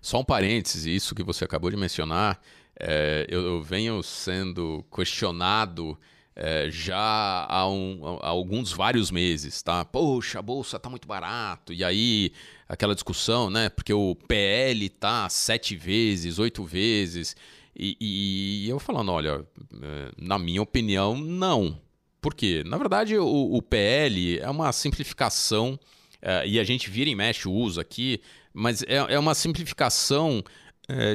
Só 0.00 0.20
um 0.20 0.24
parêntese, 0.24 0.94
isso 0.94 1.14
que 1.14 1.24
você 1.24 1.44
acabou 1.44 1.70
de 1.70 1.76
mencionar, 1.76 2.40
é, 2.78 3.26
eu, 3.28 3.44
eu 3.44 3.62
venho 3.62 4.00
sendo 4.02 4.84
questionado 4.94 5.98
é, 6.36 6.70
já 6.70 7.46
há, 7.48 7.66
um, 7.66 8.18
há, 8.20 8.28
alguns 8.28 8.70
vários 8.70 9.10
meses, 9.10 9.62
tá? 9.62 9.82
Poxa, 9.86 10.38
a 10.38 10.42
bolsa 10.42 10.78
tá 10.78 10.90
muito 10.90 11.08
barato. 11.08 11.72
E 11.72 11.82
aí, 11.82 12.30
aquela 12.68 12.94
discussão, 12.94 13.48
né? 13.48 13.70
Porque 13.70 13.92
o 13.94 14.14
PL 14.14 14.86
tá 14.90 15.30
sete 15.30 15.74
vezes, 15.74 16.38
oito 16.38 16.62
vezes. 16.62 17.34
E, 17.74 17.96
e, 17.98 18.66
e 18.66 18.68
eu 18.68 18.78
falando, 18.78 19.12
olha, 19.12 19.46
é, 19.82 20.12
na 20.18 20.38
minha 20.38 20.60
opinião, 20.60 21.16
não. 21.16 21.80
Por 22.20 22.34
quê? 22.34 22.62
Na 22.66 22.76
verdade, 22.76 23.16
o, 23.16 23.54
o 23.54 23.62
PL 23.62 24.38
é 24.38 24.50
uma 24.50 24.70
simplificação, 24.72 25.80
é, 26.20 26.46
e 26.46 26.60
a 26.60 26.64
gente 26.64 26.90
vira 26.90 27.08
e 27.08 27.14
mexe 27.14 27.48
usa 27.48 27.80
aqui, 27.80 28.20
mas 28.52 28.82
é, 28.82 28.96
é 28.96 29.18
uma 29.18 29.34
simplificação 29.34 30.42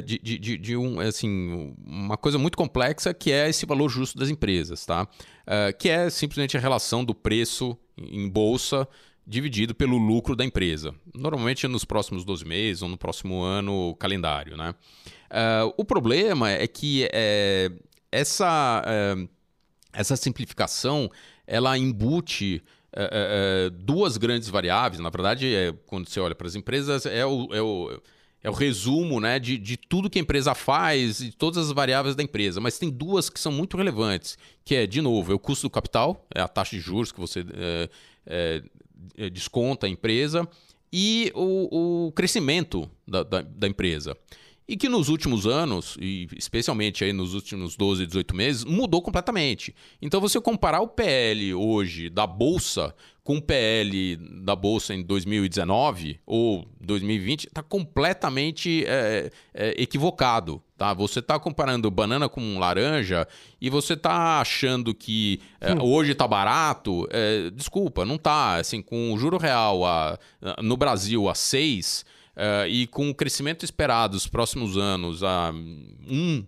de, 0.04 0.18
de, 0.18 0.58
de, 0.58 0.76
um, 0.76 1.00
assim, 1.00 1.74
uma 1.84 2.16
coisa 2.16 2.38
muito 2.38 2.58
complexa 2.58 3.14
que 3.14 3.32
é 3.32 3.48
esse 3.48 3.64
valor 3.64 3.88
justo 3.88 4.18
das 4.18 4.28
empresas, 4.28 4.84
tá? 4.84 5.08
É, 5.46 5.72
que 5.72 5.88
é 5.88 6.10
simplesmente 6.10 6.56
a 6.56 6.60
relação 6.60 7.04
do 7.04 7.14
preço 7.14 7.76
em 7.96 8.28
bolsa 8.28 8.86
dividido 9.26 9.74
pelo 9.74 9.96
lucro 9.96 10.36
da 10.36 10.44
empresa. 10.44 10.94
Normalmente 11.14 11.66
nos 11.68 11.84
próximos 11.84 12.24
12 12.24 12.44
meses 12.44 12.82
ou 12.82 12.88
no 12.88 12.98
próximo 12.98 13.42
ano 13.42 13.94
calendário, 13.96 14.56
né? 14.56 14.74
É, 15.30 15.62
o 15.76 15.84
problema 15.84 16.50
é 16.50 16.66
que 16.66 17.08
é, 17.12 17.70
essa, 18.10 18.82
é, 18.86 19.28
essa 19.92 20.16
simplificação 20.16 21.10
ela 21.46 21.78
embute 21.78 22.62
é, 22.94 23.70
duas 23.70 24.18
grandes 24.18 24.48
variáveis. 24.50 25.00
Na 25.00 25.08
verdade, 25.08 25.74
quando 25.86 26.08
você 26.08 26.20
olha 26.20 26.34
para 26.34 26.46
as 26.46 26.54
empresas, 26.54 27.06
é 27.06 27.24
o, 27.24 27.48
é 27.54 27.62
o 27.62 28.00
é 28.42 28.50
o 28.50 28.52
resumo 28.52 29.20
né, 29.20 29.38
de, 29.38 29.56
de 29.56 29.76
tudo 29.76 30.10
que 30.10 30.18
a 30.18 30.22
empresa 30.22 30.54
faz 30.54 31.20
e 31.20 31.30
todas 31.30 31.66
as 31.66 31.72
variáveis 31.72 32.16
da 32.16 32.22
empresa. 32.22 32.60
Mas 32.60 32.78
tem 32.78 32.90
duas 32.90 33.30
que 33.30 33.38
são 33.38 33.52
muito 33.52 33.76
relevantes, 33.76 34.36
que 34.64 34.74
é, 34.74 34.86
de 34.86 35.00
novo, 35.00 35.32
é 35.32 35.34
o 35.34 35.38
custo 35.38 35.66
do 35.66 35.70
capital, 35.70 36.26
é 36.34 36.40
a 36.40 36.48
taxa 36.48 36.76
de 36.76 36.82
juros 36.82 37.12
que 37.12 37.20
você 37.20 37.44
é, 38.26 38.62
é, 39.16 39.30
desconta 39.30 39.86
a 39.86 39.90
empresa, 39.90 40.48
e 40.92 41.32
o, 41.34 42.06
o 42.08 42.12
crescimento 42.12 42.90
da, 43.06 43.22
da, 43.22 43.42
da 43.42 43.68
empresa 43.68 44.16
e 44.66 44.76
que 44.76 44.88
nos 44.88 45.08
últimos 45.08 45.46
anos, 45.46 45.96
e 46.00 46.28
especialmente 46.36 47.04
aí 47.04 47.12
nos 47.12 47.34
últimos 47.34 47.76
12, 47.76 48.06
18 48.06 48.34
meses, 48.34 48.64
mudou 48.64 49.02
completamente. 49.02 49.74
Então, 50.00 50.20
você 50.20 50.40
comparar 50.40 50.80
o 50.80 50.88
PL 50.88 51.54
hoje 51.54 52.08
da 52.08 52.26
Bolsa 52.26 52.94
com 53.24 53.36
o 53.36 53.42
PL 53.42 54.16
da 54.16 54.56
Bolsa 54.56 54.94
em 54.94 55.02
2019 55.02 56.18
ou 56.26 56.66
2020, 56.80 57.46
está 57.46 57.62
completamente 57.62 58.84
é, 58.86 59.30
é, 59.54 59.80
equivocado. 59.80 60.60
Tá? 60.76 60.92
Você 60.92 61.20
está 61.20 61.38
comparando 61.38 61.88
banana 61.88 62.28
com 62.28 62.58
laranja 62.58 63.26
e 63.60 63.70
você 63.70 63.92
está 63.92 64.40
achando 64.40 64.92
que 64.92 65.40
é, 65.60 65.72
hum. 65.72 65.82
hoje 65.82 66.12
está 66.12 66.26
barato. 66.26 67.06
É, 67.10 67.50
desculpa, 67.50 68.04
não 68.04 68.16
está. 68.16 68.56
Assim, 68.56 68.82
com 68.82 69.12
o 69.12 69.18
juro 69.18 69.38
real 69.38 69.84
a, 69.84 70.18
no 70.60 70.76
Brasil 70.76 71.28
a 71.28 71.34
6 71.34 72.04
Uh, 72.34 72.66
e 72.66 72.86
com 72.86 73.10
o 73.10 73.14
crescimento 73.14 73.64
esperado 73.64 74.14
nos 74.14 74.26
próximos 74.26 74.78
anos 74.78 75.22
a 75.22 75.52
um, 75.52 76.44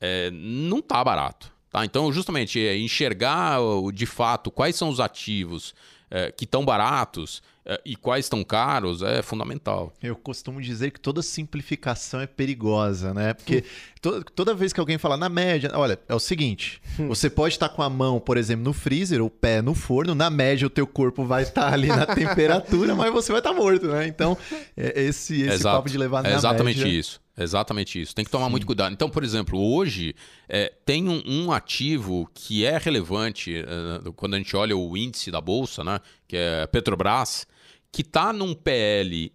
é, 0.00 0.30
não 0.30 0.80
está 0.80 1.02
barato. 1.02 1.50
Tá? 1.70 1.84
Então, 1.84 2.12
justamente, 2.12 2.60
é 2.60 2.76
enxergar 2.76 3.58
de 3.94 4.04
fato 4.04 4.50
quais 4.50 4.76
são 4.76 4.90
os 4.90 5.00
ativos 5.00 5.74
é, 6.10 6.30
que 6.30 6.44
estão 6.44 6.64
baratos 6.64 7.42
e 7.84 7.94
quais 7.94 8.26
estão 8.26 8.42
caros 8.42 9.02
é 9.02 9.22
fundamental. 9.22 9.92
Eu 10.02 10.16
costumo 10.16 10.60
dizer 10.60 10.90
que 10.90 11.00
toda 11.00 11.22
simplificação 11.22 12.20
é 12.20 12.26
perigosa, 12.26 13.14
né? 13.14 13.34
Porque 13.34 13.64
to 14.00 14.24
toda 14.34 14.54
vez 14.54 14.72
que 14.72 14.80
alguém 14.80 14.98
fala 14.98 15.16
na 15.16 15.28
média, 15.28 15.70
olha, 15.74 15.98
é 16.08 16.14
o 16.14 16.18
seguinte: 16.18 16.82
você 17.08 17.30
pode 17.30 17.54
estar 17.54 17.68
com 17.68 17.82
a 17.82 17.88
mão, 17.88 18.18
por 18.18 18.36
exemplo, 18.36 18.64
no 18.64 18.72
freezer, 18.72 19.22
o 19.22 19.30
pé 19.30 19.62
no 19.62 19.74
forno, 19.74 20.14
na 20.14 20.28
média 20.28 20.66
o 20.66 20.70
teu 20.70 20.86
corpo 20.86 21.24
vai 21.24 21.44
estar 21.44 21.72
ali 21.72 21.88
na 21.88 22.06
temperatura, 22.14 22.94
mas 22.94 23.12
você 23.12 23.30
vai 23.30 23.40
estar 23.40 23.52
morto, 23.52 23.86
né? 23.86 24.06
Então, 24.06 24.36
é 24.76 25.02
esse, 25.02 25.42
esse 25.42 25.54
Exato. 25.54 25.76
papo 25.76 25.88
de 25.88 25.98
levar 25.98 26.22
na 26.22 26.30
é 26.30 26.34
exatamente 26.34 26.78
média... 26.78 26.98
isso. 26.98 27.20
Exatamente 27.42 28.00
isso. 28.00 28.14
Tem 28.14 28.24
que 28.24 28.30
tomar 28.30 28.46
Sim. 28.46 28.50
muito 28.52 28.66
cuidado. 28.66 28.92
Então, 28.92 29.10
por 29.10 29.24
exemplo, 29.24 29.58
hoje 29.58 30.14
é, 30.48 30.72
tem 30.84 31.08
um, 31.08 31.22
um, 31.26 31.52
ativo 31.52 32.28
que 32.34 32.64
é 32.64 32.78
relevante 32.78 33.62
uh, 33.62 34.12
quando 34.14 34.34
a 34.34 34.38
gente 34.38 34.56
olha 34.56 34.76
o 34.76 34.96
índice 34.96 35.30
da 35.30 35.40
bolsa, 35.40 35.82
né? 35.84 36.00
Que 36.26 36.36
é 36.36 36.66
Petrobras, 36.66 37.46
que 37.90 38.02
está 38.02 38.32
num 38.32 38.54
PL 38.54 39.32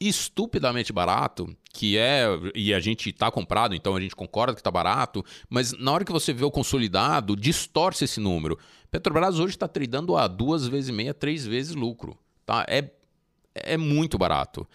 estupidamente 0.00 0.92
barato, 0.92 1.54
que 1.72 1.98
é 1.98 2.26
e 2.54 2.72
a 2.72 2.78
gente 2.78 3.10
está 3.10 3.30
comprado, 3.30 3.74
então 3.74 3.96
a 3.96 4.00
gente 4.00 4.14
concorda 4.14 4.54
que 4.54 4.60
está 4.60 4.70
barato, 4.70 5.24
mas 5.50 5.72
na 5.72 5.90
hora 5.90 6.04
que 6.04 6.12
você 6.12 6.32
vê 6.32 6.44
o 6.44 6.50
consolidado, 6.50 7.34
distorce 7.34 8.04
esse 8.04 8.20
número. 8.20 8.58
Petrobras 8.90 9.38
hoje 9.38 9.54
está 9.54 9.66
tradando 9.66 10.16
a 10.16 10.28
duas 10.28 10.66
vezes 10.66 10.88
e 10.88 10.92
meia, 10.92 11.12
três 11.12 11.44
vezes 11.44 11.74
lucro, 11.74 12.16
tá? 12.46 12.64
É 12.68 12.90
é 13.64 13.76
muito 13.76 14.18
barato. 14.18 14.66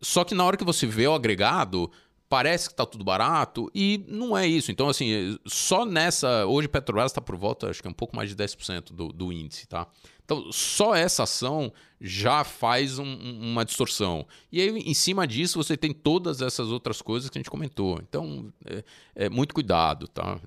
Só 0.00 0.24
que 0.24 0.34
na 0.34 0.44
hora 0.44 0.56
que 0.56 0.64
você 0.64 0.86
vê 0.86 1.06
o 1.06 1.14
agregado, 1.14 1.90
parece 2.32 2.70
que 2.70 2.72
está 2.72 2.86
tudo 2.86 3.04
barato 3.04 3.70
e 3.74 4.06
não 4.08 4.34
é 4.34 4.46
isso. 4.46 4.72
Então, 4.72 4.88
assim, 4.88 5.38
só 5.44 5.84
nessa. 5.84 6.46
Hoje 6.46 6.66
Petrobras 6.66 7.12
está 7.12 7.20
por 7.20 7.36
volta, 7.36 7.68
acho 7.68 7.82
que 7.82 7.86
é 7.86 7.90
um 7.90 7.94
pouco 7.94 8.16
mais 8.16 8.30
de 8.30 8.34
10% 8.34 8.90
do, 8.90 9.08
do 9.08 9.30
índice, 9.30 9.68
tá? 9.68 9.86
Então, 10.24 10.50
só 10.50 10.94
essa 10.94 11.24
ação 11.24 11.70
já 12.00 12.42
faz 12.42 12.98
um, 12.98 13.04
uma 13.04 13.66
distorção. 13.66 14.26
E 14.50 14.62
aí, 14.62 14.70
em 14.70 14.94
cima 14.94 15.26
disso, 15.26 15.62
você 15.62 15.76
tem 15.76 15.92
todas 15.92 16.40
essas 16.40 16.68
outras 16.68 17.02
coisas 17.02 17.28
que 17.28 17.36
a 17.36 17.40
gente 17.40 17.50
comentou. 17.50 18.00
Então, 18.00 18.50
é, 18.64 18.82
é 19.14 19.28
muito 19.28 19.52
cuidado, 19.52 20.08
tá? 20.08 20.40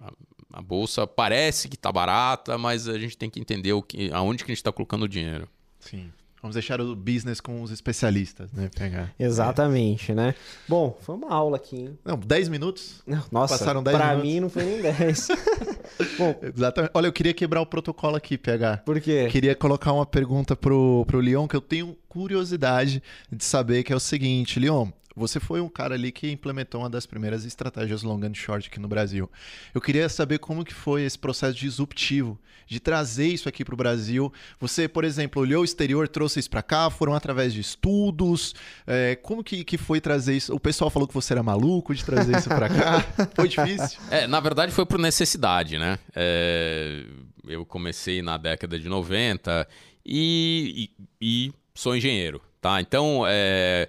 A, 0.00 0.12
a 0.60 0.62
bolsa 0.62 1.08
parece 1.08 1.68
que 1.68 1.74
está 1.74 1.90
barata, 1.90 2.56
mas 2.56 2.86
a 2.86 2.96
gente 2.96 3.18
tem 3.18 3.28
que 3.28 3.40
entender 3.40 3.72
o 3.72 3.82
que, 3.82 4.12
aonde 4.12 4.44
que 4.44 4.52
a 4.52 4.54
gente 4.54 4.60
está 4.60 4.70
colocando 4.70 5.02
o 5.02 5.08
dinheiro. 5.08 5.48
Sim. 5.80 6.08
Vamos 6.46 6.54
deixar 6.54 6.80
o 6.80 6.94
business 6.94 7.40
com 7.40 7.60
os 7.60 7.72
especialistas, 7.72 8.52
né? 8.52 8.70
Pegar. 8.72 9.12
Exatamente, 9.18 10.12
é. 10.12 10.14
né? 10.14 10.34
Bom, 10.68 10.96
foi 11.00 11.16
uma 11.16 11.28
aula 11.28 11.56
aqui, 11.56 11.76
hein? 11.76 11.98
Não, 12.04 12.16
10 12.16 12.48
minutos? 12.48 13.02
Nossa, 13.32 13.58
Passaram 13.58 13.82
10 13.82 13.96
pra 13.96 14.10
minutos. 14.10 14.30
mim 14.30 14.40
não 14.40 14.48
foi 14.48 14.64
nem 14.64 14.80
10. 14.80 15.28
Bom, 16.18 16.38
Exatamente. 16.42 16.90
Olha, 16.94 17.06
eu 17.06 17.12
queria 17.12 17.34
quebrar 17.34 17.60
o 17.60 17.66
protocolo 17.66 18.16
aqui, 18.16 18.36
PH. 18.36 18.78
Por 18.78 19.00
quê? 19.00 19.28
Queria 19.30 19.54
colocar 19.54 19.92
uma 19.92 20.06
pergunta 20.06 20.54
pro, 20.56 21.04
pro 21.06 21.20
Leon 21.20 21.46
que 21.46 21.56
eu 21.56 21.60
tenho 21.60 21.96
curiosidade 22.08 23.02
de 23.30 23.44
saber, 23.44 23.82
que 23.82 23.92
é 23.92 23.96
o 23.96 24.00
seguinte, 24.00 24.58
Leon, 24.58 24.88
você 25.16 25.40
foi 25.40 25.62
um 25.62 25.68
cara 25.68 25.94
ali 25.94 26.12
que 26.12 26.30
implementou 26.30 26.82
uma 26.82 26.90
das 26.90 27.06
primeiras 27.06 27.46
estratégias 27.46 28.02
long 28.02 28.20
and 28.22 28.34
short 28.34 28.68
aqui 28.68 28.78
no 28.78 28.86
Brasil. 28.86 29.30
Eu 29.72 29.80
queria 29.80 30.10
saber 30.10 30.38
como 30.38 30.62
que 30.62 30.74
foi 30.74 31.04
esse 31.04 31.18
processo 31.18 31.54
disruptivo 31.54 32.38
de 32.66 32.80
trazer 32.80 33.28
isso 33.28 33.48
aqui 33.48 33.64
para 33.64 33.74
o 33.74 33.76
Brasil. 33.76 34.30
Você, 34.60 34.88
por 34.88 35.04
exemplo, 35.04 35.40
olhou 35.40 35.62
o 35.62 35.64
exterior, 35.64 36.06
trouxe 36.08 36.40
isso 36.40 36.50
para 36.50 36.62
cá, 36.62 36.90
foram 36.90 37.14
através 37.14 37.54
de 37.54 37.60
estudos. 37.60 38.54
É, 38.86 39.16
como 39.16 39.42
que, 39.42 39.64
que 39.64 39.78
foi 39.78 40.00
trazer 40.00 40.36
isso? 40.36 40.54
O 40.54 40.60
pessoal 40.60 40.90
falou 40.90 41.06
que 41.08 41.14
você 41.14 41.32
era 41.32 41.42
maluco 41.42 41.94
de 41.94 42.04
trazer 42.04 42.36
isso 42.36 42.48
para 42.48 42.68
cá. 42.68 43.04
foi 43.34 43.48
difícil? 43.48 43.98
É, 44.10 44.26
na 44.26 44.40
verdade 44.40 44.72
foi 44.72 44.84
por 44.84 44.98
necessidade, 44.98 45.78
né? 45.78 45.85
É, 46.14 47.04
eu 47.46 47.64
comecei 47.64 48.22
na 48.22 48.36
década 48.36 48.78
de 48.78 48.88
90 48.88 49.66
e, 50.04 50.90
e, 51.20 51.46
e 51.48 51.52
sou 51.74 51.96
engenheiro, 51.96 52.40
tá? 52.60 52.80
Então, 52.80 53.24
é, 53.26 53.88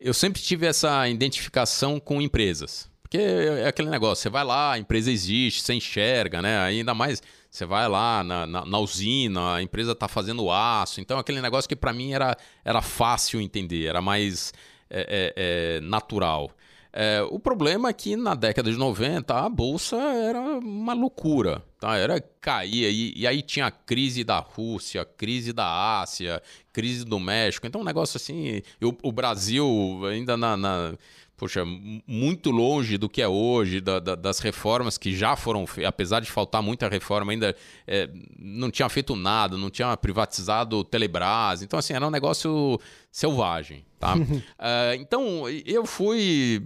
eu 0.00 0.12
sempre 0.14 0.40
tive 0.40 0.66
essa 0.66 1.08
identificação 1.08 1.98
com 1.98 2.20
empresas. 2.20 2.88
Porque 3.02 3.18
é 3.18 3.68
aquele 3.68 3.90
negócio, 3.90 4.22
você 4.22 4.28
vai 4.28 4.44
lá, 4.44 4.72
a 4.72 4.78
empresa 4.78 5.10
existe, 5.10 5.62
você 5.62 5.74
enxerga, 5.74 6.42
né? 6.42 6.58
Ainda 6.58 6.94
mais, 6.94 7.22
você 7.50 7.64
vai 7.64 7.88
lá 7.88 8.24
na, 8.24 8.46
na, 8.46 8.64
na 8.64 8.78
usina, 8.78 9.54
a 9.54 9.62
empresa 9.62 9.92
está 9.92 10.08
fazendo 10.08 10.50
aço. 10.50 11.00
Então, 11.00 11.18
aquele 11.18 11.40
negócio 11.40 11.68
que 11.68 11.76
para 11.76 11.92
mim 11.92 12.12
era, 12.12 12.36
era 12.64 12.82
fácil 12.82 13.40
entender, 13.40 13.86
era 13.86 14.02
mais 14.02 14.52
é, 14.90 15.00
é, 15.00 15.34
é, 15.36 15.80
natural. 15.80 16.50
É, 16.96 17.20
o 17.28 17.40
problema 17.40 17.88
é 17.88 17.92
que 17.92 18.14
na 18.14 18.36
década 18.36 18.70
de 18.70 18.76
90 18.76 19.34
a 19.34 19.48
bolsa 19.48 19.96
era 19.96 20.40
uma 20.40 20.92
loucura, 20.92 21.60
tá? 21.80 21.96
Era 21.96 22.20
caía 22.40 22.88
e, 22.88 23.12
e 23.16 23.26
aí 23.26 23.42
tinha 23.42 23.66
a 23.66 23.70
crise 23.72 24.22
da 24.22 24.38
Rússia, 24.38 25.04
crise 25.04 25.52
da 25.52 26.00
Ásia, 26.00 26.40
crise 26.72 27.04
do 27.04 27.18
México. 27.18 27.66
Então 27.66 27.80
um 27.80 27.84
negócio 27.84 28.16
assim, 28.16 28.62
eu, 28.80 28.96
o 29.02 29.10
Brasil 29.10 29.66
ainda 30.08 30.36
na, 30.36 30.56
na 30.56 30.94
poxa, 31.36 31.64
muito 32.06 32.50
longe 32.50 32.96
do 32.96 33.08
que 33.08 33.20
é 33.20 33.28
hoje, 33.28 33.80
da, 33.80 33.98
da, 33.98 34.14
das 34.14 34.38
reformas 34.38 34.96
que 34.96 35.14
já 35.14 35.34
foram 35.34 35.66
feitas, 35.66 35.88
apesar 35.88 36.20
de 36.20 36.30
faltar 36.30 36.62
muita 36.62 36.88
reforma, 36.88 37.32
ainda 37.32 37.56
é, 37.86 38.08
não 38.38 38.70
tinha 38.70 38.88
feito 38.88 39.16
nada, 39.16 39.56
não 39.56 39.68
tinha 39.68 39.96
privatizado 39.96 40.78
o 40.78 40.84
Telebrás. 40.84 41.62
Então, 41.62 41.78
assim, 41.78 41.92
era 41.92 42.06
um 42.06 42.10
negócio 42.10 42.78
selvagem, 43.10 43.84
tá? 43.98 44.14
uh, 44.16 44.94
então, 44.98 45.48
eu 45.66 45.84
fui 45.84 46.62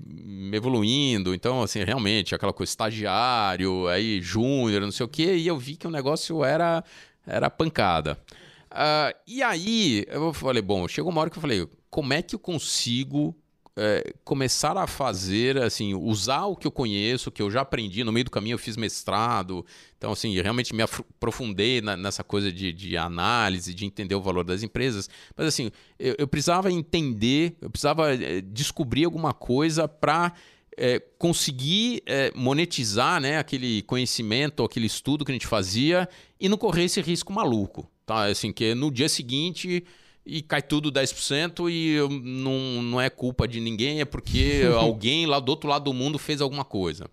evoluindo, 0.53 1.35
então, 1.35 1.63
assim, 1.63 1.83
realmente, 1.83 2.35
aquela 2.35 2.53
coisa 2.53 2.71
estagiário, 2.71 3.89
aí 3.89 4.21
júnior, 4.21 4.83
não 4.83 4.93
sei 4.93 5.07
o 5.07 5.09
quê, 5.09 5.35
e 5.35 5.47
eu 5.47 5.57
vi 5.57 5.77
que 5.77 5.87
o 5.87 5.91
negócio 5.91 6.45
era, 6.45 6.85
era 7.27 7.49
pancada. 7.49 8.19
Uh, 8.71 9.17
e 9.27 9.43
aí, 9.43 10.05
eu 10.09 10.33
falei, 10.35 10.61
bom, 10.61 10.87
chegou 10.87 11.11
uma 11.11 11.23
hora 11.23 11.31
que 11.31 11.39
eu 11.39 11.43
falei, 11.43 11.67
como 11.89 12.13
é 12.13 12.21
que 12.21 12.35
eu 12.35 12.39
consigo 12.39 13.35
é, 13.81 14.13
começar 14.25 14.77
a 14.77 14.89
fazer, 14.89 15.57
assim, 15.59 15.95
usar 15.95 16.47
o 16.47 16.57
que 16.57 16.67
eu 16.67 16.71
conheço, 16.71 17.31
que 17.31 17.41
eu 17.41 17.49
já 17.49 17.61
aprendi. 17.61 18.03
No 18.03 18.13
meio 18.13 18.25
do 18.25 18.31
caminho 18.31 18.55
eu 18.55 18.59
fiz 18.59 18.77
mestrado, 18.77 19.65
então, 19.97 20.13
assim, 20.13 20.41
realmente 20.41 20.75
me 20.75 20.83
aprofundei 20.83 21.81
na, 21.81 21.97
nessa 21.97 22.25
coisa 22.25 22.51
de, 22.51 22.73
de, 22.73 22.97
análise, 22.97 23.73
de 23.73 23.87
entender 23.87 24.17
o 24.17 24.21
valor 24.21 24.45
das 24.45 24.65
empresas. 24.65 25.09
Mas, 25.37 25.47
assim, 25.47 25.71
eu, 25.99 26.17
eu 26.19 26.27
precisava 26.27 26.73
entender, 26.73 27.57
eu 27.61 27.71
precisava 27.71 28.13
é, 28.13 28.41
descobrir 28.41 29.05
alguma 29.05 29.33
coisa 29.33 29.87
para 29.87 30.33
é, 30.77 31.01
conseguir 31.17 32.03
é, 32.05 32.33
monetizar 32.35 33.21
né, 33.21 33.39
aquele 33.39 33.83
conhecimento, 33.83 34.65
aquele 34.65 34.87
estudo 34.87 35.25
que 35.25 35.31
a 35.31 35.35
gente 35.35 35.47
fazia 35.47 36.09
e 36.41 36.49
não 36.49 36.59
correr 36.59 36.85
esse 36.85 37.01
risco 37.01 37.33
maluco. 37.33 37.89
Tá? 38.05 38.25
Assim, 38.25 38.53
que 38.53 38.75
no 38.75 38.91
dia 38.91 39.09
seguinte 39.09 39.85
e 40.29 40.43
cai 40.43 40.61
tudo 40.61 40.93
10% 40.93 41.71
e 41.71 41.97
não, 42.23 42.83
não 42.83 43.01
é 43.01 43.09
culpa 43.09 43.49
de 43.49 43.61
ninguém, 43.61 44.01
é 44.01 44.05
porque 44.05 44.63
alguém 44.79 45.27
lá 45.27 45.41
do 45.41 45.49
outro 45.49 45.69
lado 45.69 45.85
do 45.85 45.95
mundo 45.95 46.19
fez 46.19 46.43
alguma 46.43 46.65
coisa. 46.65 47.07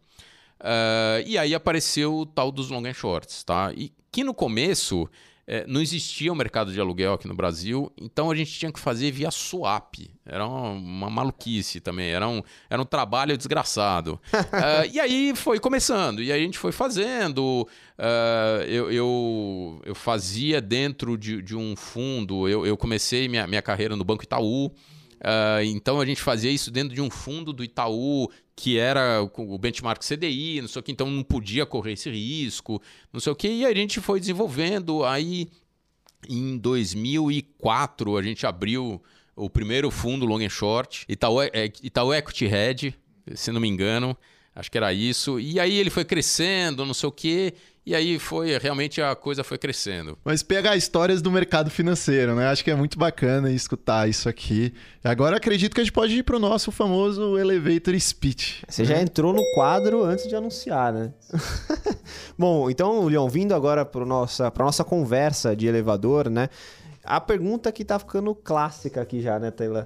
Uh, 0.60 1.24
e 1.26 1.38
aí 1.38 1.56
apareceu 1.56 2.14
o 2.14 2.26
tal 2.26 2.52
dos 2.52 2.70
long 2.70 2.86
and 2.86 2.94
shorts, 2.94 3.44
tá? 3.44 3.72
E 3.76 3.92
que 4.12 4.24
no 4.24 4.34
começo 4.34 5.10
é, 5.48 5.64
não 5.68 5.80
existia 5.80 6.32
o 6.32 6.36
um 6.36 6.38
mercado 6.38 6.74
de 6.74 6.80
aluguel 6.80 7.14
aqui 7.14 7.28
no 7.28 7.36
Brasil, 7.36 7.92
então 7.98 8.32
a 8.32 8.36
gente 8.36 8.52
tinha 8.52 8.72
que 8.72 8.80
fazer 8.80 9.12
via 9.12 9.30
swap. 9.30 9.96
Era 10.26 10.46
uma, 10.48 10.70
uma 10.72 11.10
maluquice 11.10 11.80
também, 11.80 12.10
era 12.10 12.28
um, 12.28 12.42
era 12.68 12.82
um 12.82 12.86
trabalho 12.86 13.38
desgraçado. 13.38 14.20
uh, 14.34 14.90
e 14.92 15.00
aí 15.00 15.34
foi 15.36 15.60
começando, 15.60 16.24
e 16.24 16.32
aí 16.32 16.42
a 16.42 16.44
gente 16.44 16.58
foi 16.58 16.72
fazendo. 16.72 17.68
Uh, 17.98 18.64
eu, 18.68 18.92
eu, 18.92 19.82
eu, 19.86 19.94
fazia 19.94 20.60
dentro 20.60 21.16
de, 21.16 21.42
de 21.44 21.56
um 21.56 21.76
fundo, 21.76 22.50
eu, 22.50 22.66
eu 22.66 22.76
comecei 22.76 23.28
minha, 23.28 23.46
minha 23.46 23.62
carreira 23.62 23.96
no 23.96 24.04
Banco 24.04 24.24
Itaú. 24.24 24.74
Uh, 25.16 25.64
então 25.66 26.02
a 26.02 26.06
gente 26.06 26.22
fazia 26.22 26.52
isso 26.52 26.70
dentro 26.70 26.94
de 26.94 27.02
um 27.02 27.10
fundo 27.10 27.54
do 27.54 27.64
Itaú, 27.64 28.30
que 28.56 28.78
era 28.78 29.22
o 29.22 29.58
benchmark 29.58 30.02
CDI, 30.02 30.62
não 30.62 30.68
sei 30.68 30.80
o 30.80 30.84
que, 30.84 30.92
então 30.92 31.10
não 31.10 31.24
podia 31.24 31.66
correr 31.66 31.94
esse 31.94 32.10
risco, 32.10 32.82
não 33.12 33.20
sei 33.20 33.32
o 33.32 33.36
que, 33.36 33.50
e 33.50 33.66
a 33.66 33.74
gente 33.74 34.00
foi 34.00 34.20
desenvolvendo. 34.20 35.04
Aí 35.04 35.50
em 36.30 36.58
2004 36.58 38.18
a 38.18 38.22
gente 38.22 38.48
abriu 38.48 39.02
o 39.36 39.50
primeiro 39.50 39.92
fundo 39.92 40.26
long 40.26 40.40
and 40.40 40.50
short, 40.50 41.06
Itaú, 41.10 41.40
Itaú 41.84 42.14
Equity 42.14 42.46
Hedge, 42.46 42.96
se 43.34 43.52
não 43.52 43.60
me 43.60 43.68
engano, 43.68 44.18
acho 44.56 44.72
que 44.72 44.78
era 44.78 44.94
isso. 44.94 45.38
E 45.40 45.60
aí 45.60 45.78
ele 45.78 45.90
foi 45.90 46.06
crescendo, 46.06 46.86
não 46.86 46.94
sei 46.94 47.10
o 47.10 47.12
que, 47.12 47.54
e 47.86 47.94
aí 47.94 48.18
foi, 48.18 48.58
realmente 48.58 49.00
a 49.00 49.16
coisa 49.16 49.44
foi 49.44 49.58
crescendo. 49.58 50.18
Mas 50.26 50.42
pegar 50.42 50.76
histórias 50.76 51.22
do 51.22 51.32
mercado 51.32 51.70
financeiro, 51.70 52.34
né? 52.34 52.48
Acho 52.48 52.64
que 52.64 52.72
é 52.72 52.76
muito 52.76 52.98
bacana 52.98 53.52
escutar 53.52 54.10
isso 54.10 54.28
aqui. 54.28 54.74
Agora 55.04 55.38
acredito 55.38 55.76
que 55.76 55.82
a 55.82 55.84
gente 55.84 55.94
pode 55.94 56.18
ir 56.18 56.24
para 56.24 56.36
o 56.36 56.40
nosso 56.40 56.72
famoso 56.72 57.38
elevator 57.38 58.00
speech. 58.00 58.64
Você 58.68 58.82
né? 58.82 58.88
já 58.88 59.02
entrou 59.02 59.34
no 59.34 59.44
quadro 59.54 60.04
antes 60.04 60.28
de 60.28 60.36
anunciar, 60.36 60.92
né? 60.92 61.14
Bom, 62.36 62.70
então, 62.72 63.06
Leon, 63.06 63.28
vindo 63.30 63.54
agora 63.54 63.86
para 63.86 64.04
nossa, 64.04 64.52
nossa 64.58 64.84
conversa 64.84 65.56
de 65.56 65.68
elevador, 65.68 66.30
né? 66.30 66.50
A 67.04 67.22
pergunta 67.22 67.72
que 67.72 67.86
tá 67.86 68.00
ficando 68.00 68.34
clássica 68.34 69.02
aqui 69.02 69.22
já, 69.22 69.38
né, 69.38 69.52
Taylor? 69.52 69.86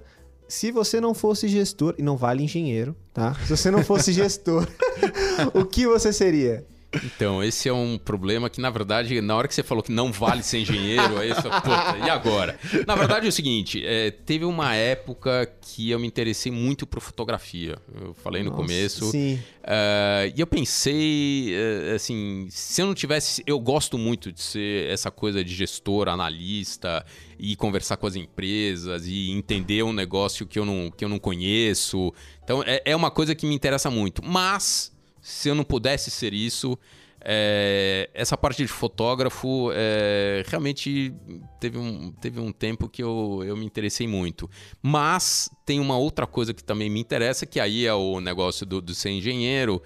se 0.50 0.72
você 0.72 1.00
não 1.00 1.14
fosse 1.14 1.47
gestor, 1.47 1.93
e 1.97 2.02
não 2.02 2.18
vale 2.18 2.43
engenheiro, 2.43 2.95
tá? 3.14 3.36
Se 3.45 3.56
você 3.56 3.70
não 3.70 3.84
fosse 3.84 4.12
gestor, 4.14 4.68
o 5.54 5.64
que 5.64 5.86
você 5.86 6.12
seria? 6.12 6.66
Então, 7.04 7.44
esse 7.44 7.70
é 7.70 7.74
um 7.74 7.98
problema 7.98 8.50
que, 8.50 8.60
na 8.60 8.70
verdade, 8.70 9.22
na 9.22 9.36
hora 9.36 9.48
que 9.48 9.54
você 9.54 9.62
falou 9.62 9.84
que 9.84 9.92
não 9.92 10.12
vale 10.12 10.42
ser 10.42 10.60
engenheiro, 10.60 11.20
aí 11.20 11.30
você 11.30 11.44
puta, 11.44 11.98
e 12.04 12.10
agora? 12.10 12.60
Na 12.88 12.96
verdade 12.96 13.28
é 13.28 13.30
o 13.30 13.32
seguinte, 13.32 13.86
é, 13.86 14.10
teve 14.10 14.44
uma 14.44 14.74
época 14.74 15.52
que 15.62 15.92
eu 15.92 16.00
me 16.00 16.08
interessei 16.08 16.52
muito 16.52 16.88
por 16.88 17.00
fotografia. 17.00 17.78
Eu 18.02 18.14
falei 18.16 18.42
no 18.42 18.50
Nossa, 18.50 18.64
começo. 18.64 19.12
Sim. 19.12 19.36
Uh, 19.62 20.34
e 20.36 20.40
eu 20.40 20.48
pensei, 20.48 21.54
uh, 21.54 21.96
assim, 21.96 22.48
se 22.50 22.82
eu 22.82 22.88
não 22.88 22.96
tivesse... 22.96 23.44
Eu 23.46 23.60
gosto 23.60 23.96
muito 23.96 24.32
de 24.32 24.42
ser 24.42 24.90
essa 24.90 25.12
coisa 25.12 25.44
de 25.44 25.54
gestor, 25.54 26.08
analista, 26.08 27.06
e 27.38 27.56
conversar 27.56 27.98
com 27.98 28.08
as 28.08 28.16
empresas, 28.16 29.06
e 29.06 29.30
entender 29.30 29.84
um 29.84 29.94
negócio 29.94 30.48
que 30.48 30.58
eu 30.58 30.66
não, 30.66 30.90
que 30.90 31.06
eu 31.06 31.10
não 31.10 31.20
conheço. 31.20 32.12
Então, 32.44 32.64
é, 32.66 32.82
é 32.84 32.96
uma 32.96 33.12
coisa 33.12 33.36
que 33.36 33.46
me 33.46 33.54
interessa 33.54 33.92
muito. 33.92 34.26
Mas 34.26 34.92
se 35.22 35.49
eu 35.49 35.55
não 35.55 35.63
pudesse 35.63 36.09
ser 36.11 36.34
isso, 36.34 36.78
é, 37.22 38.09
essa 38.13 38.38
parte 38.38 38.61
de 38.61 38.67
fotógrafo 38.67 39.72
é, 39.74 40.43
realmente 40.47 41.13
teve 41.59 41.78
um, 41.78 42.11
teve 42.13 42.39
um 42.39 42.51
tempo 42.51 42.88
que 42.88 43.03
eu, 43.03 43.43
eu 43.45 43.57
me 43.57 43.65
interessei 43.65 44.07
muito. 44.07 44.49
Mas 44.82 45.49
tem 45.65 45.80
uma 45.80 45.97
outra 45.97 46.26
coisa 46.26 46.53
que 46.53 46.63
também 46.63 46.89
me 46.89 46.99
interessa, 46.99 47.45
que 47.45 47.59
aí 47.59 47.86
é 47.86 47.93
o 47.93 48.20
negócio 48.22 48.65
do, 48.65 48.82
do 48.82 48.95
ser 48.95 49.09
engenheiro. 49.09 49.82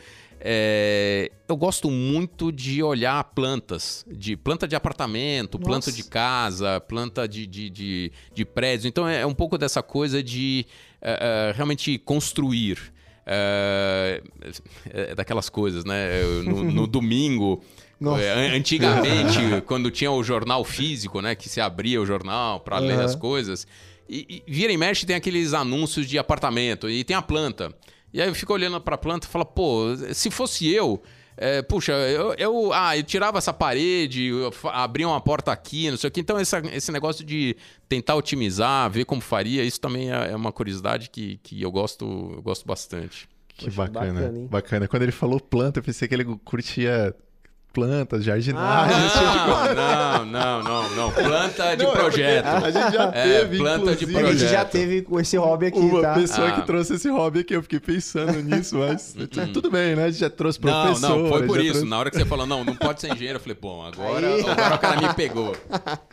É, 0.46 1.32
eu 1.48 1.56
gosto 1.56 1.90
muito 1.90 2.52
de 2.52 2.84
olhar 2.84 3.24
plantas, 3.24 4.06
de 4.12 4.36
planta 4.36 4.68
de 4.68 4.76
apartamento, 4.76 5.58
Nossa. 5.58 5.70
planta 5.70 5.92
de 5.92 6.04
casa, 6.04 6.82
planta 6.82 7.28
de, 7.28 7.48
de, 7.48 7.70
de, 7.70 8.12
de 8.34 8.46
prédio. 8.46 8.88
Então 8.88 9.08
é 9.08 9.26
um 9.26 9.34
pouco 9.34 9.58
dessa 9.58 9.82
coisa 9.82 10.22
de 10.22 10.66
é, 11.02 11.50
é 11.50 11.54
realmente 11.56 11.98
construir. 11.98 12.93
É, 13.26 14.22
é 14.90 15.16
daquelas 15.16 15.50
coisas, 15.50 15.86
né? 15.86 16.22
No, 16.44 16.64
no 16.64 16.88
domingo. 16.88 17.64
É, 18.20 18.56
antigamente, 18.56 19.40
quando 19.66 19.90
tinha 19.90 20.12
o 20.12 20.22
jornal 20.24 20.64
físico, 20.66 21.22
né? 21.22 21.36
Que 21.36 21.48
se 21.48 21.62
abria 21.62 22.02
o 22.02 22.06
jornal 22.06 22.60
para 22.60 22.80
uhum. 22.80 22.88
ler 22.88 23.00
as 23.00 23.16
coisas. 23.16 23.66
E, 24.10 24.44
e 24.48 24.52
vira 24.52 24.74
e 24.74 24.78
mexe 24.78 25.06
tem 25.06 25.16
aqueles 25.16 25.54
anúncios 25.54 26.08
de 26.08 26.18
apartamento 26.20 26.90
e 26.90 27.04
tem 27.04 27.16
a 27.16 27.22
planta. 27.22 27.74
E 28.14 28.22
aí 28.22 28.28
eu 28.28 28.36
fico 28.36 28.54
olhando 28.54 28.80
para 28.80 28.96
a 28.96 28.98
planta 28.98 29.26
e 29.26 29.30
falo, 29.30 29.46
pô, 29.46 29.96
se 30.14 30.30
fosse 30.30 30.70
eu, 30.70 31.02
é, 31.38 31.62
puxa, 31.62 31.92
eu, 31.92 32.34
eu, 32.34 32.74
ah, 32.74 32.98
eu 32.98 33.04
tirava 33.04 33.38
essa 33.38 33.54
parede, 33.54 34.32
abria 34.72 35.08
uma 35.08 35.22
porta 35.22 35.52
aqui, 35.52 35.90
não 35.90 35.98
sei 35.98 36.08
o 36.08 36.12
que. 36.12 36.20
Então, 36.20 36.40
esse, 36.40 36.56
esse 36.74 36.92
negócio 36.92 37.26
de 37.26 37.56
tentar 37.90 38.16
otimizar, 38.16 38.90
ver 38.90 39.06
como 39.06 39.22
faria, 39.22 39.64
isso 39.64 39.80
também 39.80 40.12
é, 40.12 40.32
é 40.32 40.36
uma 40.36 40.52
curiosidade 40.52 41.10
que, 41.10 41.38
que 41.44 41.62
eu, 41.62 41.72
gosto, 41.72 42.06
eu 42.36 42.42
gosto 42.42 42.66
bastante. 42.66 43.28
Que 43.56 43.66
Poxa, 43.66 43.78
bacana. 43.78 44.22
Bacana, 44.22 44.48
bacana, 44.50 44.88
Quando 44.88 45.04
ele 45.04 45.12
falou 45.12 45.40
planta, 45.40 45.80
eu 45.80 45.84
pensei 45.84 46.08
que 46.08 46.14
ele 46.14 46.26
curtia 46.44 47.16
plantas, 47.74 48.24
jardinagem. 48.24 48.96
Ah, 48.96 50.24
não, 50.24 50.26
não, 50.26 50.64
não, 50.64 50.96
não, 50.96 51.12
Planta 51.12 51.76
de 51.76 51.84
não, 51.84 51.92
é 51.92 51.96
projeto. 51.96 52.46
a 52.46 52.72
gente 52.72 52.94
já 52.94 53.12
é, 53.14 53.40
teve, 53.40 53.58
planta 53.58 53.96
de 53.96 54.06
projeto. 54.06 54.30
A 54.30 54.34
gente 54.36 54.52
já 54.52 54.64
teve 54.64 55.02
com 55.02 55.20
esse 55.20 55.36
hobby 55.36 55.66
aqui, 55.66 55.80
Uma 55.80 56.02
tá? 56.02 56.14
pessoa 56.14 56.50
ah. 56.50 56.52
que 56.52 56.62
trouxe 56.68 56.94
esse 56.94 57.10
hobby 57.10 57.40
aqui, 57.40 57.56
eu 57.56 57.64
fiquei 57.64 57.80
pensando 57.80 58.42
nisso, 58.44 58.78
mas 58.78 59.16
hum, 59.18 59.24
hum. 59.24 59.52
tudo 59.52 59.72
bem, 59.72 59.96
né? 59.96 60.06
A 60.06 60.10
gente 60.12 60.20
já 60.20 60.30
trouxe 60.30 60.60
professor. 60.60 61.10
Não, 61.10 61.24
não, 61.24 61.30
foi 61.30 61.48
por 61.48 61.60
isso. 61.60 61.72
Trouxe... 61.72 61.90
Na 61.90 61.98
hora 61.98 62.12
que 62.12 62.18
você 62.18 62.26
falou, 62.26 62.46
não, 62.46 62.64
não 62.64 62.76
pode 62.76 63.02
ser 63.02 63.12
engenheiro, 63.12 63.38
eu 63.38 63.42
falei, 63.42 63.58
bom, 63.60 63.84
agora, 63.84 64.28
agora 64.28 64.76
o 64.76 64.80
cara 64.80 65.02
me 65.02 65.14
pegou. 65.16 65.58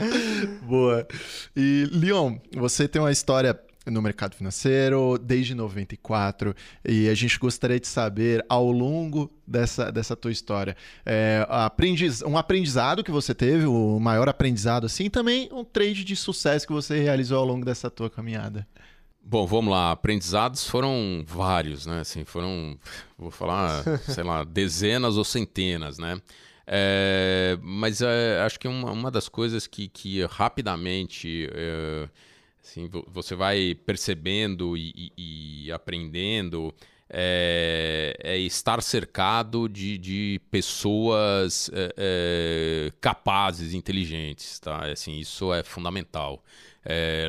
Boa. 0.64 1.06
E, 1.54 1.88
Leon, 1.92 2.36
você 2.56 2.88
tem 2.88 3.02
uma 3.02 3.12
história 3.12 3.58
no 3.86 4.02
mercado 4.02 4.34
financeiro 4.34 5.18
desde 5.18 5.54
94 5.54 6.54
e 6.84 7.08
a 7.08 7.14
gente 7.14 7.38
gostaria 7.38 7.80
de 7.80 7.86
saber 7.86 8.44
ao 8.48 8.70
longo 8.70 9.30
dessa, 9.46 9.90
dessa 9.90 10.14
tua 10.14 10.30
história 10.30 10.76
é, 11.04 11.46
aprendiz, 11.48 12.22
um 12.22 12.36
aprendizado 12.36 13.02
que 13.02 13.10
você 13.10 13.34
teve, 13.34 13.64
o 13.66 13.98
maior 13.98 14.28
aprendizado 14.28 14.84
assim, 14.84 15.04
e 15.04 15.10
também 15.10 15.48
um 15.52 15.64
trade 15.64 16.04
de 16.04 16.14
sucesso 16.14 16.66
que 16.66 16.72
você 16.72 17.00
realizou 17.00 17.38
ao 17.38 17.44
longo 17.44 17.64
dessa 17.64 17.90
tua 17.90 18.10
caminhada. 18.10 18.66
Bom, 19.22 19.46
vamos 19.46 19.70
lá. 19.70 19.92
Aprendizados 19.92 20.66
foram 20.66 21.22
vários, 21.26 21.86
né? 21.86 22.00
Assim, 22.00 22.24
foram, 22.24 22.78
vou 23.18 23.30
falar, 23.30 23.84
sei 24.08 24.24
lá, 24.24 24.44
dezenas 24.44 25.16
ou 25.16 25.24
centenas, 25.24 25.98
né? 25.98 26.20
É, 26.66 27.58
mas 27.62 28.00
é, 28.00 28.40
acho 28.44 28.58
que 28.58 28.66
uma, 28.68 28.90
uma 28.92 29.10
das 29.10 29.28
coisas 29.28 29.66
que, 29.66 29.88
que 29.88 30.24
rapidamente 30.24 31.48
é, 31.52 32.08
Assim, 32.70 32.88
você 33.08 33.34
vai 33.34 33.74
percebendo 33.74 34.76
e, 34.76 35.12
e, 35.16 35.64
e 35.66 35.72
aprendendo. 35.72 36.72
é, 37.12 38.16
é 38.22 38.38
estar 38.38 38.80
cercado 38.82 39.68
de, 39.68 39.98
de 39.98 40.40
pessoas 40.50 41.68
é, 41.74 41.94
é, 41.96 42.92
capazes, 43.00 43.74
inteligentes, 43.74 44.60
tá? 44.60 44.86
Assim, 44.86 45.18
isso 45.18 45.52
é 45.52 45.64
fundamental. 45.64 46.44
É, 46.84 47.28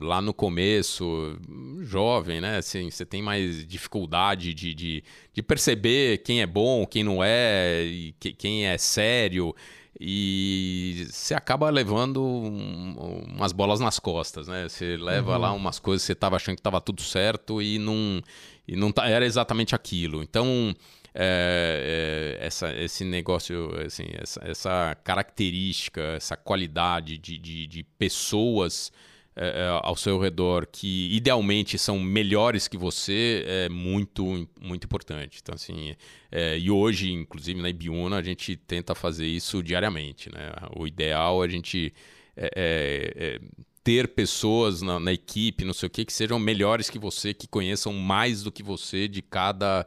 lá 0.00 0.20
no 0.20 0.32
começo, 0.34 1.36
jovem, 1.80 2.40
né? 2.40 2.58
Assim, 2.58 2.90
você 2.90 3.04
tem 3.06 3.22
mais 3.22 3.66
dificuldade 3.66 4.52
de, 4.52 4.74
de, 4.74 5.04
de 5.32 5.42
perceber 5.42 6.18
quem 6.18 6.42
é 6.42 6.46
bom, 6.46 6.86
quem 6.86 7.02
não 7.02 7.24
é, 7.24 8.12
que, 8.20 8.32
quem 8.32 8.66
é 8.66 8.76
sério 8.78 9.54
e 10.00 11.06
você 11.10 11.34
acaba 11.34 11.70
levando 11.70 12.22
um, 12.22 13.26
umas 13.28 13.52
bolas 13.52 13.78
nas 13.78 13.98
costas, 13.98 14.48
né? 14.48 14.68
Você 14.68 14.96
leva 14.96 15.34
uhum. 15.34 15.38
lá 15.40 15.52
umas 15.52 15.78
coisas 15.78 16.02
que 16.02 16.06
você 16.06 16.12
estava 16.12 16.36
achando 16.36 16.56
que 16.56 16.60
estava 16.60 16.80
tudo 16.80 17.02
certo 17.02 17.62
e 17.62 17.78
não, 17.78 18.22
e 18.66 18.74
não 18.76 18.90
tá, 18.90 19.08
era 19.08 19.24
exatamente 19.24 19.74
aquilo. 19.74 20.22
Então, 20.22 20.74
é, 21.14 22.38
é, 22.40 22.46
essa, 22.46 22.74
esse 22.74 23.04
negócio, 23.04 23.70
assim, 23.86 24.06
essa, 24.20 24.40
essa, 24.44 24.96
característica, 25.04 26.00
essa 26.16 26.36
qualidade 26.36 27.16
de, 27.16 27.38
de, 27.38 27.66
de 27.68 27.84
pessoas 27.84 28.92
é, 29.36 29.64
é, 29.64 29.80
ao 29.82 29.96
seu 29.96 30.16
redor 30.20 30.64
que 30.64 31.12
idealmente 31.12 31.76
são 31.76 31.98
melhores 31.98 32.68
que 32.68 32.76
você 32.76 33.44
é 33.44 33.68
muito, 33.68 34.48
muito 34.60 34.84
importante. 34.84 35.40
Então, 35.42 35.56
assim, 35.56 35.96
é, 36.30 36.56
e 36.56 36.70
hoje, 36.70 37.10
inclusive 37.10 37.60
na 37.60 37.68
Ibiúna, 37.68 38.18
a 38.18 38.22
gente 38.22 38.54
tenta 38.54 38.94
fazer 38.94 39.26
isso 39.26 39.60
diariamente. 39.60 40.30
Né? 40.30 40.52
O 40.76 40.86
ideal 40.86 41.42
é 41.42 41.48
a 41.48 41.50
gente 41.50 41.92
é, 42.36 42.48
é, 42.56 43.40
ter 43.82 44.06
pessoas 44.06 44.82
na, 44.82 45.00
na, 45.00 45.12
equipe, 45.12 45.64
não 45.64 45.74
sei 45.74 45.88
o 45.88 45.90
que, 45.90 46.04
que 46.04 46.12
sejam 46.12 46.38
melhores 46.38 46.88
que 46.88 46.98
você, 46.98 47.34
que 47.34 47.48
conheçam 47.48 47.92
mais 47.92 48.44
do 48.44 48.52
que 48.52 48.62
você 48.62 49.08
de 49.08 49.20
cada. 49.20 49.84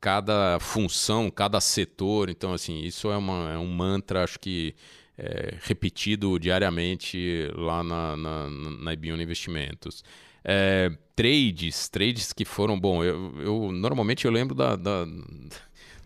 cada 0.00 0.58
função, 0.60 1.28
cada 1.30 1.60
setor. 1.60 2.30
Então, 2.30 2.54
assim, 2.54 2.80
isso 2.82 3.10
é, 3.10 3.16
uma, 3.16 3.52
é 3.52 3.58
um 3.58 3.66
mantra, 3.66 4.22
acho 4.22 4.38
que 4.38 4.74
é, 5.20 5.54
repetido 5.62 6.38
diariamente 6.38 7.50
lá 7.54 7.84
na, 7.84 8.16
na, 8.16 8.48
na 8.48 8.92
Ibiúna 8.94 9.22
Investimentos. 9.22 10.02
É, 10.42 10.90
trades, 11.14 11.90
trades 11.90 12.32
que 12.32 12.46
foram, 12.46 12.80
bom, 12.80 13.04
eu, 13.04 13.34
eu 13.38 13.72
normalmente 13.72 14.24
eu 14.24 14.32
lembro 14.32 14.54
da, 14.54 14.74
da 14.74 15.04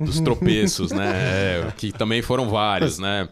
dos 0.01 0.19
tropeços, 0.21 0.91
né? 0.91 1.13
É, 1.15 1.73
que 1.77 1.93
também 1.93 2.21
foram 2.23 2.49
vários, 2.49 2.99
né? 2.99 3.29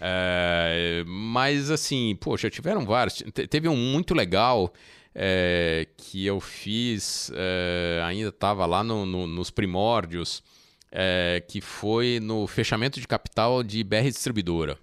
É, 0.00 1.02
mas 1.04 1.68
assim, 1.72 2.16
poxa, 2.20 2.48
tiveram 2.48 2.86
vários. 2.86 3.20
Teve 3.50 3.68
um 3.68 3.76
muito 3.76 4.14
legal 4.14 4.72
é, 5.12 5.88
que 5.96 6.24
eu 6.24 6.38
fiz, 6.38 7.32
é, 7.34 8.00
ainda 8.04 8.28
estava 8.28 8.64
lá 8.66 8.84
no, 8.84 9.04
no, 9.04 9.26
nos 9.26 9.50
primórdios, 9.50 10.44
é, 10.92 11.42
que 11.48 11.60
foi 11.60 12.20
no 12.22 12.46
fechamento 12.46 13.00
de 13.00 13.08
capital 13.08 13.64
de 13.64 13.82
BR 13.82 14.04
Distribuidora 14.04 14.78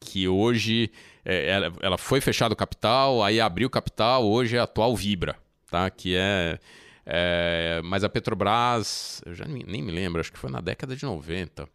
que 0.00 0.28
hoje 0.28 0.90
é, 1.24 1.48
ela, 1.48 1.72
ela, 1.80 1.98
foi 1.98 2.20
fechado 2.20 2.52
o 2.52 2.56
capital, 2.56 3.22
aí 3.22 3.40
abriu 3.40 3.66
o 3.66 3.70
capital, 3.70 4.24
hoje 4.24 4.56
é 4.56 4.60
a 4.60 4.64
atual 4.64 4.94
Vibra, 4.94 5.36
tá? 5.70 5.90
Que 5.90 6.14
é, 6.16 6.58
é 7.04 7.80
mas 7.84 8.04
a 8.04 8.08
Petrobras, 8.08 9.22
eu 9.26 9.34
já 9.34 9.44
nem, 9.44 9.64
nem, 9.66 9.82
me 9.82 9.90
lembro, 9.90 10.20
acho 10.20 10.32
que 10.32 10.38
foi 10.38 10.50
na 10.50 10.60
década 10.60 10.94
de 10.94 11.04
90. 11.04 11.68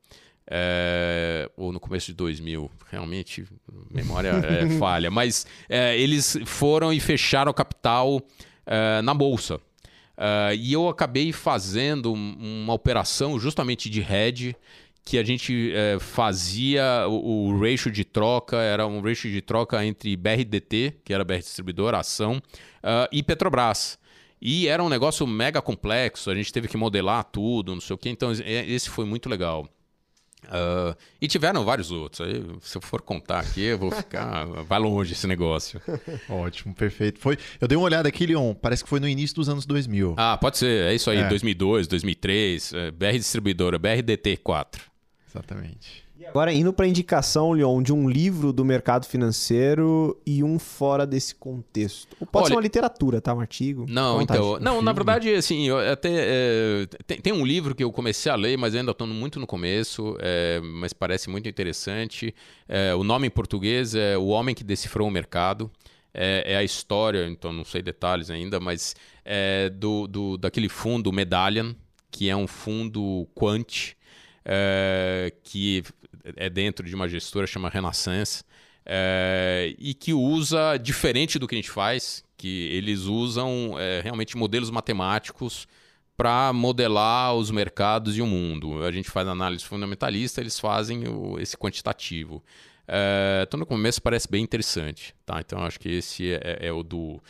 É, 0.53 1.49
ou 1.55 1.71
no 1.71 1.79
começo 1.79 2.07
de 2.07 2.13
2000, 2.13 2.69
realmente 2.89 3.45
memória 3.89 4.29
é 4.29 4.69
falha, 4.79 5.09
mas 5.09 5.45
é, 5.69 5.97
eles 5.97 6.37
foram 6.45 6.91
e 6.91 6.99
fecharam 6.99 7.51
o 7.51 7.53
capital 7.53 8.21
é, 8.65 9.01
na 9.01 9.13
bolsa. 9.13 9.59
E 10.55 10.71
eu 10.71 10.87
acabei 10.87 11.31
fazendo 11.31 12.13
uma 12.13 12.73
operação 12.73 13.39
justamente 13.39 13.89
de 13.89 14.01
hedge 14.01 14.55
que 15.03 15.17
a 15.17 15.23
gente 15.23 15.73
é, 15.73 15.97
fazia 15.99 17.07
o, 17.07 17.49
o, 17.49 17.59
ratio 17.59 17.91
de 17.91 18.05
troca, 18.05 18.57
era 18.57 18.85
um 18.85 19.01
ratio 19.01 19.31
de 19.31 19.41
troca 19.41 19.83
entre 19.85 20.15
BRDT, 20.15 21.01
que 21.03 21.13
era 21.13 21.23
BR 21.23 21.39
Distribuidor, 21.39 21.95
ação, 21.95 22.37
uh, 22.37 23.07
e 23.11 23.23
Petrobras. 23.23 23.99
E 24.41 24.67
era 24.67 24.83
um 24.83 24.89
negócio 24.89 25.25
mega 25.27 25.61
complexo, 25.61 26.29
a 26.29 26.35
gente 26.35 26.51
teve 26.51 26.67
que 26.67 26.77
modelar 26.77 27.23
tudo, 27.23 27.73
não 27.73 27.81
sei 27.81 27.93
o 27.93 27.97
quê, 27.97 28.09
então 28.09 28.31
esse 28.31 28.89
foi 28.89 29.05
muito 29.05 29.29
legal. 29.29 29.67
Uh, 30.45 30.97
e 31.21 31.27
tiveram 31.27 31.63
vários 31.63 31.91
outros. 31.91 32.27
Aí, 32.27 32.43
se 32.61 32.75
eu 32.75 32.81
for 32.81 32.99
contar 32.99 33.39
aqui, 33.39 33.61
eu 33.61 33.77
vou 33.77 33.91
ficar. 33.91 34.45
vai 34.65 34.79
longe 34.79 35.13
esse 35.13 35.27
negócio. 35.27 35.79
Ótimo, 36.27 36.73
perfeito. 36.73 37.19
Foi, 37.19 37.37
eu 37.59 37.67
dei 37.67 37.77
uma 37.77 37.85
olhada 37.85 38.09
aqui, 38.09 38.25
Leon. 38.25 38.55
Parece 38.55 38.83
que 38.83 38.89
foi 38.89 38.99
no 38.99 39.07
início 39.07 39.35
dos 39.35 39.47
anos 39.47 39.67
2000. 39.67 40.15
Ah, 40.17 40.35
pode 40.37 40.57
ser. 40.57 40.89
É 40.89 40.95
isso 40.95 41.11
aí. 41.11 41.19
É. 41.19 41.29
2002, 41.29 41.87
2003. 41.87 42.73
BR 42.97 43.11
Distribuidora, 43.13 43.77
BRDT4. 43.77 44.90
Exatamente. 45.31 46.03
Agora, 46.27 46.53
indo 46.53 46.71
para 46.71 46.85
a 46.85 46.89
indicação, 46.89 47.51
Leon, 47.51 47.81
de 47.81 47.91
um 47.91 48.07
livro 48.07 48.53
do 48.53 48.63
mercado 48.63 49.05
financeiro 49.05 50.19
e 50.25 50.43
um 50.43 50.59
fora 50.59 51.05
desse 51.05 51.33
contexto. 51.33 52.15
Ou 52.19 52.27
pode 52.27 52.43
Olha, 52.43 52.47
ser 52.49 52.55
uma 52.55 52.61
literatura, 52.61 53.19
tá? 53.19 53.33
Um 53.33 53.39
artigo. 53.39 53.85
Não, 53.89 54.21
então. 54.21 54.59
Não, 54.59 54.79
um 54.79 54.81
na 54.81 54.93
verdade, 54.93 55.33
assim, 55.33 55.67
eu 55.67 55.77
até. 55.79 56.09
É, 56.11 56.87
tem, 57.07 57.19
tem, 57.19 57.33
um 57.33 57.45
livro 57.45 57.73
que 57.73 57.83
eu 57.83 57.91
comecei 57.91 58.31
a 58.31 58.35
ler, 58.35 58.57
mas 58.57 58.75
ainda 58.75 58.91
estou 58.91 59.07
muito 59.07 59.39
no 59.39 59.47
começo, 59.47 60.15
é, 60.19 60.61
mas 60.61 60.93
parece 60.93 61.29
muito 61.29 61.49
interessante. 61.49 62.35
É, 62.67 62.93
o 62.93 63.03
nome 63.03 63.27
em 63.27 63.31
português 63.31 63.95
é 63.95 64.17
O 64.17 64.27
Homem 64.27 64.53
que 64.53 64.63
Decifrou 64.63 65.07
o 65.07 65.11
Mercado. 65.11 65.71
É, 66.13 66.53
é 66.53 66.57
a 66.57 66.63
história, 66.63 67.25
então 67.27 67.53
não 67.53 67.63
sei 67.63 67.81
detalhes 67.81 68.29
ainda, 68.29 68.59
mas 68.59 68.95
é 69.23 69.69
do, 69.69 70.07
do, 70.07 70.37
daquele 70.37 70.67
fundo 70.67 71.11
Medallion, 71.11 71.73
que 72.11 72.29
é 72.29 72.35
um 72.35 72.47
fundo 72.47 73.25
quant 73.33 73.95
é, 74.45 75.31
que 75.43 75.83
é 76.35 76.49
dentro 76.49 76.85
de 76.85 76.95
uma 76.95 77.07
gestora 77.07 77.47
chama 77.47 77.69
Renaissance, 77.69 78.43
é, 78.85 79.75
e 79.77 79.93
que 79.93 80.13
usa, 80.13 80.77
diferente 80.77 81.37
do 81.37 81.47
que 81.47 81.55
a 81.55 81.57
gente 81.57 81.69
faz, 81.69 82.23
que 82.35 82.67
eles 82.71 83.01
usam 83.01 83.75
é, 83.77 84.01
realmente 84.01 84.35
modelos 84.35 84.69
matemáticos 84.69 85.67
para 86.17 86.51
modelar 86.53 87.35
os 87.35 87.49
mercados 87.51 88.17
e 88.17 88.21
o 88.21 88.27
mundo. 88.27 88.83
A 88.83 88.91
gente 88.91 89.09
faz 89.09 89.27
análise 89.27 89.63
fundamentalista, 89.63 90.41
eles 90.41 90.59
fazem 90.59 91.07
o, 91.07 91.39
esse 91.39 91.57
quantitativo. 91.57 92.43
Então, 93.43 93.57
no 93.57 93.65
começo 93.65 94.01
parece 94.01 94.29
bem 94.29 94.43
interessante. 94.43 95.15
Tá? 95.25 95.39
Então, 95.39 95.63
acho 95.63 95.79
que 95.79 95.87
esse 95.89 96.33
é, 96.33 96.57
é 96.59 96.71
o 96.73 96.83
do 96.83 97.21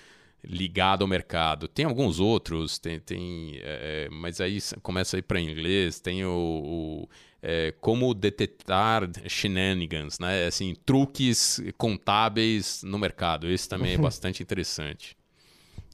ligado 0.43 1.03
ao 1.03 1.07
mercado. 1.07 1.67
Tem 1.67 1.85
alguns 1.85 2.19
outros, 2.19 2.79
tem, 2.79 2.99
tem 2.99 3.59
é, 3.61 4.09
mas 4.11 4.41
aí 4.41 4.59
começa 4.81 5.17
a 5.17 5.19
ir 5.19 5.23
para 5.23 5.39
inglês, 5.39 5.99
tem 5.99 6.25
o, 6.25 6.29
o 6.29 7.09
é, 7.41 7.73
como 7.79 8.13
detectar 8.13 9.09
shenanigans, 9.27 10.19
né? 10.19 10.45
Assim, 10.45 10.75
truques 10.85 11.61
contábeis 11.77 12.81
no 12.83 12.99
mercado. 12.99 13.49
Esse 13.49 13.67
também 13.67 13.93
é 13.93 13.97
bastante 13.99 14.43
interessante. 14.43 15.15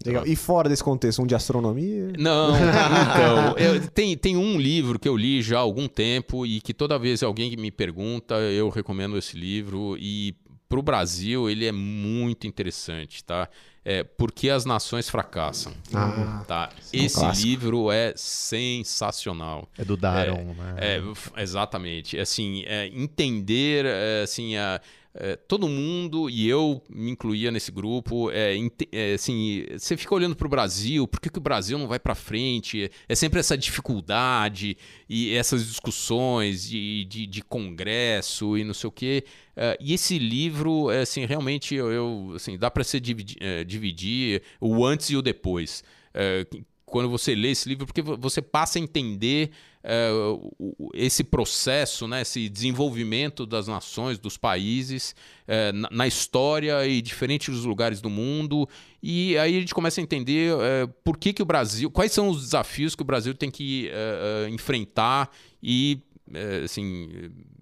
Legal. 0.05 0.27
E 0.27 0.35
fora 0.35 0.69
desse 0.69 0.83
contexto, 0.83 1.21
um 1.21 1.25
de 1.25 1.33
astronomia? 1.33 2.13
Não, 2.17 2.53
então. 2.55 3.57
Eu, 3.57 3.87
tem, 3.89 4.15
tem 4.15 4.37
um 4.37 4.59
livro 4.59 4.99
que 4.99 5.09
eu 5.09 5.17
li 5.17 5.41
já 5.41 5.57
há 5.57 5.61
algum 5.61 5.87
tempo 5.87 6.45
e 6.45 6.61
que 6.61 6.73
toda 6.73 6.99
vez 6.99 7.23
alguém 7.23 7.55
me 7.55 7.71
pergunta, 7.71 8.35
eu 8.35 8.69
recomendo 8.69 9.17
esse 9.17 9.35
livro. 9.35 9.97
E 9.99 10.35
para 10.69 10.79
o 10.79 10.83
Brasil, 10.83 11.49
ele 11.49 11.65
é 11.65 11.71
muito 11.71 12.45
interessante, 12.45 13.23
tá? 13.23 13.49
É 13.87 14.03
Por 14.03 14.33
que 14.33 14.49
as 14.49 14.65
Nações 14.65 15.09
Fracassam. 15.09 15.71
Ah, 15.93 16.43
tá? 16.45 16.69
É 16.91 16.97
Esse 16.97 17.23
um 17.23 17.31
livro 17.31 17.89
é 17.89 18.13
sensacional. 18.17 19.69
É 19.77 19.85
do 19.85 19.95
Daron, 19.95 20.33
é, 20.35 20.43
né? 20.43 20.75
É, 20.77 21.41
exatamente. 21.41 22.19
Assim, 22.19 22.63
é, 22.65 22.87
entender 22.87 23.85
é, 23.85 24.23
assim, 24.23 24.57
a, 24.57 24.81
é, 25.19 25.35
todo 25.35 25.67
mundo, 25.67 26.29
e 26.29 26.47
eu 26.47 26.81
me 26.89 27.09
incluía 27.09 27.49
nesse 27.49 27.71
grupo, 27.71 28.29
é, 28.31 28.55
é, 28.91 29.13
assim, 29.13 29.65
você 29.77 29.97
fica 29.97 30.13
olhando 30.13 30.35
para 30.35 30.45
o 30.45 30.49
Brasil, 30.49 31.07
por 31.07 31.19
que, 31.19 31.29
que 31.29 31.39
o 31.39 31.41
Brasil 31.41 31.77
não 31.77 31.87
vai 31.87 31.99
para 31.99 32.13
frente? 32.13 32.91
É 33.09 33.15
sempre 33.15 33.39
essa 33.39 33.57
dificuldade 33.57 34.77
e 35.09 35.33
essas 35.33 35.67
discussões 35.67 36.69
de, 36.69 37.05
de, 37.05 37.25
de 37.25 37.41
congresso 37.41 38.57
e 38.57 38.63
não 38.63 38.73
sei 38.73 38.87
o 38.87 38.91
quê. 38.91 39.23
É, 39.55 39.75
e 39.81 39.93
esse 39.93 40.19
livro, 40.19 40.91
é, 40.91 41.01
assim, 41.01 41.25
realmente 41.25 41.73
eu, 41.73 41.91
eu 41.91 42.33
assim, 42.35 42.57
dá 42.57 42.69
para 42.69 42.83
você 42.83 42.99
dividir, 42.99 43.65
dividir, 43.65 44.43
o 44.61 44.85
antes 44.85 45.09
e 45.09 45.15
o 45.15 45.21
depois 45.21 45.83
quando 46.87 47.09
você 47.09 47.35
lê 47.35 47.51
esse 47.51 47.67
livro, 47.67 47.85
porque 47.85 48.01
você 48.01 48.41
passa 48.41 48.79
a 48.79 48.81
entender 48.81 49.51
é, 49.89 50.09
esse 50.93 51.23
processo, 51.23 52.09
né, 52.09 52.21
esse 52.21 52.49
desenvolvimento 52.49 53.45
das 53.45 53.69
nações, 53.69 54.19
dos 54.19 54.35
países, 54.35 55.15
é, 55.47 55.71
na, 55.71 55.87
na, 55.89 56.07
história 56.07 56.85
e 56.85 57.01
diferentes 57.01 57.63
lugares 57.63 58.01
do 58.01 58.09
mundo. 58.09 58.67
E 59.01 59.37
aí 59.37 59.55
a 59.55 59.59
gente 59.61 59.73
começa 59.73 60.01
a 60.01 60.03
entender 60.03 60.53
é, 60.59 60.87
por 61.05 61.17
que, 61.17 61.31
que 61.31 61.41
o 61.41 61.45
Brasil, 61.45 61.89
quais 61.89 62.11
são 62.11 62.27
os 62.27 62.41
desafios 62.41 62.95
que 62.95 63.01
o 63.01 63.05
Brasil 63.05 63.33
tem 63.33 63.49
que 63.49 63.89
enfrentar 64.51 65.31
e 65.63 66.01
assim, 66.65 67.09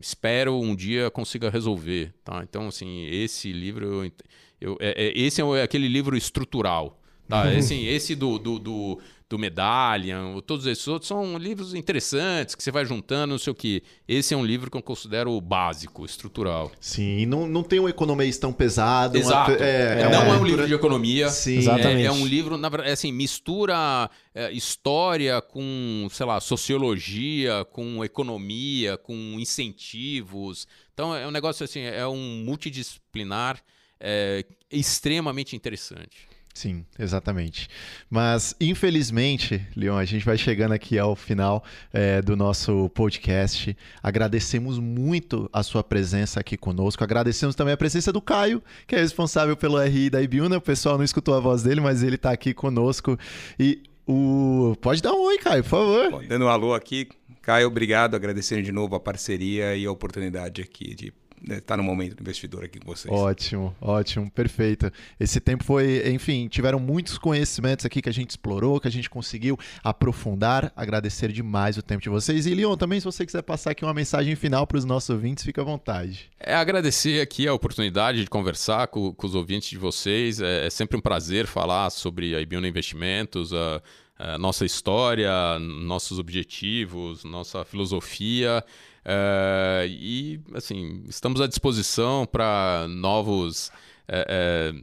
espero 0.02 0.60
um 0.60 0.76
dia 0.76 1.12
consiga 1.12 1.52
resolver. 1.52 2.12
Tá? 2.24 2.42
Então, 2.42 2.68
assim, 2.70 3.06
esse 3.06 3.52
livro, 3.52 3.86
eu, 4.04 4.12
eu, 4.60 4.78
é, 4.80 5.14
esse 5.16 5.42
é 5.42 5.62
aquele 5.62 5.88
livro 5.88 6.18
estrutural. 6.18 7.00
Tá, 7.28 7.44
assim, 7.58 7.86
esse 7.86 8.16
do, 8.16 8.38
do, 8.38 8.60
do, 8.60 9.00
do 9.28 9.40
Medallion, 9.40 10.40
todos 10.42 10.68
esses 10.68 10.88
outros 10.88 11.08
são 11.08 11.38
livros 11.38 11.74
interessantes 11.74 12.54
que 12.54 12.64
você 12.64 12.70
vai 12.72 12.86
juntando, 12.86 13.32
não 13.32 13.40
sei 13.40 13.52
o 13.52 13.56
que. 13.56 13.82
Esse 14.08 14.36
é 14.36 14.38
um 14.38 14.46
livro 14.46 14.70
que 14.70 14.78
eu 14.78 14.84
considero 14.84 15.40
básico, 15.42 16.06
estrutural. 16.06 16.72
Sim, 16.80 17.26
não, 17.26 17.48
não 17.48 17.64
tem 17.64 17.80
um 17.80 17.90
economês 17.90 18.38
tão 18.38 18.54
pesado. 18.54 19.18
Exato. 19.18 19.52
Uma, 19.52 19.66
é, 19.66 20.02
é, 20.02 20.10
não 20.10 20.36
é 20.36 20.38
um 20.38 20.46
livro 20.46 20.68
de 20.68 20.74
economia. 20.74 21.30
Sim, 21.30 21.58
Exatamente. 21.58 22.04
É, 22.04 22.06
é, 22.06 22.12
um 22.12 22.26
livro, 22.26 22.56
na 22.56 22.70
verdade, 22.70 22.92
assim, 22.92 23.12
mistura 23.12 24.10
é, 24.34 24.52
história 24.52 25.42
com, 25.42 26.08
sei 26.12 26.26
lá, 26.26 26.40
sociologia, 26.40 27.66
com 27.72 28.06
economia, 28.06 28.96
com 28.96 29.16
incentivos. 29.40 30.68
Então 30.94 31.16
é 31.16 31.28
um 31.28 31.32
negócio 31.32 31.64
assim, 31.64 31.82
é 31.82 32.08
um 32.08 32.44
multidisciplinar 32.46 33.60
é, 34.00 34.46
extremamente 34.72 35.56
interessante. 35.56 36.28
Sim, 36.56 36.86
exatamente. 36.98 37.68
Mas, 38.10 38.56
infelizmente, 38.62 39.62
Leon, 39.76 39.98
a 39.98 40.06
gente 40.06 40.26
vai 40.26 40.38
chegando 40.38 40.72
aqui 40.72 40.98
ao 40.98 41.14
final 41.14 41.62
é, 41.92 42.22
do 42.22 42.38
nosso 42.38 42.90
podcast. 42.92 43.76
Agradecemos 44.02 44.80
muito 44.80 45.50
a 45.52 45.62
sua 45.62 45.84
presença 45.84 46.40
aqui 46.40 46.56
conosco. 46.56 47.04
Agradecemos 47.04 47.56
também 47.56 47.74
a 47.74 47.78
presença 47.78 48.10
do 48.10 48.22
Caio, 48.22 48.64
que 48.88 48.96
é 48.96 49.00
responsável 49.00 49.58
pelo 49.58 49.78
RI 49.84 50.10
da 50.10 50.22
Ibiúna. 50.22 50.56
O 50.56 50.62
pessoal 50.62 50.98
não 50.98 51.04
escutou 51.04 51.36
a 51.36 51.42
voz 51.42 51.62
dele, 51.62 51.82
mas 51.82 52.02
ele 52.04 52.16
está 52.16 52.32
aqui 52.32 52.54
conosco. 52.54 53.20
E 53.60 53.84
o. 54.08 54.78
Pode 54.80 55.02
dar 55.02 55.12
um 55.12 55.24
oi, 55.24 55.38
Caio, 55.38 55.62
por 55.62 55.70
favor. 55.70 56.10
Bom, 56.10 56.24
dando 56.26 56.46
um 56.46 56.50
alô 56.50 56.74
aqui. 56.74 57.10
Caio, 57.42 57.68
obrigado. 57.68 58.16
Agradecendo 58.16 58.64
de 58.64 58.72
novo 58.72 58.96
a 58.96 59.00
parceria 59.00 59.76
e 59.76 59.86
a 59.86 59.92
oportunidade 59.92 60.62
aqui 60.62 60.96
de 60.96 61.14
estar 61.48 61.62
tá 61.62 61.78
no 61.78 61.84
momento 61.84 62.16
do 62.16 62.22
investidor 62.22 62.64
aqui 62.64 62.80
com 62.80 62.88
vocês. 62.88 63.14
Ótimo, 63.14 63.76
ótimo, 63.80 64.30
perfeito. 64.30 64.92
Esse 65.20 65.40
tempo 65.40 65.64
foi, 65.64 66.10
enfim, 66.10 66.48
tiveram 66.48 66.80
muitos 66.80 67.18
conhecimentos 67.18 67.86
aqui 67.86 68.02
que 68.02 68.10
a 68.10 68.14
gente 68.14 68.32
explorou, 68.32 68.80
que 68.80 68.88
a 68.88 68.92
gente 68.92 69.10
conseguiu 69.10 69.58
aprofundar. 69.84 70.72
Agradecer 70.76 71.32
demais 71.32 71.78
o 71.78 71.82
tempo 71.82 72.02
de 72.02 72.10
vocês. 72.10 72.46
E, 72.46 72.54
Leon, 72.54 72.76
também 72.76 73.00
se 73.00 73.06
você 73.06 73.26
quiser 73.26 73.42
passar 73.42 73.72
aqui 73.72 73.84
uma 73.84 73.94
mensagem 73.94 74.36
final 74.36 74.66
para 74.66 74.78
os 74.78 74.86
nossos 74.86 75.10
ouvintes, 75.10 75.44
fica 75.44 75.62
à 75.62 75.66
vontade. 75.66 76.30
É 76.40 76.56
agradecer 76.56 77.22
aqui 77.22 77.48
a 77.48 77.54
oportunidade 77.54 78.24
de 78.24 78.30
conversar 78.30 78.88
com, 78.88 79.14
com 79.14 79.28
os 79.28 79.36
ouvintes 79.36 79.70
de 79.70 79.78
vocês. 79.78 80.40
É, 80.40 80.68
é, 80.68 80.70
sempre 80.70 80.98
um 80.98 81.02
prazer 81.02 81.48
falar 81.48 81.90
sobre 81.90 82.36
a 82.36 82.42
Ibiuna 82.42 82.68
Investimentos, 82.68 83.54
a, 83.54 83.82
a 84.18 84.38
nossa 84.38 84.66
história, 84.66 85.30
nossos 85.60 86.20
objetivos, 86.20 87.24
nossa 87.24 87.64
filosofia. 87.66 88.64
Uh, 89.06 89.86
e, 89.88 90.42
assim, 90.56 91.04
estamos 91.08 91.40
à 91.40 91.46
disposição 91.46 92.26
para 92.26 92.88
novos, 92.90 93.72
é, 94.08 94.26
é, 94.28 94.82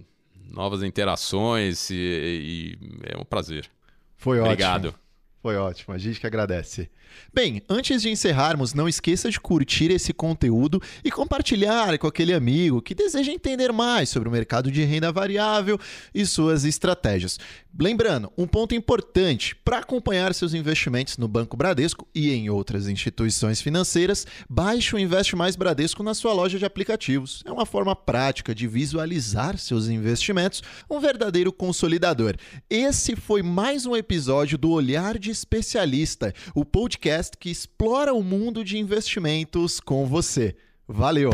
novas 0.48 0.84
interações 0.84 1.90
e, 1.90 1.96
e, 1.96 2.78
é 3.02 3.18
um 3.18 3.24
prazer. 3.24 3.68
Foi 4.16 4.38
Obrigado. 4.38 4.86
ótimo. 4.86 5.02
Foi 5.42 5.56
ótimo, 5.56 5.92
a 5.92 5.98
gente 5.98 6.20
que 6.20 6.26
agradece. 6.26 6.88
Bem, 7.32 7.62
antes 7.68 8.02
de 8.02 8.10
encerrarmos, 8.10 8.74
não 8.74 8.88
esqueça 8.88 9.30
de 9.30 9.40
curtir 9.40 9.90
esse 9.90 10.12
conteúdo 10.12 10.80
e 11.04 11.10
compartilhar 11.10 11.98
com 11.98 12.06
aquele 12.06 12.34
amigo 12.34 12.82
que 12.82 12.94
deseja 12.94 13.32
entender 13.32 13.72
mais 13.72 14.08
sobre 14.08 14.28
o 14.28 14.32
mercado 14.32 14.70
de 14.70 14.84
renda 14.84 15.10
variável 15.10 15.78
e 16.14 16.26
suas 16.26 16.64
estratégias. 16.64 17.38
Lembrando, 17.78 18.30
um 18.36 18.46
ponto 18.46 18.74
importante: 18.74 19.56
para 19.64 19.78
acompanhar 19.78 20.34
seus 20.34 20.52
investimentos 20.54 21.16
no 21.16 21.26
Banco 21.26 21.56
Bradesco 21.56 22.06
e 22.14 22.30
em 22.30 22.50
outras 22.50 22.88
instituições 22.88 23.60
financeiras, 23.60 24.26
baixe 24.48 24.94
o 24.94 24.98
Investe 24.98 25.34
Mais 25.34 25.56
Bradesco 25.56 26.02
na 26.02 26.14
sua 26.14 26.32
loja 26.32 26.58
de 26.58 26.64
aplicativos. 26.64 27.42
É 27.46 27.50
uma 27.50 27.64
forma 27.64 27.96
prática 27.96 28.54
de 28.54 28.66
visualizar 28.66 29.56
seus 29.56 29.88
investimentos, 29.88 30.62
um 30.90 31.00
verdadeiro 31.00 31.52
consolidador. 31.52 32.36
Esse 32.68 33.16
foi 33.16 33.42
mais 33.42 33.86
um 33.86 33.96
episódio 33.96 34.58
do 34.58 34.70
Olhar 34.70 35.18
de 35.18 35.30
Especialista, 35.30 36.34
o 36.54 36.64
podcast 37.02 37.32
que 37.36 37.50
explora 37.50 38.14
o 38.14 38.22
mundo 38.22 38.64
de 38.64 38.78
investimentos 38.78 39.80
com 39.80 40.06
você. 40.06 40.54
Valeu! 40.86 41.30